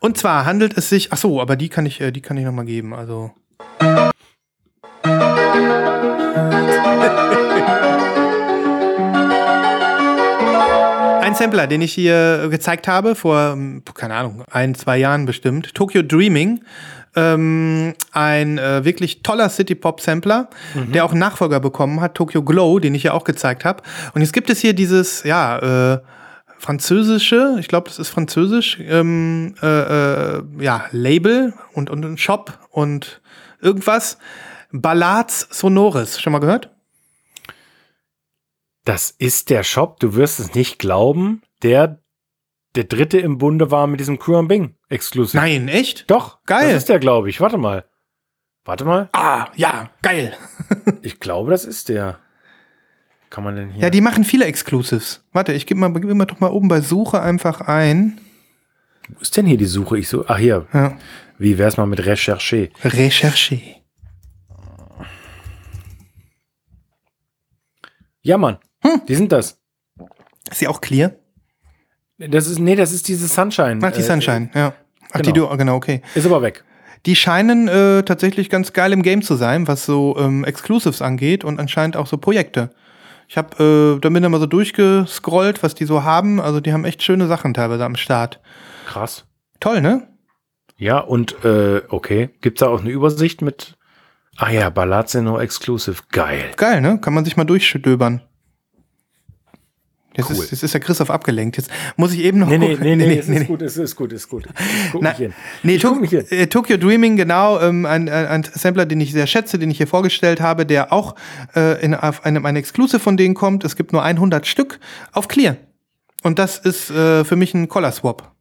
Und 0.00 0.16
zwar 0.16 0.46
handelt 0.46 0.76
es 0.76 0.88
sich, 0.88 1.12
ach 1.12 1.18
so, 1.18 1.40
aber 1.40 1.56
die 1.56 1.68
kann 1.68 1.84
ich, 1.84 2.00
äh, 2.00 2.12
die 2.12 2.22
kann 2.22 2.36
ich 2.36 2.44
noch 2.44 2.52
mal 2.52 2.64
geben. 2.64 2.94
Also 2.94 3.32
Sampler, 11.36 11.66
den 11.66 11.82
ich 11.82 11.92
hier 11.92 12.48
gezeigt 12.50 12.88
habe 12.88 13.14
vor, 13.14 13.52
ähm, 13.52 13.82
keine 13.94 14.14
Ahnung, 14.14 14.44
ein, 14.50 14.74
zwei 14.74 14.98
Jahren 14.98 15.26
bestimmt. 15.26 15.74
Tokyo 15.74 16.02
Dreaming. 16.02 16.62
Ähm, 17.14 17.94
ein 18.12 18.58
äh, 18.58 18.84
wirklich 18.84 19.22
toller 19.22 19.48
City-Pop-Sampler, 19.48 20.50
der 20.92 21.02
auch 21.02 21.12
einen 21.12 21.20
Nachfolger 21.20 21.60
bekommen 21.60 22.02
hat, 22.02 22.14
Tokyo 22.14 22.42
Glow, 22.42 22.78
den 22.78 22.94
ich 22.94 23.04
ja 23.04 23.12
auch 23.12 23.24
gezeigt 23.24 23.64
habe. 23.64 23.82
Und 24.14 24.20
jetzt 24.20 24.34
gibt 24.34 24.50
es 24.50 24.60
hier 24.60 24.74
dieses, 24.74 25.22
ja, 25.22 25.94
äh, 25.94 26.00
französische, 26.58 27.56
ich 27.58 27.68
glaube, 27.68 27.88
das 27.88 27.98
ist 27.98 28.10
französisch, 28.10 28.78
ähm, 28.80 29.54
äh, 29.62 30.36
äh, 30.36 30.42
ja, 30.60 30.84
Label 30.90 31.54
und, 31.72 31.88
und 31.90 32.04
ein 32.04 32.18
Shop 32.18 32.58
und 32.70 33.20
irgendwas. 33.60 34.18
Ballades 34.72 35.48
Sonores, 35.50 36.20
schon 36.20 36.32
mal 36.32 36.40
gehört? 36.40 36.70
Das 38.86 39.10
ist 39.10 39.50
der 39.50 39.64
Shop, 39.64 39.98
du 39.98 40.14
wirst 40.14 40.38
es 40.38 40.54
nicht 40.54 40.78
glauben, 40.78 41.42
der 41.64 41.98
der 42.76 42.84
dritte 42.84 43.18
im 43.18 43.36
Bunde 43.36 43.72
war 43.72 43.88
mit 43.88 43.98
diesem 43.98 44.18
Kuan 44.20 44.46
Bing 44.46 44.76
Exclusive. 44.88 45.36
Nein, 45.36 45.66
echt? 45.66 46.08
Doch, 46.08 46.38
Geil. 46.44 46.68
Das 46.68 46.84
ist 46.84 46.88
der, 46.88 47.00
glaube 47.00 47.28
ich. 47.28 47.40
Warte 47.40 47.58
mal. 47.58 47.84
Warte 48.64 48.84
mal. 48.84 49.08
Ah, 49.12 49.48
ja, 49.56 49.90
geil. 50.02 50.36
Ich 51.02 51.18
glaube, 51.18 51.50
das 51.50 51.64
ist 51.64 51.88
der. 51.88 52.20
Kann 53.28 53.42
man 53.42 53.56
denn 53.56 53.70
hier? 53.70 53.82
Ja, 53.82 53.90
die 53.90 54.00
machen 54.00 54.22
viele 54.22 54.44
Exclusives. 54.44 55.24
Warte, 55.32 55.52
ich 55.52 55.66
gebe 55.66 55.80
mal, 55.80 55.92
gib 55.92 56.04
mal 56.14 56.24
doch 56.24 56.38
mal 56.38 56.50
oben 56.50 56.68
bei 56.68 56.80
Suche 56.80 57.20
einfach 57.20 57.62
ein. 57.62 58.20
Wo 59.08 59.20
ist 59.20 59.36
denn 59.36 59.46
hier 59.46 59.56
die 59.56 59.64
Suche? 59.64 59.98
Ich 59.98 60.08
so, 60.08 60.26
ach 60.28 60.38
hier. 60.38 60.66
Ja. 60.72 60.96
Wie 61.38 61.58
wär's 61.58 61.76
mal 61.76 61.86
mit 61.86 62.00
Recherché? 62.00 62.70
Recherche. 62.84 63.60
Ja, 68.22 68.38
Mann. 68.38 68.58
Hm. 68.86 69.02
Die 69.08 69.14
sind 69.14 69.32
das. 69.32 69.58
Ist 70.50 70.58
sie 70.58 70.68
auch 70.68 70.80
clear? 70.80 71.12
Das 72.18 72.46
ist, 72.46 72.58
nee, 72.58 72.76
das 72.76 72.92
ist 72.92 73.08
diese 73.08 73.26
Sunshine. 73.26 73.78
Ach, 73.82 73.92
die 73.92 74.00
Äh, 74.00 74.04
Sunshine, 74.04 74.50
ja. 74.54 74.74
Ach, 75.12 75.20
die 75.20 75.32
genau. 75.32 75.50
du, 75.50 75.56
genau, 75.56 75.76
okay. 75.76 76.02
Ist 76.14 76.26
aber 76.26 76.42
weg. 76.42 76.64
Die 77.04 77.14
scheinen 77.14 77.68
äh, 77.68 78.02
tatsächlich 78.02 78.48
ganz 78.50 78.72
geil 78.72 78.92
im 78.92 79.02
Game 79.02 79.22
zu 79.22 79.34
sein, 79.36 79.68
was 79.68 79.84
so 79.86 80.16
ähm, 80.18 80.44
Exclusives 80.44 81.02
angeht 81.02 81.44
und 81.44 81.60
anscheinend 81.60 81.96
auch 81.96 82.06
so 82.06 82.16
Projekte. 82.16 82.70
Ich 83.28 83.36
habe 83.36 83.96
äh, 83.96 84.00
da 84.00 84.08
bin 84.08 84.28
mal 84.30 84.40
so 84.40 84.46
durchgescrollt, 84.46 85.62
was 85.62 85.74
die 85.74 85.84
so 85.84 86.04
haben. 86.04 86.40
Also 86.40 86.60
die 86.60 86.72
haben 86.72 86.84
echt 86.84 87.02
schöne 87.02 87.26
Sachen 87.26 87.54
teilweise 87.54 87.84
am 87.84 87.96
Start. 87.96 88.40
Krass. 88.86 89.24
Toll, 89.60 89.80
ne? 89.82 90.08
Ja, 90.78 90.98
und 90.98 91.44
äh, 91.44 91.82
okay. 91.88 92.30
Gibt's 92.40 92.60
da 92.60 92.68
auch 92.68 92.80
eine 92.80 92.90
Übersicht 92.90 93.42
mit. 93.42 93.76
Ah 94.36 94.50
ja, 94.50 94.70
Ballazino 94.70 95.38
Exclusive. 95.38 96.02
Geil. 96.12 96.50
Geil, 96.56 96.80
ne? 96.80 96.98
Kann 97.00 97.14
man 97.14 97.24
sich 97.24 97.36
mal 97.36 97.44
durchstöbern. 97.44 98.22
Jetzt, 100.16 100.30
Cool. 100.30 100.36
ist, 100.36 100.50
jetzt 100.50 100.62
ist 100.62 100.74
der 100.74 100.80
Christoph 100.80 101.10
abgelenkt. 101.10 101.56
Jetzt 101.56 101.70
muss 101.96 102.12
ich 102.12 102.20
eben 102.20 102.38
noch 102.38 102.48
Nee, 102.48 102.58
nee, 102.58 102.70
gucken. 102.76 102.84
nee, 102.84 103.06
nee, 103.06 103.18
es 103.18 103.28
ist 103.28 103.46
gut, 103.46 103.62
es 103.62 103.76
ist 103.76 103.96
gut, 103.96 104.12
es 104.12 104.20
ist 104.22 104.28
gut. 104.30 104.46
Guck 104.92 105.02
Na, 105.02 105.10
nicht 105.10 105.18
hin. 105.18 105.34
Nee, 105.62 105.78
guck 105.78 106.00
nicht 106.00 106.10
hin. 106.10 106.24
äh, 106.30 106.46
Tokyo 106.46 106.76
Dreaming, 106.76 107.16
genau, 107.16 107.60
ähm, 107.60 107.84
ein, 107.86 108.08
ein, 108.08 108.26
ein 108.26 108.42
Sampler, 108.44 108.86
den 108.86 109.00
ich 109.00 109.12
sehr 109.12 109.26
schätze, 109.26 109.58
den 109.58 109.70
ich 109.70 109.76
hier 109.76 109.86
vorgestellt 109.86 110.40
habe, 110.40 110.64
der 110.66 110.92
auch 110.92 111.14
äh, 111.54 111.82
in, 111.84 111.94
auf 111.94 112.24
einem 112.24 112.46
ein 112.46 112.56
Exclusive 112.56 113.00
von 113.00 113.16
denen 113.16 113.34
kommt. 113.34 113.64
Es 113.64 113.76
gibt 113.76 113.92
nur 113.92 114.02
100 114.02 114.46
Stück 114.46 114.80
auf 115.12 115.28
Clear. 115.28 115.56
Und 116.22 116.38
das 116.38 116.58
ist 116.58 116.90
äh, 116.90 117.24
für 117.24 117.36
mich 117.36 117.54
ein 117.54 117.68
Color 117.68 117.92
Swap. 117.92 118.32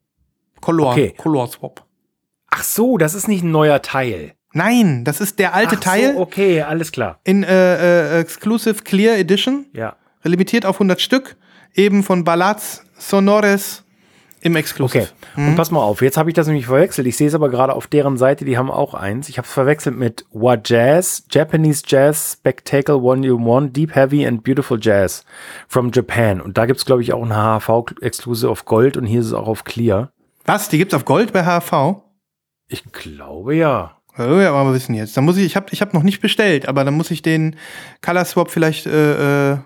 Color, 0.61 0.91
Okay. 0.91 1.13
Color 1.17 1.47
Swap. 1.49 1.85
Ach 2.49 2.63
so, 2.63 2.97
das 2.97 3.13
ist 3.13 3.27
nicht 3.27 3.43
ein 3.43 3.51
neuer 3.51 3.81
Teil. 3.81 4.33
Nein, 4.53 5.03
das 5.03 5.19
ist 5.19 5.37
der 5.39 5.53
alte 5.53 5.75
Ach 5.75 5.81
Teil 5.81 6.13
So, 6.13 6.21
okay, 6.21 6.61
alles 6.61 6.93
klar. 6.93 7.19
in 7.25 7.43
äh, 7.43 8.17
äh, 8.17 8.21
Exclusive 8.21 8.83
Clear 8.83 9.17
Edition, 9.17 9.65
Ja. 9.73 9.97
limitiert 10.23 10.65
auf 10.65 10.77
100 10.77 11.01
Stück, 11.01 11.35
eben 11.75 12.03
von 12.03 12.23
Ballats 12.23 12.83
Sonores 12.97 13.83
im 14.41 14.55
Exclusive. 14.55 15.07
Okay. 15.33 15.47
Und 15.47 15.55
pass 15.55 15.71
mal 15.71 15.81
auf, 15.81 16.01
jetzt 16.01 16.17
habe 16.17 16.29
ich 16.29 16.35
das 16.35 16.47
nämlich 16.47 16.67
verwechselt. 16.67 17.07
Ich 17.07 17.17
sehe 17.17 17.27
es 17.27 17.33
aber 17.33 17.49
gerade 17.49 17.73
auf 17.73 17.87
deren 17.87 18.15
Seite, 18.15 18.45
die 18.45 18.57
haben 18.57 18.69
auch 18.69 18.93
eins. 18.93 19.27
Ich 19.27 19.37
habe 19.37 19.47
es 19.47 19.53
verwechselt 19.53 19.97
mit 19.97 20.25
What 20.31 20.69
Jazz, 20.69 21.25
Japanese 21.31 21.83
Jazz 21.85 22.33
Spectacle 22.33 23.01
Volume 23.01 23.57
1, 23.57 23.73
Deep 23.73 23.95
Heavy 23.95 24.25
and 24.25 24.43
Beautiful 24.43 24.77
Jazz 24.79 25.25
from 25.67 25.91
Japan. 25.91 26.41
Und 26.41 26.57
da 26.57 26.67
gibt 26.67 26.79
es, 26.79 26.85
glaube 26.85 27.01
ich, 27.01 27.11
auch 27.11 27.23
ein 27.23 27.33
HHV-Exclusive 27.33 28.49
auf 28.49 28.65
Gold 28.65 28.97
und 28.97 29.05
hier 29.05 29.19
ist 29.19 29.27
es 29.27 29.33
auch 29.33 29.47
auf 29.47 29.63
Clear. 29.63 30.11
Was? 30.45 30.69
Die 30.69 30.77
gibt's 30.77 30.93
auf 30.93 31.05
Gold 31.05 31.33
bei 31.33 31.43
HV? 31.43 32.03
Ich 32.67 32.83
glaube 32.91 33.55
ja. 33.55 33.97
Ja, 34.17 34.41
ja, 34.41 34.53
aber 34.53 34.69
wir 34.69 34.75
wissen 34.75 34.93
jetzt. 34.93 35.17
Dann 35.17 35.25
muss 35.25 35.37
ich, 35.37 35.45
ich 35.45 35.55
habe 35.55 35.67
ich 35.71 35.81
hab 35.81 35.93
noch 35.93 36.03
nicht 36.03 36.21
bestellt, 36.21 36.67
aber 36.67 36.83
dann 36.85 36.93
muss 36.93 37.11
ich 37.11 37.21
den 37.21 37.55
Color 38.01 38.25
Swap 38.25 38.49
vielleicht, 38.49 38.85
äh, 38.85 39.53
äh, 39.53 39.57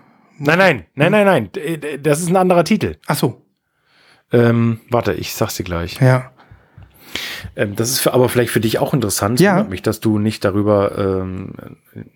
Nein, 0.42 0.58
nein, 0.58 0.84
nein, 0.94 1.12
nein, 1.12 1.50
nein. 1.54 2.00
Das 2.02 2.20
ist 2.20 2.28
ein 2.28 2.36
anderer 2.36 2.64
Titel. 2.64 2.96
ach 3.06 3.16
so, 3.16 3.42
Ähm, 4.32 4.80
warte, 4.90 5.12
ich 5.12 5.34
sag's 5.34 5.56
dir 5.56 5.64
gleich. 5.64 6.00
ja. 6.00 6.30
Ähm, 7.56 7.74
das 7.74 7.90
ist 7.90 7.98
für, 8.00 8.14
aber 8.14 8.28
vielleicht 8.28 8.52
für 8.52 8.60
dich 8.60 8.78
auch 8.78 8.94
interessant. 8.94 9.40
Ja. 9.40 9.64
Mich, 9.64 9.82
dass 9.82 9.98
du 9.98 10.18
nicht 10.20 10.44
darüber 10.44 10.96
ähm, 10.96 11.54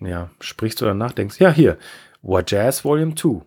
äh, 0.01 0.09
ja, 0.09 0.29
sprichst 0.39 0.81
oder 0.81 0.93
nachdenkst. 0.93 1.37
Ja, 1.39 1.51
hier. 1.51 1.77
What 2.21 2.49
Jazz 2.51 2.85
Volume 2.85 3.13
2. 3.15 3.41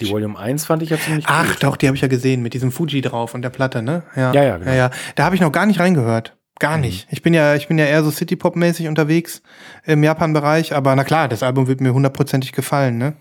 Die 0.00 0.10
Volume 0.10 0.38
1 0.38 0.66
fand 0.66 0.82
ich 0.82 0.90
ja 0.90 0.98
ziemlich 0.98 1.24
Ach 1.26 1.46
gut. 1.48 1.62
doch, 1.62 1.76
die 1.76 1.86
habe 1.86 1.96
ich 1.96 2.02
ja 2.02 2.08
gesehen 2.08 2.42
mit 2.42 2.52
diesem 2.52 2.70
Fuji 2.72 3.00
drauf 3.00 3.32
und 3.34 3.40
der 3.42 3.48
Platte, 3.50 3.80
ne? 3.80 4.02
Ja, 4.14 4.32
ja, 4.34 4.58
genau. 4.58 4.70
ja, 4.70 4.76
ja. 4.76 4.90
Da 5.14 5.24
habe 5.24 5.36
ich 5.36 5.40
noch 5.40 5.52
gar 5.52 5.64
nicht 5.66 5.80
reingehört. 5.80 6.36
Gar 6.58 6.76
nicht. 6.78 7.06
Ich 7.10 7.22
bin 7.22 7.32
ja, 7.32 7.54
ich 7.54 7.66
bin 7.68 7.78
ja 7.78 7.86
eher 7.86 8.04
so 8.04 8.10
City-Pop-mäßig 8.10 8.86
unterwegs 8.88 9.40
im 9.84 10.02
Japan-Bereich, 10.04 10.74
aber 10.74 10.94
na 10.96 11.04
klar, 11.04 11.28
das 11.28 11.42
Album 11.42 11.66
wird 11.66 11.80
mir 11.80 11.94
hundertprozentig 11.94 12.52
gefallen, 12.52 12.98
ne? 12.98 13.14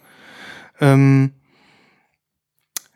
Ähm, 0.80 1.32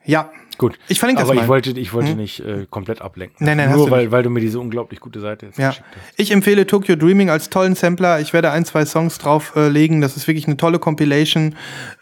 ja, 0.06 0.32
Gut. 0.58 0.80
ich 0.88 1.00
verlinke 1.00 1.22
das 1.22 1.30
Aber 1.30 1.36
mal. 1.36 1.42
ich 1.44 1.48
wollte, 1.50 1.72
ich 1.72 1.94
wollte 1.94 2.12
Hm? 2.12 2.18
nicht 2.18 2.40
äh, 2.40 2.66
komplett 2.70 3.02
ablenken. 3.02 3.46
Nein, 3.46 3.58
nein, 3.58 3.72
Nur 3.72 3.92
weil, 3.92 4.04
nicht. 4.04 4.12
weil 4.12 4.24
du 4.24 4.30
mir 4.30 4.40
diese 4.40 4.60
unglaublich 4.60 5.00
gute 5.02 5.20
Seite 5.20 5.48
jetzt 5.48 5.60
Ja, 5.60 5.70
geschickt 5.70 5.86
hast. 5.94 6.14
ich 6.20 6.32
empfehle 6.32 6.66
Tokyo 6.66 6.96
Dreaming 6.96 7.30
als 7.30 7.50
tollen 7.50 7.76
Sampler. 7.76 8.20
Ich 8.22 8.32
werde 8.34 8.52
ein, 8.52 8.64
zwei 8.66 8.86
Songs 8.86 9.18
drauflegen. 9.18 9.98
Äh, 10.00 10.02
das 10.02 10.16
ist 10.18 10.28
wirklich 10.28 10.48
eine 10.48 10.58
tolle 10.58 10.80
Compilation. 10.80 11.56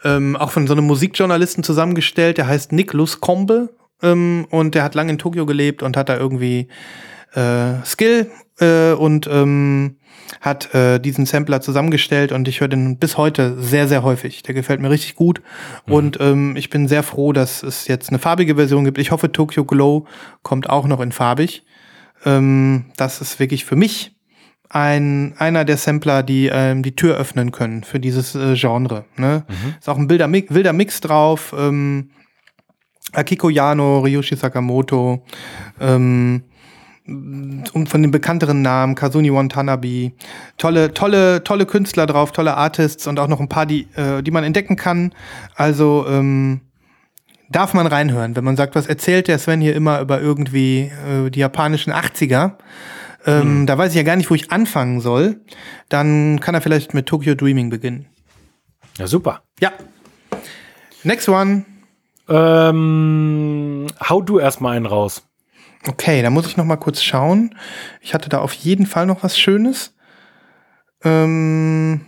Ähm, 0.04 0.36
auch 0.36 0.52
von 0.52 0.66
so 0.66 0.72
einem 0.74 0.86
Musikjournalisten 0.86 1.64
zusammengestellt. 1.64 2.38
Der 2.38 2.46
heißt 2.46 2.72
Nick 2.72 2.92
Luskombe. 2.92 3.74
Ähm, 4.02 4.46
und 4.50 4.74
der 4.74 4.84
hat 4.84 4.94
lange 4.94 5.10
in 5.12 5.18
Tokio 5.18 5.44
gelebt 5.46 5.82
und 5.82 5.96
hat 5.96 6.08
da 6.08 6.16
irgendwie 6.16 6.68
äh, 7.36 7.84
Skill 7.84 8.30
äh, 8.60 8.92
und 8.92 9.28
ähm, 9.30 9.96
hat 10.40 10.74
äh, 10.74 10.98
diesen 10.98 11.26
Sampler 11.26 11.60
zusammengestellt 11.60 12.32
und 12.32 12.48
ich 12.48 12.60
höre 12.60 12.68
den 12.68 12.98
bis 12.98 13.16
heute 13.16 13.56
sehr, 13.60 13.86
sehr 13.88 14.02
häufig. 14.02 14.42
Der 14.42 14.54
gefällt 14.54 14.80
mir 14.80 14.90
richtig 14.90 15.14
gut 15.14 15.40
und 15.88 16.18
ähm, 16.20 16.56
ich 16.56 16.70
bin 16.70 16.88
sehr 16.88 17.02
froh, 17.02 17.32
dass 17.32 17.62
es 17.62 17.86
jetzt 17.86 18.08
eine 18.08 18.18
farbige 18.18 18.56
Version 18.56 18.84
gibt. 18.84 18.98
Ich 18.98 19.10
hoffe, 19.10 19.30
Tokyo 19.30 19.64
Glow 19.64 20.06
kommt 20.42 20.68
auch 20.68 20.86
noch 20.86 21.00
in 21.00 21.12
farbig. 21.12 21.64
Ähm, 22.24 22.86
das 22.96 23.20
ist 23.20 23.38
wirklich 23.38 23.64
für 23.64 23.76
mich 23.76 24.16
ein, 24.68 25.34
einer 25.38 25.64
der 25.64 25.76
Sampler, 25.76 26.22
die 26.22 26.50
ähm, 26.52 26.82
die 26.82 26.96
Tür 26.96 27.16
öffnen 27.16 27.52
können 27.52 27.84
für 27.84 28.00
dieses 28.00 28.34
äh, 28.34 28.54
Genre. 28.54 29.04
Ne? 29.16 29.44
Ist 29.78 29.88
auch 29.88 29.98
ein 29.98 30.10
wilder, 30.10 30.26
Mi 30.26 30.44
wilder 30.48 30.72
Mix 30.72 31.00
drauf. 31.00 31.54
Ähm, 31.56 32.10
Akiko 33.12 33.48
Yano, 33.48 34.00
Ryushi 34.00 34.36
Sakamoto, 34.36 35.24
ähm, 35.80 36.42
und 37.06 37.88
von 37.88 38.02
den 38.02 38.10
bekannteren 38.10 38.62
Namen, 38.62 38.94
Kazuni 38.94 39.32
Watanabe, 39.32 40.12
tolle, 40.58 40.92
tolle, 40.92 41.44
tolle 41.44 41.66
Künstler 41.66 42.06
drauf, 42.06 42.32
tolle 42.32 42.56
Artists 42.56 43.06
und 43.06 43.18
auch 43.20 43.28
noch 43.28 43.40
ein 43.40 43.48
paar, 43.48 43.66
die, 43.66 43.88
äh, 43.94 44.22
die 44.22 44.30
man 44.30 44.44
entdecken 44.44 44.76
kann. 44.76 45.12
Also 45.54 46.04
ähm, 46.08 46.62
darf 47.50 47.74
man 47.74 47.86
reinhören, 47.86 48.34
wenn 48.34 48.44
man 48.44 48.56
sagt, 48.56 48.74
was 48.74 48.86
erzählt 48.86 49.28
der 49.28 49.38
Sven 49.38 49.60
hier 49.60 49.74
immer 49.74 50.00
über 50.00 50.20
irgendwie 50.20 50.90
äh, 51.08 51.30
die 51.30 51.40
japanischen 51.40 51.92
80er. 51.92 52.52
Ähm, 53.24 53.66
Da 53.66 53.76
weiß 53.78 53.90
ich 53.90 53.96
ja 53.96 54.02
gar 54.02 54.16
nicht, 54.16 54.30
wo 54.30 54.34
ich 54.34 54.50
anfangen 54.50 55.00
soll. 55.00 55.40
Dann 55.88 56.40
kann 56.40 56.54
er 56.54 56.60
vielleicht 56.60 56.94
mit 56.94 57.06
Tokyo 57.06 57.34
Dreaming 57.34 57.70
beginnen. 57.70 58.06
Ja, 58.98 59.06
super. 59.06 59.42
Ja. 59.60 59.72
Next 61.02 61.28
one. 61.28 61.64
Ähm, 62.28 63.86
hau 64.08 64.22
du 64.22 64.38
erstmal 64.38 64.76
einen 64.76 64.86
raus. 64.86 65.22
Okay, 65.86 66.22
da 66.22 66.30
muss 66.30 66.46
ich 66.46 66.56
noch 66.56 66.64
mal 66.64 66.76
kurz 66.76 67.02
schauen. 67.02 67.54
Ich 68.00 68.14
hatte 68.14 68.28
da 68.28 68.38
auf 68.38 68.52
jeden 68.52 68.86
Fall 68.86 69.06
noch 69.06 69.22
was 69.22 69.38
Schönes. 69.38 69.94
Ähm, 71.04 72.06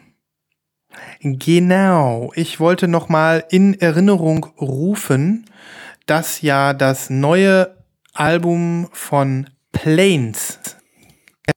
genau, 1.20 2.32
ich 2.35 2.59
wollte 2.61 2.89
noch 2.89 3.09
mal 3.09 3.45
in 3.51 3.81
Erinnerung 3.81 4.45
rufen, 4.61 5.47
dass 6.07 6.43
ja 6.43 6.73
das 6.73 7.11
neue 7.11 7.77
Album 8.15 8.89
von 8.93 9.49
Planes 9.73 10.59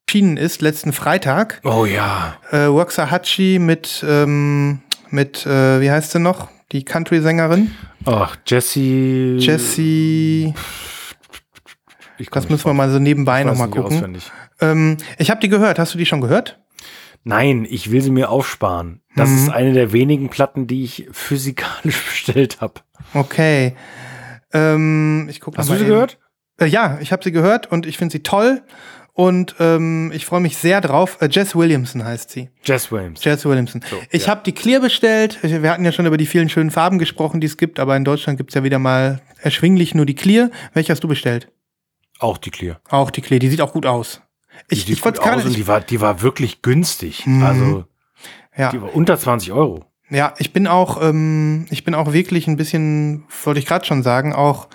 erschienen 0.07 0.37
ist 0.37 0.61
letzten 0.61 0.93
Freitag. 0.93 1.61
Oh 1.63 1.85
ja. 1.85 2.37
Äh, 2.51 2.67
Waxahachie 2.67 3.59
mit 3.59 4.05
ähm, 4.07 4.81
mit 5.09 5.45
äh, 5.45 5.81
wie 5.81 5.89
heißt 5.91 6.11
sie 6.11 6.19
noch? 6.19 6.49
Die 6.71 6.85
Country-Sängerin 6.85 7.71
Ach, 8.05 8.37
Jesse. 8.47 9.37
Jessie. 9.37 10.53
Ich 12.21 12.29
Das 12.29 12.49
müssen 12.49 12.65
wir 12.65 12.73
mal 12.73 12.89
so 12.89 12.99
nebenbei 12.99 13.39
Ich 13.41 13.45
noch 13.45 13.53
weiß 13.53 13.59
mal 13.59 13.65
nicht 13.67 13.75
gucken. 13.75 14.17
Ähm, 14.59 14.97
ich 15.17 15.29
habe 15.29 15.39
die 15.41 15.49
gehört. 15.49 15.79
Hast 15.79 15.93
du 15.93 15.97
die 15.97 16.05
schon 16.05 16.21
gehört? 16.21 16.59
Nein, 17.23 17.67
ich 17.69 17.91
will 17.91 18.01
sie 18.01 18.09
mir 18.11 18.29
aufsparen. 18.29 19.01
Das 19.15 19.29
Mhm. 19.29 19.37
ist 19.37 19.49
eine 19.49 19.73
der 19.73 19.91
wenigen 19.93 20.29
Platten, 20.29 20.65
die 20.67 20.83
ich 20.83 21.07
physikalisch 21.11 22.01
bestellt 22.09 22.61
habe. 22.61 22.75
Okay. 23.13 23.75
Ähm, 24.53 25.27
ich 25.29 25.39
gucke 25.39 25.57
Hast 25.57 25.69
du 25.69 25.75
sie 25.75 25.85
gehört? 25.85 26.17
Äh, 26.59 26.65
ja, 26.65 26.97
ich 27.01 27.11
habe 27.11 27.23
sie 27.23 27.31
gehört 27.31 27.71
und 27.71 27.85
ich 27.85 27.97
finde 27.97 28.11
sie 28.13 28.23
toll. 28.23 28.61
Und 29.13 29.55
ähm, 29.59 30.11
ich 30.15 30.25
freue 30.25 30.39
mich 30.39 30.55
sehr 30.57 30.79
drauf. 30.79 31.17
Äh, 31.21 31.27
Jess 31.29 31.53
Williamson 31.53 32.03
heißt 32.03 32.29
sie. 32.31 32.49
Jess 32.63 32.91
Williams. 32.93 33.23
Jess 33.23 33.45
Williamson. 33.45 33.81
So, 33.89 33.97
ich 34.09 34.23
ja. 34.23 34.27
habe 34.29 34.41
die 34.45 34.53
Clear 34.53 34.79
bestellt. 34.79 35.37
Wir 35.43 35.69
hatten 35.69 35.83
ja 35.83 35.91
schon 35.91 36.05
über 36.05 36.15
die 36.15 36.25
vielen 36.25 36.47
schönen 36.47 36.71
Farben 36.71 36.97
gesprochen, 36.97 37.41
die 37.41 37.47
es 37.47 37.57
gibt, 37.57 37.79
aber 37.79 37.95
in 37.97 38.05
Deutschland 38.05 38.37
gibt's 38.37 38.53
ja 38.55 38.63
wieder 38.63 38.79
mal 38.79 39.19
erschwinglich 39.41 39.93
nur 39.95 40.05
die 40.05 40.15
Clear. 40.15 40.49
Welche 40.73 40.93
hast 40.93 41.03
du 41.03 41.09
bestellt? 41.09 41.49
Auch 42.21 42.37
die 42.37 42.51
Clear. 42.51 42.79
Auch 42.89 43.11
die 43.11 43.21
Clear. 43.21 43.39
Die 43.39 43.49
sieht 43.49 43.61
auch 43.61 43.73
gut 43.73 43.85
aus. 43.85 44.21
Die 44.69 44.75
Ich, 44.75 44.79
sieht 44.85 44.89
ich 44.97 45.01
gut 45.01 45.19
aus 45.19 45.43
und 45.45 45.55
die 45.55 45.67
war, 45.67 45.81
die 45.81 45.99
war 46.01 46.21
wirklich 46.21 46.61
günstig. 46.61 47.25
Mhm. 47.25 47.43
Also, 47.43 47.85
Ja. 48.55 48.69
die 48.69 48.81
war 48.81 48.95
unter 48.95 49.17
20 49.17 49.51
Euro. 49.51 49.85
Ja, 50.09 50.33
ich 50.37 50.53
bin 50.53 50.67
auch, 50.67 51.01
ähm, 51.01 51.65
ich 51.71 51.83
bin 51.83 51.95
auch 51.95 52.13
wirklich 52.13 52.47
ein 52.47 52.57
bisschen, 52.57 53.23
wollte 53.43 53.59
ich 53.59 53.65
gerade 53.65 53.85
schon 53.85 54.03
sagen, 54.03 54.33
auch 54.33 54.67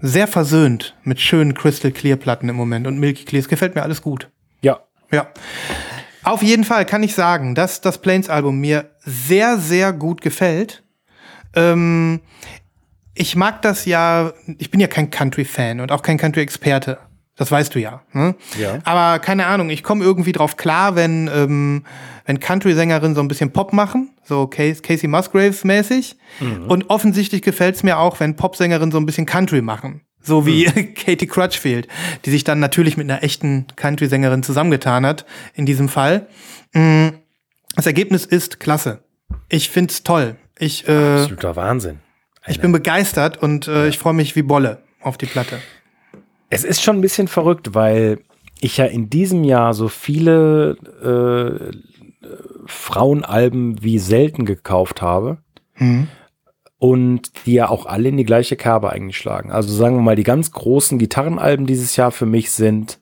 sehr 0.00 0.28
versöhnt 0.28 0.96
mit 1.02 1.20
schönen 1.20 1.54
Crystal 1.54 1.90
Clear 1.92 2.16
Platten 2.16 2.48
im 2.48 2.56
Moment 2.56 2.86
und 2.86 2.98
Milky 2.98 3.24
Clear. 3.24 3.40
Es 3.40 3.48
gefällt 3.48 3.74
mir 3.74 3.82
alles 3.82 4.02
gut. 4.02 4.30
Ja. 4.60 4.80
Ja. 5.10 5.28
Auf 6.24 6.42
jeden 6.42 6.64
Fall 6.64 6.86
kann 6.86 7.02
ich 7.02 7.14
sagen, 7.14 7.54
dass 7.54 7.80
das 7.80 7.98
Plains 7.98 8.28
Album 8.28 8.58
mir 8.60 8.90
sehr, 9.00 9.58
sehr 9.58 9.92
gut 9.92 10.20
gefällt. 10.20 10.84
Ähm, 11.54 12.20
ich 13.14 13.36
mag 13.36 13.62
das 13.62 13.84
ja, 13.84 14.32
ich 14.58 14.70
bin 14.70 14.80
ja 14.80 14.86
kein 14.86 15.10
Country-Fan 15.10 15.80
und 15.80 15.92
auch 15.92 16.02
kein 16.02 16.18
Country-Experte. 16.18 16.98
Das 17.36 17.50
weißt 17.50 17.74
du 17.74 17.80
ja. 17.80 18.02
Ne? 18.12 18.34
Ja. 18.60 18.78
Aber 18.84 19.18
keine 19.18 19.46
Ahnung, 19.46 19.70
ich 19.70 19.82
komme 19.82 20.04
irgendwie 20.04 20.32
drauf 20.32 20.56
klar, 20.56 20.96
wenn, 20.96 21.30
ähm, 21.34 21.84
wenn 22.26 22.40
Country-Sängerinnen 22.40 23.14
so 23.14 23.22
ein 23.22 23.28
bisschen 23.28 23.52
Pop 23.52 23.72
machen, 23.72 24.10
so 24.22 24.46
Casey, 24.46 24.82
Casey 24.82 25.08
Musgraves-mäßig. 25.08 26.16
Und 26.68 26.90
offensichtlich 26.90 27.40
gefällt 27.42 27.76
es 27.76 27.82
mir 27.82 27.98
auch, 27.98 28.20
wenn 28.20 28.36
Popsängerinnen 28.36 28.92
so 28.92 28.98
ein 28.98 29.06
bisschen 29.06 29.26
Country 29.26 29.62
machen. 29.62 30.02
So 30.22 30.46
wie 30.46 30.64
Katie 30.94 31.26
Crutchfield, 31.26 31.88
die 32.26 32.30
sich 32.30 32.44
dann 32.44 32.60
natürlich 32.60 32.96
mit 32.96 33.10
einer 33.10 33.24
echten 33.24 33.66
Country-Sängerin 33.76 34.42
zusammengetan 34.42 35.04
hat, 35.06 35.24
in 35.54 35.64
diesem 35.66 35.88
Fall. 35.88 36.28
Mm, 36.74 37.08
Das 37.74 37.86
Ergebnis 37.86 38.24
ist 38.26 38.60
klasse. 38.60 39.02
Ich 39.48 39.70
find's 39.70 40.02
toll. 40.04 40.36
Ich, 40.58 40.86
äh, 40.86 40.92
Absoluter 40.92 41.56
Wahnsinn. 41.56 41.98
Ich 42.46 42.60
bin 42.60 42.72
begeistert 42.72 43.42
und 43.42 43.68
äh, 43.68 43.88
ich 43.88 43.98
freue 43.98 44.14
mich 44.14 44.34
wie 44.36 44.42
Bolle 44.42 44.82
auf 45.00 45.16
die 45.18 45.26
Platte. 45.26 45.58
Es 46.50 46.64
ist 46.64 46.82
schon 46.82 46.96
ein 46.98 47.00
bisschen 47.02 47.28
verrückt, 47.28 47.74
weil 47.74 48.20
ich 48.60 48.76
ja 48.76 48.84
in 48.84 49.08
diesem 49.10 49.42
Jahr 49.44 49.74
so 49.74 49.88
viele 49.88 50.76
äh, 52.22 52.26
Frauenalben 52.66 53.82
wie 53.82 53.98
selten 53.98 54.44
gekauft 54.44 55.02
habe. 55.02 55.38
Und 56.78 57.46
die 57.46 57.54
ja 57.54 57.68
auch 57.68 57.86
alle 57.86 58.08
in 58.08 58.16
die 58.16 58.24
gleiche 58.24 58.56
Kerbe 58.56 58.90
eigentlich 58.90 59.16
schlagen. 59.16 59.50
Also 59.50 59.72
sagen 59.74 59.96
wir 59.96 60.02
mal, 60.02 60.16
die 60.16 60.22
ganz 60.22 60.52
großen 60.52 60.98
Gitarrenalben 60.98 61.66
dieses 61.66 61.96
Jahr 61.96 62.12
für 62.12 62.26
mich 62.26 62.50
sind 62.50 62.98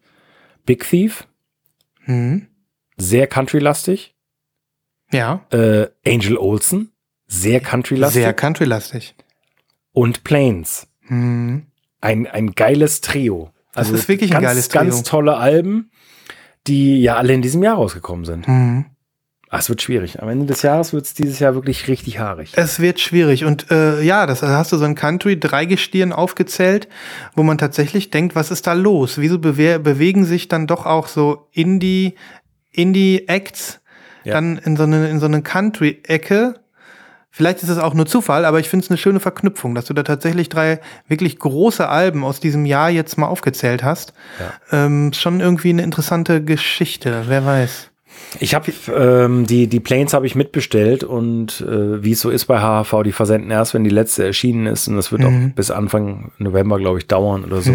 Big 0.67 0.85
Thief, 0.89 1.27
Mhm. 2.07 2.47
sehr 2.97 3.27
country-lastig. 3.27 4.15
Ja, 5.12 5.45
Äh, 5.51 5.89
Angel 6.07 6.37
Olsen, 6.39 6.93
sehr 7.27 7.61
country-lastig. 7.61 8.23
sehr 8.23 8.33
country-lastig. 8.33 9.15
Und 9.93 10.25
Plains. 10.25 10.87
Mhm. 11.09 11.67
Ein, 12.01 12.27
ein 12.27 12.53
geiles 12.53 13.01
Trio. 13.01 13.51
Also 13.75 13.93
Das 13.93 14.03
ist 14.03 14.09
wirklich 14.09 14.31
ein 14.35 14.43
ganz, 14.43 14.53
geiles 14.55 14.69
Trio. 14.69 14.83
Ganz 14.83 15.03
tolle 15.03 15.37
Alben, 15.37 15.91
die 16.67 17.01
ja 17.03 17.17
alle 17.17 17.33
in 17.33 17.43
diesem 17.43 17.62
Jahr 17.62 17.77
rausgekommen 17.77 18.25
sind. 18.25 18.49
Mhm. 18.49 18.87
Ah, 19.53 19.59
es 19.59 19.69
wird 19.69 19.83
schwierig. 19.83 20.23
Am 20.23 20.29
Ende 20.29 20.47
des 20.47 20.62
Jahres 20.62 20.93
wird 20.93 21.07
es 21.07 21.15
dieses 21.15 21.41
Jahr 21.41 21.57
wirklich 21.57 21.89
richtig 21.89 22.21
haarig. 22.21 22.53
Es 22.55 22.79
wird 22.79 23.01
schwierig. 23.01 23.45
Und 23.45 23.69
äh, 23.73 24.01
ja, 24.01 24.27
das 24.27 24.41
da 24.41 24.49
hast 24.57 24.71
du 24.71 24.77
so 24.77 24.85
ein 24.85 24.95
Country-Dreigestirn 24.95 26.12
aufgezählt, 26.12 26.87
wo 27.35 27.43
man 27.43 27.59
tatsächlich 27.59 28.11
denkt, 28.11 28.37
was 28.37 28.53
ist 28.53 28.69
da 28.69 28.75
los? 28.75 29.19
Wieso 29.19 29.41
bewe 29.41 29.81
bewegen 29.81 30.25
sich 30.25 30.47
dann 30.47 30.69
doch 30.69 30.87
auch 30.87 31.09
so 31.09 31.49
Indie, 31.51 32.15
Indie-Acts 32.71 33.81
Ja. 34.23 34.35
dann 34.35 34.59
in 34.59 34.77
so 34.77 34.85
eine, 34.85 35.09
in 35.11 35.19
so 35.19 35.27
eine 35.27 35.43
Country-Ecke? 35.43 36.60
Vielleicht 37.31 37.62
ist 37.62 37.69
es 37.69 37.78
auch 37.78 37.94
nur 37.94 38.07
Zufall, 38.07 38.44
aber 38.44 38.59
ich 38.59 38.69
finde 38.69 38.85
es 38.85 38.90
eine 38.90 38.98
schöne 38.98 39.20
Verknüpfung, 39.20 39.74
dass 39.74 39.85
du 39.85 39.94
da 39.94 40.02
tatsächlich 40.02 40.48
drei 40.48 40.81
wirklich 41.07 41.39
große 41.39 41.89
Alben 41.89 42.24
aus 42.24 42.40
diesem 42.40 42.66
Jahr 42.66 42.90
jetzt 42.90 43.19
mal 43.19 43.28
aufgezählt 43.28 43.85
hast. 43.85 44.12
Ähm, 44.73 45.12
schon 45.12 45.40
irgendwie 45.40 45.70
eine 45.70 45.82
interessante 45.82 46.43
Geschichte, 46.43 47.24
wer 47.28 47.47
weiß. 47.47 47.90
Ich 48.39 48.55
habe 48.55 48.73
ähm, 48.94 49.47
die, 49.47 49.66
die 49.66 49.81
Planes 49.81 50.12
habe 50.15 50.27
ich 50.27 50.35
mitbestellt 50.35 51.05
und 51.05 51.61
äh, 51.62 52.02
wie 52.02 52.12
es 52.12 52.20
so 52.20 52.31
ist 52.31 52.47
bei 52.47 52.61
HHV, 52.61 53.02
die 53.05 53.12
versenden 53.12 53.51
erst, 53.51 53.74
wenn 53.74 53.85
die 53.85 53.90
letzte 53.90 54.24
erschienen 54.24 54.66
ist 54.66 54.89
und 54.89 54.97
das 54.97 55.11
wird 55.11 55.24
auch 55.24 55.32
bis 55.55 55.70
Anfang 55.70 56.32
November, 56.39 56.78
glaube 56.78 56.98
ich, 56.98 57.07
dauern 57.07 57.44
oder 57.44 57.61
so. 57.61 57.73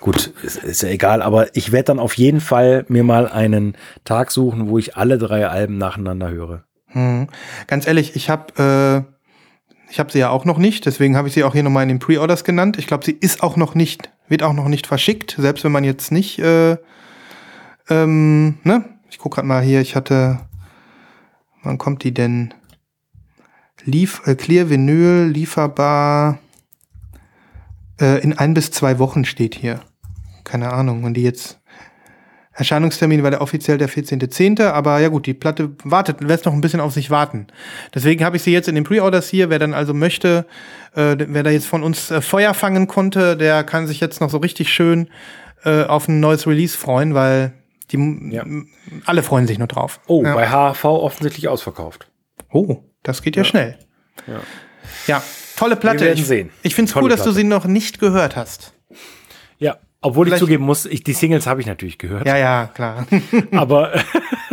Gut, 0.00 0.32
ist, 0.42 0.62
ist 0.64 0.82
ja 0.82 0.88
egal, 0.88 1.22
aber 1.22 1.54
ich 1.54 1.72
werde 1.72 1.86
dann 1.86 1.98
auf 1.98 2.14
jeden 2.14 2.40
Fall 2.40 2.84
mir 2.88 3.04
mal 3.04 3.28
einen 3.28 3.76
Tag 4.04 4.30
suchen, 4.30 4.68
wo 4.68 4.78
ich 4.78 4.96
alle 4.96 5.18
drei 5.18 5.46
Alben 5.46 5.78
nacheinander 5.78 6.30
höre. 6.30 6.64
Hm. 6.96 7.26
Ganz 7.66 7.86
ehrlich, 7.86 8.16
ich 8.16 8.30
habe 8.30 9.04
äh, 9.06 9.90
ich 9.90 10.12
sie 10.12 10.18
ja 10.18 10.30
auch 10.30 10.46
noch 10.46 10.56
nicht, 10.56 10.86
deswegen 10.86 11.14
habe 11.14 11.28
ich 11.28 11.34
sie 11.34 11.44
auch 11.44 11.52
hier 11.52 11.62
nochmal 11.62 11.82
in 11.82 11.90
den 11.90 11.98
Pre-Orders 11.98 12.42
genannt. 12.42 12.78
Ich 12.78 12.86
glaube, 12.86 13.04
sie 13.04 13.12
ist 13.12 13.42
auch 13.42 13.56
noch 13.56 13.74
nicht, 13.74 14.10
wird 14.28 14.42
auch 14.42 14.54
noch 14.54 14.68
nicht 14.68 14.86
verschickt, 14.86 15.36
selbst 15.38 15.62
wenn 15.62 15.72
man 15.72 15.84
jetzt 15.84 16.10
nicht, 16.10 16.38
äh, 16.38 16.78
ähm, 17.90 18.58
ne? 18.64 18.84
Ich 19.10 19.18
gucke 19.18 19.36
gerade 19.36 19.46
mal 19.46 19.62
hier, 19.62 19.82
ich 19.82 19.94
hatte, 19.94 20.40
wann 21.62 21.76
kommt 21.76 22.02
die 22.02 22.14
denn? 22.14 22.54
Lief, 23.84 24.22
äh, 24.24 24.34
Clear 24.34 24.70
Vinyl, 24.70 25.26
lieferbar 25.26 26.38
äh, 28.00 28.22
in 28.22 28.36
ein 28.38 28.54
bis 28.54 28.70
zwei 28.70 28.98
Wochen 28.98 29.26
steht 29.26 29.54
hier. 29.54 29.80
Keine 30.44 30.72
Ahnung, 30.72 31.04
wenn 31.04 31.14
die 31.14 31.22
jetzt 31.22 31.60
Erscheinungstermin 32.56 33.22
war 33.22 33.30
der 33.30 33.42
offiziell 33.42 33.76
der 33.76 33.88
14.10., 33.88 34.66
aber 34.66 34.98
ja 34.98 35.08
gut, 35.08 35.26
die 35.26 35.34
Platte 35.34 35.70
wartet, 35.84 36.22
lässt 36.22 36.46
noch 36.46 36.54
ein 36.54 36.62
bisschen 36.62 36.80
auf 36.80 36.92
sich 36.92 37.10
warten. 37.10 37.46
Deswegen 37.94 38.24
habe 38.24 38.36
ich 38.36 38.42
sie 38.42 38.52
jetzt 38.52 38.66
in 38.66 38.74
den 38.74 38.84
Pre-Orders 38.84 39.28
hier. 39.28 39.50
Wer 39.50 39.58
dann 39.58 39.74
also 39.74 39.92
möchte, 39.92 40.46
äh, 40.94 41.16
wer 41.18 41.42
da 41.42 41.50
jetzt 41.50 41.66
von 41.66 41.82
uns 41.82 42.10
äh, 42.10 42.22
Feuer 42.22 42.54
fangen 42.54 42.86
konnte, 42.86 43.36
der 43.36 43.62
kann 43.62 43.86
sich 43.86 44.00
jetzt 44.00 44.22
noch 44.22 44.30
so 44.30 44.38
richtig 44.38 44.70
schön 44.72 45.08
äh, 45.64 45.84
auf 45.84 46.08
ein 46.08 46.18
neues 46.20 46.46
Release 46.46 46.76
freuen, 46.76 47.14
weil 47.14 47.52
die 47.92 48.30
Ja. 48.32 48.44
alle 49.04 49.22
freuen 49.22 49.46
sich 49.46 49.58
nur 49.58 49.68
drauf. 49.68 50.00
Oh, 50.06 50.24
ja. 50.24 50.34
bei 50.34 50.48
HHV 50.48 50.84
offensichtlich 50.84 51.48
ausverkauft. 51.48 52.08
oh 52.50 52.78
das 53.02 53.22
geht 53.22 53.36
ja, 53.36 53.44
schnell. 53.44 53.78
Ja. 54.26 54.40
Ja, 55.06 55.22
tolle 55.56 55.76
Platte. 55.76 56.00
Wir 56.00 56.06
werden 56.08 56.18
ich 56.18 56.26
sehen. 56.26 56.50
ich 56.62 56.74
finde 56.74 56.90
es 56.90 56.96
cool, 56.96 57.08
dass 57.08 57.22
du 57.22 57.30
sie 57.32 57.44
noch 57.44 57.66
nicht 57.66 58.00
gehört 58.00 58.34
hast. 58.34 58.72
Ja, 59.58 59.76
obwohl 60.00 60.26
ich 60.26 60.30
Vielleicht- 60.30 60.40
zugeben 60.40 60.64
muss, 60.64 60.86
ich, 60.86 61.02
die 61.04 61.12
Singles 61.12 61.46
habe 61.46 61.60
ich 61.60 61.66
natürlich 61.66 61.98
gehört. 61.98 62.26
Ja, 62.26 62.36
ja, 62.36 62.66
klar. 62.72 63.06
aber 63.52 63.92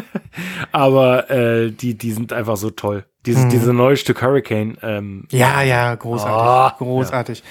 aber 0.72 1.30
äh, 1.30 1.72
die, 1.72 1.98
die 1.98 2.12
sind 2.12 2.34
einfach 2.34 2.58
so 2.58 2.70
toll. 2.70 3.06
Dieses, 3.26 3.48
Diese 3.48 3.72
neue 3.74 3.96
Stück 3.96 4.22
Hurricane. 4.22 4.78
Ähm, 4.82 5.28
ja, 5.32 5.62
ja, 5.62 5.96
großartig. 5.96 6.34
Ah, 6.36 6.76
großartig. 6.78 7.44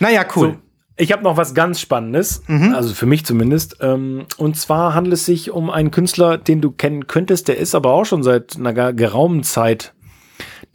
Naja, 0.00 0.24
cool. 0.36 0.52
so, 0.52 0.56
Ich 0.96 1.12
habe 1.12 1.22
noch 1.22 1.36
was 1.38 1.54
ganz 1.54 1.80
Spannendes, 1.80 2.42
Mhm. 2.46 2.74
also 2.74 2.92
für 2.92 3.06
mich 3.06 3.24
zumindest. 3.24 3.78
Ähm, 3.80 4.26
und 4.36 4.58
zwar 4.58 4.94
handelt 4.94 5.14
es 5.14 5.24
sich 5.24 5.50
um 5.50 5.70
einen 5.70 5.90
Künstler, 5.90 6.36
den 6.36 6.60
du 6.60 6.70
kennen 6.72 7.06
könntest. 7.06 7.48
Der 7.48 7.56
ist 7.56 7.74
aber 7.74 7.92
auch 7.92 8.04
schon 8.04 8.22
seit 8.22 8.56
einer 8.56 8.92
geraumen 8.92 9.44
Zeit 9.44 9.94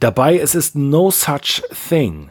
dabei. 0.00 0.36
Es 0.38 0.54
ist 0.56 0.74
No 0.74 1.10
Such 1.12 1.62
Thing. 1.88 2.30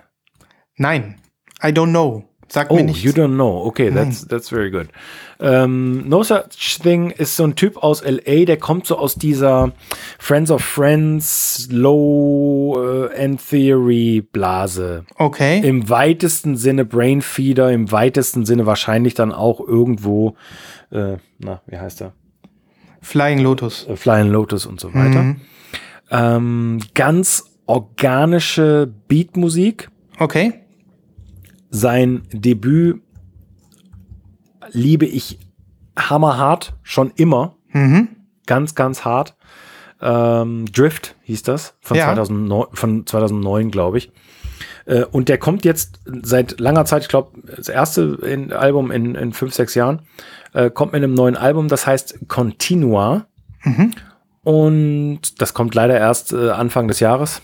Nein, 0.76 1.22
I 1.64 1.68
don't 1.68 1.92
know. 1.92 2.26
Sag 2.54 2.70
Oh, 2.70 2.76
mir 2.76 2.84
nicht. 2.84 3.04
you 3.04 3.12
don't 3.12 3.34
know. 3.34 3.66
Okay, 3.66 3.90
that's, 3.90 4.28
that's 4.28 4.50
very 4.50 4.70
good. 4.70 4.88
Ähm, 5.40 6.08
no 6.08 6.22
Such 6.22 6.80
Thing 6.84 7.10
ist 7.10 7.36
so 7.36 7.46
ein 7.46 7.56
Typ 7.56 7.78
aus 7.78 8.04
LA, 8.06 8.46
der 8.46 8.58
kommt 8.58 8.86
so 8.86 8.96
aus 9.00 9.16
dieser 9.16 9.72
Friends 10.20 10.52
of 10.52 10.62
Friends 10.64 11.68
Low 11.72 12.78
äh, 13.10 13.16
End 13.16 13.42
Theory 13.50 14.22
Blase. 14.32 15.04
Okay. 15.18 15.68
Im 15.68 15.90
weitesten 15.90 16.56
Sinne 16.56 16.86
Brainfeeder, 16.86 17.72
im 17.72 17.92
weitesten 17.92 18.46
Sinne 18.46 18.68
wahrscheinlich 18.68 19.16
dann 19.16 19.32
auch 19.32 19.60
irgendwo, 19.60 20.36
äh, 20.92 21.18
na, 21.40 21.62
wie 21.66 21.78
heißt 21.80 22.02
er? 22.04 22.14
Flying 23.02 23.40
Lotus. 23.40 23.88
Äh, 23.88 23.96
Flying 23.96 24.28
Lotus 24.30 24.68
und 24.68 24.80
so 24.80 24.94
weiter. 24.94 25.24
Mhm. 25.24 25.42
Ähm, 26.12 26.80
ganz 26.94 27.46
organische 27.66 28.94
Beatmusik. 29.08 29.90
Okay. 30.20 30.54
Sein 31.76 32.22
Debüt 32.32 33.02
liebe 34.72 35.08
ich 35.08 35.40
hammerhart, 35.98 36.76
schon 36.84 37.12
immer. 37.16 37.56
Mhm. 37.72 38.10
Ganz, 38.46 38.76
ganz 38.76 39.06
hart. 39.06 39.36
Ähm, 40.00 40.66
Drift 40.72 41.16
hieß 41.24 41.42
das, 41.42 41.74
von, 41.82 41.98
Ja. 41.98 42.06
2009, 42.06 42.68
von 42.74 43.08
2009, 43.08 43.72
glaube 43.72 43.98
ich. 43.98 44.12
Äh, 44.86 45.06
und 45.06 45.30
der 45.30 45.40
kommt 45.40 45.66
jetzt 45.66 46.00
seit 46.06 46.60
langer 46.60 46.86
Zeit, 46.86 47.02
ich 47.02 47.08
glaube, 47.08 47.42
das 47.44 47.70
erste 47.70 48.20
in, 48.22 48.54
Album 48.54 48.92
in, 48.92 49.16
in 49.16 49.34
fünf, 49.34 49.56
sechs 49.56 49.74
Jahren, 49.74 50.04
äh, 50.54 50.70
kommt 50.70 50.94
mit 50.94 51.02
einem 51.02 51.16
neuen 51.16 51.36
Album, 51.36 51.70
das 51.70 51.88
heißt 51.88 52.28
Continua. 52.28 53.26
Und 54.44 55.42
das 55.42 55.56
kommt 55.56 55.74
leider 55.74 55.98
erst 55.98 56.34
äh, 56.34 56.52
Anfang 56.52 56.88
des 56.88 57.00
Jahres, 57.00 57.42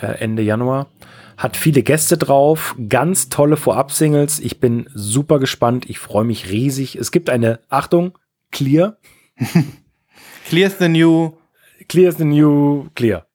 äh, 0.00 0.06
Ende 0.18 0.42
Januar. 0.42 0.88
Hat 1.42 1.56
viele 1.56 1.82
Gäste 1.82 2.16
drauf, 2.16 2.76
ganz 2.88 3.28
tolle 3.28 3.56
Vorab-Singles. 3.56 4.38
Ich 4.38 4.60
bin 4.60 4.88
super 4.94 5.40
gespannt, 5.40 5.90
ich 5.90 5.98
freue 5.98 6.24
mich 6.24 6.50
riesig. 6.50 6.94
Es 6.94 7.10
gibt 7.10 7.28
eine, 7.28 7.58
Achtung, 7.68 8.16
Clear. 8.52 8.96
Clear's 10.48 10.78
the 10.78 10.86
New, 10.88 11.32
Clear 11.88 12.10
is 12.10 12.16
the 12.18 12.24
new 12.24 12.86
Clear. 12.94 13.26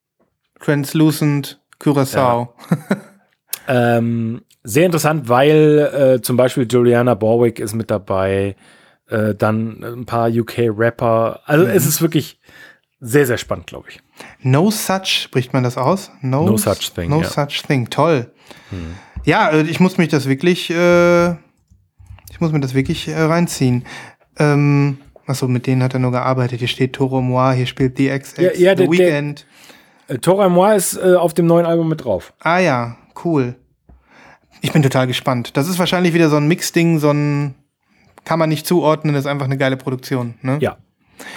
Translucent, 0.61 1.59
Curaçao. 1.81 2.53
Ähm, 3.69 4.43
sehr 4.63 4.85
interessant, 4.85 5.27
weil 5.27 5.79
äh, 5.93 6.21
zum 6.21 6.37
Beispiel 6.37 6.65
Juliana 6.69 7.15
Borwick 7.15 7.59
ist 7.59 7.75
mit 7.75 7.91
dabei, 7.91 8.55
äh, 9.09 9.35
dann 9.35 9.83
ein 9.83 10.05
paar 10.05 10.29
UK-Rapper. 10.29 11.41
Also 11.45 11.65
es 11.65 11.85
ist 11.85 12.01
wirklich 12.01 12.39
sehr, 13.01 13.25
sehr 13.25 13.37
spannend, 13.37 13.67
glaube 13.67 13.89
ich. 13.89 13.99
No 14.41 14.71
Such, 14.71 15.05
spricht 15.05 15.53
man 15.53 15.63
das 15.63 15.77
aus? 15.77 16.11
No 16.21 16.57
Such 16.57 16.93
Thing, 16.93 17.09
No 17.09 17.21
ja. 17.21 17.27
Such 17.29 17.63
Thing, 17.67 17.89
toll. 17.89 18.31
Ja, 19.23 19.49
äh, 19.49 19.61
ich 19.63 19.79
muss 19.79 19.97
mich 19.97 20.09
das 20.09 20.27
wirklich, 20.27 20.69
äh, 20.69 21.31
ich 21.31 22.39
muss 22.39 22.51
mir 22.51 22.59
das 22.59 22.73
wirklich 22.73 23.07
äh, 23.07 23.19
reinziehen. 23.19 23.85
Ähm, 24.37 24.97
achso, 25.25 25.47
mit 25.47 25.67
denen 25.67 25.83
hat 25.83 25.93
er 25.93 25.99
nur 25.99 26.11
gearbeitet. 26.11 26.59
Hier 26.59 26.67
steht 26.67 26.93
Toro 26.93 27.21
Moi, 27.21 27.55
hier 27.55 27.65
spielt 27.65 27.97
DXX, 27.97 28.37
Ja, 28.37 28.43
ja, 28.43 28.51
The 28.51 28.61
der- 28.61 28.75
der- 28.75 28.89
Weeknd. 28.91 29.45
Äh, 30.07 30.17
Tora 30.19 30.47
Moi 30.49 30.73
ist 30.75 30.95
äh, 30.97 31.15
auf 31.15 31.33
dem 31.33 31.47
neuen 31.47 31.65
Album 31.65 31.89
mit 31.89 32.03
drauf. 32.05 32.33
Ah 32.39 32.59
ja, 32.59 32.95
cool. 33.25 33.55
Ich 34.61 34.71
bin 34.71 34.81
total 34.81 35.05
gespannt. 35.07 35.55
Das 35.57 35.67
ist 35.67 35.77
wahrscheinlich 35.79 36.13
wieder 36.13 36.29
so 36.29 36.37
ein 36.37 36.47
Mix-Ding, 36.47 36.99
so 36.99 37.11
ein 37.11 37.55
kann 38.23 38.39
man 38.39 38.49
nicht 38.49 38.65
zuordnen, 38.67 39.15
ist 39.15 39.25
einfach 39.25 39.45
eine 39.45 39.57
geile 39.57 39.77
Produktion. 39.77 40.33
Ne? 40.41 40.57
Ja. 40.61 40.77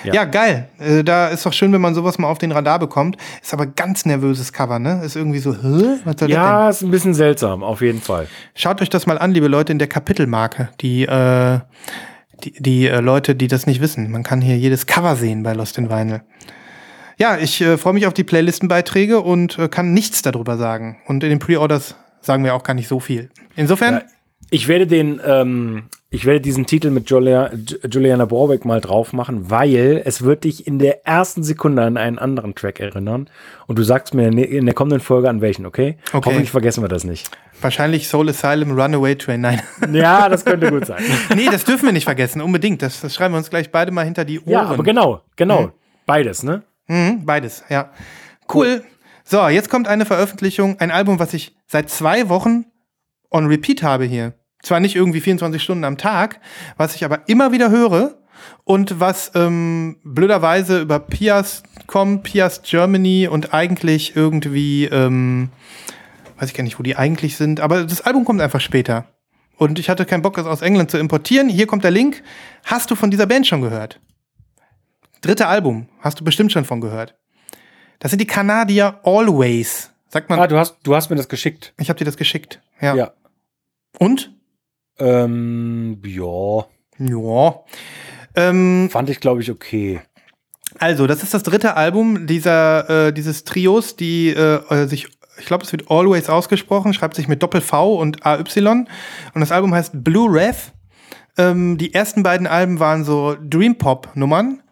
Ja, 0.05 0.25
geil. 0.25 0.69
Äh, 0.79 1.05
da 1.05 1.29
ist 1.29 1.45
doch 1.47 1.53
schön, 1.53 1.73
wenn 1.73 1.81
man 1.81 1.95
sowas 1.95 2.19
mal 2.19 2.29
auf 2.29 2.39
den 2.39 2.53
Radar 2.53 2.79
bekommt. 2.79 3.17
Ist 3.43 3.53
aber 3.53 3.67
ganz 3.67 4.05
nervöses 4.07 4.53
Cover, 4.53 4.79
ne? 4.79 5.03
Ist 5.05 5.17
irgendwie 5.17 5.39
so, 5.39 5.55
hä? 5.55 5.99
Was 6.05 6.17
soll? 6.19 6.31
Ja, 6.31 6.69
ist 6.69 6.83
ein 6.83 6.91
bisschen 6.91 7.15
seltsam, 7.15 7.63
auf 7.63 7.81
jeden 7.81 8.01
Fall. 8.01 8.29
Schaut 8.55 8.81
euch 8.83 8.91
das 8.91 9.07
mal 9.07 9.19
an, 9.19 9.33
liebe 9.33 9.49
Leute, 9.49 9.73
in 9.73 9.79
der 9.79 9.89
Kapitelmarke. 9.89 10.69
Die, 10.81 11.03
äh, 11.05 11.61
die, 12.45 12.53
die 12.59 12.87
äh, 12.89 13.01
Leute, 13.01 13.35
die 13.35 13.49
das 13.49 13.67
nicht 13.67 13.81
wissen. 13.81 14.11
Man 14.11 14.23
kann 14.23 14.41
hier 14.41 14.57
jedes 14.57 14.87
Cover 14.87 15.17
sehen 15.17 15.43
bei 15.43 15.53
Lost 15.53 15.79
in 15.79 15.91
Vinyl. 15.91 16.23
Ja, 17.19 17.37
ich 17.37 17.61
äh, 17.61 17.77
freue 17.77 17.93
mich 17.93 18.07
auf 18.07 18.15
die 18.15 18.25
Playlistenbeiträge 18.25 19.21
und 19.21 19.59
äh, 19.59 19.69
kann 19.69 19.93
nichts 19.93 20.23
darüber 20.23 20.57
sagen. 20.57 20.99
Und 21.07 21.23
in 21.23 21.29
den 21.31 21.39
Pre-Orders 21.39 21.95
sagen 22.23 22.45
wir 22.45 22.55
auch 22.55 22.63
gar 22.63 22.75
nicht 22.75 22.89
so 22.89 22.99
viel. 22.99 23.31
Insofern, 23.57 23.95
Ja, 23.95 24.03
ich 24.51 24.69
werde 24.69 24.87
den, 24.87 25.21
ähm, 25.27 25.85
ich 26.13 26.25
werde 26.27 26.41
diesen 26.41 26.67
Titel 26.67 26.91
mit 26.91 27.09
Julia, 27.09 27.51
Ju- 27.53 27.87
Juliana 27.89 28.25
Borwick 28.25 28.65
mal 28.65 28.81
drauf 28.81 29.13
machen, 29.13 29.49
weil 29.51 30.03
es 30.05 30.23
wird 30.23 30.43
dich 30.45 30.67
in 30.67 30.79
der 30.81 31.07
ersten 31.07 31.43
Sekunde 31.45 31.83
an 31.83 31.97
einen 31.97 32.19
anderen 32.19 32.55
Track 32.57 32.81
erinnern. 32.81 33.31
Und 33.69 33.79
du 33.79 33.85
sagst 33.85 34.13
mir 34.15 34.27
in 34.27 34.67
der 34.67 34.75
kommenden 34.75 35.01
Folge 35.01 35.29
an 35.31 35.41
welchen, 35.41 35.67
okay? 35.67 35.99
Okay. 36.13 36.27
Hoffentlich 36.27 36.51
vergessen 36.51 36.83
wir 36.83 36.89
das 36.89 37.05
nicht. 37.05 37.31
wahrscheinlich 37.61 38.09
Soul 38.09 38.29
Asylum 38.29 38.73
Runaway 38.79 39.15
Train. 39.17 39.41
Nein. 39.41 39.63
Ja, 39.93 40.29
das 40.29 40.45
könnte 40.45 40.69
gut 40.71 40.87
sein. 40.87 41.03
nee, 41.37 41.47
das 41.51 41.65
dürfen 41.65 41.87
wir 41.87 41.93
nicht 41.93 42.05
vergessen, 42.05 42.41
unbedingt. 42.43 42.83
Das, 42.83 43.01
das 43.01 43.15
schreiben 43.15 43.35
wir 43.35 43.39
uns 43.39 43.51
gleich 43.51 43.71
beide 43.71 43.93
mal 43.93 44.05
hinter 44.05 44.25
die 44.25 44.41
Ohren. 44.41 44.51
ja, 44.51 44.63
aber 44.63 44.83
genau, 44.83 45.23
genau. 45.37 45.71
Beides, 46.07 46.43
ne? 46.43 46.63
Mhm, 46.89 47.25
beides, 47.25 47.63
ja. 47.69 47.91
Cool. 48.53 48.83
So, 49.23 49.47
jetzt 49.47 49.71
kommt 49.71 49.87
eine 49.87 50.07
Veröffentlichung, 50.07 50.81
ein 50.81 50.91
Album, 50.91 51.21
was 51.21 51.35
ich 51.35 51.55
seit 51.69 51.89
zwei 51.89 52.29
Wochen 52.29 52.65
on 53.31 53.47
repeat 53.47 53.85
habe 53.85 54.05
hier. 54.07 54.33
Zwar 54.63 54.81
nicht 54.81 54.97
irgendwie 54.97 55.21
24 55.21 55.63
Stunden 55.63 55.85
am 55.85 55.97
Tag, 55.97 56.41
was 56.77 56.95
ich 56.95 57.05
aber 57.05 57.29
immer 57.29 57.53
wieder 57.53 57.71
höre 57.71 58.19
und 58.65 59.01
was 59.01 59.33
ähm, 59.35 59.97
blöderweise 60.05 60.81
über 60.81 60.99
Pias 60.99 61.63
kommt, 61.87 62.23
Pias 62.25 62.63
Germany 62.63 63.27
und 63.29 63.55
eigentlich 63.55 64.15
irgendwie, 64.17 64.85
ähm, 64.85 65.51
weiß 66.39 66.51
ich 66.51 66.55
gar 66.55 66.65
nicht, 66.65 66.79
wo 66.79 66.83
die 66.83 66.97
eigentlich 66.97 67.37
sind, 67.37 67.61
aber 67.61 67.85
das 67.85 68.03
Album 68.03 68.25
kommt 68.25 68.41
einfach 68.41 68.61
später. 68.61 69.07
Und 69.57 69.79
ich 69.79 69.91
hatte 69.91 70.07
keinen 70.07 70.23
Bock, 70.23 70.39
es 70.39 70.47
aus 70.47 70.63
England 70.63 70.91
zu 70.91 70.97
importieren. 70.97 71.51
Hier 71.51 71.67
kommt 71.67 71.85
der 71.85 71.91
Link. 71.91 72.23
Hast 72.65 72.91
du 72.91 72.95
von 72.95 73.11
dieser 73.11 73.27
Band 73.27 73.47
schon 73.47 73.61
gehört? 73.61 74.01
Dritte 75.21 75.49
Album, 75.49 75.87
hast 76.01 76.19
du 76.19 76.25
bestimmt 76.25 76.51
schon 76.51 76.65
von 76.65 76.81
gehört. 76.81 77.15
Das 77.99 78.11
sind 78.11 78.21
die 78.21 78.27
Kanadier 78.27 79.01
Always. 79.05 79.91
Sagt 80.09 80.31
man, 80.31 80.41
Ah, 80.41 80.47
du 80.47 80.57
hast, 80.57 80.79
du 80.83 80.95
hast 80.95 81.11
mir 81.11 81.17
das 81.17 81.29
geschickt. 81.29 81.75
ich 81.79 81.91
habe 81.91 81.99
dir 81.99 82.07
das 82.07 82.17
geschickt. 82.17 82.63
Ja. 82.81 82.95
Ja. 82.95 83.13
Und? 83.99 84.33
Ähm, 85.01 86.01
ja, 86.05 86.67
Ja. 86.99 87.61
Ähm, 88.37 88.89
fand 88.91 89.11
ich, 89.11 89.21
glaube 89.21 89.41
ich, 89.41 89.51
okay. 89.51 90.01
also, 90.79 91.07
das 91.07 91.23
ist 91.23 91.35
das 91.35 91.43
dritte 91.43 91.77
Album 91.77 92.27
dieser, 92.27 93.09
äh, 93.09 93.13
dieses 93.13 93.45
Trios, 93.45 93.97
die 93.97 94.29
äh, 94.29 94.61
äh, 94.69 94.87
sich, 94.87 95.09
ich 95.39 95.47
glaube, 95.47 95.65
es 95.65 95.73
wird 95.73 95.91
Always 95.91 96.29
ausgesprochen, 96.29 96.95
schreibt 96.95 97.17
sich 97.17 97.27
mit 97.27 97.43
Doppel-V 97.43 97.95
und 97.95 98.25
AY. 98.25 98.45
Und 98.65 98.87
das 99.35 99.51
Album 99.51 99.75
heißt 99.75 100.05
Blue 100.05 100.33
Rev. 100.33 100.73
Ähm, 101.39 101.79
die 101.79 101.95
ersten 101.95 102.23
beiden 102.23 102.47
Alben 102.47 102.79
waren 102.79 103.05
so 103.05 103.37
Dream 103.43 103.79
Pop-Nummern, 103.79 104.63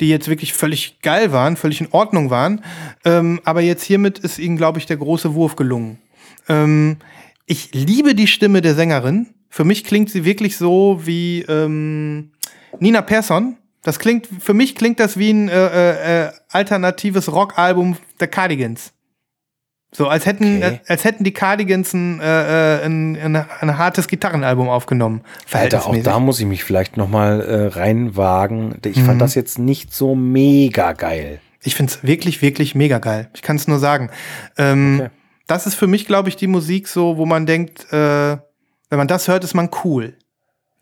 die 0.00 0.08
jetzt 0.08 0.28
wirklich 0.28 0.52
völlig 0.52 1.00
geil 1.00 1.32
waren, 1.32 1.56
völlig 1.56 1.80
in 1.80 1.88
Ordnung 1.90 2.30
waren. 2.30 2.62
Ähm, 3.04 3.40
aber 3.44 3.60
jetzt 3.60 3.82
hiermit 3.82 4.18
ist 4.18 4.38
ihnen, 4.38 4.56
glaube 4.56 4.78
ich, 4.78 4.86
der 4.86 4.98
große 4.98 5.34
Wurf 5.34 5.56
gelungen. 5.56 5.98
Ähm, 6.48 6.98
ich 7.46 7.74
liebe 7.74 8.14
die 8.14 8.26
Stimme 8.26 8.60
der 8.60 8.74
Sängerin. 8.74 9.34
Für 9.50 9.64
mich 9.64 9.84
klingt 9.84 10.08
sie 10.10 10.24
wirklich 10.24 10.56
so 10.56 11.00
wie 11.04 11.42
ähm, 11.42 12.30
Nina 12.78 13.02
Persson. 13.02 13.56
Das 13.82 13.98
klingt, 13.98 14.28
für 14.40 14.54
mich 14.54 14.74
klingt 14.76 15.00
das 15.00 15.16
wie 15.18 15.30
ein 15.32 15.48
äh, 15.48 15.66
äh, 15.66 16.24
äh, 16.26 16.30
alternatives 16.50 17.32
Rockalbum 17.32 17.96
der 18.20 18.28
Cardigans. 18.28 18.92
So, 19.92 20.06
als 20.06 20.24
hätten, 20.24 20.58
Okay. 20.58 20.78
äh, 20.86 20.92
als 20.92 21.02
hätten 21.02 21.24
die 21.24 21.32
Cardigans 21.32 21.92
ein, 21.94 22.20
äh, 22.20 22.78
äh, 22.82 22.84
ein, 22.84 23.16
ein, 23.16 23.34
ein 23.36 23.76
hartes 23.78 24.06
Gitarrenalbum 24.06 24.68
aufgenommen. 24.68 25.22
Alter, 25.50 25.84
auch 25.86 25.96
da 25.96 26.20
muss 26.20 26.38
ich 26.38 26.46
mich 26.46 26.62
vielleicht 26.62 26.96
noch 26.96 27.08
mal 27.08 27.40
äh, 27.40 27.66
reinwagen. 27.76 28.76
Ich 28.84 28.98
Mhm. 28.98 29.06
fand 29.06 29.20
das 29.20 29.34
jetzt 29.34 29.58
nicht 29.58 29.92
so 29.92 30.14
mega 30.14 30.92
geil. 30.92 31.40
Ich 31.62 31.74
find's 31.74 32.04
wirklich, 32.04 32.40
wirklich 32.40 32.74
mega 32.76 32.98
geil. 32.98 33.30
Ich 33.34 33.42
kann 33.42 33.56
es 33.56 33.66
nur 33.66 33.78
sagen. 33.80 34.10
Ähm, 34.56 35.00
Okay. 35.00 35.10
Das 35.48 35.66
ist 35.66 35.74
für 35.74 35.88
mich, 35.88 36.06
glaube 36.06 36.28
ich, 36.28 36.36
die 36.36 36.46
Musik 36.46 36.86
so, 36.86 37.16
wo 37.16 37.26
man 37.26 37.44
denkt, 37.44 37.92
äh, 37.92 38.36
wenn 38.90 38.98
man 38.98 39.08
das 39.08 39.28
hört, 39.28 39.44
ist 39.44 39.54
man 39.54 39.70
cool. 39.84 40.14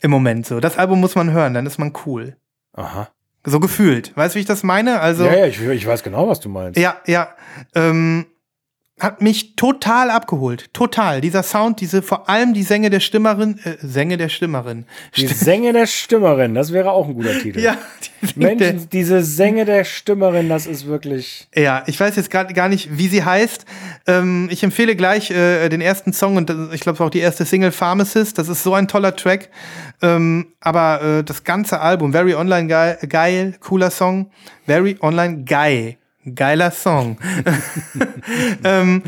Im 0.00 0.10
Moment 0.10 0.46
so. 0.46 0.60
Das 0.60 0.78
Album 0.78 1.00
muss 1.00 1.14
man 1.14 1.30
hören, 1.32 1.54
dann 1.54 1.66
ist 1.66 1.78
man 1.78 1.92
cool. 2.06 2.36
Aha. 2.72 3.08
So 3.44 3.60
gefühlt. 3.60 4.16
Weißt 4.16 4.34
du, 4.34 4.36
wie 4.36 4.40
ich 4.40 4.46
das 4.46 4.62
meine? 4.62 5.00
Also, 5.00 5.24
ja, 5.24 5.36
ja, 5.36 5.46
ich, 5.46 5.60
ich 5.60 5.86
weiß 5.86 6.02
genau, 6.02 6.28
was 6.28 6.40
du 6.40 6.48
meinst. 6.48 6.78
ja, 6.78 6.96
ja. 7.06 7.34
Ähm, 7.74 8.26
hat 8.98 9.22
mich 9.22 9.56
total 9.56 10.10
abgeholt. 10.10 10.72
Total. 10.72 11.20
Dieser 11.20 11.42
Sound, 11.42 11.80
diese, 11.80 12.02
vor 12.02 12.28
allem 12.28 12.54
die 12.54 12.62
Sänge 12.62 12.90
der 12.90 13.00
Stimmerin, 13.00 13.58
äh, 13.64 13.76
Sänge 13.80 14.16
der 14.16 14.28
Stimmerin. 14.28 14.86
Die 15.16 15.26
Sänge 15.26 15.72
der 15.72 15.86
Stimmerin, 15.86 16.54
das 16.54 16.72
wäre 16.72 16.90
auch 16.90 17.08
ein 17.08 17.14
guter 17.14 17.38
Titel. 17.42 17.60
Ja, 17.60 17.76
die 18.22 18.38
Mensch, 18.38 18.58
der, 18.58 18.72
diese 18.72 19.22
Sänge 19.22 19.64
der 19.64 19.84
Stimmerin, 19.84 20.48
das 20.48 20.66
ist 20.66 20.86
wirklich. 20.86 21.48
ja, 21.54 21.84
ich 21.86 21.98
weiß 21.98 22.16
jetzt 22.16 22.30
gerade 22.30 22.54
gar 22.54 22.68
nicht, 22.68 22.98
wie 22.98 23.08
sie 23.08 23.24
heißt. 23.24 23.64
Ähm, 24.06 24.48
ich 24.50 24.62
empfehle 24.62 24.96
gleich 24.96 25.30
äh, 25.30 25.68
den 25.68 25.80
ersten 25.80 26.12
Song 26.12 26.36
und 26.36 26.50
das, 26.50 26.72
ich 26.72 26.80
glaube, 26.80 26.94
es 26.94 27.00
war 27.00 27.06
auch 27.06 27.10
die 27.10 27.20
erste 27.20 27.44
Single 27.44 27.72
Pharmacist. 27.72 28.38
Das 28.38 28.48
ist 28.48 28.62
so 28.62 28.74
ein 28.74 28.88
toller 28.88 29.14
Track. 29.14 29.50
Ähm, 30.02 30.52
aber 30.60 31.02
äh, 31.02 31.24
das 31.24 31.44
ganze 31.44 31.80
Album, 31.80 32.12
Very 32.12 32.34
Online 32.34 32.68
geil, 32.68 32.98
geil, 33.08 33.54
cooler 33.60 33.90
Song. 33.90 34.30
Very 34.66 34.96
Online 35.00 35.44
geil. 35.44 35.96
Geiler 36.34 36.70
Song. 36.70 37.18
ähm, 38.64 39.02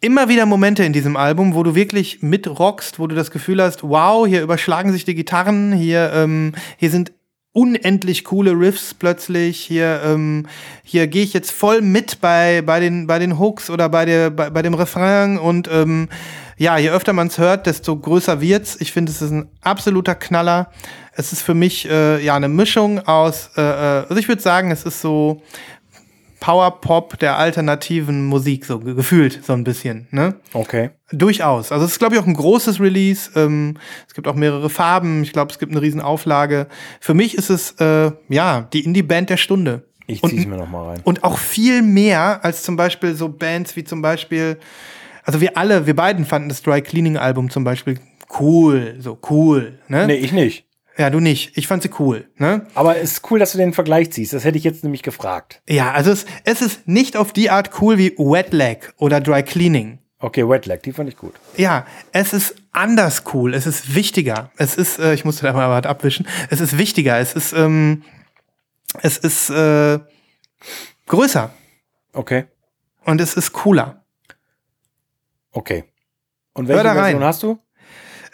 immer 0.00 0.28
wieder 0.28 0.46
Momente 0.46 0.84
in 0.84 0.92
diesem 0.92 1.16
Album, 1.16 1.54
wo 1.54 1.62
du 1.62 1.74
wirklich 1.74 2.22
mitrockst, 2.22 2.98
wo 2.98 3.06
du 3.06 3.14
das 3.14 3.30
Gefühl 3.30 3.62
hast, 3.62 3.82
wow, 3.82 4.26
hier 4.26 4.42
überschlagen 4.42 4.92
sich 4.92 5.04
die 5.04 5.14
Gitarren, 5.14 5.72
hier, 5.72 6.12
ähm, 6.14 6.52
hier 6.76 6.90
sind 6.90 7.12
unendlich 7.56 8.24
coole 8.24 8.52
Riffs 8.52 8.92
plötzlich. 8.92 9.58
Hier, 9.58 10.02
ähm, 10.04 10.46
hier 10.84 11.06
gehe 11.06 11.22
ich 11.22 11.32
jetzt 11.32 11.50
voll 11.50 11.80
mit 11.80 12.20
bei, 12.20 12.60
bei, 12.60 12.80
den, 12.80 13.06
bei 13.06 13.18
den 13.18 13.38
Hooks 13.38 13.70
oder 13.70 13.88
bei, 13.88 14.04
der, 14.04 14.28
bei, 14.28 14.50
bei 14.50 14.60
dem 14.60 14.74
Refrain 14.74 15.38
und 15.38 15.66
ähm, 15.72 16.10
ja, 16.58 16.76
je 16.76 16.90
öfter 16.90 17.12
man 17.14 17.28
es 17.28 17.38
hört, 17.38 17.66
desto 17.66 17.96
größer 17.96 18.40
wird's. 18.40 18.76
Ich 18.80 18.92
finde, 18.92 19.12
es 19.12 19.22
ist 19.22 19.30
ein 19.30 19.48
absoluter 19.62 20.14
Knaller. 20.14 20.70
Es 21.12 21.32
ist 21.32 21.42
für 21.42 21.54
mich 21.54 21.88
äh, 21.88 22.22
ja 22.22 22.34
eine 22.34 22.48
Mischung 22.48 22.98
aus, 23.00 23.50
äh, 23.56 23.62
äh 23.62 24.06
also 24.08 24.16
ich 24.16 24.28
würde 24.28 24.42
sagen, 24.42 24.70
es 24.70 24.84
ist 24.84 25.00
so 25.00 25.42
Power-Pop 26.40 27.18
der 27.18 27.38
alternativen 27.38 28.26
Musik, 28.26 28.64
so 28.64 28.78
ge- 28.80 28.94
gefühlt 28.94 29.40
so 29.44 29.52
ein 29.52 29.64
bisschen. 29.64 30.06
Ne? 30.10 30.34
Okay. 30.52 30.90
Durchaus. 31.12 31.72
Also 31.72 31.84
es 31.84 31.92
ist, 31.92 31.98
glaube 31.98 32.14
ich, 32.14 32.20
auch 32.20 32.26
ein 32.26 32.34
großes 32.34 32.80
Release. 32.80 33.30
Ähm, 33.34 33.76
es 34.06 34.14
gibt 34.14 34.28
auch 34.28 34.34
mehrere 34.34 34.68
Farben. 34.70 35.22
Ich 35.22 35.32
glaube, 35.32 35.52
es 35.52 35.58
gibt 35.58 35.72
eine 35.72 35.80
riesen 35.82 36.00
Auflage. 36.00 36.66
Für 37.00 37.14
mich 37.14 37.34
ist 37.36 37.50
es 37.50 37.72
äh, 37.80 38.10
ja 38.28 38.68
die 38.72 38.84
Indie-Band 38.84 39.30
der 39.30 39.36
Stunde. 39.38 39.84
Ich 40.06 40.22
Und- 40.22 40.30
zieh's 40.30 40.46
mir 40.46 40.56
noch 40.56 40.68
mal 40.70 40.86
rein. 40.90 41.00
Und 41.04 41.24
auch 41.24 41.38
viel 41.38 41.82
mehr 41.82 42.44
als 42.44 42.62
zum 42.62 42.76
Beispiel 42.76 43.14
so 43.14 43.28
Bands 43.28 43.74
wie 43.76 43.84
zum 43.84 44.02
Beispiel, 44.02 44.58
also 45.24 45.40
wir 45.40 45.56
alle, 45.56 45.86
wir 45.86 45.96
beiden 45.96 46.24
fanden 46.26 46.48
das 46.48 46.62
Dry 46.62 46.82
Cleaning 46.82 47.16
Album 47.16 47.50
zum 47.50 47.64
Beispiel 47.64 47.98
cool, 48.38 48.96
so 48.98 49.18
cool. 49.30 49.78
Ne? 49.88 50.06
Nee, 50.06 50.14
ich 50.16 50.32
nicht. 50.32 50.65
Ja, 50.98 51.10
du 51.10 51.20
nicht. 51.20 51.56
Ich 51.56 51.66
fand 51.66 51.82
sie 51.82 51.90
cool. 51.98 52.28
Ne? 52.36 52.66
Aber 52.74 52.96
es 52.96 53.12
ist 53.12 53.30
cool, 53.30 53.38
dass 53.38 53.52
du 53.52 53.58
den 53.58 53.74
Vergleich 53.74 54.12
ziehst. 54.12 54.32
Das 54.32 54.44
hätte 54.44 54.56
ich 54.56 54.64
jetzt 54.64 54.82
nämlich 54.82 55.02
gefragt. 55.02 55.62
Ja, 55.68 55.92
also 55.92 56.10
es, 56.10 56.24
es 56.44 56.62
ist 56.62 56.88
nicht 56.88 57.16
auf 57.16 57.32
die 57.32 57.50
Art 57.50 57.82
cool 57.82 57.98
wie 57.98 58.12
Wet 58.16 58.52
Leg 58.52 58.94
oder 58.96 59.20
Dry 59.20 59.42
Cleaning. 59.42 59.98
Okay, 60.18 60.48
Wet 60.48 60.64
Leg, 60.64 60.82
die 60.82 60.92
fand 60.92 61.10
ich 61.10 61.16
gut. 61.16 61.34
Ja, 61.58 61.86
es 62.12 62.32
ist 62.32 62.54
anders 62.72 63.24
cool. 63.34 63.52
Es 63.52 63.66
ist 63.66 63.94
wichtiger. 63.94 64.50
Es 64.56 64.74
ist, 64.76 64.98
äh, 64.98 65.12
ich 65.12 65.26
musste 65.26 65.44
da 65.44 65.52
mal 65.52 65.68
was 65.68 65.88
abwischen. 65.88 66.26
Es 66.48 66.60
ist 66.60 66.78
wichtiger. 66.78 67.18
Es 67.18 67.34
ist, 67.34 67.52
ähm, 67.52 68.02
es 69.02 69.18
ist 69.18 69.50
äh, 69.50 69.98
größer 71.06 71.50
Okay, 72.14 72.46
und 73.04 73.20
es 73.20 73.34
ist 73.34 73.52
cooler. 73.52 74.02
okay. 75.52 75.84
Und 76.54 76.66
welche. 76.68 76.82
Version 76.82 77.22
hast 77.24 77.42
du? 77.42 77.58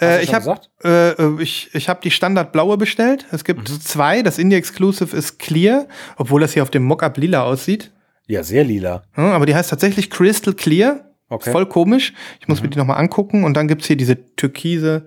Äh, 0.03 0.23
ich 0.23 0.35
habe 0.35 0.59
äh, 0.85 1.11
äh, 1.13 1.43
ich, 1.43 1.71
ich 1.75 1.89
hab 1.89 2.01
die 2.03 2.11
Standard 2.11 2.53
blaue 2.53 2.77
bestellt. 2.77 3.27
Es 3.31 3.45
gibt 3.45 3.71
Mhm. 3.71 3.81
zwei. 3.81 4.23
Das 4.23 4.39
Indie 4.39 4.57
Exclusive 4.57 5.17
ist 5.17 5.39
clear, 5.39 5.87
obwohl 6.17 6.41
das 6.41 6.53
hier 6.53 6.63
auf 6.63 6.71
dem 6.71 6.83
Mockup 6.85 7.17
lila 7.17 7.45
aussieht. 7.45 7.93
Ja, 8.27 8.43
sehr 8.43 8.65
lila. 8.65 9.03
Ja, 9.17 9.33
aber 9.33 9.47
die 9.47 9.55
heißt 9.55 9.71
tatsächlich 9.71 10.11
Crystal 10.11 10.55
Clear. 10.55 11.09
Okay. 11.29 11.51
Voll 11.51 11.67
komisch. 11.67 12.13
Ich 12.41 12.49
muss 12.49 12.63
mir 12.63 12.69
die 12.69 12.79
nochmal 12.79 12.99
angucken. 12.99 13.45
Und 13.45 13.55
dann 13.55 13.69
gibt's 13.69 13.87
hier 13.87 13.97
diese 13.97 14.35
Türkise, 14.37 15.07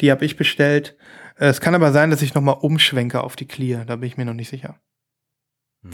die 0.00 0.10
habe 0.10 0.24
ich 0.24 0.36
bestellt. 0.36 0.96
Äh, 1.38 1.46
Es 1.46 1.60
kann 1.60 1.74
aber 1.74 1.92
sein, 1.92 2.10
dass 2.10 2.20
ich 2.22 2.34
nochmal 2.34 2.56
umschwenke 2.60 3.22
auf 3.22 3.36
die 3.36 3.46
Clear. 3.46 3.84
Da 3.84 3.96
bin 3.96 4.06
ich 4.06 4.16
mir 4.16 4.24
noch 4.26 4.34
nicht 4.34 4.48
sicher. 4.50 4.76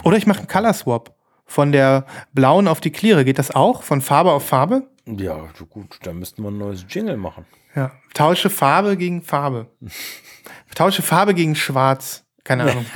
Oder 0.04 0.16
ich 0.16 0.26
mache 0.26 0.40
einen 0.40 0.48
Color 0.48 0.72
Swap. 0.74 1.14
Von 1.46 1.72
der 1.72 2.04
blauen 2.34 2.68
auf 2.68 2.80
die 2.80 2.90
Clear. 2.90 3.24
Geht 3.24 3.38
das 3.38 3.50
auch? 3.54 3.82
Von 3.82 4.00
Farbe 4.02 4.32
auf 4.32 4.46
Farbe? 4.46 4.88
Ja, 5.06 5.48
gut, 5.70 5.98
dann 6.02 6.18
müssten 6.18 6.42
wir 6.42 6.50
ein 6.50 6.58
neues 6.58 6.84
Jingle 6.88 7.16
machen. 7.16 7.46
Ja. 7.78 7.92
Tausche 8.14 8.50
Farbe 8.50 8.96
gegen 8.96 9.22
Farbe. 9.22 9.68
Tausche 10.74 11.02
Farbe 11.02 11.32
gegen 11.34 11.54
Schwarz. 11.54 12.24
Keine 12.42 12.64
Ahnung. 12.64 12.84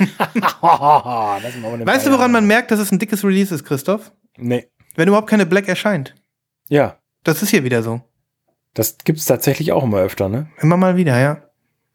Weißt 1.85 2.05
du, 2.07 2.11
woran 2.11 2.31
man 2.31 2.45
merkt, 2.45 2.71
dass 2.71 2.79
es 2.79 2.91
ein 2.91 2.99
dickes 2.99 3.23
Release 3.23 3.53
ist, 3.53 3.63
Christoph? 3.63 4.11
Nee. 4.37 4.67
Wenn 4.95 5.07
überhaupt 5.07 5.29
keine 5.29 5.45
Black 5.45 5.67
erscheint. 5.67 6.15
Ja, 6.69 6.97
Das 7.23 7.41
ist 7.43 7.49
hier 7.49 7.63
wieder 7.63 7.83
so. 7.83 8.01
das 8.73 8.97
gibt's 9.03 9.25
tatsächlich 9.25 9.71
auch 9.71 9.83
immer 9.83 9.99
öfter, 9.99 10.27
ne? 10.27 10.47
Immer 10.59 10.77
mal 10.77 10.97
wieder, 10.97 11.19
ja. 11.19 11.43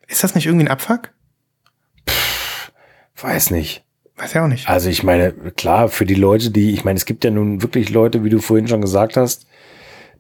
Ist 0.07 0.23
das 0.25 0.35
nicht 0.35 0.47
irgendwie 0.47 0.67
ein 0.67 0.71
Abfuck? 0.71 1.13
Weiß 3.21 3.51
nicht. 3.51 3.85
Weiß 4.17 4.33
ja 4.35 4.45
auch 4.45 4.49
nicht. 4.49 4.69
Also 4.69 4.89
ich 4.89 5.03
meine, 5.03 5.33
klar, 5.33 5.89
für 5.89 6.07
die 6.07 6.15
Leute, 6.15 6.51
die, 6.51 6.73
ich 6.73 6.85
meine, 6.85 6.97
es 6.97 7.05
gibt 7.07 7.25
ja 7.25 7.31
nun 7.31 7.63
wirklich 7.63 7.91
Leute, 7.91 8.25
wie 8.25 8.31
du 8.31 8.41
vorhin 8.41 8.69
schon 8.69 8.81
gesagt 8.81 9.17
hast, 9.17 9.47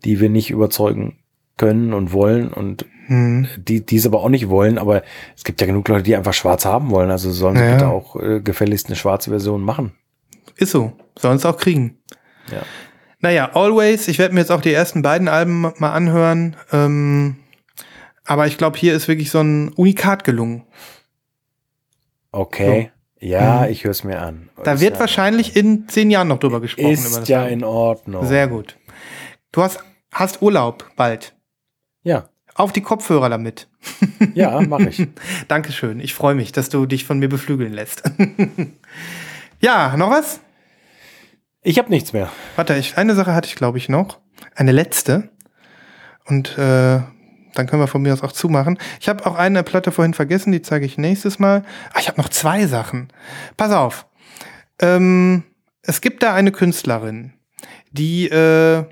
die 0.04 0.20
wir 0.20 0.28
nicht 0.28 0.50
überzeugen 0.50 1.18
können 1.59 1.93
und 1.93 2.12
wollen 2.12 2.48
und 2.52 2.86
Hm. 3.09 3.47
die, 3.56 3.85
die 3.86 3.97
es 3.97 4.05
aber 4.06 4.20
auch 4.20 4.28
nicht 4.28 4.48
wollen, 4.51 4.76
aber 4.78 5.02
es 5.35 5.43
gibt 5.44 5.60
ja 5.62 5.66
genug 5.66 5.89
Leute, 5.89 6.02
die 6.02 6.14
einfach 6.16 6.35
schwarz 6.35 6.64
haben 6.66 6.90
wollen, 6.90 7.10
also 7.10 7.30
sollen 7.30 7.56
sie 7.56 7.62
Ja. 7.64 7.72
bitte 7.72 7.89
auch 7.89 8.16
äh, 8.16 8.40
gefälligst 8.40 8.86
eine 8.89 8.97
schwarze 8.97 9.30
Version 9.30 9.62
machen. 9.62 9.93
Ist 10.56 10.72
so. 10.72 10.93
Sollen 11.18 11.36
es 11.36 11.47
auch 11.47 11.56
kriegen. 11.56 11.97
Ja. 12.52 12.62
Naja, 13.20 13.51
Always. 13.55 14.09
Ich 14.09 14.18
werde 14.18 14.35
mir 14.35 14.40
jetzt 14.40 14.52
auch 14.52 14.60
die 14.60 14.72
ersten 14.72 15.01
beiden 15.02 15.26
Alben 15.28 15.62
mal 15.62 15.93
anhören. 15.93 16.56
Ähm, 16.70 17.36
aber 18.24 18.47
ich 18.47 18.59
glaube, 18.59 18.78
hier 18.78 18.94
ist 18.94 19.09
wirklich 19.09 19.30
so 19.30 19.40
ein 19.40 19.70
Unikat 19.70 20.22
gelungen. 20.24 20.64
Okay. 22.30 22.90
Ja, 23.20 23.62
Mhm. 23.62 23.72
ich 23.72 23.85
höre 23.85 23.90
es 23.90 24.05
mir 24.05 24.20
an. 24.20 24.51
Da 24.62 24.74
Ist 24.74 24.80
wird 24.80 24.94
ja, 24.94 25.01
wahrscheinlich 25.01 25.56
in 25.56 25.89
zehn 25.89 26.10
Jahren 26.10 26.28
noch 26.28 26.39
drüber 26.39 26.60
gesprochen. 26.60 26.90
ist 26.93 27.26
ja 27.28 27.40
Album. 27.43 27.52
in 27.59 27.64
Ordnung. 27.64 28.26
Sehr 28.26 28.47
gut. 28.48 28.76
Du 29.51 29.62
hast, 29.62 29.80
hast 30.12 30.43
Urlaub 30.43 30.85
bald. 30.97 31.35
Ja, 32.09 32.30
Auf 32.55 32.72
die 32.72 32.80
Kopfhörer 32.80 33.28
damit. 33.28 33.68
ja, 34.32 34.62
mache 34.62 34.89
ich. 34.89 35.06
Dankeschön. 35.48 36.01
Ich 36.01 36.14
freue 36.14 36.35
mich, 36.35 36.52
dass 36.52 36.70
du 36.70 36.86
dich 36.86 37.05
von 37.05 37.18
mir 37.18 37.28
beflügeln 37.28 37.74
lässt. 37.74 38.02
ja, 39.60 39.94
noch 39.94 40.09
was? 40.09 40.40
Ich 41.60 41.78
habe 41.78 41.90
nichts 41.90 42.14
mehr. 42.14 42.32
Warte, 42.56 42.76
ich, 42.76 42.97
eine 42.97 43.14
Sache 43.14 43.35
hatte 43.35 43.47
ich, 43.48 43.56
glaube 43.56 43.76
ich, 43.76 43.90
noch. 43.90 44.20
Eine 44.55 44.72
letzte. 44.72 45.28
Und 46.24 46.56
äh, 46.56 47.02
dann 47.52 47.66
können 47.66 47.82
wir 47.82 47.89
von 47.89 48.01
mir 48.01 48.14
aus 48.14 48.22
auch 48.22 48.32
zumachen. 48.32 48.78
Ich 49.01 49.10
habe 49.10 49.26
auch 49.26 49.35
eine 49.35 49.62
Platte 49.62 49.93
vorhin 49.93 50.14
vergessen, 50.14 50.51
die 50.51 50.62
zeige 50.62 50.86
ich 50.86 50.97
nächstes 50.97 51.39
Mal. 51.39 51.62
Ah, 51.93 51.98
ich 52.01 52.09
habe 52.09 52.18
noch 52.18 52.30
zwei 52.30 52.66
Sachen. 52.66 53.09
Pass 53.59 53.72
auf. 53.72 54.06
Ähm, 54.80 55.43
es 55.82 56.01
gibt 56.01 56.22
da 56.22 56.32
eine 56.32 56.52
Künstlerin, 56.52 57.35
die 57.93 58.30
äh, 58.30 58.86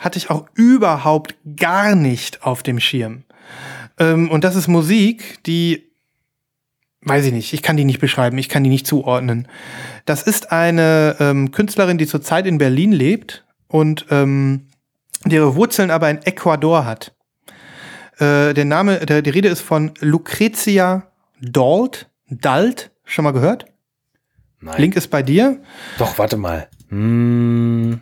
hatte 0.00 0.18
ich 0.18 0.30
auch 0.30 0.46
überhaupt 0.54 1.36
gar 1.56 1.94
nicht 1.94 2.42
auf 2.42 2.62
dem 2.64 2.80
Schirm. 2.80 3.22
Ähm, 3.98 4.30
und 4.30 4.42
das 4.42 4.56
ist 4.56 4.66
Musik, 4.66 5.44
die, 5.44 5.92
weiß 7.02 7.26
ich 7.26 7.32
nicht, 7.32 7.52
ich 7.52 7.62
kann 7.62 7.76
die 7.76 7.84
nicht 7.84 8.00
beschreiben, 8.00 8.38
ich 8.38 8.48
kann 8.48 8.64
die 8.64 8.70
nicht 8.70 8.86
zuordnen. 8.86 9.46
Das 10.06 10.22
ist 10.22 10.50
eine 10.50 11.16
ähm, 11.20 11.52
Künstlerin, 11.52 11.98
die 11.98 12.06
zurzeit 12.06 12.46
in 12.46 12.58
Berlin 12.58 12.92
lebt 12.92 13.44
und 13.68 14.06
ähm, 14.10 14.66
ihre 15.28 15.54
Wurzeln 15.54 15.90
aber 15.90 16.10
in 16.10 16.22
Ecuador 16.22 16.86
hat. 16.86 17.14
Äh, 18.18 18.54
der 18.54 18.64
Name, 18.64 19.04
der, 19.04 19.20
die 19.20 19.30
Rede 19.30 19.48
ist 19.48 19.60
von 19.60 19.92
Lucrezia 20.00 21.06
Dalt. 21.42 22.08
Dalt, 22.28 22.90
schon 23.04 23.24
mal 23.24 23.32
gehört? 23.32 23.66
Nein. 24.60 24.80
Link 24.80 24.96
ist 24.96 25.08
bei 25.08 25.22
dir. 25.22 25.60
Doch, 25.98 26.18
warte 26.18 26.36
mal. 26.36 26.68
Hm. 26.88 28.00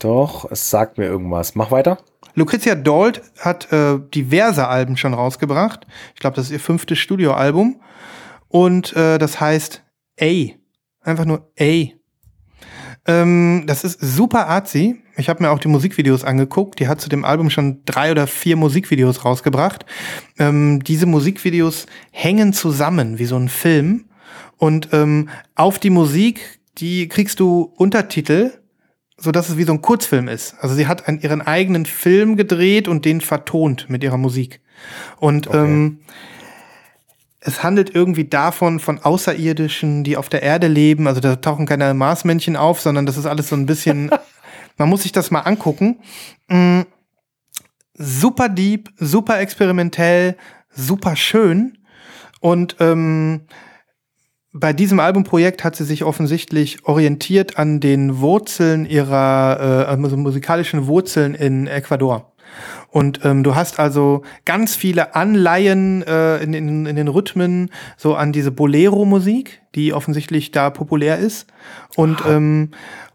Doch, 0.00 0.50
es 0.50 0.70
sagt 0.70 0.98
mir 0.98 1.04
irgendwas. 1.04 1.54
Mach 1.54 1.70
weiter. 1.70 1.98
Lucrezia 2.34 2.74
Dalt 2.74 3.22
hat 3.38 3.72
äh, 3.72 3.98
diverse 4.14 4.66
Alben 4.66 4.96
schon 4.96 5.14
rausgebracht. 5.14 5.86
Ich 6.14 6.20
glaube, 6.20 6.36
das 6.36 6.46
ist 6.46 6.52
ihr 6.52 6.60
fünftes 6.60 6.98
Studioalbum. 6.98 7.80
Und 8.48 8.96
äh, 8.96 9.18
das 9.18 9.40
heißt 9.40 9.84
A. 10.20 10.32
Einfach 11.02 11.24
nur 11.24 11.50
A. 11.58 11.86
Ähm, 13.06 13.64
das 13.66 13.84
ist 13.84 14.00
super 14.00 14.48
artsy. 14.48 15.02
Ich 15.16 15.28
habe 15.28 15.42
mir 15.42 15.50
auch 15.50 15.58
die 15.58 15.68
Musikvideos 15.68 16.24
angeguckt. 16.24 16.80
Die 16.80 16.88
hat 16.88 17.00
zu 17.00 17.08
dem 17.08 17.24
Album 17.24 17.50
schon 17.50 17.82
drei 17.84 18.10
oder 18.10 18.26
vier 18.26 18.56
Musikvideos 18.56 19.24
rausgebracht. 19.24 19.84
Ähm, 20.38 20.82
diese 20.82 21.06
Musikvideos 21.06 21.86
hängen 22.10 22.52
zusammen 22.52 23.18
wie 23.18 23.26
so 23.26 23.36
ein 23.36 23.48
Film. 23.48 24.06
Und 24.56 24.88
ähm, 24.92 25.28
auf 25.54 25.78
die 25.78 25.90
Musik, 25.90 26.60
die 26.78 27.08
kriegst 27.08 27.40
du 27.40 27.72
Untertitel, 27.76 28.52
so 29.20 29.30
dass 29.32 29.48
es 29.48 29.56
wie 29.56 29.64
so 29.64 29.72
ein 29.72 29.82
Kurzfilm 29.82 30.28
ist. 30.28 30.54
Also 30.60 30.74
sie 30.74 30.86
hat 30.86 31.06
einen, 31.06 31.20
ihren 31.20 31.42
eigenen 31.42 31.86
Film 31.86 32.36
gedreht 32.36 32.88
und 32.88 33.04
den 33.04 33.20
vertont 33.20 33.88
mit 33.88 34.02
ihrer 34.02 34.16
Musik. 34.16 34.60
Und 35.18 35.46
Okay. 35.46 35.58
ähm, 35.58 35.98
es 37.40 37.62
handelt 37.62 37.94
irgendwie 37.94 38.24
davon, 38.24 38.80
von 38.80 38.98
Außerirdischen, 38.98 40.04
die 40.04 40.16
auf 40.16 40.28
der 40.28 40.42
Erde 40.42 40.66
leben. 40.66 41.06
Also 41.06 41.20
da 41.20 41.36
tauchen 41.36 41.66
keine 41.66 41.94
Marsmännchen 41.94 42.56
auf, 42.56 42.80
sondern 42.80 43.06
das 43.06 43.16
ist 43.16 43.26
alles 43.26 43.48
so 43.48 43.56
ein 43.56 43.66
bisschen, 43.66 44.10
Man 44.80 44.88
muss 44.88 45.02
sich 45.02 45.12
das 45.12 45.30
mal 45.30 45.40
angucken. 45.40 45.98
Mm, 46.48 46.80
super 47.92 48.48
deep, 48.48 48.90
super 48.96 49.38
experimentell, 49.38 50.38
super 50.70 51.16
schön. 51.16 51.76
Und 52.40 52.76
ähm, 52.80 53.42
bei 54.52 54.72
diesem 54.72 54.98
Albumprojekt 54.98 55.62
hat 55.62 55.76
sie 55.76 55.84
sich 55.84 56.04
offensichtlich 56.04 56.84
orientiert 56.84 57.56
an 57.58 57.78
den 57.80 58.18
Wurzeln 58.18 58.84
ihrer, 58.84 59.86
äh, 59.88 60.02
also 60.02 60.16
musikalischen 60.16 60.86
Wurzeln 60.86 61.34
in 61.34 61.66
Ecuador. 61.66 62.32
Und 62.88 63.24
ähm, 63.24 63.44
du 63.44 63.54
hast 63.54 63.78
also 63.78 64.22
ganz 64.44 64.74
viele 64.74 65.14
Anleihen 65.14 66.02
äh, 66.02 66.42
in, 66.42 66.52
in, 66.52 66.86
in 66.86 66.96
den 66.96 67.06
Rhythmen 67.06 67.70
so 67.96 68.16
an 68.16 68.32
diese 68.32 68.50
Bolero-Musik, 68.50 69.62
die 69.76 69.92
offensichtlich 69.92 70.50
da 70.50 70.70
populär 70.70 71.18
ist. 71.18 71.46
Und 71.94 72.18
ähm, 72.26 72.70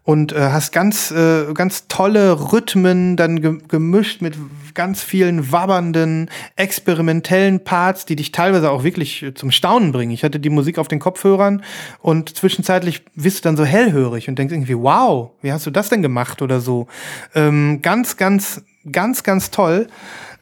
und 0.06 0.32
äh, 0.32 0.38
hast 0.38 0.70
ganz 0.70 1.10
äh, 1.10 1.52
ganz 1.52 1.88
tolle 1.88 2.52
Rhythmen 2.52 3.16
dann 3.16 3.42
ge 3.42 3.58
gemischt 3.68 4.22
mit 4.22 4.34
ganz 4.72 5.02
vielen 5.02 5.50
wabbernden 5.50 6.30
experimentellen 6.54 7.64
Parts, 7.64 8.06
die 8.06 8.14
dich 8.14 8.30
teilweise 8.30 8.70
auch 8.70 8.84
wirklich 8.84 9.32
zum 9.34 9.50
Staunen 9.50 9.90
bringen. 9.90 10.12
Ich 10.12 10.22
hatte 10.22 10.38
die 10.38 10.48
Musik 10.48 10.78
auf 10.78 10.86
den 10.86 11.00
Kopfhörern 11.00 11.62
und 12.00 12.36
zwischenzeitlich 12.36 13.02
wirst 13.16 13.38
du 13.38 13.42
dann 13.48 13.56
so 13.56 13.64
hellhörig 13.64 14.28
und 14.28 14.38
denkst 14.38 14.54
irgendwie 14.54 14.76
wow, 14.76 15.30
wie 15.42 15.52
hast 15.52 15.66
du 15.66 15.70
das 15.72 15.88
denn 15.88 16.02
gemacht 16.02 16.40
oder 16.40 16.60
so. 16.60 16.86
Ähm, 17.34 17.82
ganz 17.82 18.16
ganz 18.16 18.62
ganz 18.90 19.24
ganz 19.24 19.50
toll. 19.50 19.88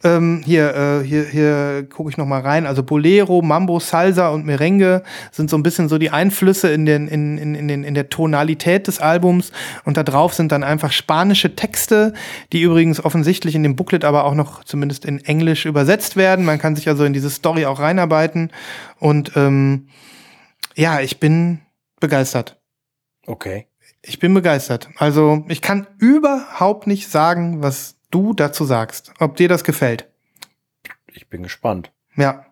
Ähm, 0.04 0.42
hier, 0.44 0.74
äh, 0.74 1.06
hier, 1.06 1.24
hier 1.24 1.88
gucke 1.88 2.10
ich 2.10 2.18
noch 2.18 2.26
mal 2.26 2.42
rein. 2.42 2.66
Also 2.66 2.82
Bolero, 2.82 3.40
Mambo, 3.40 3.80
Salsa 3.80 4.28
und 4.28 4.44
Merengue 4.44 5.02
sind 5.32 5.48
so 5.48 5.56
ein 5.56 5.62
bisschen 5.62 5.88
so 5.88 5.96
die 5.96 6.10
Einflüsse 6.10 6.70
in, 6.70 6.84
den, 6.84 7.08
in, 7.08 7.38
in, 7.38 7.54
in, 7.54 7.68
den, 7.68 7.84
in 7.84 7.94
der 7.94 8.10
Tonalität 8.10 8.86
des 8.86 9.00
Albums. 9.00 9.50
Und 9.84 9.96
da 9.96 10.02
drauf 10.02 10.34
sind 10.34 10.52
dann 10.52 10.62
einfach 10.62 10.92
spanische 10.92 11.56
Texte, 11.56 12.12
die 12.52 12.60
übrigens 12.60 13.02
offensichtlich 13.02 13.54
in 13.54 13.62
dem 13.62 13.76
Booklet 13.76 14.04
aber 14.04 14.24
auch 14.24 14.34
noch 14.34 14.62
zumindest 14.64 15.06
in 15.06 15.24
Englisch 15.24 15.64
übersetzt 15.64 16.16
werden. 16.16 16.44
Man 16.44 16.58
kann 16.58 16.76
sich 16.76 16.86
also 16.88 17.04
in 17.04 17.14
diese 17.14 17.30
Story 17.30 17.64
auch 17.64 17.80
reinarbeiten. 17.80 18.50
Und 19.00 19.32
ähm, 19.36 19.88
ja, 20.74 21.00
ich 21.00 21.18
bin 21.18 21.60
begeistert. 21.98 22.60
Okay. 23.26 23.68
Ich 24.02 24.18
bin 24.18 24.34
begeistert. 24.34 24.90
Also 24.98 25.46
ich 25.48 25.62
kann 25.62 25.86
überhaupt 25.98 26.86
nicht 26.86 27.08
sagen, 27.08 27.62
was 27.62 27.93
du 28.14 28.32
dazu 28.32 28.64
sagst, 28.64 29.12
ob 29.18 29.36
dir 29.36 29.48
das 29.48 29.64
gefällt. 29.64 30.08
Ich 31.12 31.28
bin 31.28 31.42
gespannt. 31.42 31.92
Ja. 32.16 32.46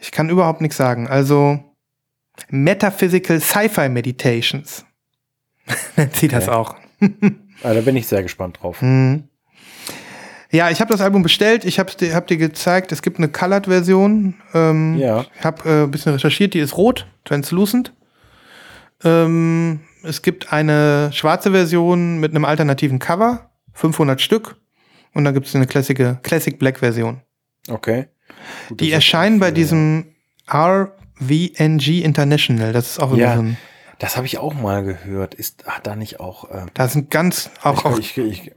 Ich 0.00 0.10
kann 0.12 0.28
überhaupt 0.28 0.60
nichts 0.60 0.76
sagen. 0.76 1.08
Also 1.08 1.62
Metaphysical 2.50 3.40
Sci-Fi 3.40 3.88
Meditations. 3.88 4.84
Nennt 5.96 6.14
sie 6.14 6.28
das 6.28 6.48
auch. 6.48 6.74
Ah, 7.62 7.72
da 7.74 7.80
bin 7.80 7.96
ich 7.96 8.06
sehr 8.06 8.22
gespannt 8.22 8.58
drauf. 8.60 8.82
Mhm. 8.82 9.28
Ja, 10.50 10.70
ich 10.70 10.80
habe 10.80 10.92
das 10.92 11.00
Album 11.00 11.22
bestellt. 11.22 11.64
Ich 11.64 11.78
habe 11.78 11.92
dir, 11.94 12.14
hab 12.14 12.26
dir 12.26 12.36
gezeigt, 12.36 12.92
es 12.92 13.02
gibt 13.02 13.18
eine 13.18 13.28
Colored-Version. 13.28 14.34
Ähm, 14.52 14.98
Ja. 14.98 15.24
Ich 15.38 15.44
habe 15.44 15.68
äh, 15.68 15.82
ein 15.84 15.90
bisschen 15.90 16.12
recherchiert. 16.12 16.54
Die 16.54 16.60
ist 16.60 16.76
rot, 16.76 17.06
translucent. 17.24 17.92
Ähm, 19.02 19.80
es 20.02 20.22
gibt 20.22 20.52
eine 20.52 21.10
schwarze 21.12 21.50
Version 21.50 22.18
mit 22.20 22.30
einem 22.32 22.44
alternativen 22.44 22.98
Cover, 22.98 23.50
500 23.74 24.20
Stück. 24.20 24.56
Und 25.12 25.24
dann 25.24 25.34
gibt 25.34 25.46
es 25.46 25.54
eine 25.54 25.66
Classic, 25.66 25.96
Classic 26.22 26.58
Black 26.58 26.78
Version. 26.80 27.20
Okay. 27.68 28.06
Gut, 28.68 28.80
Die 28.80 28.90
erscheinen 28.90 29.38
bei 29.38 29.50
diesem 29.50 30.06
RVNG 30.52 32.02
International. 32.02 32.72
Das 32.72 32.90
ist 32.92 33.00
auch 33.00 33.14
Ja. 33.16 33.34
so 33.36 33.42
ein, 33.42 33.56
Das 34.00 34.16
habe 34.16 34.26
ich 34.26 34.38
auch 34.38 34.54
mal 34.54 34.82
gehört. 34.82 35.34
Ist 35.34 35.66
hat 35.66 35.86
da 35.86 35.94
nicht 35.94 36.18
auch. 36.20 36.50
Ähm, 36.52 36.66
da 36.74 36.88
sind 36.88 37.10
ganz, 37.10 37.50
auch, 37.62 37.84
auch 37.84 37.98
ich, 37.98 38.18
ich, 38.18 38.46
ich, 38.46 38.52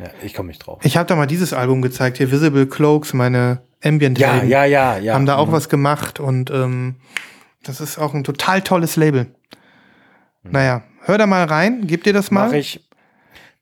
ja, 0.00 0.10
ich 0.22 0.32
komme 0.34 0.48
nicht 0.48 0.66
drauf. 0.66 0.80
ich 0.82 0.96
habe 0.96 1.06
da 1.06 1.14
mal 1.14 1.26
dieses 1.26 1.52
Album 1.52 1.82
gezeigt, 1.82 2.16
hier 2.18 2.30
Visible 2.30 2.66
Cloaks, 2.66 3.12
meine 3.12 3.62
Ambient 3.84 4.18
ja, 4.18 4.42
ja, 4.42 4.64
ja, 4.64 4.96
ja. 4.96 5.14
haben 5.14 5.26
da 5.26 5.36
auch 5.36 5.48
Mhm. 5.48 5.52
was 5.52 5.68
gemacht 5.68 6.20
und 6.20 6.50
ähm, 6.50 6.96
das 7.64 7.80
ist 7.80 7.98
auch 7.98 8.14
ein 8.14 8.24
total 8.24 8.62
tolles 8.62 8.96
Label. 8.96 9.26
Naja, 10.42 10.82
hör 11.02 11.18
da 11.18 11.26
mal 11.26 11.44
rein, 11.44 11.82
gib 11.86 12.04
dir 12.04 12.12
das 12.12 12.30
mal. 12.30 12.48
Mach 12.48 12.54
ich. 12.54 12.80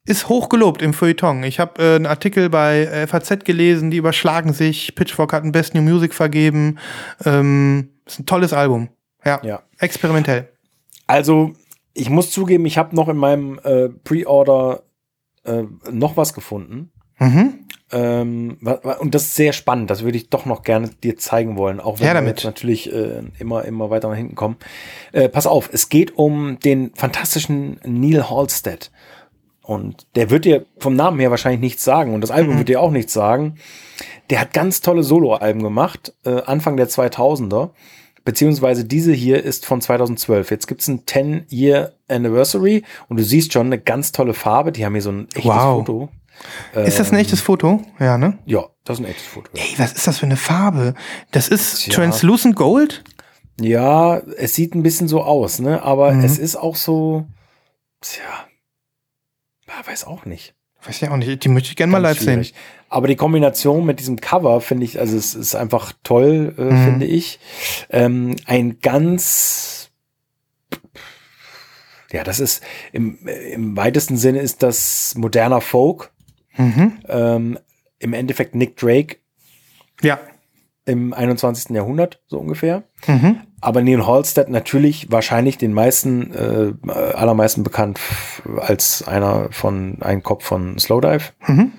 Ist 0.07 0.29
hochgelobt 0.29 0.81
im 0.83 0.95
Feuilleton. 0.95 1.43
Ich 1.45 1.61
habe 1.61 1.83
äh, 1.83 1.97
einen 1.97 2.07
Artikel 2.07 2.49
bei 2.49 2.81
äh, 2.81 3.07
FAZ 3.07 3.45
gelesen, 3.45 3.91
die 3.91 3.99
überschlagen 3.99 4.53
sich. 4.53 4.95
Pitchfork 4.95 5.33
hat 5.33 5.45
ein 5.45 5.53
Best 5.53 5.75
New 5.75 5.83
Music 5.83 6.15
vergeben. 6.15 6.79
Ähm, 7.25 7.91
ist 8.07 8.19
ein 8.21 8.27
tolles 8.27 8.53
Album. 8.53 8.89
Ja, 9.25 9.41
Ja. 9.45 9.63
experimentell. 9.79 10.49
Also, 11.07 11.53
ich 11.93 12.09
muss 12.09 12.31
zugeben, 12.31 12.65
ich 12.67 12.79
habe 12.79 12.97
noch 12.97 13.09
in 13.09 13.17
meinem 13.19 13.61
äh, 13.63 13.89
Pre-Order 13.91 14.83
äh, 15.45 15.65
noch 15.91 16.17
was 16.17 16.33
gefunden. 16.33 16.91
Mhm. 17.19 17.67
Ähm, 17.93 18.57
und 19.01 19.15
das 19.15 19.25
ist 19.25 19.35
sehr 19.35 19.53
spannend. 19.53 19.91
Das 19.91 20.03
würde 20.03 20.17
ich 20.17 20.31
doch 20.31 20.47
noch 20.47 20.63
gerne 20.63 20.89
dir 21.03 21.17
zeigen 21.19 21.57
wollen, 21.59 21.81
auch 21.81 21.99
wenn 21.99 22.07
Her 22.07 22.21
wir 22.23 22.29
jetzt 22.29 22.45
natürlich 22.45 22.91
äh, 22.93 23.23
immer, 23.39 23.65
immer 23.65 23.91
weiter 23.91 24.09
nach 24.09 24.17
hinten 24.17 24.37
kommen. 24.37 24.57
Äh, 25.13 25.29
pass 25.29 25.47
auf, 25.47 25.69
es 25.73 25.89
geht 25.89 26.17
um 26.17 26.59
den 26.61 26.93
fantastischen 26.95 27.81
Neil 27.85 28.31
Halstead. 28.31 28.91
Und 29.71 30.07
der 30.17 30.31
wird 30.31 30.47
dir 30.47 30.67
vom 30.79 30.97
Namen 30.97 31.21
her 31.21 31.31
wahrscheinlich 31.31 31.61
nichts 31.61 31.85
sagen. 31.85 32.13
Und 32.13 32.23
das 32.23 32.33
Album 32.33 32.59
wird 32.59 32.69
dir 32.69 32.81
auch 32.81 32.91
nichts 32.91 33.13
sagen. 33.13 33.55
Der 34.29 34.41
hat 34.41 34.53
ganz 34.53 34.81
tolle 34.81 35.05
Soloalben 35.05 35.63
gemacht, 35.63 36.13
äh, 36.25 36.43
Anfang 36.43 36.77
der 36.77 36.89
2000er. 36.89 37.71
Beziehungsweise 38.25 38.85
diese 38.85 39.13
hier 39.13 39.45
ist 39.45 39.65
von 39.67 39.81
2012. 39.81 40.51
Jetzt 40.51 40.67
gibt's 40.67 40.89
ein 40.89 41.05
10-Year 41.07 41.93
Anniversary 42.09 42.83
und 43.09 43.19
du 43.19 43.23
siehst 43.23 43.53
schon 43.53 43.67
eine 43.67 43.79
ganz 43.79 44.11
tolle 44.11 44.35
Farbe. 44.35 44.73
Die 44.73 44.85
haben 44.85 44.95
hier 44.95 45.03
so 45.03 45.13
ein 45.13 45.29
echtes 45.35 45.45
Wow. 45.45 45.79
Foto. 45.87 46.09
Ist 46.75 46.99
das 46.99 47.11
ein 47.13 47.15
Ähm, 47.15 47.21
echtes 47.21 47.41
Foto? 47.41 47.81
Ja, 48.01 48.19
ne? 48.19 48.39
Ja, 48.47 48.65
das 48.85 48.99
ist 48.99 49.05
ein 49.05 49.09
echtes 49.11 49.27
Foto. 49.27 49.51
Ja. 49.55 49.63
Ey, 49.63 49.79
was 49.79 49.93
ist 49.93 50.07
das 50.09 50.19
für 50.19 50.27
eine 50.27 50.37
Farbe? 50.37 50.95
Das 51.31 51.47
ist 51.47 51.85
Tja. 51.85 51.95
Translucent 51.95 52.57
Gold? 52.57 53.05
Ja, 53.61 54.17
es 54.37 54.55
sieht 54.57 54.75
ein 54.75 54.83
bisschen 54.83 55.07
so 55.07 55.23
aus, 55.23 55.61
ne? 55.61 55.83
Aber 55.85 56.11
Mhm. 56.13 56.25
es 56.25 56.39
ist 56.39 56.57
auch 56.57 56.75
so, 56.77 57.27
tja, 58.01 58.23
ja, 59.79 59.87
weiß 59.87 60.05
auch 60.05 60.25
nicht. 60.25 60.55
Weiß 60.85 61.01
ja 61.01 61.11
auch 61.11 61.17
nicht. 61.17 61.45
Die 61.45 61.49
möchte 61.49 61.69
ich 61.71 61.77
gerne 61.77 61.93
mal 61.93 61.99
live 61.99 62.19
sehen. 62.19 62.43
schwierig. 62.45 62.55
Aber 62.89 63.07
die 63.07 63.17
Kombination 63.17 63.85
mit 63.87 64.01
diesem 64.01 64.21
Cover 64.21 64.61
finde 64.61 64.85
ich, 64.85 64.99
also 64.99 65.17
es 65.17 65.35
ist 65.35 65.55
einfach 65.55 65.93
toll, 66.03 66.55
äh, 66.59 66.63
Mhm. 66.63 66.85
finde 66.85 67.07
ich. 67.07 67.39
Ähm, 67.91 68.37
ein 68.47 68.81
ganz, 68.81 69.91
ja, 72.13 72.25
das 72.25 72.41
ist 72.41 72.63
im, 72.93 73.19
im 73.27 73.77
weitesten 73.77 74.17
Sinne 74.17 74.41
ist 74.41 74.63
das 74.63 75.15
moderner 75.17 75.61
Folk. 75.61 76.11
Mhm. 76.57 76.99
Ähm, 77.09 77.59
Im 77.99 78.13
Endeffekt 78.15 78.55
Nick 78.55 78.77
Drake 78.79 79.19
Ja. 80.03 80.19
im 80.87 81.13
21. 81.13 81.77
Jahrhundert, 81.77 82.23
so 82.27 82.39
ungefähr. 82.39 82.83
Mhm. 83.07 83.41
Aber 83.61 83.83
Neil 83.83 84.07
Halstead 84.07 84.49
natürlich 84.49 85.11
wahrscheinlich 85.11 85.59
den 85.59 85.73
meisten, 85.73 86.33
äh, 86.33 86.73
allermeisten 86.89 87.63
bekannt 87.63 88.01
als 88.57 89.07
einer 89.07 89.49
von, 89.51 89.99
ein 90.01 90.23
Kopf 90.23 90.45
von 90.45 90.79
Slowdive. 90.79 91.33
Mhm. 91.47 91.73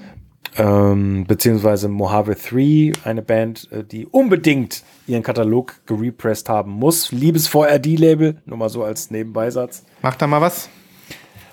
Ähm, 0.57 1.25
beziehungsweise 1.27 1.87
Mojave 1.87 2.35
3, 2.35 2.91
eine 3.05 3.21
Band, 3.21 3.71
äh, 3.71 3.83
die 3.83 4.05
unbedingt 4.05 4.83
ihren 5.07 5.23
Katalog 5.23 5.75
gerepressed 5.85 6.49
haben 6.49 6.71
muss. 6.71 7.11
Liebes 7.11 7.47
VRD-Label, 7.47 8.41
nur 8.45 8.57
mal 8.57 8.69
so 8.69 8.83
als 8.83 9.11
Nebenbeisatz. 9.11 9.85
Mach 10.01 10.15
da 10.15 10.27
mal 10.27 10.41
was. 10.41 10.69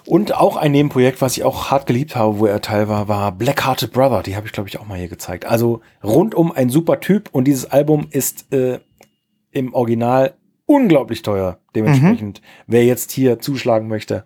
Und 0.05 0.35
auch 0.35 0.57
ein 0.57 0.73
Nebenprojekt, 0.73 1.21
was 1.21 1.37
ich 1.37 1.45
auch 1.45 1.71
hart 1.71 1.87
geliebt 1.87 2.17
habe, 2.17 2.39
wo 2.39 2.47
er 2.47 2.63
Teil 2.63 2.89
war, 2.89 3.09
war 3.09 3.31
Blackhearted 3.31 3.93
Brother. 3.93 4.23
Die 4.23 4.37
habe 4.37 4.47
ich, 4.47 4.53
glaube 4.53 4.69
ich, 4.69 4.81
auch 4.81 4.87
mal 4.87 4.99
hier 4.99 5.09
gezeigt. 5.09 5.45
Also 5.45 5.83
rundum 6.03 6.51
ein 6.51 6.71
super 6.71 6.99
Typ 7.01 7.29
und 7.31 7.45
dieses 7.45 7.71
Album 7.71 8.07
ist 8.11 8.51
äh, 8.53 8.81
im 9.51 9.75
Original 9.75 10.35
unglaublich 10.67 11.23
teuer. 11.23 11.59
Dementsprechend, 11.75 12.43
wer 12.67 12.85
jetzt 12.85 13.11
hier 13.11 13.39
zuschlagen 13.39 13.89
möchte, 13.89 14.25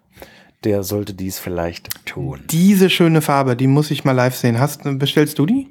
der 0.64 0.82
sollte 0.82 1.14
dies 1.14 1.38
vielleicht 1.38 2.06
tun. 2.06 2.40
Diese 2.50 2.90
schöne 2.90 3.22
Farbe, 3.22 3.56
die 3.56 3.66
muss 3.66 3.90
ich 3.90 4.04
mal 4.04 4.12
live 4.12 4.36
sehen. 4.36 4.60
Hast, 4.60 4.82
bestellst 4.98 5.38
du 5.38 5.46
die? 5.46 5.68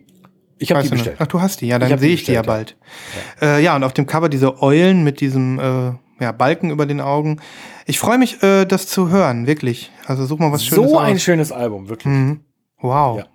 Ich 0.58 0.72
habe 0.72 0.84
die 0.84 0.90
bestellt. 0.90 1.18
Ach, 1.20 1.28
du 1.28 1.42
hast 1.42 1.62
die. 1.62 1.68
Ja, 1.68 1.80
dann 1.80 1.98
sehe 1.98 2.14
ich 2.14 2.24
die 2.24 2.34
ja 2.34 2.42
bald. 2.44 2.78
Ja. 3.42 3.58
Äh, 3.58 3.64
ja, 3.64 3.76
und 3.76 3.84
auf 3.84 3.94
dem 3.94 4.06
Cover 4.06 4.30
diese 4.30 4.62
Eulen 4.62 5.04
mit 5.04 5.20
diesem 5.20 5.60
äh, 5.60 5.94
ja, 6.24 6.32
Balken 6.32 6.70
über 6.70 6.86
den 6.86 7.02
Augen. 7.02 7.40
Ich 7.88 8.00
freue 8.00 8.18
mich, 8.18 8.44
äh, 8.44 8.66
das 8.66 8.88
zu 8.88 9.10
hören, 9.10 9.48
wirklich. 9.48 9.92
Also 10.06 10.26
such 10.26 10.38
mal 10.40 10.52
was 10.52 10.64
Schönes 10.64 10.90
so 10.90 11.00
aus. 11.00 11.04
ein 11.04 11.20
schönes 11.20 11.52
Album, 11.52 11.90
wirklich. 11.90 12.14
Mhm. 12.14 12.42
Wow. 12.80 13.20
Ja. 13.20 13.26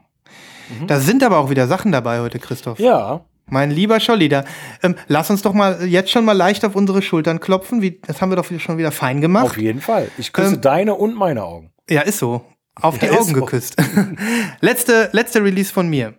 Da 0.86 1.00
sind 1.00 1.22
aber 1.22 1.38
auch 1.38 1.50
wieder 1.50 1.66
Sachen 1.66 1.90
dabei 1.92 2.20
heute, 2.20 2.38
Christoph. 2.38 2.78
Ja, 2.78 3.24
Mein 3.48 3.70
lieber 3.70 4.00
Scholli, 4.00 4.28
da, 4.28 4.44
ähm, 4.82 4.96
lass 5.06 5.30
uns 5.30 5.42
doch 5.42 5.54
mal 5.54 5.86
jetzt 5.86 6.10
schon 6.10 6.24
mal 6.24 6.32
leicht 6.32 6.64
auf 6.64 6.74
unsere 6.74 7.00
Schultern 7.00 7.38
klopfen. 7.40 7.80
Wie, 7.80 8.00
das 8.06 8.20
haben 8.20 8.30
wir 8.30 8.36
doch 8.36 8.46
schon 8.58 8.76
wieder 8.78 8.90
fein 8.92 9.20
gemacht. 9.20 9.46
auf 9.46 9.56
jeden 9.58 9.80
Fall. 9.80 10.10
Ich 10.18 10.32
küsse 10.32 10.54
Ähm, 10.56 10.60
deine 10.60 10.94
und 10.94 11.14
meine 11.14 11.44
Augen. 11.44 11.70
Ja, 11.88 12.00
ist 12.02 12.18
so. 12.18 12.44
Auf 12.74 13.00
Ja, 13.00 13.08
die 13.08 13.16
Augen 13.16 13.34
so. 13.34 13.40
geküsst. 13.40 13.76
letzte, 14.60 15.08
letzte 15.12 15.42
Release 15.44 15.72
von 15.72 15.88
mir. 15.88 16.14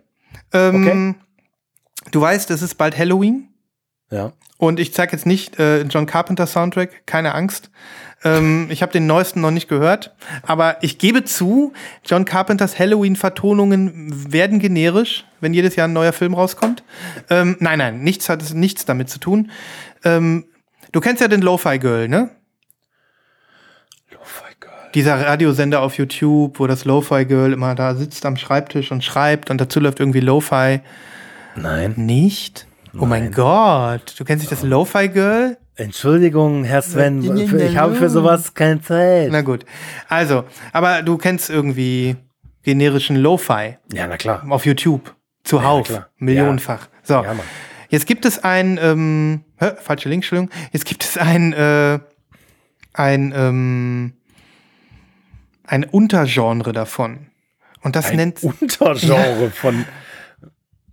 Ähm, 0.52 1.16
Du 2.12 2.20
weißt, 2.20 2.50
es 2.50 2.62
ist 2.62 2.76
bald 2.76 2.96
Halloween. 2.96 3.48
Ja. 4.10 4.32
Und 4.56 4.80
ich 4.80 4.94
zeige 4.94 5.12
jetzt 5.12 5.26
nicht 5.26 5.58
äh, 5.58 5.82
John 5.82 6.06
Carpenter 6.06 6.46
Soundtrack, 6.46 7.06
keine 7.06 7.34
Angst. 7.34 7.70
Ähm, 8.24 8.66
ich 8.70 8.82
habe 8.82 8.92
den 8.92 9.06
neuesten 9.06 9.40
noch 9.40 9.52
nicht 9.52 9.68
gehört, 9.68 10.14
aber 10.42 10.82
ich 10.82 10.98
gebe 10.98 11.24
zu, 11.24 11.72
John 12.04 12.24
Carpenters 12.24 12.78
Halloween-Vertonungen 12.78 14.32
werden 14.32 14.58
generisch, 14.58 15.24
wenn 15.40 15.54
jedes 15.54 15.76
Jahr 15.76 15.86
ein 15.86 15.92
neuer 15.92 16.12
Film 16.12 16.34
rauskommt. 16.34 16.82
Ähm, 17.30 17.56
nein, 17.60 17.78
nein, 17.78 18.00
nichts 18.00 18.28
hat 18.28 18.42
nichts 18.54 18.84
damit 18.84 19.08
zu 19.08 19.20
tun. 19.20 19.50
Ähm, 20.04 20.46
du 20.90 21.00
kennst 21.00 21.20
ja 21.20 21.28
den 21.28 21.42
Lo-Fi 21.42 21.78
Girl, 21.78 22.08
ne? 22.08 22.30
Lo-Fi 24.10 24.52
Girl. 24.58 24.72
Dieser 24.94 25.24
Radiosender 25.24 25.80
auf 25.80 25.96
YouTube, 25.96 26.58
wo 26.58 26.66
das 26.66 26.84
Lo-Fi 26.84 27.24
Girl 27.24 27.52
immer 27.52 27.76
da 27.76 27.94
sitzt 27.94 28.26
am 28.26 28.36
Schreibtisch 28.36 28.90
und 28.90 29.04
schreibt 29.04 29.48
und 29.48 29.60
dazu 29.60 29.78
läuft 29.78 30.00
irgendwie 30.00 30.20
Lo-Fi. 30.20 30.80
Nein. 31.54 31.94
Nicht? 31.96 32.66
Oh 32.98 33.06
mein. 33.06 33.30
Gott, 33.30 34.14
du 34.18 34.24
kennst 34.24 34.42
nicht 34.42 34.50
das 34.50 34.62
Lo-Fi 34.62 35.08
Girl? 35.08 35.56
Entschuldigung, 35.78 36.64
Herr 36.64 36.82
Sven, 36.82 37.22
ich 37.38 37.76
habe 37.76 37.94
für 37.94 38.10
sowas 38.10 38.52
keine 38.54 38.80
Zeit. 38.82 39.28
Na 39.30 39.42
gut. 39.42 39.64
Also, 40.08 40.44
aber 40.72 41.02
du 41.02 41.16
kennst 41.18 41.50
irgendwie 41.50 42.16
generischen 42.64 43.16
Lo-Fi 43.16 43.76
Ja, 43.92 44.06
na 44.08 44.16
klar. 44.16 44.44
auf 44.48 44.66
YouTube. 44.66 45.14
Zuhauf. 45.44 45.86
klar. 45.86 46.08
millionenfach. 46.18 46.88
So. 47.04 47.14
Ja. 47.14 47.34
Jetzt 47.90 48.06
gibt 48.06 48.26
es 48.26 48.42
ein, 48.44 48.78
ähm, 48.82 49.44
hä, 49.58 49.70
falsche 49.80 50.08
Link, 50.08 50.24
Entschuldigung. 50.24 50.50
Jetzt 50.72 50.84
gibt 50.84 51.04
es 51.04 51.16
ein, 51.16 51.52
äh, 51.54 52.00
ein, 52.92 53.32
ähm, 53.34 54.12
ein 55.64 55.84
Untergenre 55.84 56.72
davon. 56.72 57.28
Und 57.82 57.94
das 57.94 58.06
Ein 58.10 58.16
nennt, 58.16 58.42
Untergenre 58.42 59.50
von. 59.54 59.84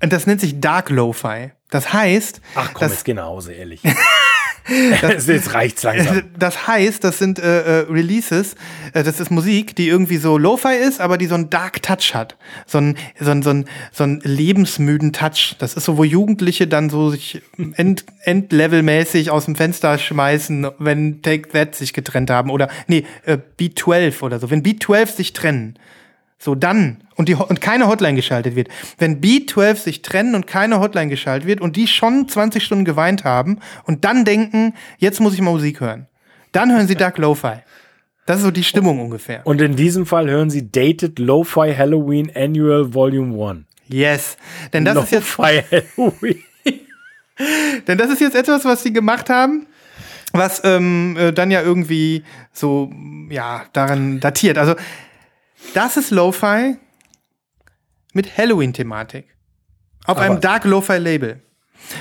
und 0.02 0.14
das 0.14 0.28
nennt 0.28 0.40
sich 0.40 0.60
Dark 0.62 0.92
Lo-Fi. 0.92 1.52
Das 1.72 1.92
heißt, 1.92 2.40
Ach 2.54 2.70
komm, 2.74 2.82
das, 2.82 2.92
jetzt 2.92 3.06
geh 3.06 3.16
nach 3.16 3.26
Hause, 3.26 3.54
ehrlich. 3.54 3.82
jetzt 5.28 5.54
reicht's 5.54 5.84
langsam. 5.84 6.24
Das 6.40 6.68
heißt, 6.68 7.04
das 7.04 7.20
sind 7.20 7.40
äh, 7.40 7.82
äh, 7.82 7.92
Releases, 7.92 8.56
äh, 8.94 9.04
das 9.04 9.20
ist 9.20 9.30
Musik, 9.30 9.76
die 9.76 9.88
irgendwie 9.88 10.18
so 10.18 10.38
Lo-Fi 10.38 10.76
ist, 10.76 11.02
aber 11.02 11.18
die 11.18 11.28
so 11.28 11.36
einen 11.36 11.50
Dark 11.50 11.82
Touch 11.84 12.14
hat. 12.14 12.36
So 12.66 12.80
einen, 12.80 12.98
so 13.20 13.32
einen, 13.32 13.44
so 13.44 13.50
einen, 13.52 13.66
so 13.92 14.04
einen 14.04 14.22
lebensmüden 14.22 15.14
Touch. 15.14 15.56
Das 15.60 15.76
ist 15.76 15.86
so, 15.86 15.98
wo 15.98 16.04
Jugendliche 16.04 16.68
dann 16.68 16.90
so 16.90 17.10
sich 17.10 17.42
end, 17.76 18.06
endlevelmäßig 18.24 19.30
aus 19.30 19.46
dem 19.46 19.56
Fenster 19.56 19.98
schmeißen, 19.98 20.68
wenn 20.80 21.22
Take 21.22 21.50
That 21.50 21.76
sich 21.76 21.94
getrennt 21.94 22.30
haben. 22.30 22.50
Oder, 22.50 22.70
nee, 22.88 23.06
äh, 23.26 23.38
Beat 23.58 23.80
12 23.80 24.24
oder 24.24 24.40
so. 24.40 24.50
Wenn 24.50 24.64
Beat 24.64 24.84
12 24.84 25.12
sich 25.12 25.34
trennen. 25.34 25.78
So, 26.38 26.56
dann. 26.56 27.04
Und, 27.16 27.30
die, 27.30 27.36
und 27.36 27.62
keine 27.62 27.88
Hotline 27.88 28.16
geschaltet 28.16 28.56
wird. 28.56 28.68
Wenn 28.98 29.22
B12 29.22 29.76
sich 29.76 30.02
trennen 30.02 30.36
und 30.36 30.48
keine 30.48 30.80
Hotline 30.80 31.10
geschaltet 31.10 31.48
wird 31.48 31.62
und 31.62 31.78
die 31.78 31.88
schon 31.88 32.28
20 32.28 32.64
Stunden 32.64 32.84
geweint 32.84 33.24
haben 33.24 33.60
und 33.86 34.04
dann 34.04 34.26
denken, 34.26 34.74
jetzt 34.98 35.22
muss 35.22 35.34
ich 35.34 35.42
mal 35.42 35.52
Musik 35.52 35.80
hören. 35.80 36.08
Dann 36.52 36.72
hören 36.72 36.88
sie 36.88 36.96
Dark 36.96 37.18
Lo-Fi. 37.18 37.62
Das 38.26 38.38
ist 38.38 38.44
so 38.44 38.52
die 38.52 38.64
Stimmung 38.64 39.00
ungefähr. 39.00 39.46
Und 39.46 39.62
in 39.62 39.76
diesem 39.76 40.06
Fall 40.06 40.30
hören 40.30 40.50
Sie 40.50 40.72
Dated 40.72 41.20
Lo-Fi 41.20 41.76
Halloween 41.78 42.32
Annual 42.36 42.94
Volume 42.94 43.50
1. 43.50 43.66
Yes. 43.88 44.38
Denn 44.74 44.84
das 44.84 45.04
ist 45.04 45.12
jetzt, 45.12 45.38
Halloween. 45.38 46.44
denn 47.88 47.98
das 47.98 48.10
ist 48.10 48.22
jetzt 48.22 48.36
etwas, 48.36 48.66
was 48.66 48.82
sie 48.82 48.92
gemacht 48.92 49.30
haben, 49.30 49.68
was 50.34 50.62
ähm, 50.64 51.16
äh, 51.20 51.34
dann 51.34 51.52
ja 51.52 51.62
irgendwie 51.62 52.24
so, 52.52 52.92
ja, 53.30 53.66
daran 53.74 54.20
datiert. 54.20 54.58
Also, 54.58 54.76
das 55.74 55.98
ist 55.98 56.12
Lo-Fi 56.12 56.78
mit 58.14 58.38
Halloween-Thematik. 58.38 59.26
Auf 60.06 60.18
Aber- 60.18 60.26
einem 60.26 60.40
Dark 60.42 60.66
Lo-Fi-Label. 60.66 61.42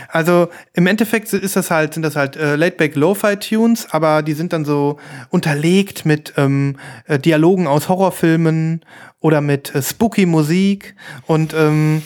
Also 0.09 0.49
im 0.73 0.87
Endeffekt 0.87 1.31
ist 1.35 1.57
das 1.57 1.71
halt, 1.71 1.93
sind 1.93 2.03
das 2.05 2.17
halt 2.17 2.37
äh, 2.37 2.57
Laidback 2.57 2.95
Lo-Fi-Tunes, 2.97 3.89
aber 3.91 4.23
die 4.23 4.33
sind 4.33 4.53
dann 4.55 4.65
so 4.65 4.99
unterlegt 5.29 6.07
mit 6.07 6.33
ähm, 6.39 6.79
äh, 7.07 7.19
Dialogen 7.19 7.67
aus 7.67 7.91
Horrorfilmen 7.91 8.85
oder 9.21 9.43
mit 9.43 9.75
äh, 9.75 9.83
spooky 9.83 10.25
Musik 10.25 10.95
und 11.27 11.53
ähm, 11.53 12.01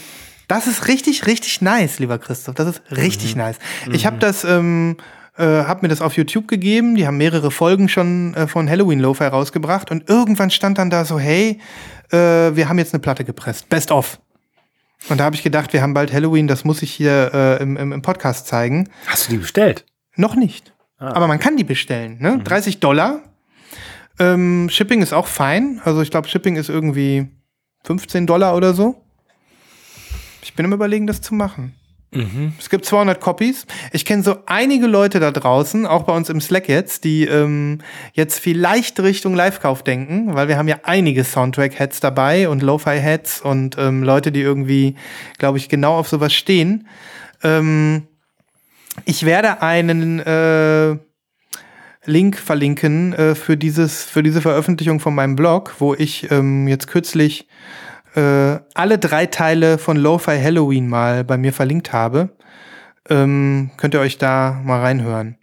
das 0.49 0.67
ist 0.67 0.89
richtig, 0.89 1.27
richtig 1.27 1.61
nice, 1.61 1.99
lieber 1.99 2.19
Christoph. 2.19 2.55
Das 2.57 2.67
ist 2.69 2.83
richtig 2.91 3.37
nice. 3.37 3.59
Ich 3.93 4.07
habe 4.07 4.17
das, 4.19 4.45
ähm, 4.45 4.97
äh, 5.39 5.65
habe 5.65 5.83
mir 5.83 5.89
das 5.89 6.01
auf 6.01 6.17
YouTube 6.17 6.49
gegeben. 6.49 6.95
Die 6.95 7.07
haben 7.07 7.17
mehrere 7.17 7.51
Folgen 7.51 7.89
schon 7.89 8.35
äh, 8.35 8.47
von 8.47 8.69
Halloween 8.69 9.01
Lo-Fi 9.01 9.25
rausgebracht 9.25 9.91
und 9.91 10.09
irgendwann 10.09 10.51
stand 10.51 10.79
dann 10.79 10.91
da 10.91 11.05
so, 11.05 11.19
hey, 11.19 11.61
äh, 12.11 12.17
wir 12.17 12.69
haben 12.69 12.79
jetzt 12.79 12.93
eine 12.93 13.01
Platte 13.01 13.25
gepresst, 13.25 13.69
Best 13.69 13.91
of. 13.91 14.21
Und 15.09 15.19
da 15.19 15.25
habe 15.25 15.37
ich 15.37 15.43
gedacht, 15.43 15.73
wir 15.73 15.81
haben 15.81 15.95
bald 15.95 16.13
Halloween, 16.13 16.49
das 16.49 16.65
muss 16.65 16.83
ich 16.83 16.91
hier 16.93 17.31
äh, 17.33 17.63
im, 17.63 17.77
im, 17.77 17.93
im 17.93 18.03
Podcast 18.03 18.49
zeigen. 18.49 18.89
Hast 19.07 19.29
du 19.29 19.33
die 19.33 19.39
bestellt? 19.39 19.85
Noch 20.17 20.35
nicht. 20.35 20.75
Ah. 20.99 21.13
Aber 21.15 21.29
man 21.29 21.39
kann 21.39 21.57
die 21.57 21.65
bestellen. 21.65 22.19
Ne? 22.21 22.41
30 22.43 22.81
Dollar. 22.81 23.21
Ähm, 24.19 24.69
Shipping 24.71 25.01
ist 25.01 25.13
auch 25.13 25.29
fein. 25.29 25.81
Also 25.85 26.03
ich 26.03 26.11
glaube, 26.11 26.29
Shipping 26.29 26.57
ist 26.57 26.69
irgendwie 26.69 27.29
15 27.85 28.27
Dollar 28.27 28.57
oder 28.57 28.75
so. 28.75 29.01
Ich 30.43 30.55
bin 30.55 30.65
im 30.65 30.73
Überlegen, 30.73 31.07
das 31.07 31.21
zu 31.21 31.35
machen. 31.35 31.75
Es 32.59 32.71
gibt 32.71 32.87
200 32.87 33.21
Copies. 33.21 33.67
Ich 33.93 34.07
kenne 34.07 34.23
so 34.23 34.37
einige 34.47 34.87
Leute 34.87 35.21
da 35.21 35.31
draußen, 35.31 35.87
auch 35.87 36.05
bei 36.05 36.17
uns 36.17 36.31
im 36.31 36.41
Slack 36.41 36.69
jetzt, 36.69 37.05
die 37.05 37.25
ähm, 37.25 37.81
jetzt 38.15 38.41
vielleicht 38.41 38.99
Richtung 39.01 39.35
Live-Kauf 39.35 39.83
denken, 39.83 40.35
weil 40.35 40.49
wir 40.49 40.57
haben 40.57 40.69
ja 40.69 40.79
einige 40.85 41.23
Soundtrack-Heads 41.23 42.01
dabei 42.01 42.49
und 42.49 42.63
Lo-Fi-Heads 42.63 43.43
und 43.43 43.77
ähm, 43.79 44.03
Leute, 44.03 44.33
die 44.33 44.41
irgendwie, 44.41 44.97
glaube 45.39 45.59
ich, 45.59 45.69
genau 45.69 45.99
auf 45.99 46.09
sowas 46.09 46.33
stehen. 46.33 46.89
Ähm, 47.43 48.09
ich 49.05 49.27
werde 49.27 49.61
einen 49.61 50.21
äh, 50.21 50.97
Link 52.07 52.39
verlinken 52.39 53.13
äh, 53.13 53.35
für 53.35 53.59
dieses 53.59 54.05
für 54.05 54.23
diese 54.23 54.41
Veröffentlichung 54.41 54.99
von 54.99 55.15
meinem 55.15 55.37
Blog, 55.37 55.75
wo 55.79 55.95
ich 55.95 56.31
ähm, 56.31 56.67
jetzt 56.69 56.87
kürzlich 56.87 57.47
äh, 58.19 58.61
alle 58.75 58.99
drei 58.99 59.27
Teile 59.27 59.79
von 59.79 59.97
Lo-Fi 59.97 60.41
Halloween 60.43 60.89
mal 60.89 61.23
bei 61.23 61.37
mir 61.37 61.53
verlinkt 61.53 61.93
habe. 61.93 62.31
Ähm, 63.09 63.71
könnt 63.77 63.95
ihr 63.95 64.01
euch 64.01 64.19
da 64.19 64.61
mal 64.65 64.81
reinhören. 64.81 65.37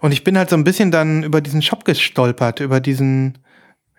Und 0.00 0.12
ich 0.12 0.24
bin 0.24 0.36
halt 0.36 0.50
so 0.50 0.56
ein 0.56 0.64
bisschen 0.64 0.90
dann 0.90 1.22
über 1.22 1.40
diesen 1.40 1.62
Shop 1.62 1.84
gestolpert, 1.84 2.60
über 2.60 2.80
diesen, 2.80 3.38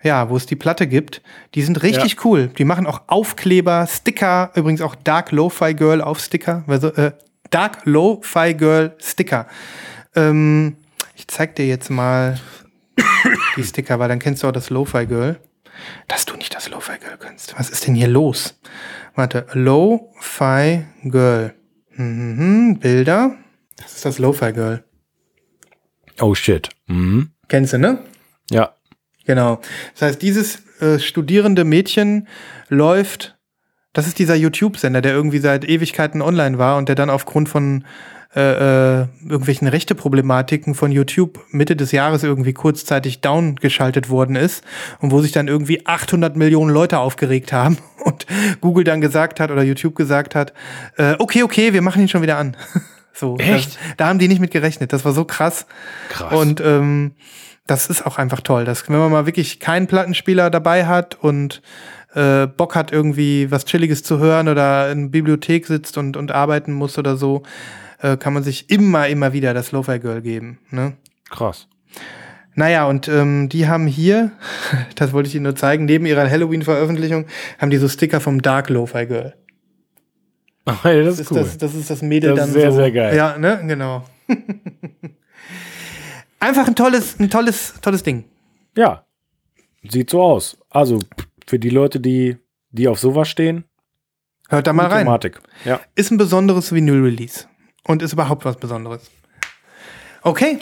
ja, 0.02 0.28
wo 0.28 0.36
es 0.36 0.46
die 0.46 0.56
Platte 0.56 0.86
gibt. 0.86 1.22
Die 1.54 1.62
sind 1.62 1.82
richtig 1.82 2.24
cool. 2.24 2.48
Die 2.48 2.64
machen 2.64 2.86
auch 2.86 3.02
Aufkleber, 3.06 3.86
Sticker, 3.88 4.50
übrigens 4.54 4.82
auch 4.82 4.94
Dark 4.94 5.32
Lo-Fi 5.32 5.74
Girl 5.74 6.02
auf 6.02 6.20
Sticker. 6.20 6.64
Also, 6.66 6.88
äh, 6.88 7.12
Dark 7.50 7.78
Lo-Fi 7.84 8.54
Girl 8.54 8.94
Sticker. 9.00 9.46
Ähm, 10.14 10.76
ich 11.14 11.28
zeig 11.28 11.56
dir 11.56 11.66
jetzt 11.66 11.88
mal 11.88 12.38
die 13.56 13.64
Sticker, 13.64 13.98
weil 13.98 14.08
dann 14.08 14.18
kennst 14.18 14.42
du 14.42 14.48
auch 14.48 14.52
das 14.52 14.70
Lo-Fi 14.70 15.06
Girl. 15.06 15.38
Dass 16.08 16.24
du 16.24 16.36
nicht 16.36 16.54
das 16.54 16.68
Lo-Fi 16.68 16.98
Girl 16.98 17.18
kennst. 17.18 17.58
Was 17.58 17.70
ist 17.70 17.86
denn 17.86 17.94
hier 17.94 18.08
los? 18.08 18.58
Warte, 19.14 19.46
Lo-Fi 19.52 20.84
Girl. 21.04 21.54
Mhm, 21.94 22.78
Bilder. 22.78 23.36
Das 23.76 23.94
ist 23.94 24.04
das 24.04 24.18
Lo-Fi 24.18 24.52
Girl. 24.52 24.84
Oh 26.20 26.34
shit. 26.34 26.68
Mhm. 26.86 27.32
Kennst 27.48 27.72
du, 27.72 27.78
ne? 27.78 27.98
Ja. 28.50 28.74
Genau. 29.24 29.60
Das 29.94 30.02
heißt, 30.02 30.22
dieses 30.22 30.62
äh, 30.80 30.98
studierende 30.98 31.64
Mädchen 31.64 32.28
läuft, 32.68 33.38
das 33.92 34.06
ist 34.06 34.18
dieser 34.18 34.34
YouTube-Sender, 34.34 35.00
der 35.00 35.12
irgendwie 35.12 35.38
seit 35.38 35.64
Ewigkeiten 35.64 36.22
online 36.22 36.58
war 36.58 36.76
und 36.76 36.88
der 36.88 36.96
dann 36.96 37.10
aufgrund 37.10 37.48
von 37.48 37.84
äh, 38.34 39.00
äh, 39.00 39.06
irgendwelchen 39.24 39.68
Rechteproblematiken 39.68 40.74
von 40.74 40.90
YouTube 40.90 41.40
Mitte 41.50 41.76
des 41.76 41.92
Jahres 41.92 42.22
irgendwie 42.22 42.54
kurzzeitig 42.54 43.20
down 43.20 43.56
geschaltet 43.56 44.08
worden 44.08 44.36
ist 44.36 44.64
und 45.00 45.10
wo 45.10 45.20
sich 45.20 45.32
dann 45.32 45.48
irgendwie 45.48 45.86
800 45.86 46.34
Millionen 46.34 46.70
Leute 46.70 46.98
aufgeregt 46.98 47.52
haben 47.52 47.76
und 48.04 48.26
Google 48.62 48.84
dann 48.84 49.02
gesagt 49.02 49.38
hat 49.38 49.50
oder 49.50 49.62
YouTube 49.62 49.94
gesagt 49.94 50.34
hat, 50.34 50.54
äh, 50.96 51.14
okay, 51.18 51.42
okay, 51.42 51.74
wir 51.74 51.82
machen 51.82 52.00
ihn 52.00 52.08
schon 52.08 52.22
wieder 52.22 52.38
an. 52.38 52.56
so, 53.12 53.36
Echt? 53.36 53.74
Das, 53.74 53.96
da 53.98 54.06
haben 54.08 54.18
die 54.18 54.28
nicht 54.28 54.40
mit 54.40 54.50
gerechnet. 54.50 54.94
Das 54.94 55.04
war 55.04 55.12
so 55.12 55.26
krass. 55.26 55.66
Krass. 56.08 56.32
Und 56.32 56.62
ähm, 56.62 57.12
das 57.66 57.90
ist 57.90 58.06
auch 58.06 58.16
einfach 58.16 58.40
toll. 58.40 58.64
Dass, 58.64 58.88
wenn 58.88 58.98
man 58.98 59.12
mal 59.12 59.26
wirklich 59.26 59.60
keinen 59.60 59.88
Plattenspieler 59.88 60.48
dabei 60.48 60.86
hat 60.86 61.16
und 61.20 61.60
äh, 62.14 62.46
Bock 62.46 62.74
hat, 62.76 62.92
irgendwie 62.92 63.50
was 63.50 63.66
Chilliges 63.66 64.02
zu 64.02 64.18
hören 64.18 64.48
oder 64.48 64.90
in 64.90 65.10
Bibliothek 65.10 65.66
sitzt 65.66 65.98
und, 65.98 66.16
und 66.16 66.32
arbeiten 66.32 66.72
muss 66.72 66.98
oder 66.98 67.16
so, 67.16 67.42
äh, 68.02 68.16
kann 68.16 68.34
man 68.34 68.42
sich 68.42 68.68
immer, 68.68 69.08
immer 69.08 69.32
wieder 69.32 69.54
das 69.54 69.72
Lo-Fi 69.72 69.98
Girl 70.00 70.20
geben. 70.20 70.58
Ne? 70.70 70.94
Krass. 71.30 71.68
Naja, 72.54 72.86
und 72.86 73.08
ähm, 73.08 73.48
die 73.48 73.66
haben 73.68 73.86
hier, 73.86 74.32
das 74.96 75.12
wollte 75.12 75.28
ich 75.28 75.34
Ihnen 75.34 75.44
nur 75.44 75.56
zeigen, 75.56 75.86
neben 75.86 76.04
ihrer 76.04 76.28
Halloween-Veröffentlichung, 76.28 77.26
haben 77.58 77.70
die 77.70 77.78
so 77.78 77.88
Sticker 77.88 78.20
vom 78.20 78.42
Dark 78.42 78.68
Lo-Fi 78.68 79.06
Girl. 79.06 79.34
das 80.66 80.84
ist 80.84 81.20
ist 81.20 81.30
cool. 81.30 81.38
das, 81.38 81.58
das 81.58 81.74
ist 81.74 81.90
das 81.90 82.02
Mädel 82.02 82.30
Das 82.30 82.40
dann 82.40 82.48
ist 82.50 82.54
sehr, 82.54 82.70
so. 82.70 82.76
sehr 82.76 82.92
geil. 82.92 83.16
Ja, 83.16 83.38
ne, 83.38 83.62
genau. 83.66 84.04
Einfach 86.40 86.66
ein 86.66 86.74
tolles, 86.74 87.18
ein 87.18 87.30
tolles, 87.30 87.74
tolles 87.80 88.02
Ding. 88.02 88.24
ja. 88.76 89.04
Sieht 89.84 90.10
so 90.10 90.22
aus. 90.22 90.58
Also 90.70 91.00
für 91.44 91.58
die 91.58 91.70
Leute, 91.70 91.98
die, 91.98 92.36
die 92.70 92.86
auf 92.86 93.00
sowas 93.00 93.28
stehen, 93.28 93.64
Hört 94.48 94.66
da 94.66 94.72
mal 94.74 94.86
rein. 94.86 95.06
Thematik. 95.06 95.40
Ja. 95.64 95.80
Ist 95.94 96.10
ein 96.10 96.18
besonderes 96.18 96.72
Vinyl-Release. 96.72 97.46
Und 97.86 98.02
ist 98.02 98.12
überhaupt 98.12 98.44
was 98.44 98.56
Besonderes. 98.56 99.10
Okay. 100.22 100.58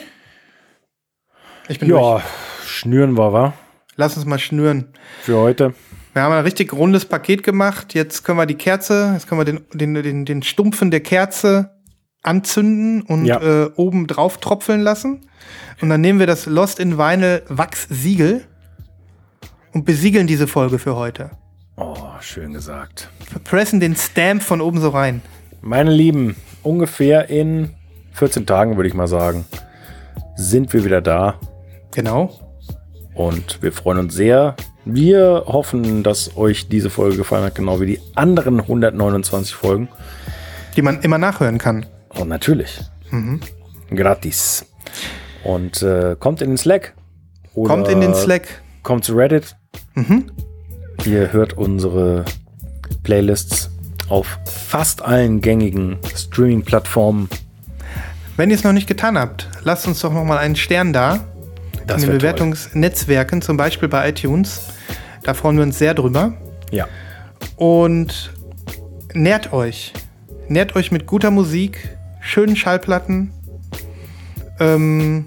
Ich 1.69 1.79
bin 1.79 1.89
Ja, 1.91 1.97
durch. 1.99 2.25
schnüren 2.67 3.17
wir, 3.17 3.33
wa? 3.33 3.53
Lass 3.97 4.17
uns 4.17 4.25
mal 4.27 4.39
schnüren. 4.39 4.93
Für 5.23 5.37
heute. 5.39 5.75
Wir 6.15 6.23
haben 6.23 6.33
ein 6.33 6.43
richtig 6.45 6.73
rundes 6.73 7.05
Paket 7.05 7.43
gemacht. 7.43 7.95
Jetzt 7.95 8.25
können 8.25 8.39
wir 8.39 8.47
die 8.47 8.55
Kerze, 8.57 9.11
jetzt 9.15 9.29
können 9.29 9.41
wir 9.41 9.45
den, 9.45 9.61
den, 9.73 9.95
den, 9.95 10.25
den 10.25 10.43
Stumpfen 10.43 10.91
der 10.91 11.01
Kerze 11.01 11.77
anzünden 12.23 13.03
und 13.03 13.27
Ja. 13.27 13.41
äh, 13.41 13.71
oben 13.77 14.07
drauf 14.07 14.39
tropfeln 14.39 14.81
lassen. 14.81 15.29
Und 15.81 15.89
dann 15.91 16.01
nehmen 16.01 16.19
wir 16.19 16.27
das 16.27 16.47
Lost 16.47 16.81
in 16.81 16.99
Vinyl 16.99 17.43
Wachssiegel 17.49 18.47
und 19.73 19.85
besiegeln 19.85 20.27
diese 20.27 20.47
Folge 20.49 20.79
für 20.79 20.97
heute. 20.97 21.31
Oh, 21.77 21.97
schön 22.21 22.53
gesagt. 22.53 23.09
Pressen 23.45 23.81
den 23.81 23.95
Stamp 23.97 24.43
von 24.43 24.61
oben 24.61 24.81
so 24.81 24.91
rein. 24.91 25.23
Meine 25.63 25.91
Lieben, 25.93 26.37
ungefähr 26.62 27.28
in 27.31 27.70
14 28.12 28.47
Tagen, 28.47 28.77
würde 28.77 28.89
ich 28.89 28.95
mal 28.95 29.09
sagen, 29.09 29.45
sind 30.37 30.73
wir 30.73 30.85
wieder 30.85 31.01
da. 31.01 31.37
Genau. 31.93 32.31
Und 33.15 33.62
wir 33.62 33.73
freuen 33.73 33.99
uns 33.99 34.15
sehr. 34.15 34.57
Wir 34.85 35.45
hoffen, 35.47 36.03
dass 36.03 36.37
euch 36.37 36.69
diese 36.69 36.91
Folge 36.91 37.16
gefallen 37.16 37.45
hat, 37.45 37.55
genau 37.55 37.81
wie 37.81 37.87
die 37.87 38.01
anderen 38.15 38.61
129 38.61 39.55
Folgen. 39.55 39.89
Die 40.77 40.82
man 40.82 41.01
immer 41.03 41.19
nachhören 41.19 41.59
kann. 41.59 41.87
Und 42.19 42.28
natürlich. 42.28 42.81
Gratis. 43.95 44.66
Und 45.45 45.82
äh, 45.82 46.16
kommt 46.19 46.43
in 46.43 46.51
den 46.51 46.59
Slack. 46.59 46.95
Kommt 47.55 47.89
in 47.89 48.01
den 48.01 48.15
Slack. 48.15 48.62
Kommt 48.82 49.05
zu 49.05 49.15
Reddit. 49.15 49.57
Ihr 51.05 51.32
hört 51.32 51.55
unsere 51.55 52.24
Playlists 53.03 53.70
auf 54.11 54.39
fast 54.45 55.03
allen 55.03 55.41
gängigen 55.41 55.99
Streaming-Plattformen. 56.15 57.28
Wenn 58.37 58.51
ihr 58.51 58.57
es 58.57 58.65
noch 58.65 58.73
nicht 58.73 58.87
getan 58.87 59.19
habt, 59.19 59.49
lasst 59.65 59.87
uns 59.87 60.01
doch 60.01 60.12
noch 60.12 60.24
mal 60.24 60.39
einen 60.39 60.57
Stern 60.57 60.93
da. 60.93 61.24
Das 61.87 62.03
in 62.03 62.11
den. 62.11 62.19
Bewertungsnetzwerken, 62.19 63.43
zum 63.43 63.57
Beispiel 63.57 63.89
bei 63.89 64.09
iTunes. 64.09 64.69
Da 65.23 65.35
freuen 65.35 65.57
wir 65.57 65.62
uns 65.62 65.78
sehr 65.78 65.95
drüber. 65.95 66.35
Ja. 66.70 66.89
Und 67.57 68.32
nährt 69.12 69.53
euch. 69.53 69.93
Nährt 70.49 70.74
euch 70.74 70.91
mit 70.91 71.07
guter 71.07 71.31
Musik, 71.31 71.97
schönen 72.20 72.57
Schallplatten. 72.57 73.32
Ähm, 74.59 75.27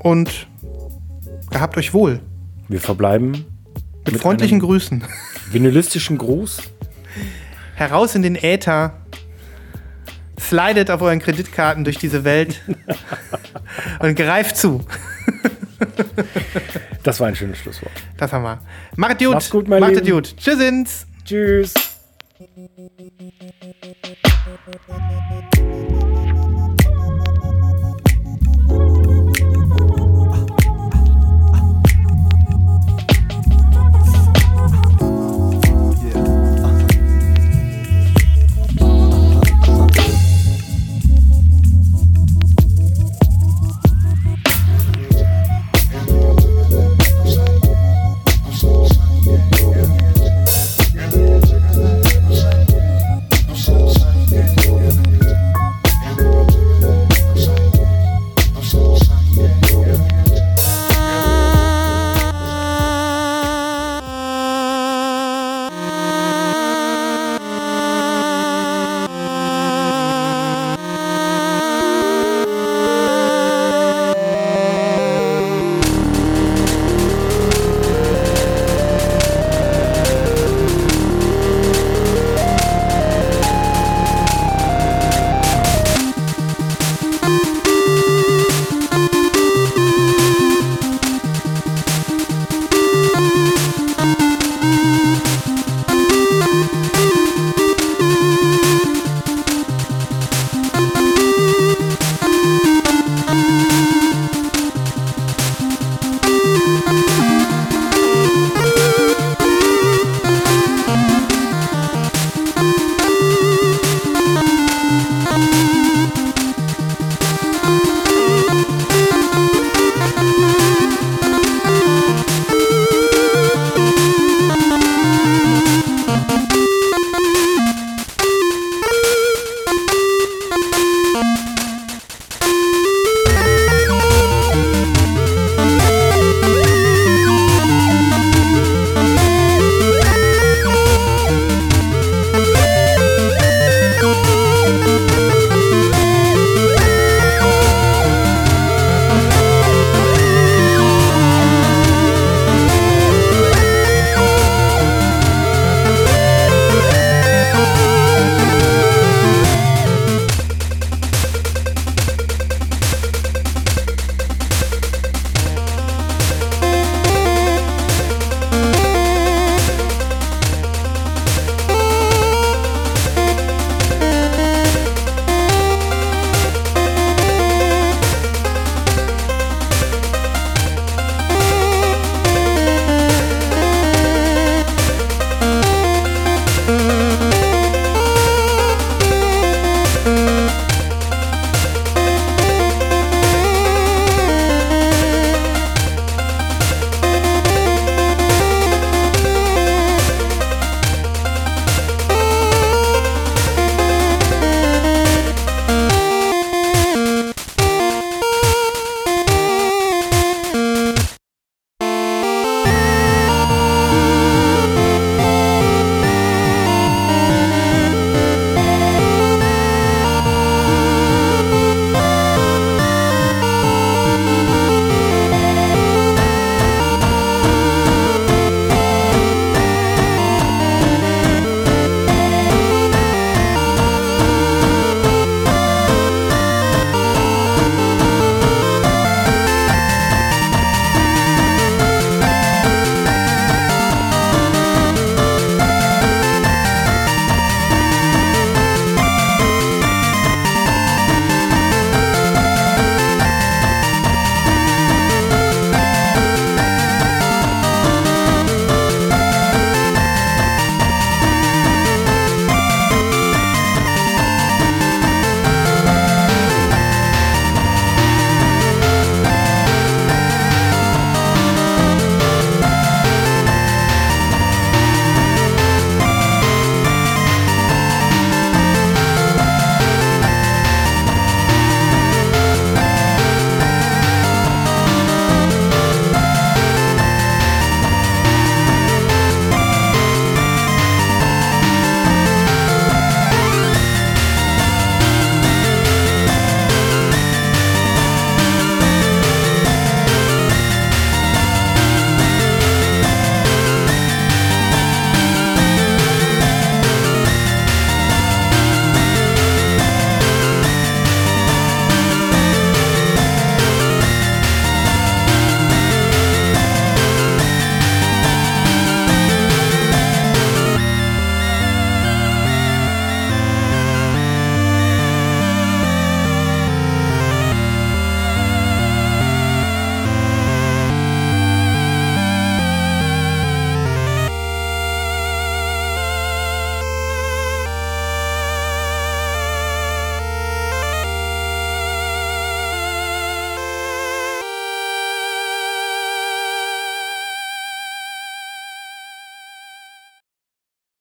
und 0.00 0.46
gehabt 1.50 1.76
euch 1.76 1.94
wohl. 1.94 2.20
Wir 2.68 2.80
verbleiben 2.80 3.46
Mit, 4.04 4.20
freundlichen 4.20 4.56
einem 4.56 4.66
Grüßen. 4.66 5.04
vinylistischen 5.50 6.18
Gruß. 6.18 6.62
Heraus 7.74 8.14
in 8.14 8.22
den 8.22 8.36
Äther. 8.36 8.94
Slidet 10.38 10.90
auf 10.90 11.00
euren 11.00 11.20
Kreditkarten 11.20 11.84
durch 11.84 11.98
diese 11.98 12.24
Welt. 12.24 12.60
und 14.00 14.14
greift 14.14 14.56
zu. 14.56 14.84
Das 17.02 17.20
war 17.20 17.28
ein 17.28 17.36
schönes 17.36 17.58
Schlusswort. 17.58 17.92
Das 18.16 18.32
haben 18.32 18.42
wir. 18.44 18.60
Macht 18.96 19.18
gut. 19.18 19.32
Macht's 19.32 19.50
gut, 19.50 19.68
mein 19.68 19.80
Macht 19.80 19.94
Lieben. 19.94 20.10
gut. 20.10 20.36
Tschüssins. 20.36 21.06
Tschüss. 21.24 21.74